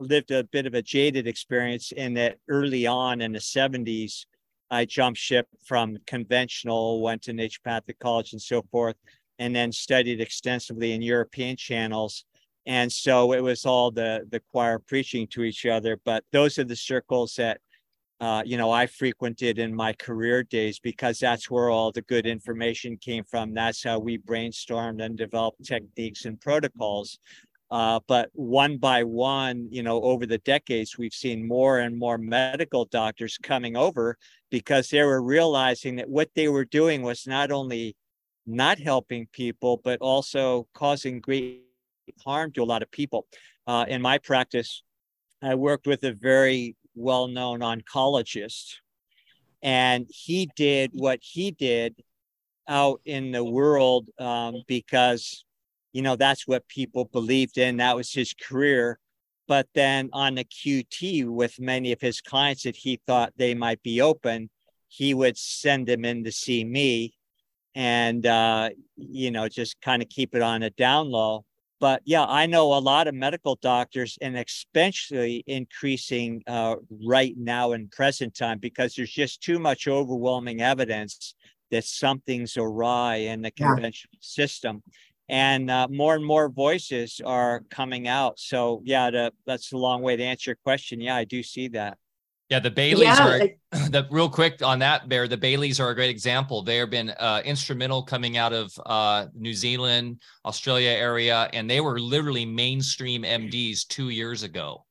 lived 0.00 0.30
a 0.30 0.44
bit 0.44 0.66
of 0.66 0.74
a 0.74 0.82
jaded 0.82 1.26
experience 1.26 1.92
in 1.92 2.14
that 2.14 2.36
early 2.48 2.86
on 2.86 3.20
in 3.20 3.32
the 3.32 3.38
70s, 3.38 4.26
I 4.70 4.84
jumped 4.84 5.18
ship 5.18 5.46
from 5.64 5.98
conventional, 6.06 7.00
went 7.02 7.22
to 7.22 7.32
naturopathic 7.32 7.98
college 8.00 8.32
and 8.32 8.42
so 8.42 8.62
forth, 8.70 8.96
and 9.38 9.54
then 9.54 9.72
studied 9.72 10.20
extensively 10.20 10.92
in 10.92 11.02
European 11.02 11.56
channels. 11.56 12.24
And 12.66 12.90
so 12.90 13.32
it 13.32 13.40
was 13.40 13.64
all 13.64 13.90
the 13.92 14.26
the 14.28 14.40
choir 14.50 14.80
preaching 14.80 15.28
to 15.28 15.44
each 15.44 15.66
other. 15.66 16.00
But 16.04 16.24
those 16.32 16.58
are 16.58 16.64
the 16.64 16.74
circles 16.74 17.34
that 17.36 17.60
uh, 18.18 18.42
you 18.44 18.56
know 18.56 18.72
I 18.72 18.86
frequented 18.86 19.60
in 19.60 19.74
my 19.74 19.92
career 19.92 20.42
days 20.42 20.80
because 20.80 21.20
that's 21.20 21.48
where 21.48 21.70
all 21.70 21.92
the 21.92 22.02
good 22.02 22.26
information 22.26 22.96
came 22.96 23.22
from. 23.22 23.54
That's 23.54 23.84
how 23.84 24.00
we 24.00 24.18
brainstormed 24.18 25.00
and 25.00 25.16
developed 25.16 25.64
techniques 25.64 26.24
and 26.24 26.40
protocols. 26.40 27.20
Uh, 27.70 27.98
but 28.06 28.30
one 28.32 28.78
by 28.78 29.02
one, 29.02 29.66
you 29.70 29.82
know, 29.82 30.00
over 30.02 30.24
the 30.24 30.38
decades, 30.38 30.96
we've 30.96 31.12
seen 31.12 31.46
more 31.46 31.80
and 31.80 31.98
more 31.98 32.16
medical 32.16 32.84
doctors 32.84 33.38
coming 33.42 33.76
over 33.76 34.16
because 34.50 34.88
they 34.88 35.02
were 35.02 35.22
realizing 35.22 35.96
that 35.96 36.08
what 36.08 36.30
they 36.36 36.48
were 36.48 36.64
doing 36.64 37.02
was 37.02 37.26
not 37.26 37.50
only 37.50 37.96
not 38.46 38.78
helping 38.78 39.26
people, 39.32 39.80
but 39.82 40.00
also 40.00 40.68
causing 40.74 41.20
great 41.20 41.62
harm 42.24 42.52
to 42.52 42.62
a 42.62 42.64
lot 42.64 42.82
of 42.82 42.90
people. 42.92 43.26
Uh, 43.66 43.84
in 43.88 44.00
my 44.00 44.18
practice, 44.18 44.84
I 45.42 45.56
worked 45.56 45.88
with 45.88 46.04
a 46.04 46.12
very 46.12 46.76
well 46.94 47.26
known 47.26 47.60
oncologist, 47.60 48.76
and 49.60 50.06
he 50.08 50.48
did 50.54 50.92
what 50.94 51.18
he 51.20 51.50
did 51.50 51.96
out 52.68 53.00
in 53.04 53.32
the 53.32 53.44
world 53.44 54.08
um, 54.18 54.62
because 54.68 55.44
you 55.96 56.02
know, 56.02 56.14
that's 56.14 56.46
what 56.46 56.68
people 56.68 57.06
believed 57.06 57.56
in. 57.56 57.78
That 57.78 57.96
was 57.96 58.12
his 58.12 58.34
career. 58.34 58.98
But 59.48 59.66
then 59.74 60.10
on 60.12 60.34
the 60.34 60.44
QT 60.44 61.26
with 61.26 61.58
many 61.58 61.90
of 61.90 62.02
his 62.02 62.20
clients 62.20 62.64
that 62.64 62.76
he 62.76 63.00
thought 63.06 63.32
they 63.38 63.54
might 63.54 63.82
be 63.82 64.02
open, 64.02 64.50
he 64.88 65.14
would 65.14 65.38
send 65.38 65.86
them 65.86 66.04
in 66.04 66.22
to 66.24 66.32
see 66.32 66.64
me 66.64 67.14
and, 67.74 68.26
uh, 68.26 68.68
you 68.96 69.30
know, 69.30 69.48
just 69.48 69.80
kind 69.80 70.02
of 70.02 70.10
keep 70.10 70.34
it 70.34 70.42
on 70.42 70.62
a 70.64 70.68
down 70.70 71.10
low. 71.10 71.46
but 71.80 72.02
yeah, 72.04 72.26
I 72.28 72.44
know 72.44 72.74
a 72.74 72.80
lot 72.92 73.08
of 73.08 73.14
medical 73.14 73.54
doctors, 73.56 74.18
and 74.20 74.36
especially 74.36 75.44
increasing 75.46 76.42
uh, 76.46 76.76
right 77.06 77.34
now 77.38 77.72
in 77.72 77.88
present 77.88 78.34
time 78.34 78.58
because 78.58 78.94
there's 78.94 79.12
just 79.12 79.42
too 79.42 79.58
much 79.58 79.88
overwhelming 79.88 80.60
evidence 80.60 81.34
that 81.70 81.84
something's 81.84 82.56
awry 82.56 83.16
in 83.16 83.42
the 83.42 83.50
conventional 83.50 84.10
yeah. 84.12 84.18
system, 84.20 84.82
and 85.28 85.70
uh, 85.70 85.88
more 85.90 86.14
and 86.14 86.24
more 86.24 86.48
voices 86.48 87.20
are 87.24 87.62
coming 87.70 88.08
out. 88.08 88.38
So 88.38 88.82
yeah, 88.84 89.10
the, 89.10 89.32
that's 89.46 89.72
a 89.72 89.76
long 89.76 90.02
way 90.02 90.16
to 90.16 90.22
answer 90.22 90.50
your 90.50 90.58
question. 90.62 91.00
Yeah, 91.00 91.16
I 91.16 91.24
do 91.24 91.42
see 91.42 91.68
that. 91.68 91.98
Yeah, 92.48 92.60
the 92.60 92.70
Baileys 92.70 93.08
yeah, 93.08 93.28
are 93.28 93.38
the 93.90 94.06
real 94.08 94.28
quick 94.28 94.62
on 94.62 94.78
that 94.78 95.08
bear. 95.08 95.26
The 95.26 95.36
Baileys 95.36 95.80
are 95.80 95.90
a 95.90 95.94
great 95.96 96.10
example. 96.10 96.62
They 96.62 96.76
have 96.76 96.90
been 96.90 97.10
uh, 97.10 97.42
instrumental 97.44 98.04
coming 98.04 98.36
out 98.36 98.52
of 98.52 98.72
uh, 98.86 99.26
New 99.34 99.52
Zealand, 99.52 100.20
Australia 100.44 100.90
area, 100.90 101.50
and 101.52 101.68
they 101.68 101.80
were 101.80 101.98
literally 101.98 102.46
mainstream 102.46 103.24
MDs 103.24 103.86
two 103.88 104.10
years 104.10 104.44
ago. 104.44 104.85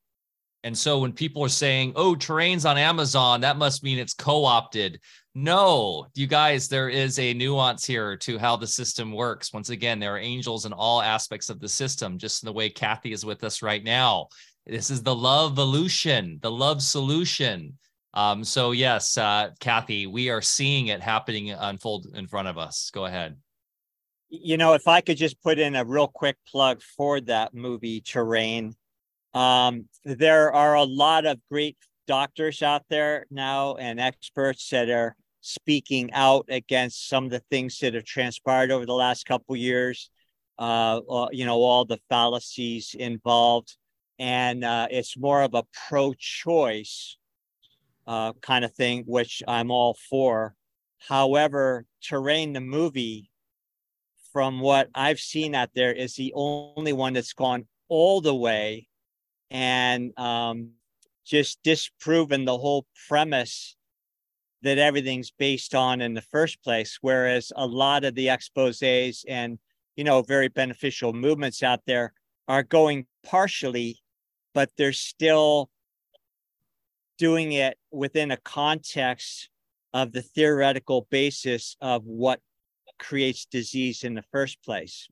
And 0.66 0.76
so 0.76 0.98
when 0.98 1.14
people 1.14 1.44
are 1.44 1.50
saying, 1.50 1.94
"Oh, 1.96 2.16
terrain's 2.16 2.66
on 2.66 2.76
Amazon," 2.76 3.42
that 3.42 3.58
must 3.58 3.84
mean 3.84 4.00
it's 4.00 4.16
co-opted. 4.16 5.00
No, 5.36 6.08
you 6.16 6.26
guys, 6.26 6.68
there 6.68 6.90
is 6.90 7.20
a 7.20 7.36
nuance 7.36 7.86
here 7.86 8.18
to 8.18 8.40
how 8.40 8.56
the 8.56 8.66
system 8.66 9.12
works. 9.12 9.54
Once 9.54 9.70
again, 9.70 10.00
there 10.00 10.16
are 10.16 10.20
angels 10.20 10.66
in 10.66 10.74
all 10.74 11.04
aspects 11.04 11.52
of 11.52 11.60
the 11.60 11.70
system, 11.70 12.18
just 12.18 12.42
in 12.42 12.48
the 12.48 12.54
way 12.54 12.72
Cathy 12.72 13.12
is 13.12 13.24
with 13.24 13.44
us 13.44 13.62
right 13.62 13.84
now. 13.84 14.30
This 14.66 14.90
is 14.90 15.04
the 15.04 15.14
love 15.14 15.52
evolution, 15.52 16.40
the 16.42 16.50
love 16.50 16.82
solution. 16.82 17.78
Um, 18.16 18.44
so 18.44 18.72
yes, 18.72 19.20
uh, 19.20 19.52
Cathy, 19.60 20.08
we 20.08 20.32
are 20.32 20.42
seeing 20.42 20.88
it 20.88 21.00
happening 21.00 21.52
unfold 21.52 22.08
in 22.16 22.26
front 22.26 22.48
of 22.48 22.58
us. 22.58 22.90
Go 22.92 23.06
ahead. 23.06 23.38
You 24.30 24.58
know, 24.58 24.74
if 24.74 24.88
I 24.88 25.02
could 25.02 25.18
just 25.18 25.40
put 25.44 25.60
in 25.60 25.76
a 25.76 25.86
real 25.86 26.08
quick 26.08 26.38
plug 26.48 26.82
for 26.82 27.22
that 27.22 27.54
movie, 27.54 28.02
Terrain. 28.02 28.76
Um, 29.36 29.86
there 30.04 30.52
are 30.54 30.76
a 30.76 30.84
lot 30.84 31.26
of 31.26 31.40
great 31.52 31.78
doctors 32.08 32.64
out 32.64 32.84
there 32.90 33.26
now 33.30 33.76
and 33.76 34.00
experts 34.00 34.70
that 34.70 34.90
are 34.90 35.16
speaking 35.42 36.12
out 36.14 36.46
against 36.50 37.08
some 37.08 37.26
of 37.26 37.32
the 37.32 37.44
things 37.52 37.78
that 37.80 37.94
have 37.94 38.06
transpired 38.06 38.72
over 38.72 38.86
the 38.86 38.94
last 38.94 39.26
couple 39.28 39.56
years. 39.56 40.10
Uh, 40.58 41.02
you 41.32 41.46
know, 41.46 41.58
all 41.58 41.86
the 41.86 42.00
fallacies 42.10 42.96
involved 42.98 43.76
and 44.20 44.64
uh, 44.64 44.88
it's 44.90 45.18
more 45.18 45.42
of 45.42 45.54
a 45.54 45.64
pro-choice 45.88 47.18
uh, 48.08 48.34
kind 48.42 48.64
of 48.64 48.74
thing, 48.74 49.04
which 49.06 49.44
I'm 49.48 49.72
all 49.72 49.98
for. 50.10 50.56
However, 51.00 51.86
Terrain, 52.02 52.54
the 52.54 52.62
movie, 52.62 53.30
from 54.32 54.60
what 54.60 54.90
I've 54.96 55.20
seen 55.20 55.56
out 55.56 55.70
there, 55.76 55.92
is 55.92 56.16
the 56.16 56.32
only 56.36 56.94
one 56.94 57.14
that's 57.14 57.34
gone 57.34 57.68
all 57.90 58.22
the 58.22 58.36
way 58.36 58.88
and 59.52 60.18
um, 60.20 60.72
just 61.26 61.60
disproven 61.64 62.46
the 62.46 62.58
whole 62.58 62.86
premise 63.08 63.76
that 64.62 64.78
everything's 64.78 65.32
based 65.32 65.76
on 65.76 66.02
in 66.02 66.14
the 66.14 66.22
first 66.22 66.64
place. 66.64 66.98
Whereas 67.02 67.52
a 67.56 67.66
lot 67.66 68.04
of 68.04 68.16
the 68.16 68.28
exposés 68.28 69.24
and 69.28 69.60
you 69.96 70.04
know 70.04 70.22
very 70.22 70.48
beneficial 70.48 71.14
movements 71.14 71.64
out 71.64 71.82
there 71.86 72.14
are 72.48 72.64
going 72.64 73.08
partially 73.24 74.00
but 74.56 74.72
they're 74.78 74.94
still 74.94 75.70
doing 77.20 77.52
it 77.52 77.78
within 77.92 78.32
a 78.32 78.38
context 78.38 79.50
of 79.94 80.14
the 80.14 80.22
theoretical 80.22 81.08
basis 81.12 81.76
of 81.82 82.04
what 82.06 82.40
creates 82.98 83.46
disease 83.46 84.04
in 84.04 84.16
the 84.16 84.24
first 84.32 84.64
place. 84.64 85.08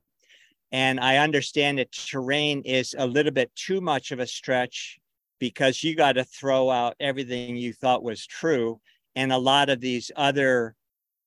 And 0.73 0.99
I 0.99 1.17
understand 1.17 1.77
that 1.77 1.91
terrain 1.91 2.63
is 2.63 2.95
a 2.97 3.05
little 3.05 3.31
bit 3.31 3.55
too 3.55 3.79
much 3.79 4.11
of 4.11 4.19
a 4.19 4.25
stretch 4.25 4.99
because 5.39 5.83
you 5.83 5.95
got 5.95 6.13
to 6.13 6.23
throw 6.23 6.71
out 6.71 6.95
everything 6.99 7.55
you 7.55 7.73
thought 7.73 8.01
was 8.01 8.25
true. 8.25 8.81
And 9.15 9.31
a 9.31 9.37
lot 9.37 9.69
of 9.69 9.79
these 9.79 10.11
other 10.15 10.75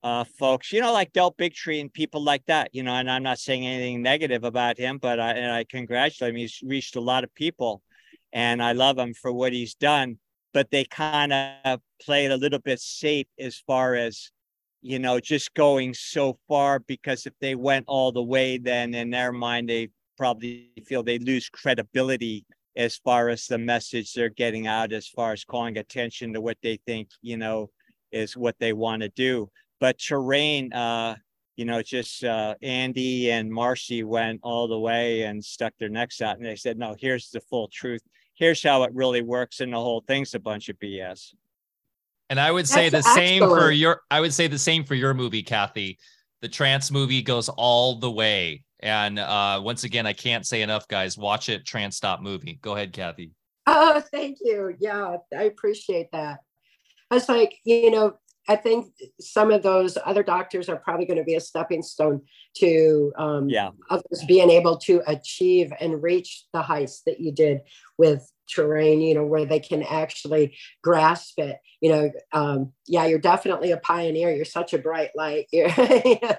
uh, 0.02 0.24
folks, 0.24 0.73
you 0.73 0.81
know, 0.81 0.93
like 0.93 1.12
Del 1.12 1.32
Bigtree 1.32 1.81
and 1.81 1.93
people 1.93 2.23
like 2.23 2.44
that, 2.47 2.74
you 2.74 2.82
know, 2.82 2.93
and 2.93 3.09
I'm 3.09 3.23
not 3.23 3.39
saying 3.39 3.64
anything 3.64 4.02
negative 4.02 4.43
about 4.43 4.78
him, 4.78 4.98
but 4.98 5.20
I, 5.20 5.31
and 5.31 5.52
I 5.52 5.62
congratulate 5.62 6.31
him. 6.31 6.36
He's 6.36 6.60
reached 6.64 6.97
a 6.97 7.01
lot 7.01 7.23
of 7.23 7.32
people 7.35 7.82
and 8.32 8.60
I 8.60 8.73
love 8.73 8.98
him 8.98 9.14
for 9.14 9.32
what 9.32 9.52
he's 9.52 9.74
done. 9.74 10.18
But 10.55 10.70
they 10.70 10.85
kind 10.85 11.32
of 11.32 11.81
played 12.02 12.32
a 12.32 12.36
little 12.36 12.59
bit 12.59 12.81
safe 12.81 13.27
as 13.39 13.62
far 13.66 13.94
as, 13.94 14.32
you 14.86 15.00
know, 15.00 15.18
just 15.18 15.52
going 15.54 15.92
so 15.92 16.38
far 16.46 16.78
because 16.78 17.26
if 17.26 17.32
they 17.40 17.56
went 17.56 17.84
all 17.88 18.12
the 18.12 18.22
way, 18.22 18.56
then 18.56 18.94
in 18.94 19.10
their 19.10 19.32
mind, 19.32 19.68
they 19.68 19.88
probably 20.16 20.70
feel 20.86 21.02
they 21.02 21.18
lose 21.18 21.48
credibility 21.48 22.46
as 22.76 22.96
far 22.96 23.28
as 23.28 23.46
the 23.46 23.58
message 23.58 24.12
they're 24.12 24.28
getting 24.28 24.68
out, 24.68 24.92
as 24.92 25.08
far 25.08 25.32
as 25.32 25.44
calling 25.44 25.76
attention 25.78 26.32
to 26.32 26.40
what 26.40 26.58
they 26.62 26.78
think, 26.86 27.08
you 27.20 27.36
know, 27.36 27.68
is 28.12 28.36
what 28.36 28.54
they 28.60 28.72
want 28.72 29.02
to 29.02 29.08
do. 29.10 29.50
But 29.80 29.98
terrain, 29.98 30.72
uh, 30.72 31.16
you 31.56 31.64
know, 31.64 31.82
just 31.82 32.22
uh, 32.22 32.54
Andy 32.62 33.32
and 33.32 33.50
Marcy 33.50 34.04
went 34.04 34.40
all 34.44 34.68
the 34.68 34.78
way 34.78 35.22
and 35.22 35.44
stuck 35.44 35.72
their 35.78 35.88
necks 35.88 36.20
out, 36.20 36.36
and 36.36 36.46
they 36.46 36.54
said, 36.54 36.78
"No, 36.78 36.94
here's 36.98 37.30
the 37.30 37.40
full 37.40 37.68
truth 37.68 38.02
here's 38.36 38.62
how 38.62 38.82
it 38.82 38.94
really 38.94 39.22
works 39.22 39.60
and 39.60 39.72
the 39.72 39.76
whole 39.78 40.04
thing's 40.06 40.34
a 40.34 40.38
bunch 40.38 40.68
of 40.68 40.78
bs 40.78 41.34
and 42.31 42.40
i 42.40 42.51
would 42.51 42.69
say 42.69 42.89
That's 42.89 43.05
the 43.05 43.11
excellent. 43.11 43.28
same 43.28 43.43
for 43.48 43.70
your 43.70 44.03
i 44.11 44.20
would 44.20 44.32
say 44.35 44.47
the 44.47 44.59
same 44.59 44.85
for 44.85 44.94
your 44.94 45.15
movie 45.15 45.43
cathy. 45.43 45.98
The 46.43 46.48
trance 46.48 46.90
movie 46.90 47.23
goes 47.23 47.48
all 47.48 47.98
the 47.98 48.11
way. 48.11 48.62
And 48.81 49.19
uh 49.19 49.61
once 49.65 49.85
again 49.85 50.07
i 50.07 50.12
can't 50.12 50.47
say 50.47 50.62
enough 50.62 50.86
guys 50.89 51.16
watch 51.16 51.48
it 51.48 51.65
trance 51.65 51.97
stop 51.97 52.20
movie. 52.20 52.59
Go 52.61 52.74
ahead 52.77 52.93
cathy. 52.93 53.32
Oh 53.66 54.03
thank 54.12 54.39
you. 54.43 54.74
Yeah 54.78 55.16
i 55.36 55.44
appreciate 55.44 56.09
that. 56.12 56.40
I 57.11 57.15
was 57.15 57.28
like 57.28 57.57
you 57.65 57.90
know 57.90 58.19
I 58.48 58.56
think 58.56 58.93
some 59.20 59.51
of 59.51 59.62
those 59.62 59.98
other 60.05 60.23
doctors 60.23 60.68
are 60.68 60.77
probably 60.77 61.06
going 61.06 61.18
to 61.18 61.24
be 61.24 61.35
a 61.35 61.40
stepping 61.40 61.82
stone 61.82 62.23
to 62.59 63.12
um, 63.16 63.48
yeah. 63.48 63.70
others 63.90 64.24
being 64.27 64.51
able 64.51 64.78
to 64.78 65.02
achieve 65.06 65.73
and 65.81 66.02
reach 66.02 66.44
the 66.52 66.62
heights 66.62 67.02
that 67.06 67.20
you 67.20 67.32
did 67.32 67.60
with 67.98 68.31
terrain, 68.48 69.01
you 69.01 69.14
know, 69.14 69.24
where 69.24 69.44
they 69.44 69.60
can 69.60 69.82
actually 69.82 70.56
grasp 70.82 71.39
it. 71.39 71.59
You 71.81 71.90
know, 71.90 72.10
um, 72.32 72.73
yeah, 72.86 73.06
you're 73.06 73.18
definitely 73.18 73.73
a 73.73 73.77
pioneer. 73.77 74.31
You're 74.31 74.44
such 74.44 74.73
a 74.73 74.78
bright 74.78 75.10
light. 75.14 75.47
You're, 75.52 75.68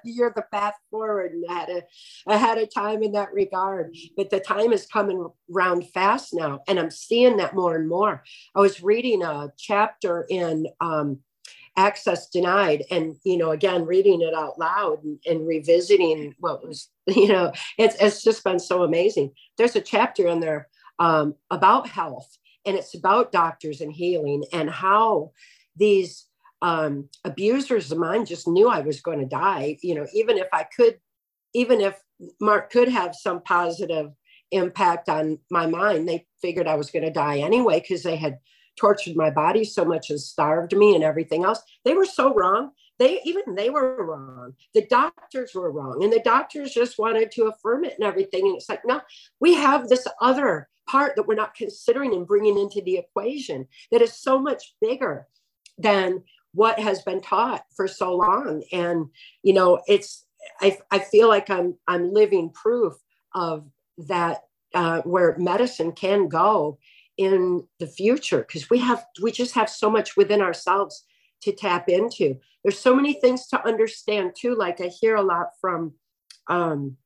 you're 0.03 0.33
the 0.35 0.45
path 0.51 0.73
forward 0.89 1.33
and 1.33 1.43
ahead 1.49 1.69
of, 1.69 1.83
ahead 2.27 2.57
of 2.57 2.73
time 2.73 3.03
in 3.03 3.11
that 3.11 3.33
regard. 3.33 3.95
But 4.15 4.29
the 4.29 4.39
time 4.39 4.73
is 4.73 4.87
coming 4.87 5.27
round 5.49 5.87
fast 5.89 6.33
now. 6.33 6.61
And 6.67 6.79
I'm 6.79 6.91
seeing 6.91 7.37
that 7.37 7.55
more 7.55 7.75
and 7.75 7.87
more. 7.87 8.23
I 8.55 8.59
was 8.59 8.81
reading 8.81 9.23
a 9.23 9.51
chapter 9.57 10.25
in 10.29 10.67
um, 10.81 11.19
access 11.77 12.27
denied. 12.27 12.83
And 12.91 13.15
you 13.23 13.37
know 13.37 13.51
again 13.51 13.85
reading 13.85 14.21
it 14.21 14.33
out 14.33 14.59
loud 14.59 15.03
and, 15.03 15.19
and, 15.25 15.47
revisiting 15.47 16.35
what 16.39 16.67
was 16.67 16.89
you 17.07 17.29
know 17.29 17.53
it's, 17.77 17.95
it's 18.01 18.23
just 18.23 18.43
been 18.43 18.59
so 18.59 18.83
amazing. 18.83 19.31
There's 19.57 19.75
a 19.75 19.81
chapter 19.81 20.27
in 20.27 20.39
there 20.39 20.67
um, 20.99 21.35
about 21.51 21.87
health 21.87 22.37
and 22.65 22.75
it's 22.75 22.95
about 22.95 23.31
doctors 23.31 23.79
and 23.79 23.93
healing 23.93 24.43
and 24.51 24.69
how 24.69 25.31
these 25.75 26.25
um, 26.63 27.07
abusers 27.23 27.91
of 27.91 27.99
mine 27.99 28.25
just 28.25 28.47
knew 28.47 28.67
i 28.67 28.81
was 28.81 28.99
going 28.99 29.19
to 29.19 29.25
die. 29.25 29.77
You 29.81 29.95
know 29.95 30.07
even 30.13 30.37
if 30.37 30.47
i 30.51 30.63
could 30.63 30.99
even 31.53 31.79
if 31.79 32.01
mark 32.41 32.71
could 32.71 32.89
have 32.89 33.15
some 33.15 33.41
positive 33.41 34.11
impact 34.51 35.09
on 35.09 35.37
my 35.51 35.67
mind 35.67 36.07
they 36.07 36.25
figured 36.41 36.67
i 36.67 36.75
was 36.75 36.89
going 36.89 37.03
to 37.03 37.11
die 37.11 37.39
anyway 37.39 37.79
because 37.81 38.01
they 38.01 38.15
had 38.15 38.37
tortured 38.77 39.15
my 39.15 39.29
body 39.29 39.63
so 39.63 39.83
much 39.83 40.11
as 40.11 40.25
starved 40.25 40.75
me 40.75 40.95
and 40.95 41.03
everything 41.03 41.43
else. 41.43 41.61
They 41.83 41.93
were 41.93 42.05
so 42.05 42.33
wrong. 42.33 42.71
They 42.99 43.19
even 43.23 43.55
they 43.55 43.69
were 43.69 44.05
wrong. 44.05 44.53
The 44.73 44.85
doctors 44.87 45.51
were 45.53 45.71
wrong. 45.71 46.03
And 46.03 46.11
the 46.11 46.21
doctors 46.21 46.73
just 46.73 46.97
wanted 46.97 47.31
to 47.31 47.45
affirm 47.45 47.85
it 47.85 47.95
and 47.99 48.07
everything. 48.07 48.47
And 48.47 48.55
it's 48.55 48.69
like, 48.69 48.85
no, 48.85 49.01
we 49.39 49.53
have 49.53 49.87
this 49.87 50.07
other 50.21 50.69
part 50.87 51.15
that 51.15 51.27
we're 51.27 51.35
not 51.35 51.53
considering 51.53 52.13
and 52.13 52.25
bringing 52.25 52.57
into 52.57 52.81
the 52.81 52.97
equation 52.97 53.67
that 53.91 54.01
is 54.01 54.13
so 54.13 54.39
much 54.39 54.73
bigger 54.81 55.27
than 55.77 56.23
what 56.53 56.79
has 56.79 57.01
been 57.03 57.21
taught 57.21 57.63
for 57.75 57.87
so 57.87 58.15
long. 58.15 58.63
And, 58.71 59.07
you 59.43 59.53
know, 59.53 59.81
it's, 59.87 60.25
I, 60.61 60.77
I 60.89 60.99
feel 60.99 61.27
like 61.27 61.49
I'm, 61.49 61.75
I'm 61.87 62.13
living 62.13 62.51
proof 62.51 62.93
of 63.35 63.67
that, 64.07 64.43
uh, 64.73 65.01
where 65.01 65.37
medicine 65.37 65.91
can 65.91 66.27
go 66.27 66.79
in 67.17 67.67
the 67.79 67.87
future 67.87 68.39
because 68.39 68.69
we 68.69 68.79
have 68.79 69.05
we 69.21 69.31
just 69.31 69.55
have 69.55 69.69
so 69.69 69.89
much 69.89 70.15
within 70.15 70.41
ourselves 70.41 71.03
to 71.41 71.51
tap 71.51 71.89
into. 71.89 72.35
There's 72.63 72.79
so 72.79 72.95
many 72.95 73.13
things 73.13 73.47
to 73.47 73.65
understand 73.65 74.33
too 74.37 74.55
like 74.55 74.81
i 74.81 74.87
hear 74.87 75.15
a 75.15 75.21
lot 75.21 75.47
from 75.61 75.93
um, 76.47 76.97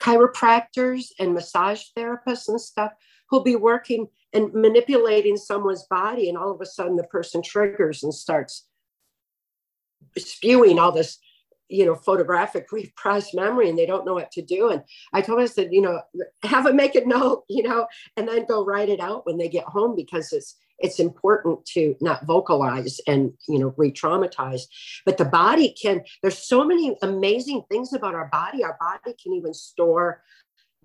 chiropractors 0.00 1.06
and 1.18 1.34
massage 1.34 1.82
therapists 1.96 2.48
and 2.48 2.60
stuff 2.60 2.92
who'll 3.28 3.42
be 3.42 3.56
working 3.56 4.06
and 4.32 4.52
manipulating 4.52 5.36
someone's 5.36 5.84
body 5.84 6.28
and 6.28 6.36
all 6.36 6.52
of 6.52 6.60
a 6.60 6.66
sudden 6.66 6.96
the 6.96 7.04
person 7.04 7.42
triggers 7.42 8.02
and 8.02 8.14
starts 8.14 8.66
spewing 10.16 10.78
all 10.78 10.92
this 10.92 11.18
you 11.68 11.84
know, 11.84 11.94
photographic 11.94 12.70
repressed 12.70 13.34
memory 13.34 13.68
and 13.68 13.78
they 13.78 13.86
don't 13.86 14.06
know 14.06 14.14
what 14.14 14.30
to 14.32 14.42
do. 14.42 14.70
And 14.70 14.82
I 15.12 15.20
told 15.20 15.40
us 15.40 15.54
that, 15.54 15.72
you 15.72 15.80
know, 15.80 16.00
have 16.42 16.64
them 16.64 16.76
make 16.76 16.94
a 16.94 17.04
note, 17.04 17.44
you 17.48 17.62
know, 17.62 17.86
and 18.16 18.28
then 18.28 18.46
go 18.46 18.64
write 18.64 18.88
it 18.88 19.00
out 19.00 19.26
when 19.26 19.38
they 19.38 19.48
get 19.48 19.64
home 19.64 19.96
because 19.96 20.32
it's 20.32 20.56
it's 20.78 21.00
important 21.00 21.64
to 21.64 21.96
not 22.02 22.26
vocalize 22.26 23.00
and 23.06 23.32
you 23.48 23.58
know 23.58 23.72
re-traumatize. 23.78 24.62
But 25.06 25.16
the 25.16 25.24
body 25.24 25.74
can 25.80 26.02
there's 26.22 26.38
so 26.38 26.64
many 26.64 26.96
amazing 27.02 27.62
things 27.70 27.92
about 27.92 28.14
our 28.14 28.28
body. 28.28 28.62
Our 28.62 28.76
body 28.78 29.16
can 29.22 29.32
even 29.32 29.54
store 29.54 30.22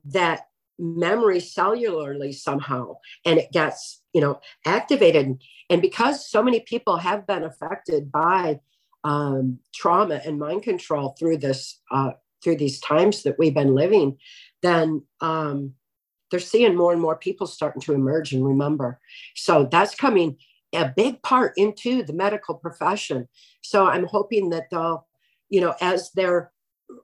that 0.06 0.48
memory 0.80 1.38
cellularly 1.38 2.34
somehow 2.34 2.96
and 3.24 3.38
it 3.38 3.52
gets 3.52 4.02
you 4.14 4.22
know 4.22 4.40
activated. 4.66 5.42
And 5.70 5.82
because 5.82 6.26
so 6.26 6.42
many 6.42 6.62
people 6.62 6.98
have 6.98 7.28
been 7.28 7.44
affected 7.44 8.12
by 8.12 8.62
um, 9.04 9.60
trauma 9.74 10.22
and 10.26 10.40
mind 10.40 10.64
control 10.64 11.16
through 11.18 11.38
this 11.38 11.82
uh, 11.92 12.12
through 12.44 12.58
these 12.58 12.80
times 12.80 13.24
that 13.24 13.38
we've 13.38 13.54
been 13.54 13.76
living, 13.76 14.18
then 14.62 15.04
um, 15.22 15.74
they're 16.30 16.40
seeing 16.40 16.76
more 16.76 16.92
and 16.92 17.02
more 17.02 17.16
people 17.16 17.46
starting 17.46 17.82
to 17.82 17.94
emerge 17.94 18.34
and 18.34 18.46
remember. 18.46 19.00
So 19.36 19.68
that's 19.72 19.94
coming 19.94 20.38
a 20.74 20.92
big 20.96 21.22
part 21.22 21.54
into 21.58 22.02
the 22.04 22.14
medical 22.14 22.56
profession. 22.56 23.28
So 23.62 23.86
I'm 23.86 24.06
hoping 24.06 24.50
that 24.52 24.70
they'll, 24.72 25.06
you 25.50 25.62
know, 25.62 25.76
as 25.82 26.12
they're 26.16 26.52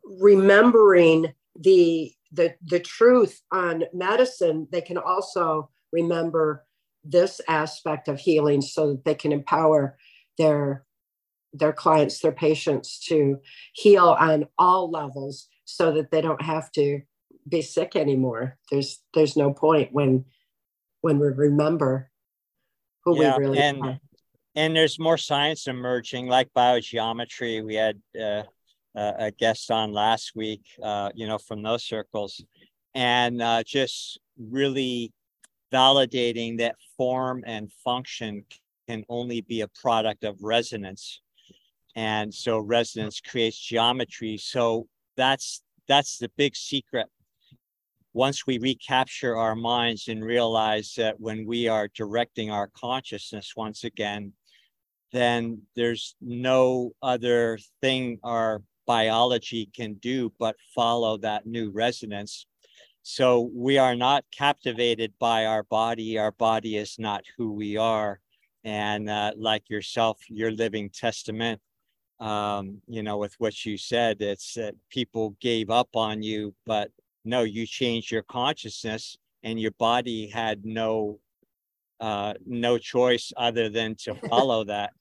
remembering 0.04 1.34
the 1.60 2.12
the 2.32 2.56
the 2.66 2.80
truth 2.80 3.42
on 3.52 3.84
medicine, 3.94 4.68
they 4.72 4.82
can 4.82 4.98
also 4.98 5.70
remember 5.92 6.66
this 7.04 7.40
aspect 7.48 8.08
of 8.08 8.20
healing 8.20 8.62
so 8.62 8.92
that 8.92 9.06
they 9.06 9.16
can 9.16 9.32
empower 9.32 9.98
their 10.38 10.86
their 11.54 11.74
clients, 11.74 12.20
their 12.20 12.32
patients 12.32 13.00
to 13.08 13.40
heal 13.74 14.16
on 14.20 14.46
all 14.58 14.90
levels 14.90 15.48
so 15.66 15.92
that 15.92 16.12
they 16.12 16.22
don't 16.22 16.42
have 16.42 16.72
to 16.74 17.02
be 17.48 17.62
sick 17.62 17.96
anymore. 17.96 18.58
There's 18.72 19.02
there's 19.14 19.38
no 19.38 19.54
point 19.54 19.90
when 19.92 20.26
when 21.02 21.20
we 21.20 21.28
remember 21.28 22.10
who 23.04 23.22
yeah, 23.22 23.38
we 23.38 23.46
really 23.46 23.60
and, 23.60 23.84
are. 23.84 24.00
And 24.56 24.76
there's 24.76 25.00
more 25.00 25.18
science 25.18 25.68
emerging, 25.68 26.28
like 26.28 26.50
biogeometry. 26.56 27.64
We 27.64 27.76
had 27.76 28.02
uh, 28.20 28.44
a 28.96 29.32
guest 29.32 29.70
on 29.70 29.94
last 29.94 30.32
week, 30.36 30.64
uh, 30.82 31.12
you 31.14 31.28
know, 31.28 31.38
from 31.38 31.62
those 31.62 31.84
circles, 31.84 32.44
and 32.96 33.42
uh, 33.42 33.64
just 33.64 34.20
really 34.38 35.14
validating 35.72 36.58
that 36.58 36.76
form 36.98 37.44
and 37.46 37.72
function 37.84 38.46
can 38.88 39.04
only 39.10 39.42
be 39.42 39.62
a 39.62 39.68
product 39.68 40.24
of 40.24 40.42
resonance 40.42 41.22
and 41.98 42.32
so 42.32 42.60
resonance 42.60 43.20
creates 43.20 43.58
geometry. 43.60 44.38
So 44.38 44.88
that's 45.18 45.64
that's 45.88 46.20
the 46.20 46.30
big 46.38 46.56
secret. 46.56 47.08
Once 48.14 48.46
we 48.46 48.60
recapture 48.60 49.36
our 49.36 49.56
minds 49.56 50.08
and 50.08 50.24
realize 50.24 50.94
that 50.98 51.20
when 51.20 51.46
we 51.48 51.68
are 51.68 51.90
directing 51.96 52.52
our 52.52 52.68
consciousness 52.68 53.54
once 53.56 53.84
again 53.84 54.32
then 55.14 55.62
there's 55.76 56.16
no 56.22 56.92
other 57.02 57.58
thing 57.82 58.20
our 58.24 58.62
biology 58.86 59.70
can 59.74 59.94
do 59.96 60.32
but 60.38 60.56
follow 60.76 61.18
that 61.18 61.46
new 61.46 61.72
resonance. 61.72 62.46
So 63.04 63.50
we 63.54 63.78
are 63.78 63.96
not 63.96 64.26
captivated 64.38 65.14
by 65.18 65.46
our 65.46 65.64
body. 65.64 66.18
Our 66.18 66.34
body 66.34 66.76
is 66.76 66.98
not 67.00 67.24
who 67.38 67.54
we 67.54 67.78
are. 67.78 68.20
And 68.66 69.10
uh, 69.10 69.32
like 69.38 69.70
yourself 69.70 70.20
your 70.28 70.52
living 70.52 70.90
testament 70.90 71.62
um, 72.20 72.82
you 72.88 73.04
know, 73.04 73.18
with 73.18 73.36
what 73.38 73.66
you 73.66 73.78
said, 73.78 74.22
it's 74.22 74.54
that 74.56 74.76
people 74.90 75.36
gave 75.40 75.70
up 75.70 75.90
on 75.96 76.24
you, 76.24 76.54
but 76.66 76.92
no, 77.26 77.44
you 77.44 77.66
changed 77.66 78.12
your 78.12 78.24
consciousness 78.24 79.18
and 79.44 79.60
your 79.60 79.72
body 79.72 80.28
had 80.28 80.66
no 80.66 81.20
uh, 82.00 82.34
no 82.46 82.78
choice 82.78 83.34
other 83.38 83.70
than 83.70 83.96
to 83.96 84.16
follow 84.30 84.64
that. 84.66 84.92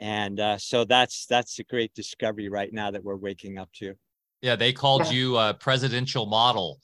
And 0.00 0.38
uh, 0.38 0.58
so 0.58 0.84
that's 0.84 1.26
that's 1.26 1.58
a 1.58 1.64
great 1.64 1.92
discovery 1.94 2.48
right 2.48 2.72
now 2.72 2.90
that 2.90 3.02
we're 3.02 3.16
waking 3.16 3.58
up 3.58 3.70
to. 3.74 3.94
Yeah, 4.40 4.56
they 4.56 4.72
called 4.72 5.06
yeah. 5.06 5.12
you 5.12 5.36
a 5.36 5.54
presidential 5.54 6.26
model 6.26 6.78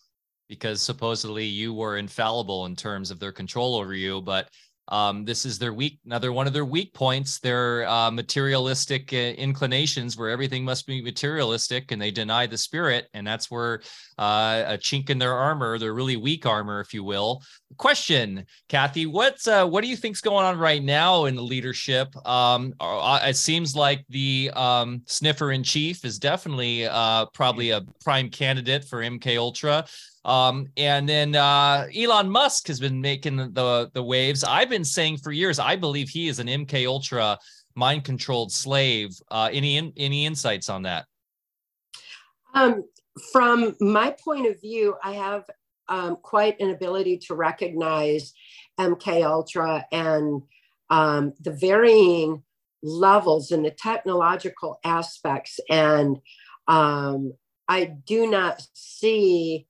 because 0.49 0.83
supposedly 0.83 1.45
you 1.45 1.73
were 1.73 1.97
infallible 1.97 2.67
in 2.67 2.77
terms 2.77 3.11
of 3.11 3.21
their 3.21 3.33
control 3.33 3.77
over 3.77 3.95
you, 3.95 4.21
but 4.21 4.49
um, 4.89 5.25
this 5.25 5.47
is 5.47 5.59
their 5.59 5.73
weak, 5.73 5.99
another 6.05 6.33
one 6.33 6.47
of 6.47 6.53
their 6.53 6.65
weak 6.65 6.93
points. 6.93 7.39
Their 7.39 7.89
uh, 7.89 8.11
materialistic 8.11 9.13
uh, 9.13 9.17
inclinations, 9.17 10.17
where 10.17 10.31
everything 10.31 10.65
must 10.65 10.87
be 10.87 11.01
materialistic, 11.01 11.91
and 11.91 12.01
they 12.01 12.11
deny 12.11 12.47
the 12.47 12.59
spirit, 12.59 13.09
and 13.15 13.27
that's 13.27 13.51
where 13.51 13.81
uh, 14.19 14.65
a 14.67 14.79
chink 14.79 15.09
in 15.09 15.19
their 15.19 15.33
armor, 15.33 15.79
their 15.79 15.95
really 15.95 16.17
weak 16.17 16.45
armor, 16.45 16.81
if 16.81 16.93
you 16.93 17.03
will. 17.03 17.43
Question, 17.79 18.45
Cathy, 18.69 19.07
what's 19.07 19.49
uh, 19.49 19.67
what 19.67 19.83
do 19.83 19.89
you 19.89 19.97
think's 19.97 20.21
going 20.21 20.45
on 20.45 20.59
right 20.59 20.83
now 20.83 21.25
in 21.25 21.35
the 21.35 21.43
leadership? 21.43 22.15
Um, 22.27 22.75
uh, 22.79 23.21
it 23.25 23.37
seems 23.37 23.75
like 23.75 24.05
the 24.11 24.51
um, 24.55 25.03
sniffer 25.07 25.53
in 25.53 25.63
chief 25.63 26.05
is 26.05 26.19
definitely 26.19 26.87
uh, 26.87 27.27
probably 27.33 27.71
a 27.71 27.83
prime 28.03 28.29
candidate 28.29 28.85
for 28.85 29.01
MK 29.01 29.39
Ultra. 29.39 29.87
Um, 30.25 30.69
and 30.77 31.09
then 31.09 31.35
uh, 31.35 31.87
Elon 31.95 32.31
Musk 32.31 32.69
has 32.69 32.81
been 32.81 33.01
making 33.01 33.37
the 33.37 33.91
the 33.93 34.03
waves. 34.03 34.43
I've 34.43 34.71
been 34.71 34.85
saying 34.85 35.19
for 35.19 35.33
years, 35.33 35.59
I 35.59 35.77
believe 35.77 36.09
he 36.09 36.29
is 36.29 36.39
an 36.39 36.47
MK 36.47 36.87
Ultra 36.87 37.39
mind 37.75 38.05
controlled 38.05 38.53
slave. 38.53 39.11
Uh, 39.31 39.51
any 39.53 39.93
any 39.97 40.27
insights 40.27 40.69
on 40.69 40.83
that? 40.83 41.07
Um, 42.55 42.85
from 43.33 43.75
my 43.81 44.11
point 44.13 44.47
of 44.47 44.61
view, 44.61 44.97
I 45.03 45.13
have 45.13 45.45
um, 45.89 46.17
quite 46.17 46.59
an 46.61 46.71
ability 46.71 47.19
to 47.27 47.35
recognize 47.35 48.33
MK 48.79 49.25
Ultra 49.25 49.85
and 49.93 50.43
um, 50.89 51.35
the 51.41 51.53
varying 51.53 52.43
levels 52.83 53.51
and 53.51 53.65
the 53.65 53.71
technological 53.71 54.79
aspects, 54.85 55.61
and 55.69 56.19
um, 56.67 57.35
I 57.69 57.85
do 57.85 58.31
not 58.31 58.67
see 58.73 59.67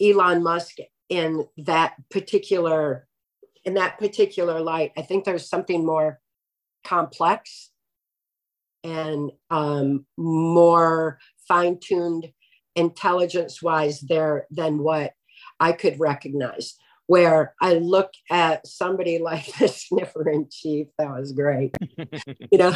Elon 0.00 0.42
Musk 0.42 0.76
in 1.08 1.46
that 1.58 1.94
particular 2.10 3.06
in 3.64 3.74
that 3.74 3.98
particular 3.98 4.60
light. 4.60 4.92
I 4.96 5.02
think 5.02 5.24
there's 5.24 5.48
something 5.48 5.84
more 5.84 6.20
complex 6.84 7.70
and 8.84 9.30
um, 9.50 10.06
more 10.16 11.18
fine-tuned 11.46 12.28
intelligence-wise 12.76 14.00
there 14.00 14.46
than 14.50 14.78
what 14.78 15.12
I 15.60 15.72
could 15.72 15.98
recognize. 16.00 16.74
Where 17.06 17.54
I 17.60 17.74
look 17.74 18.12
at 18.30 18.66
somebody 18.66 19.18
like 19.22 19.46
the 19.58 19.68
sniffer 19.68 20.28
in 20.30 20.48
chief, 20.50 20.88
that 20.98 21.10
was 21.10 21.32
great. 21.32 21.74
you 22.50 22.58
know, 22.58 22.74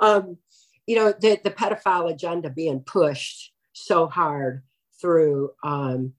um, 0.00 0.38
you 0.86 0.96
know 0.96 1.12
the, 1.18 1.40
the 1.42 1.50
pedophile 1.50 2.10
agenda 2.10 2.50
being 2.50 2.80
pushed 2.80 3.52
so 3.72 4.06
hard 4.06 4.62
through 5.00 5.50
um, 5.62 6.12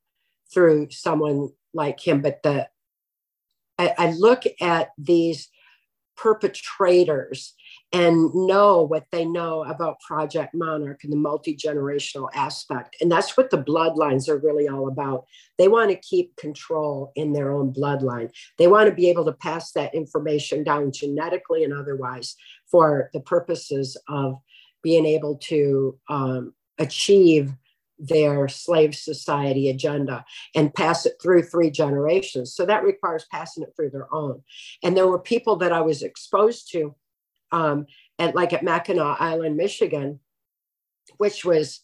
through 0.54 0.90
someone 0.92 1.50
like 1.74 2.00
him. 2.00 2.22
But 2.22 2.44
the 2.44 2.68
I, 3.78 3.94
I 3.98 4.12
look 4.12 4.44
at 4.62 4.92
these 4.98 5.50
perpetrators 6.16 7.54
and 7.92 8.34
know 8.34 8.84
what 8.84 9.06
they 9.12 9.26
know 9.26 9.64
about 9.64 10.00
Project 10.00 10.54
Monarch 10.54 11.04
and 11.04 11.12
the 11.12 11.18
multi 11.18 11.56
generational 11.56 12.30
aspect. 12.34 12.96
And 13.02 13.12
that's 13.12 13.38
what 13.38 13.50
the 13.50 13.62
bloodlines 13.62 14.28
are 14.28 14.38
really 14.38 14.68
all 14.68 14.88
about. 14.88 15.26
They 15.58 15.68
want 15.68 15.92
to 15.92 15.98
keep 15.98 16.36
control 16.36 17.12
in 17.16 17.34
their 17.34 17.52
own 17.52 17.74
bloodline. 17.74 18.32
They 18.58 18.68
want 18.68 18.90
to 18.90 18.96
be 18.96 19.10
able 19.10 19.26
to 19.26 19.34
pass 19.34 19.72
that 19.74 19.94
information 19.94 20.64
down 20.64 20.92
genetically 20.92 21.64
and 21.64 21.74
otherwise 21.74 22.36
for 22.70 23.10
the 23.14 23.22
purposes 23.22 23.98
of 24.08 24.40
being 24.82 25.06
able 25.06 25.38
to 25.38 25.98
um, 26.10 26.54
achieve 26.78 27.54
their 27.98 28.48
slave 28.48 28.96
society 28.96 29.70
agenda 29.70 30.26
and 30.54 30.74
pass 30.74 31.06
it 31.06 31.14
through 31.22 31.44
three 31.44 31.70
generations. 31.72 32.54
So 32.54 32.66
that 32.66 32.84
requires 32.84 33.26
passing 33.32 33.64
it 33.64 33.74
through 33.76 33.92
their 33.92 34.14
own. 34.14 34.42
And 34.84 34.96
there 34.96 35.08
were 35.08 35.20
people 35.20 35.56
that 35.58 35.72
I 35.72 35.82
was 35.82 36.02
exposed 36.02 36.72
to 36.72 36.96
um, 37.52 37.86
at 38.20 38.36
like 38.36 38.54
at 38.54 38.64
Mackinac 38.64 39.22
Island, 39.22 39.56
Michigan, 39.56 40.20
which 41.18 41.46
was, 41.46 41.82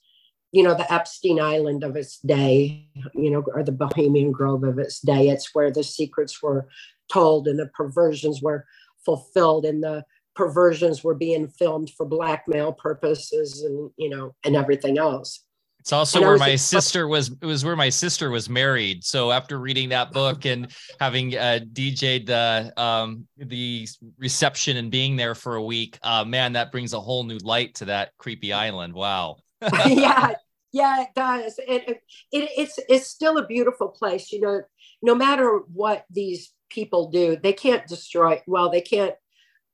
you 0.51 0.63
know, 0.63 0.73
the 0.73 0.91
Epstein 0.91 1.39
Island 1.39 1.83
of 1.83 1.95
its 1.95 2.17
day, 2.19 2.89
you 3.13 3.31
know, 3.31 3.43
or 3.53 3.63
the 3.63 3.71
Bohemian 3.71 4.31
Grove 4.31 4.63
of 4.63 4.79
its 4.79 4.99
day. 4.99 5.29
It's 5.29 5.55
where 5.55 5.71
the 5.71 5.83
secrets 5.83 6.41
were 6.41 6.67
told 7.11 7.47
and 7.47 7.57
the 7.57 7.67
perversions 7.67 8.41
were 8.41 8.65
fulfilled 9.05 9.65
and 9.65 9.81
the 9.81 10.03
perversions 10.35 11.03
were 11.03 11.15
being 11.15 11.47
filmed 11.47 11.89
for 11.91 12.05
blackmail 12.05 12.73
purposes 12.73 13.63
and, 13.63 13.91
you 13.97 14.09
know, 14.09 14.35
and 14.43 14.55
everything 14.55 14.97
else 14.97 15.43
It's 15.81 15.91
also 15.91 16.21
where 16.21 16.37
my 16.37 16.55
sister 16.55 17.07
was. 17.07 17.31
It 17.41 17.45
was 17.45 17.65
where 17.65 17.75
my 17.75 17.89
sister 17.89 18.29
was 18.29 18.47
married. 18.47 19.03
So 19.03 19.31
after 19.31 19.57
reading 19.57 19.89
that 19.89 20.11
book 20.11 20.45
and 20.45 20.71
having 20.99 21.35
uh, 21.35 21.61
DJ'd 21.73 22.27
the 22.27 22.71
um, 22.77 23.27
the 23.37 23.87
reception 24.19 24.77
and 24.77 24.91
being 24.91 25.15
there 25.15 25.33
for 25.33 25.55
a 25.55 25.63
week, 25.63 25.97
uh, 26.03 26.23
man, 26.23 26.53
that 26.53 26.71
brings 26.71 26.93
a 26.93 26.99
whole 26.99 27.23
new 27.23 27.39
light 27.39 27.73
to 27.75 27.85
that 27.85 28.11
creepy 28.19 28.53
island. 28.53 28.93
Wow. 28.93 29.37
yeah, 29.87 30.33
yeah, 30.71 31.01
it 31.01 31.09
does. 31.15 31.57
It, 31.57 31.89
it, 31.89 32.03
it, 32.31 32.49
it's 32.55 32.79
it's 32.87 33.07
still 33.07 33.39
a 33.39 33.47
beautiful 33.47 33.87
place. 33.87 34.31
You 34.31 34.41
know, 34.41 34.61
no 35.01 35.15
matter 35.15 35.61
what 35.73 36.05
these 36.11 36.53
people 36.69 37.09
do, 37.09 37.37
they 37.41 37.53
can't 37.53 37.87
destroy. 37.87 38.39
Well, 38.45 38.69
they 38.69 38.81
can't 38.81 39.15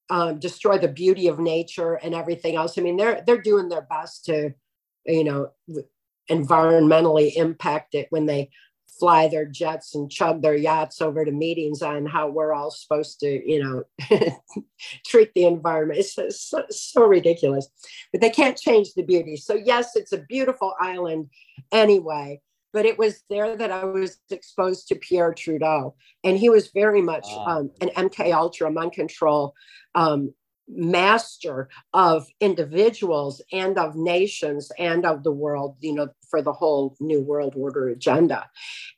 um, 0.09 0.39
destroy 0.39 0.77
the 0.77 0.87
beauty 0.87 1.27
of 1.27 1.37
nature 1.37 1.95
and 1.95 2.15
everything 2.15 2.55
else. 2.55 2.77
I 2.77 2.81
mean, 2.81 2.95
they're 2.95 3.23
they're 3.27 3.41
doing 3.41 3.67
their 3.67 3.81
best 3.81 4.23
to, 4.27 4.53
you 5.05 5.25
know, 5.25 5.49
environmentally 6.29 7.35
impact 7.35 7.95
it 7.95 8.07
when 8.09 8.25
they 8.25 8.49
fly 8.99 9.27
their 9.27 9.45
jets 9.45 9.95
and 9.95 10.09
chug 10.11 10.41
their 10.41 10.55
yachts 10.55 11.01
over 11.01 11.23
to 11.23 11.31
meetings 11.31 11.81
on 11.81 12.05
how 12.05 12.27
we're 12.27 12.53
all 12.53 12.71
supposed 12.71 13.19
to, 13.19 13.49
you 13.49 13.63
know, 13.63 13.83
treat 15.05 15.33
the 15.33 15.45
environment. 15.45 15.99
It's 15.99 16.15
so, 16.39 16.63
so, 16.69 17.01
ridiculous, 17.03 17.67
but 18.11 18.21
they 18.21 18.29
can't 18.29 18.57
change 18.57 18.93
the 18.93 19.03
beauty. 19.03 19.37
So 19.37 19.53
yes, 19.53 19.95
it's 19.95 20.13
a 20.13 20.17
beautiful 20.17 20.73
island 20.79 21.29
anyway. 21.71 22.41
But 22.73 22.85
it 22.85 22.99
was 22.99 23.23
there 23.29 23.55
that 23.55 23.71
I 23.71 23.85
was 23.85 24.17
exposed 24.29 24.89
to 24.89 24.95
Pierre 24.95 25.33
Trudeau, 25.33 25.95
and 26.23 26.37
he 26.37 26.49
was 26.49 26.67
very 26.67 27.01
much 27.01 27.25
um, 27.31 27.71
an 27.81 27.89
MK 27.95 28.33
Ultra 28.33 28.69
mind 28.69 28.91
control 28.91 29.55
um, 29.95 30.33
master 30.67 31.69
of 31.93 32.27
individuals 32.39 33.41
and 33.51 33.77
of 33.77 33.95
nations 33.95 34.71
and 34.77 35.05
of 35.05 35.23
the 35.23 35.31
world, 35.31 35.77
you 35.79 35.93
know, 35.93 36.09
for 36.29 36.41
the 36.41 36.53
whole 36.53 36.95
New 36.99 37.21
World 37.21 37.53
Order 37.55 37.87
agenda. 37.89 38.49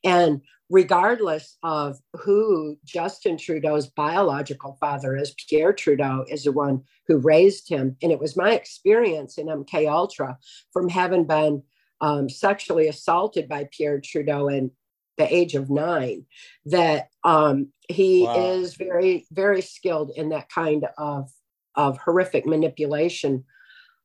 And 0.04 0.42
regardless 0.70 1.58
of 1.64 1.98
who 2.14 2.78
Justin 2.86 3.38
Trudeau's 3.38 3.88
biological 3.88 4.78
father 4.80 5.16
is, 5.16 5.36
Pierre 5.50 5.74
Trudeau 5.74 6.26
is 6.28 6.44
the 6.44 6.52
one 6.52 6.84
who 7.08 7.18
raised 7.18 7.70
him. 7.70 7.98
And 8.02 8.12
it 8.12 8.20
was 8.20 8.38
my 8.38 8.54
experience 8.54 9.38
in 9.38 9.48
MK 9.48 9.90
Ultra 9.92 10.38
from 10.72 10.90
having 10.90 11.26
been 11.26 11.64
um, 12.02 12.30
sexually 12.30 12.88
assaulted 12.88 13.50
by 13.50 13.68
Pierre 13.72 14.00
Trudeau 14.00 14.48
in 14.48 14.72
the 15.18 15.34
age 15.34 15.54
of 15.54 15.70
nine 15.70 16.26
that 16.66 17.10
um, 17.26 17.74
he 17.90 18.24
wow. 18.24 18.54
is 18.54 18.76
very, 18.76 19.28
very 19.32 19.62
skilled 19.62 20.12
in 20.16 20.30
that 20.30 20.50
kind 20.50 20.86
of 20.98 21.30
of 21.76 21.98
horrific 21.98 22.46
manipulation 22.46 23.44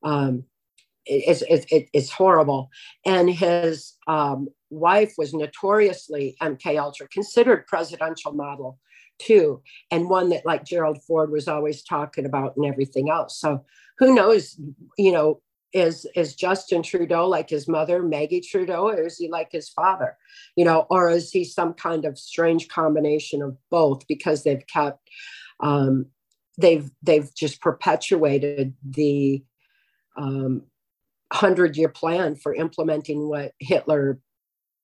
um, 0.03 0.45
is, 1.07 1.45
is, 1.93 2.11
horrible. 2.11 2.71
And 3.05 3.31
his 3.31 3.95
um, 4.07 4.49
wife 4.71 5.15
was 5.19 5.35
notoriously 5.35 6.37
MK 6.41 6.81
Ultra, 6.81 7.09
considered 7.09 7.67
presidential 7.67 8.33
model 8.33 8.79
too, 9.19 9.63
and 9.91 10.09
one 10.09 10.29
that 10.31 10.47
like 10.47 10.65
Gerald 10.65 11.03
Ford 11.07 11.31
was 11.31 11.47
always 11.47 11.83
talking 11.83 12.27
about 12.27 12.57
and 12.57 12.67
everything 12.67 13.11
else. 13.11 13.39
So 13.39 13.65
who 13.99 14.15
knows, 14.15 14.59
you 14.99 15.13
know, 15.13 15.41
is 15.73 16.07
is 16.15 16.37
Justin 16.37 16.83
Trudeau 16.83 17.29
like 17.29 17.51
his 17.51 17.69
mother, 17.69 18.03
Maggie 18.03 18.41
Trudeau, 18.41 18.89
or 18.89 19.03
is 19.03 19.19
he 19.19 19.29
like 19.29 19.49
his 19.51 19.69
father? 19.69 20.17
You 20.57 20.65
know, 20.65 20.87
or 20.89 21.11
is 21.11 21.31
he 21.31 21.45
some 21.45 21.75
kind 21.75 22.05
of 22.05 22.19
strange 22.19 22.69
combination 22.69 23.43
of 23.43 23.57
both 23.71 24.07
because 24.07 24.45
they've 24.45 24.67
kept 24.67 25.11
um, 25.61 26.07
they've 26.59 26.91
they've 27.03 27.35
just 27.35 27.61
perpetuated 27.61 28.75
the 28.85 29.43
um, 30.17 30.63
hundred 31.33 31.77
year 31.77 31.89
plan 31.89 32.37
for 32.37 32.55
implementing 32.55 33.29
what 33.29 33.53
Hitler, 33.59 34.21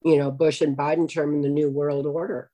you 0.05 0.17
know, 0.17 0.31
Bush 0.31 0.61
and 0.61 0.77
Biden 0.77 1.09
term 1.09 1.43
the 1.43 1.49
New 1.49 1.71
World 1.71 2.07
Order. 2.07 2.51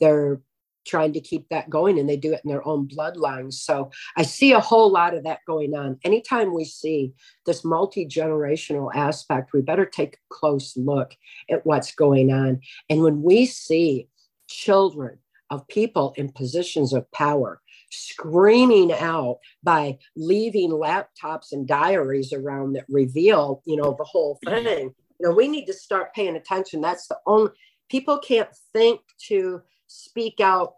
They're 0.00 0.40
trying 0.86 1.12
to 1.14 1.20
keep 1.20 1.48
that 1.48 1.70
going 1.70 1.98
and 1.98 2.08
they 2.08 2.16
do 2.16 2.32
it 2.32 2.42
in 2.44 2.50
their 2.50 2.66
own 2.66 2.86
bloodlines. 2.86 3.54
So 3.54 3.90
I 4.16 4.22
see 4.22 4.52
a 4.52 4.60
whole 4.60 4.90
lot 4.90 5.14
of 5.14 5.24
that 5.24 5.40
going 5.46 5.74
on. 5.74 5.98
Anytime 6.04 6.54
we 6.54 6.64
see 6.64 7.14
this 7.46 7.64
multi 7.64 8.06
generational 8.06 8.90
aspect, 8.94 9.52
we 9.52 9.62
better 9.62 9.86
take 9.86 10.14
a 10.14 10.34
close 10.34 10.76
look 10.76 11.14
at 11.50 11.64
what's 11.64 11.94
going 11.94 12.32
on. 12.32 12.60
And 12.90 13.02
when 13.02 13.22
we 13.22 13.46
see 13.46 14.08
children 14.48 15.18
of 15.50 15.66
people 15.68 16.14
in 16.16 16.32
positions 16.32 16.92
of 16.92 17.10
power 17.12 17.60
screaming 17.94 18.92
out 18.92 19.38
by 19.62 19.98
leaving 20.16 20.70
laptops 20.70 21.52
and 21.52 21.66
diaries 21.66 22.32
around 22.32 22.74
that 22.74 22.84
reveal, 22.88 23.62
you 23.64 23.76
know, 23.76 23.94
the 23.96 24.04
whole 24.04 24.38
thing. 24.44 24.92
You 25.20 25.28
know, 25.28 25.34
we 25.34 25.48
need 25.48 25.66
to 25.66 25.72
start 25.72 26.14
paying 26.14 26.36
attention. 26.36 26.80
That's 26.80 27.06
the 27.06 27.18
only 27.26 27.52
people 27.88 28.18
can't 28.18 28.48
think 28.72 29.00
to 29.28 29.62
speak 29.86 30.40
out 30.40 30.74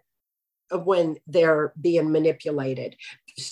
when 0.70 1.16
they're 1.26 1.72
being 1.80 2.10
manipulated. 2.10 2.97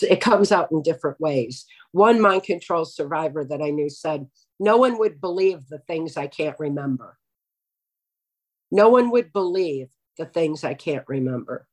It 0.02 0.20
comes 0.20 0.50
out 0.50 0.72
in 0.72 0.82
different 0.82 1.20
ways. 1.20 1.66
One 1.92 2.20
mind 2.20 2.44
control 2.44 2.84
survivor 2.84 3.44
that 3.44 3.62
I 3.62 3.70
knew 3.70 3.90
said, 3.90 4.26
No 4.58 4.78
one 4.78 4.98
would 4.98 5.20
believe 5.20 5.68
the 5.68 5.78
things 5.78 6.16
I 6.16 6.26
can't 6.26 6.58
remember. 6.58 7.18
No 8.70 8.88
one 8.88 9.10
would 9.10 9.32
believe 9.32 9.88
the 10.18 10.26
things 10.26 10.64
I 10.64 10.74
can't 10.74 11.04
remember. 11.06 11.66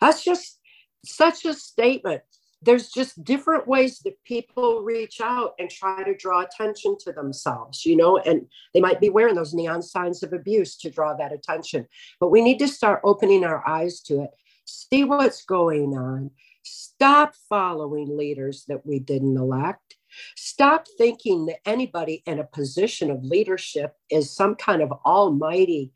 That's 0.00 0.24
just 0.24 0.58
such 1.04 1.44
a 1.44 1.54
statement. 1.54 2.22
There's 2.62 2.88
just 2.88 3.22
different 3.22 3.68
ways 3.68 4.00
that 4.00 4.22
people 4.24 4.82
reach 4.82 5.20
out 5.20 5.54
and 5.58 5.70
try 5.70 6.02
to 6.02 6.16
draw 6.16 6.40
attention 6.40 6.96
to 7.00 7.12
themselves, 7.12 7.84
you 7.84 7.96
know, 7.96 8.16
and 8.18 8.46
they 8.72 8.80
might 8.80 9.00
be 9.00 9.10
wearing 9.10 9.34
those 9.34 9.54
neon 9.54 9.82
signs 9.82 10.22
of 10.22 10.32
abuse 10.32 10.76
to 10.78 10.90
draw 10.90 11.14
that 11.14 11.32
attention. 11.32 11.86
But 12.18 12.30
we 12.30 12.42
need 12.42 12.58
to 12.60 12.68
start 12.68 13.02
opening 13.04 13.44
our 13.44 13.66
eyes 13.68 14.00
to 14.02 14.22
it, 14.22 14.30
see 14.64 15.04
what's 15.04 15.44
going 15.44 15.96
on, 15.96 16.30
stop 16.62 17.34
following 17.48 18.16
leaders 18.16 18.64
that 18.68 18.84
we 18.86 18.98
didn't 18.98 19.36
elect. 19.36 19.96
Stop 20.34 20.86
thinking 20.96 21.46
that 21.46 21.60
anybody 21.66 22.22
in 22.26 22.38
a 22.38 22.44
position 22.44 23.10
of 23.10 23.22
leadership 23.22 23.94
is 24.10 24.34
some 24.34 24.54
kind 24.54 24.82
of 24.82 24.92
almighty 25.04 25.92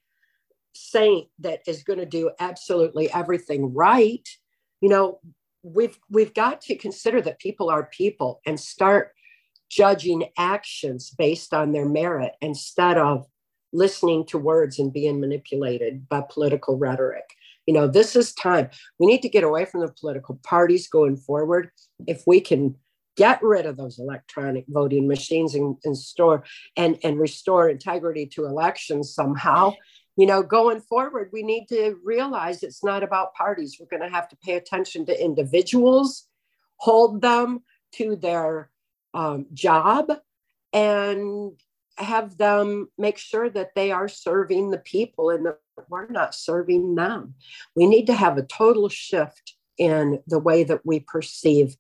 saint 0.75 1.29
that 1.39 1.61
is 1.67 1.83
going 1.83 1.99
to 1.99 2.07
do 2.07 2.31
absolutely 2.39 3.11
everything 3.13 3.73
right 3.75 4.29
you 4.81 4.89
know 4.89 5.21
we've 5.63 5.99
we've 6.11 6.35
got 6.35 6.61
to 6.63 6.77
consider 6.77 7.21
that 7.23 7.39
people 7.39 7.71
are 7.71 7.85
people 7.87 8.41
and 8.47 8.59
start 8.59 9.13
judging 9.71 10.25
actions 10.37 11.11
based 11.17 11.55
on 11.55 11.73
their 11.73 11.89
merit 11.89 12.33
instead 12.41 12.99
of 12.99 13.27
listening 13.73 14.27
to 14.27 14.37
words 14.37 14.79
and 14.79 14.93
being 14.93 15.21
manipulated 15.21 16.09
by 16.09 16.21
political 16.29 16.77
rhetoric. 16.77 17.25
You 17.67 17.75
know 17.75 17.87
this 17.87 18.17
is 18.17 18.33
time. 18.33 18.71
We 18.99 19.07
need 19.07 19.23
to 19.23 19.29
get 19.29 19.45
away 19.45 19.65
from 19.65 19.81
the 19.83 19.93
political 20.01 20.41
parties 20.43 20.89
going 20.89 21.17
forward. 21.17 21.71
If 22.07 22.25
we 22.27 22.41
can 22.41 22.77
get 23.17 23.43
rid 23.43 23.67
of 23.67 23.77
those 23.77 23.99
electronic 23.99 24.65
voting 24.69 25.07
machines 25.07 25.55
and, 25.55 25.77
and 25.85 25.97
store 25.97 26.43
and, 26.77 26.99
and 27.05 27.21
restore 27.21 27.69
integrity 27.69 28.25
to 28.25 28.47
elections 28.47 29.15
somehow 29.15 29.75
you 30.21 30.27
know, 30.27 30.43
going 30.43 30.83
forward, 30.83 31.31
we 31.33 31.43
need 31.43 31.67
to 31.69 31.97
realize 32.05 32.63
it's 32.63 32.85
not 32.85 33.03
about 33.03 33.33
parties. 33.33 33.79
We're 33.81 33.87
going 33.87 34.07
to 34.07 34.15
have 34.15 34.29
to 34.29 34.37
pay 34.37 34.57
attention 34.57 35.07
to 35.07 35.25
individuals, 35.25 36.27
hold 36.77 37.23
them 37.23 37.63
to 37.93 38.17
their 38.17 38.69
um, 39.15 39.47
job, 39.55 40.13
and 40.75 41.53
have 41.97 42.37
them 42.37 42.91
make 42.99 43.17
sure 43.17 43.49
that 43.49 43.71
they 43.75 43.93
are 43.93 44.09
serving 44.09 44.71
the 44.71 44.79
people 44.79 45.31
and 45.31 45.47
that 45.47 45.59
we're 45.89 46.09
not 46.09 46.35
serving 46.35 46.97
them. 46.97 47.33
We 47.75 47.87
need 47.87 48.05
to 48.09 48.15
have 48.15 48.37
a 48.37 48.43
total 48.43 48.91
shift 48.91 49.55
in 49.79 50.21
the 50.27 50.39
way 50.39 50.65
that 50.65 50.85
we 50.85 51.01
perceive 51.01 51.79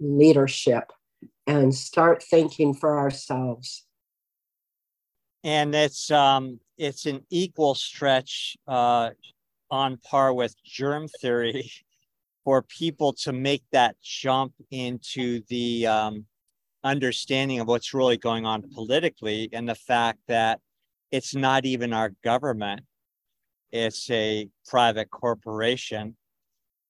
leadership 0.00 0.92
and 1.46 1.74
start 1.74 2.22
thinking 2.22 2.72
for 2.72 2.98
ourselves. 2.98 3.84
And 5.44 5.74
it's 5.74 6.10
um, 6.10 6.60
it's 6.78 7.06
an 7.06 7.24
equal 7.30 7.74
stretch 7.74 8.56
uh, 8.66 9.10
on 9.70 9.96
par 9.98 10.32
with 10.34 10.54
germ 10.64 11.08
theory 11.20 11.70
for 12.44 12.62
people 12.62 13.12
to 13.12 13.32
make 13.32 13.62
that 13.72 13.96
jump 14.02 14.52
into 14.70 15.42
the 15.48 15.86
um, 15.86 16.26
understanding 16.84 17.60
of 17.60 17.68
what's 17.68 17.94
really 17.94 18.16
going 18.16 18.44
on 18.44 18.62
politically 18.74 19.48
and 19.52 19.68
the 19.68 19.74
fact 19.74 20.18
that 20.26 20.60
it's 21.10 21.34
not 21.34 21.64
even 21.64 21.92
our 21.92 22.10
government, 22.24 22.80
it's 23.70 24.10
a 24.10 24.48
private 24.66 25.10
corporation. 25.10 26.16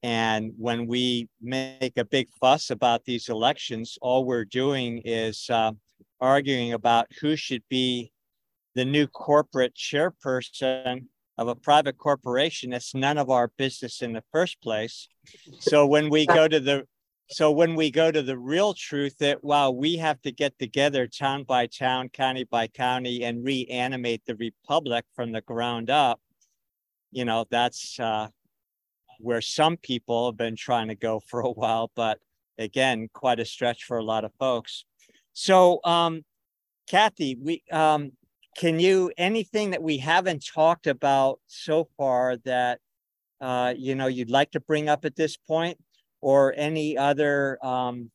And 0.03 0.53
when 0.57 0.87
we 0.87 1.29
make 1.41 1.97
a 1.97 2.05
big 2.05 2.29
fuss 2.41 2.71
about 2.71 3.05
these 3.05 3.29
elections, 3.29 3.99
all 4.01 4.25
we're 4.25 4.45
doing 4.45 5.03
is 5.05 5.49
uh, 5.51 5.73
arguing 6.21 6.73
about 6.73 7.09
who 7.21 7.37
should 7.37 7.63
be 7.69 8.13
the 8.75 8.85
new 8.85 9.07
corporate 9.07 9.75
chairperson 9.75 11.07
of 11.39 11.49
a 11.49 11.55
private 11.55 11.99
corporation 11.99 12.71
that's 12.71 12.95
none 12.95 13.19
of 13.19 13.31
our 13.31 13.49
business 13.57 14.03
in 14.03 14.13
the 14.13 14.25
first 14.33 14.61
place. 14.63 15.09
So 15.59 15.87
when 15.87 16.11
we 16.11 16.27
go 16.27 16.47
to 16.49 16.61
the 16.61 16.87
so 17.33 17.51
when 17.51 17.75
we 17.75 17.91
go 17.91 18.11
to 18.11 18.23
the 18.23 18.37
real 18.37 18.75
truth 18.75 19.17
that 19.19 19.43
wow 19.43 19.71
we 19.71 19.97
have 19.97 20.21
to 20.23 20.31
get 20.31 20.59
together 20.59 21.07
town 21.07 21.45
by 21.45 21.67
town 21.67 22.09
county 22.11 22.45
by 22.45 22.67
county 22.67 23.25
and 23.25 23.45
reanimate 23.45 24.23
the 24.27 24.35
republic 24.37 25.05
from 25.15 25.33
the 25.33 25.41
ground 25.43 25.89
up 25.89 26.21
you 27.11 27.25
know 27.25 27.47
that's 27.51 27.99
uh, 28.01 28.29
where 29.19 29.41
some 29.41 29.77
people 29.77 30.27
have 30.27 30.37
been 30.37 30.57
trying 30.57 30.89
to 30.89 30.95
go 30.95 31.21
for 31.29 31.41
a 31.41 31.51
while 31.51 31.91
but 31.95 32.19
again 32.59 33.09
quite 33.13 33.41
a 33.41 33.45
stretch 33.45 33.85
for 33.85 33.97
a 33.97 34.05
lot 34.05 34.25
of 34.25 34.33
folks 34.39 34.85
so 35.33 35.81
um 35.85 36.23
cathy 36.87 37.37
we 37.41 37.63
um 37.73 38.13
can 38.57 38.79
you 38.79 39.11
anything 39.17 39.71
that 39.71 39.83
we 39.83 39.99
haven't 39.99 40.45
talked 40.45 40.87
about 40.87 41.41
so 41.47 41.89
far 41.97 42.37
that 42.45 42.81
uh, 43.41 43.75
you 43.77 43.95
know 43.95 44.07
you'd 44.07 44.31
like 44.31 44.51
to 44.53 44.61
bring 44.61 44.89
up 44.89 45.05
at 45.05 45.17
this 45.17 45.37
point? 45.37 45.79
Or 46.21 46.55
any 46.57 46.97
other 46.97 47.59
um, 47.67 48.13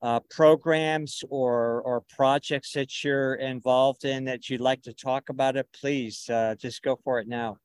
uh, 0.00 0.20
programs 0.30 1.22
or 1.28 1.82
or 1.82 2.02
projects 2.08 2.72
that 2.72 3.04
you're 3.04 3.34
involved 3.34 4.06
in 4.06 4.24
that 4.24 4.48
you'd 4.48 4.62
like 4.62 4.82
to 4.82 4.94
talk 4.94 5.28
about 5.28 5.56
it? 5.56 5.68
Please 5.78 6.30
uh, 6.30 6.54
just 6.58 6.82
go 6.82 6.98
for 7.04 7.18
it 7.20 7.28
now. 7.28 7.58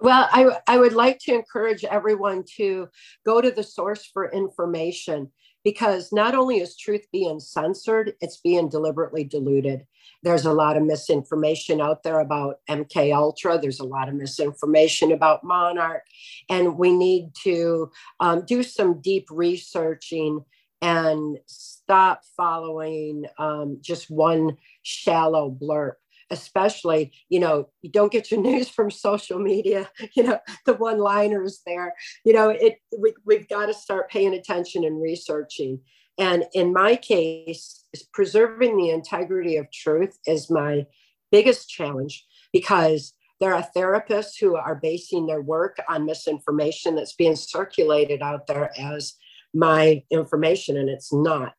Well 0.00 0.28
I, 0.30 0.58
I 0.66 0.78
would 0.78 0.92
like 0.92 1.18
to 1.20 1.34
encourage 1.34 1.84
everyone 1.84 2.44
to 2.56 2.88
go 3.24 3.40
to 3.40 3.50
the 3.50 3.62
source 3.62 4.04
for 4.12 4.30
information 4.30 5.32
because 5.68 6.14
not 6.14 6.34
only 6.34 6.60
is 6.60 6.74
truth 6.74 7.04
being 7.12 7.38
censored 7.38 8.14
it's 8.22 8.38
being 8.38 8.70
deliberately 8.70 9.22
diluted. 9.22 9.86
There's 10.22 10.46
a 10.46 10.52
lot 10.54 10.78
of 10.78 10.82
misinformation 10.82 11.78
out 11.78 12.02
there 12.02 12.20
about 12.20 12.60
MK 12.70 13.14
Ultra. 13.14 13.58
There's 13.58 13.78
a 13.78 13.84
lot 13.84 14.08
of 14.08 14.14
misinformation 14.14 15.12
about 15.12 15.44
Monarch, 15.44 16.04
and 16.48 16.78
we 16.78 16.90
need 16.96 17.34
to 17.42 17.90
um, 18.18 18.46
do 18.46 18.62
some 18.62 19.02
deep 19.02 19.26
researching 19.30 20.42
and 20.80 21.36
stop 21.44 22.22
following 22.34 23.26
um, 23.38 23.78
just 23.82 24.10
one 24.10 24.56
shallow 24.82 25.50
blurb 25.50 25.96
especially 26.30 27.12
you 27.28 27.40
know 27.40 27.68
you 27.82 27.90
don't 27.90 28.12
get 28.12 28.30
your 28.30 28.40
news 28.48 28.68
from 28.68 28.90
social 28.90 29.38
media 29.38 29.88
you 30.14 30.22
know 30.22 30.38
the 30.66 30.74
one 30.74 30.98
liners 30.98 31.60
there 31.66 31.94
you 32.24 32.32
know 32.32 32.50
it 32.50 32.80
we, 32.98 33.12
we've 33.24 33.48
got 33.48 33.66
to 33.66 33.74
start 33.74 34.10
paying 34.10 34.34
attention 34.34 34.84
and 34.84 35.00
researching 35.00 35.80
and 36.18 36.44
in 36.52 36.72
my 36.72 36.96
case, 36.96 37.84
preserving 38.12 38.76
the 38.76 38.90
integrity 38.90 39.56
of 39.56 39.70
truth 39.70 40.18
is 40.26 40.50
my 40.50 40.86
biggest 41.30 41.70
challenge 41.70 42.26
because 42.52 43.14
there 43.40 43.54
are 43.54 43.68
therapists 43.76 44.32
who 44.40 44.56
are 44.56 44.74
basing 44.74 45.26
their 45.26 45.40
work 45.40 45.76
on 45.88 46.06
misinformation 46.06 46.96
that's 46.96 47.14
being 47.14 47.36
circulated 47.36 48.20
out 48.20 48.48
there 48.48 48.72
as 48.76 49.14
my 49.54 50.02
information, 50.10 50.76
and 50.76 50.88
it's 50.88 51.12
not. 51.12 51.54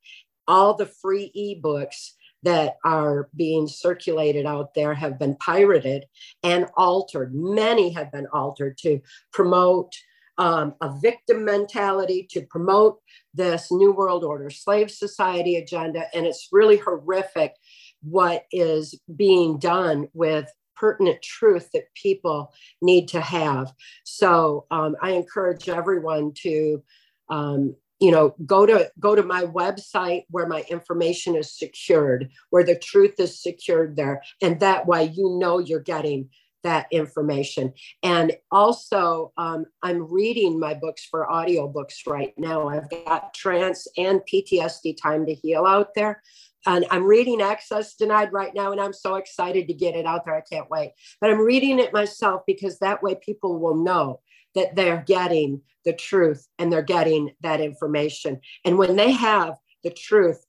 All 0.45 0.73
the 0.73 0.85
free 0.85 1.31
ebooks 1.37 2.11
that 2.43 2.77
are 2.85 3.29
being 3.35 3.67
circulated 3.67 4.45
out 4.45 4.73
there 4.73 4.93
have 4.93 5.19
been 5.19 5.35
pirated 5.35 6.05
and 6.43 6.67
altered. 6.77 7.33
Many 7.33 7.91
have 7.91 8.11
been 8.11 8.27
altered 8.33 8.77
to 8.79 9.01
promote 9.33 9.93
um, 10.37 10.73
a 10.81 10.97
victim 11.01 11.43
mentality 11.43 12.25
to 12.31 12.41
promote 12.43 12.99
this 13.33 13.71
New 13.71 13.91
World 13.91 14.23
Order 14.23 14.49
slave 14.49 14.89
society 14.89 15.57
agenda. 15.57 16.05
And 16.13 16.25
it's 16.25 16.47
really 16.51 16.77
horrific 16.77 17.53
what 18.01 18.45
is 18.51 18.97
being 19.15 19.59
done 19.59 20.07
with 20.13 20.49
pertinent 20.77 21.21
truth 21.21 21.69
that 21.73 21.93
people 21.93 22.53
need 22.81 23.09
to 23.09 23.19
have. 23.19 23.73
So 24.05 24.65
um, 24.71 24.95
I 25.01 25.11
encourage 25.11 25.67
everyone 25.67 26.31
to, 26.43 26.81
um, 27.29 27.75
you 27.99 28.11
know, 28.11 28.35
go 28.45 28.65
to 28.65 28.91
go 28.99 29.15
to 29.15 29.23
my 29.23 29.43
website 29.43 30.23
where 30.29 30.47
my 30.47 30.61
information 30.69 31.35
is 31.35 31.57
secured, 31.57 32.29
where 32.49 32.63
the 32.63 32.77
truth 32.77 33.15
is 33.19 33.41
secured 33.41 33.95
there, 33.95 34.21
and 34.41 34.59
that 34.59 34.87
way 34.87 35.05
you 35.05 35.37
know 35.37 35.59
you're 35.59 35.81
getting 35.81 36.29
that 36.63 36.87
information. 36.91 37.73
And 38.03 38.33
also, 38.51 39.31
um, 39.37 39.65
I'm 39.81 40.11
reading 40.11 40.59
my 40.59 40.73
books 40.73 41.05
for 41.05 41.27
audiobooks 41.27 42.05
right 42.07 42.33
now. 42.37 42.67
I've 42.67 42.89
got 42.89 43.33
trance 43.33 43.87
and 43.97 44.21
PTSD 44.21 44.97
Time 45.01 45.25
to 45.25 45.33
Heal 45.33 45.65
out 45.65 45.93
there. 45.95 46.21
And 46.65 46.85
I'm 46.91 47.05
reading 47.05 47.41
Access 47.41 47.95
Denied 47.95 48.33
right 48.33 48.53
now, 48.53 48.73
and 48.73 48.81
I'm 48.81 48.91
so 48.91 49.15
excited 49.15 49.67
to 49.67 49.73
get 49.73 49.95
it 49.95 50.05
out 50.05 50.25
there. 50.25 50.35
I 50.35 50.41
can't 50.41 50.69
wait. 50.69 50.91
But 51.21 51.31
I'm 51.31 51.39
reading 51.39 51.79
it 51.79 51.93
myself 51.93 52.41
because 52.45 52.79
that 52.79 53.01
way 53.01 53.15
people 53.15 53.57
will 53.59 53.75
know 53.75 54.19
that 54.55 54.75
they're 54.75 55.03
getting 55.05 55.61
the 55.85 55.93
truth 55.93 56.47
and 56.57 56.71
they're 56.71 56.81
getting 56.81 57.31
that 57.41 57.61
information. 57.61 58.39
And 58.65 58.77
when 58.77 58.95
they 58.95 59.11
have 59.11 59.55
the 59.83 59.91
truth 59.91 60.45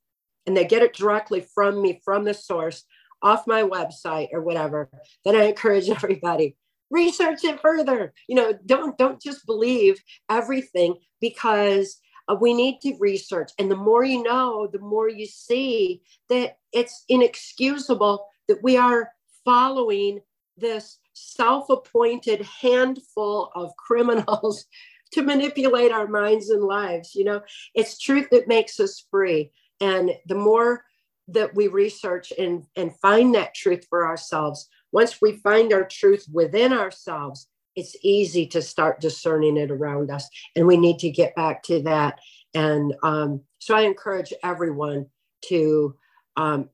and 0.47 0.57
they 0.57 0.65
get 0.65 0.83
it 0.83 0.95
directly 0.95 1.41
from 1.55 1.83
me, 1.83 2.01
from 2.05 2.25
the 2.25 2.35
source, 2.35 2.85
off 3.23 3.47
my 3.47 3.63
website 3.63 4.29
or 4.33 4.41
whatever, 4.41 4.91
then 5.25 5.37
I 5.37 5.45
encourage 5.45 5.89
everybody 5.91 6.57
research 6.91 7.45
it 7.45 7.61
further. 7.61 8.13
You 8.29 8.37
know, 8.37 8.53
don't 8.67 8.99
don't 8.99 9.23
just 9.23 9.47
believe 9.47 10.03
everything 10.29 10.97
because 11.21 11.99
uh, 12.29 12.35
we 12.35 12.53
need 12.53 12.81
to 12.83 12.97
research. 12.99 13.53
And 13.59 13.71
the 13.71 13.77
more 13.77 14.05
you 14.05 14.23
know, 14.23 14.69
the 14.71 14.81
more 14.81 15.09
you 15.09 15.27
see 15.27 16.03
that 16.29 16.59
it's 16.73 17.05
inexcusable 17.09 18.27
that 18.49 18.63
we 18.63 18.77
are 18.77 19.11
following 19.45 20.21
this 20.57 20.99
self-appointed 21.13 22.47
handful 22.61 23.51
of 23.55 23.75
criminals 23.79 24.67
to 25.13 25.23
manipulate 25.23 25.93
our 25.93 26.07
minds 26.07 26.51
and 26.51 26.63
lives. 26.63 27.15
You 27.15 27.25
know, 27.25 27.43
it's 27.75 27.99
truth 27.99 28.29
that 28.31 28.49
makes 28.49 28.79
us 28.79 29.05
free. 29.11 29.51
And 29.81 30.13
the 30.27 30.35
more 30.35 30.85
that 31.29 31.55
we 31.55 31.69
research 31.69 32.33
and, 32.39 32.65
and 32.77 32.97
find 32.99 33.35
that 33.35 33.55
truth 33.55 33.87
for 33.89 34.07
ourselves, 34.07 34.69
once 34.93 35.21
we 35.21 35.33
find 35.33 35.73
our 35.73 35.85
truth 35.85 36.27
within 36.33 36.73
ourselves, 36.73 37.49
it's 37.77 37.97
easy 38.03 38.47
to 38.49 38.63
start 38.63 39.01
discerning 39.01 39.57
it 39.57 39.71
around 39.71 40.11
us. 40.11 40.29
And 40.57 40.67
we 40.67 40.77
need 40.77 40.99
to 41.01 41.11
get 41.11 41.35
back 41.37 41.63
to 41.65 41.83
that. 41.83 42.19
And 42.55 42.95
um, 43.03 43.43
so 43.59 43.75
I 43.75 43.83
encourage 43.83 44.33
everyone 44.43 45.07
to 45.47 45.95
um, 46.37 46.69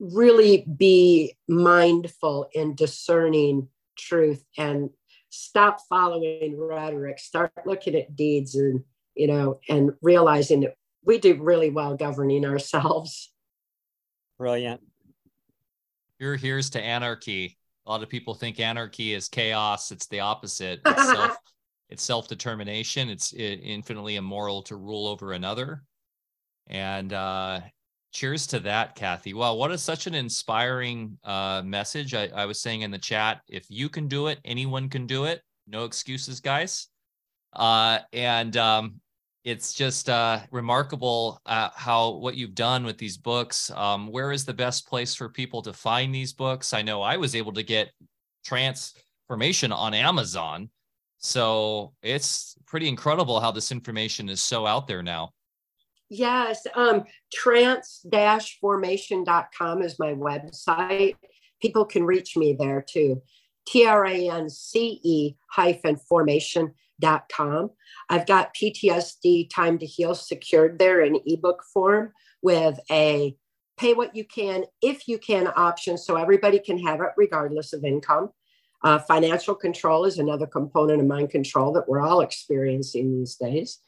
really 0.00 0.64
be 0.76 1.36
mindful 1.46 2.48
in 2.54 2.74
discerning 2.74 3.68
truth 3.96 4.42
and 4.56 4.90
stop 5.28 5.80
following 5.88 6.56
rhetoric, 6.58 7.18
start 7.18 7.52
looking 7.66 7.94
at 7.94 8.16
deeds 8.16 8.54
and, 8.54 8.82
you 9.14 9.26
know, 9.26 9.60
and 9.68 9.92
realizing 10.02 10.60
that 10.60 10.74
we 11.04 11.18
do 11.18 11.40
really 11.40 11.70
well 11.70 11.96
governing 11.96 12.44
ourselves. 12.44 13.32
Brilliant. 14.38 14.80
Here, 16.18 16.36
here's 16.36 16.70
to 16.70 16.82
anarchy. 16.82 17.58
A 17.86 17.90
lot 17.90 18.02
of 18.02 18.08
people 18.08 18.34
think 18.34 18.58
anarchy 18.58 19.14
is 19.14 19.28
chaos. 19.28 19.92
It's 19.92 20.06
the 20.06 20.20
opposite. 20.20 20.80
It's 20.86 21.06
self, 21.06 21.36
it's 21.88 22.02
self-determination. 22.02 23.10
It's 23.10 23.32
infinitely 23.32 24.16
immoral 24.16 24.62
to 24.62 24.76
rule 24.76 25.06
over 25.08 25.32
another. 25.32 25.82
And 26.68 27.12
uh, 27.12 27.60
cheers 28.12 28.46
to 28.48 28.60
that, 28.60 28.94
Cathy. 28.94 29.34
Well, 29.34 29.58
what 29.58 29.70
is 29.70 29.82
such 29.82 30.06
an 30.06 30.14
inspiring 30.14 31.18
uh, 31.24 31.62
message. 31.64 32.14
I, 32.14 32.28
I 32.34 32.46
was 32.46 32.60
saying 32.60 32.82
in 32.82 32.90
the 32.90 32.98
chat, 32.98 33.40
if 33.48 33.66
you 33.68 33.88
can 33.88 34.08
do 34.08 34.26
it, 34.28 34.38
anyone 34.44 34.88
can 34.88 35.06
do 35.06 35.24
it. 35.24 35.42
No 35.66 35.84
excuses, 35.84 36.40
guys. 36.40 36.88
Uh, 37.52 37.98
and 38.12 38.56
um, 38.56 39.00
it's 39.44 39.72
just 39.72 40.08
uh, 40.08 40.40
remarkable 40.50 41.40
uh, 41.46 41.70
how 41.74 42.16
what 42.16 42.36
you've 42.36 42.54
done 42.54 42.84
with 42.84 42.98
these 42.98 43.16
books. 43.16 43.70
Um, 43.70 44.08
where 44.08 44.32
is 44.32 44.44
the 44.44 44.54
best 44.54 44.86
place 44.86 45.14
for 45.14 45.28
people 45.28 45.62
to 45.62 45.72
find 45.72 46.14
these 46.14 46.32
books? 46.32 46.74
I 46.74 46.82
know 46.82 47.02
I 47.02 47.16
was 47.16 47.34
able 47.34 47.52
to 47.52 47.62
get 47.62 47.90
Trance 48.44 48.94
Formation 49.26 49.72
on 49.72 49.94
Amazon. 49.94 50.70
So 51.18 51.92
it's 52.02 52.56
pretty 52.66 52.88
incredible 52.88 53.40
how 53.40 53.50
this 53.50 53.72
information 53.72 54.28
is 54.28 54.40
so 54.40 54.66
out 54.66 54.86
there 54.86 55.02
now. 55.02 55.32
Yes, 56.10 56.66
um, 56.74 57.04
trance-formation.com 57.32 59.82
is 59.82 59.98
my 59.98 60.12
website. 60.12 61.16
People 61.62 61.84
can 61.84 62.04
reach 62.04 62.36
me 62.36 62.56
there 62.58 62.84
too. 62.86 63.22
T 63.66 63.86
R 63.86 64.06
A 64.06 64.28
N 64.28 64.50
C 64.50 65.00
E 65.04 65.36
hyphen 65.48 65.96
formation 65.96 66.74
com. 67.30 67.70
I've 68.08 68.26
got 68.26 68.54
PTSD 68.54 69.50
Time 69.50 69.78
to 69.78 69.86
Heal 69.86 70.14
secured 70.14 70.78
there 70.78 71.02
in 71.02 71.20
ebook 71.26 71.62
form 71.72 72.12
with 72.42 72.78
a 72.90 73.36
pay 73.78 73.94
what 73.94 74.14
you 74.14 74.24
can, 74.24 74.64
if 74.82 75.08
you 75.08 75.18
can 75.18 75.48
option 75.56 75.96
so 75.96 76.16
everybody 76.16 76.58
can 76.58 76.78
have 76.78 77.00
it 77.00 77.10
regardless 77.16 77.72
of 77.72 77.84
income. 77.84 78.30
Uh, 78.82 78.98
financial 78.98 79.54
control 79.54 80.04
is 80.04 80.18
another 80.18 80.46
component 80.46 81.00
of 81.00 81.06
mind 81.06 81.30
control 81.30 81.72
that 81.72 81.88
we're 81.88 82.00
all 82.00 82.20
experiencing 82.20 83.12
these 83.12 83.36
days. 83.36 83.78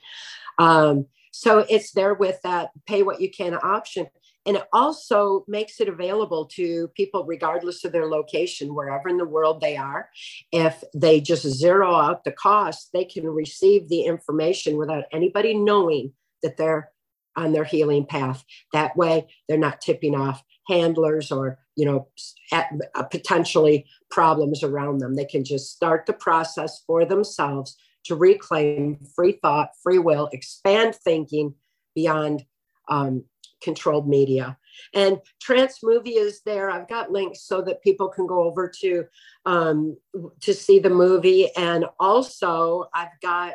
Um, 0.59 1.07
so 1.33 1.65
it's 1.69 1.93
there 1.93 2.15
with 2.15 2.41
that 2.43 2.71
pay 2.87 3.03
what 3.03 3.21
you 3.21 3.31
can 3.31 3.55
option. 3.55 4.07
And 4.45 4.57
it 4.57 4.65
also 4.73 5.45
makes 5.49 5.81
it 5.81 5.89
available 5.89 6.47
to 6.55 6.89
people, 6.97 7.25
regardless 7.25 7.85
of 7.85 7.93
their 7.93 8.07
location, 8.07 8.75
wherever 8.75 9.09
in 9.09 9.17
the 9.17 9.25
world 9.25 9.61
they 9.61 9.77
are. 9.77 10.09
If 10.51 10.83
they 10.95 11.21
just 11.21 11.47
zero 11.47 11.95
out 11.95 12.25
the 12.25 12.33
cost, 12.33 12.91
they 12.93 13.05
can 13.05 13.25
receive 13.25 13.89
the 13.89 14.03
information 14.03 14.77
without 14.77 15.05
anybody 15.13 15.55
knowing 15.55 16.13
that 16.43 16.57
they're 16.57 16.91
on 17.37 17.53
their 17.53 17.65
healing 17.65 18.05
path. 18.05 18.45
That 18.73 18.97
way, 18.97 19.29
they're 19.49 19.59
not 19.59 19.81
tipping 19.81 20.15
off 20.15 20.43
handlers 20.69 21.33
or 21.33 21.59
you 21.75 21.85
know 21.85 22.09
at, 22.53 22.71
uh, 22.95 23.03
potentially 23.05 23.87
problems 24.11 24.63
around 24.63 24.99
them. 24.99 25.15
They 25.15 25.25
can 25.25 25.45
just 25.45 25.73
start 25.73 26.05
the 26.07 26.13
process 26.13 26.83
for 26.87 27.05
themselves 27.05 27.77
to 28.05 28.15
reclaim 28.15 28.99
free 29.15 29.39
thought, 29.43 29.71
free 29.83 29.99
will, 29.99 30.29
expand 30.33 30.95
thinking 30.95 31.55
beyond 31.95 32.45
um, 32.89 33.25
controlled 33.63 34.09
media. 34.09 34.57
And 34.95 35.19
Trance 35.41 35.81
Movie 35.83 36.17
is 36.17 36.41
there. 36.45 36.71
I've 36.71 36.89
got 36.89 37.13
links 37.13 37.43
so 37.43 37.63
that 37.63 37.83
people 37.83 38.09
can 38.09 38.27
go 38.27 38.43
over 38.43 38.71
to 38.81 39.05
um, 39.47 39.97
to 40.41 40.55
see 40.55 40.79
the 40.79 40.91
movie, 40.91 41.51
and 41.57 41.85
also 41.99 42.89
I've 42.95 43.21
got 43.21 43.55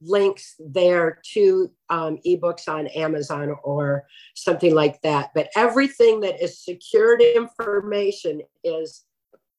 links 0.00 0.54
there 0.58 1.20
to 1.32 1.70
um, 1.90 2.18
ebooks 2.26 2.68
on 2.68 2.86
Amazon 2.88 3.56
or 3.64 4.06
something 4.34 4.74
like 4.74 5.00
that. 5.02 5.30
But 5.34 5.48
everything 5.56 6.20
that 6.20 6.40
is 6.42 6.62
secured 6.62 7.20
information 7.20 8.42
is 8.62 9.04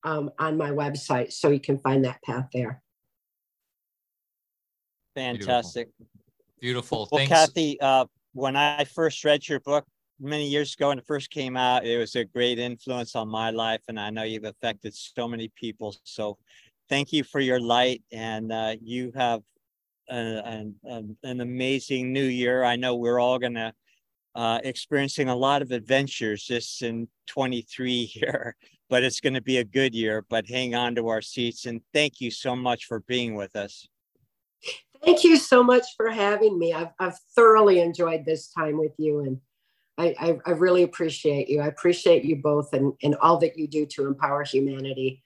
um, 0.04 0.32
on 0.40 0.58
my 0.58 0.70
website, 0.70 1.34
so 1.34 1.50
you 1.50 1.60
can 1.60 1.80
find 1.80 2.06
that 2.06 2.22
path 2.24 2.48
there. 2.54 2.82
Fantastic. 5.20 5.90
Beautiful. 6.62 7.08
Well, 7.12 7.20
Thanks. 7.20 7.30
Cathy, 7.30 7.80
uh, 7.82 8.06
when 8.34 8.56
I 8.56 8.84
first 8.84 9.24
read 9.26 9.48
your 9.48 9.60
book 9.60 9.86
many 10.20 10.48
years 10.48 10.74
ago 10.74 10.90
when 10.90 11.00
it 11.00 11.06
first 11.06 11.30
came 11.30 11.58
out, 11.58 11.86
it 11.86 11.98
was 11.98 12.16
a 12.16 12.26
great 12.26 12.60
influence 12.60 13.16
on 13.16 13.28
my 13.28 13.50
life, 13.50 13.82
and 13.88 14.00
I 14.00 14.10
know 14.10 14.24
you've 14.24 14.44
affected 14.44 14.94
so 14.96 15.28
many 15.28 15.52
people. 15.56 15.96
So, 16.04 16.38
thank 16.88 17.12
you 17.12 17.24
for 17.24 17.40
your 17.40 17.60
light, 17.60 18.02
and 18.12 18.52
uh, 18.52 18.76
you 18.82 19.12
have 19.16 19.42
an, 20.08 20.76
an, 20.84 21.18
an 21.24 21.42
amazing 21.42 22.14
new 22.14 22.24
year. 22.24 22.64
I 22.64 22.76
know 22.76 22.96
we're 22.96 23.20
all 23.20 23.40
gonna 23.40 23.74
uh, 24.36 24.60
experiencing 24.64 25.28
a 25.28 25.36
lot 25.36 25.62
of 25.62 25.72
adventures 25.72 26.44
just 26.44 26.82
in 26.82 27.10
23 27.28 28.06
here, 28.06 28.56
but 28.90 29.04
it's 29.04 29.20
going 29.20 29.34
to 29.34 29.42
be 29.42 29.58
a 29.58 29.66
good 29.66 29.94
year. 29.94 30.26
But 30.30 30.48
hang 30.48 30.76
on 30.76 30.96
to 30.96 31.10
our 31.10 31.22
seats, 31.22 31.66
and 31.66 31.82
thank 31.94 32.22
you 32.22 32.32
so 32.32 32.56
much 32.56 32.86
for 32.86 33.02
being 33.02 33.36
with 33.36 33.58
us. 33.58 33.89
Thank 35.04 35.24
you 35.24 35.38
so 35.38 35.64
much 35.64 35.86
for 35.96 36.10
having 36.10 36.60
me. 36.60 36.74
I've, 36.74 36.92
I've 37.00 37.18
thoroughly 37.36 37.80
enjoyed 37.80 38.26
this 38.26 38.50
time 38.50 38.78
with 38.78 38.94
you 38.98 39.20
and 39.20 39.40
I, 39.98 40.16
I, 40.18 40.40
I, 40.46 40.52
really 40.52 40.84
appreciate 40.84 41.50
you. 41.50 41.60
I 41.60 41.68
appreciate 41.68 42.24
you 42.24 42.38
both 42.38 42.72
and, 42.74 42.94
and 43.04 43.16
all 43.16 43.38
that 43.40 43.58
you 43.58 43.68
do 43.68 43.86
to 43.88 44.08
empower 44.08 44.44
humanity. 44.44 45.22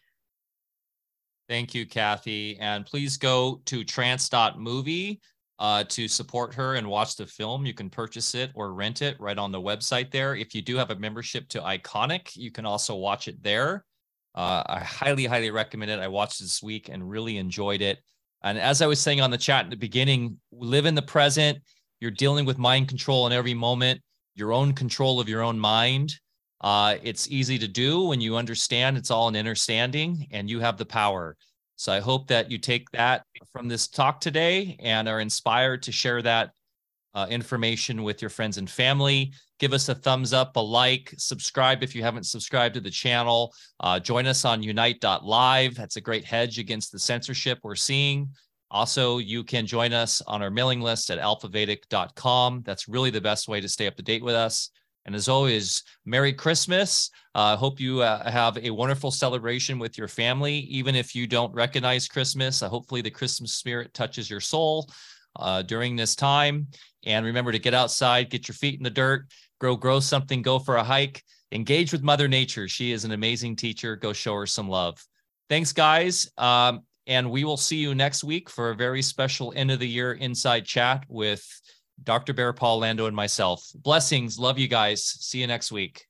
Thank 1.47 1.75
you, 1.75 1.85
Cathy. 1.85 2.57
And 2.59 2.83
please 2.83 3.17
go 3.17 3.61
to 3.65 3.83
trance.movie 3.83 5.21
uh, 5.59 5.83
to 5.83 6.07
support 6.07 6.55
her 6.55 6.75
and 6.75 6.87
watch 6.87 7.15
the 7.15 7.27
film. 7.27 7.67
You 7.67 7.75
can 7.75 7.89
purchase 7.89 8.33
it 8.33 8.49
or 8.55 8.73
rent 8.73 9.03
it 9.03 9.19
right 9.19 9.37
on 9.37 9.51
the 9.51 9.61
website 9.61 10.09
there. 10.09 10.35
If 10.35 10.55
you 10.55 10.63
do 10.63 10.77
have 10.77 10.89
a 10.89 10.95
membership 10.95 11.47
to 11.49 11.59
Ickonic, 11.59 12.35
you 12.35 12.51
can 12.51 12.65
also 12.65 12.95
watch 12.95 13.27
it 13.27 13.43
there. 13.43 13.85
Uh, 14.33 14.63
I 14.65 14.79
highly, 14.79 15.25
highly 15.25 15.51
recommend 15.51 15.91
it. 15.91 15.99
I 15.99 16.07
watched 16.07 16.39
this 16.39 16.63
week 16.63 16.89
and 16.89 17.07
really 17.07 17.37
enjoyed 17.37 17.83
it. 17.83 17.99
And 18.43 18.57
as 18.57 18.81
I 18.81 18.87
was 18.87 18.99
saying 18.99 19.21
on 19.21 19.31
the 19.31 19.37
chat 19.37 19.63
in 19.63 19.69
the 19.69 19.75
beginning, 19.75 20.37
live 20.51 20.85
in 20.85 20.95
the 20.95 21.01
present. 21.01 21.59
You're 21.99 22.11
dealing 22.11 22.45
with 22.45 22.57
mind 22.57 22.89
control 22.89 23.25
in 23.27 23.33
every 23.33 23.53
moment, 23.53 24.01
your 24.35 24.51
own 24.51 24.73
control 24.73 25.19
of 25.19 25.29
your 25.29 25.41
own 25.41 25.57
mind. 25.57 26.13
Uh, 26.59 26.95
it's 27.03 27.29
easy 27.29 27.57
to 27.59 27.67
do 27.67 28.03
when 28.03 28.21
you 28.21 28.35
understand 28.35 28.97
it's 28.97 29.11
all 29.11 29.27
an 29.27 29.35
understanding 29.35 30.27
and 30.31 30.49
you 30.49 30.59
have 30.59 30.77
the 30.77 30.85
power. 30.85 31.37
So 31.75 31.91
I 31.91 31.99
hope 31.99 32.27
that 32.27 32.51
you 32.51 32.57
take 32.57 32.89
that 32.91 33.23
from 33.51 33.67
this 33.67 33.87
talk 33.87 34.21
today 34.21 34.77
and 34.79 35.07
are 35.07 35.19
inspired 35.19 35.83
to 35.83 35.91
share 35.91 36.21
that 36.21 36.51
uh, 37.13 37.27
information 37.29 38.03
with 38.03 38.21
your 38.21 38.29
friends 38.29 38.57
and 38.57 38.69
family. 38.69 39.33
Give 39.59 39.73
us 39.73 39.89
a 39.89 39.95
thumbs 39.95 40.33
up, 40.33 40.55
a 40.55 40.59
like, 40.59 41.13
subscribe 41.17 41.83
if 41.83 41.95
you 41.95 42.03
haven't 42.03 42.25
subscribed 42.25 42.75
to 42.75 42.81
the 42.81 42.89
channel. 42.89 43.53
Uh, 43.79 43.99
join 43.99 44.25
us 44.25 44.45
on 44.45 44.63
unite.live. 44.63 45.75
That's 45.75 45.95
a 45.95 46.01
great 46.01 46.25
hedge 46.25 46.59
against 46.59 46.91
the 46.91 46.99
censorship 46.99 47.59
we're 47.63 47.75
seeing. 47.75 48.29
Also, 48.71 49.19
you 49.19 49.43
can 49.43 49.67
join 49.67 49.93
us 49.93 50.21
on 50.25 50.41
our 50.41 50.49
mailing 50.49 50.81
list 50.81 51.11
at 51.11 51.19
alphavedic.com. 51.19 52.63
That's 52.65 52.87
really 52.87 53.11
the 53.11 53.21
best 53.21 53.47
way 53.47 53.61
to 53.61 53.69
stay 53.69 53.85
up 53.85 53.95
to 53.97 54.03
date 54.03 54.23
with 54.23 54.35
us. 54.35 54.71
And 55.05 55.13
as 55.13 55.27
always, 55.27 55.83
Merry 56.05 56.33
Christmas. 56.33 57.11
I 57.35 57.53
uh, 57.53 57.57
hope 57.57 57.79
you 57.79 58.01
uh, 58.01 58.29
have 58.29 58.57
a 58.57 58.71
wonderful 58.71 59.11
celebration 59.11 59.77
with 59.77 59.97
your 59.97 60.07
family. 60.07 60.59
Even 60.59 60.95
if 60.95 61.13
you 61.13 61.27
don't 61.27 61.53
recognize 61.53 62.07
Christmas, 62.07 62.63
uh, 62.63 62.69
hopefully 62.69 63.01
the 63.01 63.11
Christmas 63.11 63.53
spirit 63.53 63.93
touches 63.93 64.29
your 64.29 64.39
soul 64.39 64.89
uh, 65.35 65.61
during 65.61 65.95
this 65.95 66.15
time. 66.15 66.67
And 67.05 67.25
remember 67.25 67.51
to 67.51 67.59
get 67.59 67.73
outside, 67.73 68.29
get 68.29 68.47
your 68.47 68.55
feet 68.55 68.77
in 68.77 68.83
the 68.83 68.89
dirt, 68.89 69.27
grow, 69.59 69.75
grow 69.75 69.99
something, 69.99 70.41
go 70.41 70.59
for 70.59 70.77
a 70.77 70.83
hike, 70.83 71.23
engage 71.51 71.91
with 71.91 72.03
Mother 72.03 72.27
Nature. 72.27 72.67
She 72.67 72.91
is 72.91 73.05
an 73.05 73.11
amazing 73.11 73.55
teacher. 73.55 73.95
Go 73.95 74.13
show 74.13 74.35
her 74.35 74.45
some 74.45 74.69
love. 74.69 75.03
Thanks, 75.49 75.73
guys. 75.73 76.31
Um, 76.37 76.81
and 77.07 77.29
we 77.29 77.43
will 77.43 77.57
see 77.57 77.77
you 77.77 77.93
next 77.93 78.23
week 78.23 78.49
for 78.49 78.69
a 78.69 78.75
very 78.75 79.01
special 79.01 79.53
end 79.55 79.71
of 79.71 79.79
the 79.79 79.87
year 79.87 80.13
inside 80.13 80.65
chat 80.65 81.03
with 81.09 81.45
Dr. 82.01 82.33
Bear 82.33 82.53
Paul 82.53 82.79
Lando 82.79 83.05
and 83.07 83.15
myself. 83.15 83.63
Blessings. 83.75 84.39
Love 84.39 84.57
you 84.57 84.67
guys. 84.67 85.03
See 85.03 85.39
you 85.39 85.47
next 85.47 85.71
week. 85.71 86.05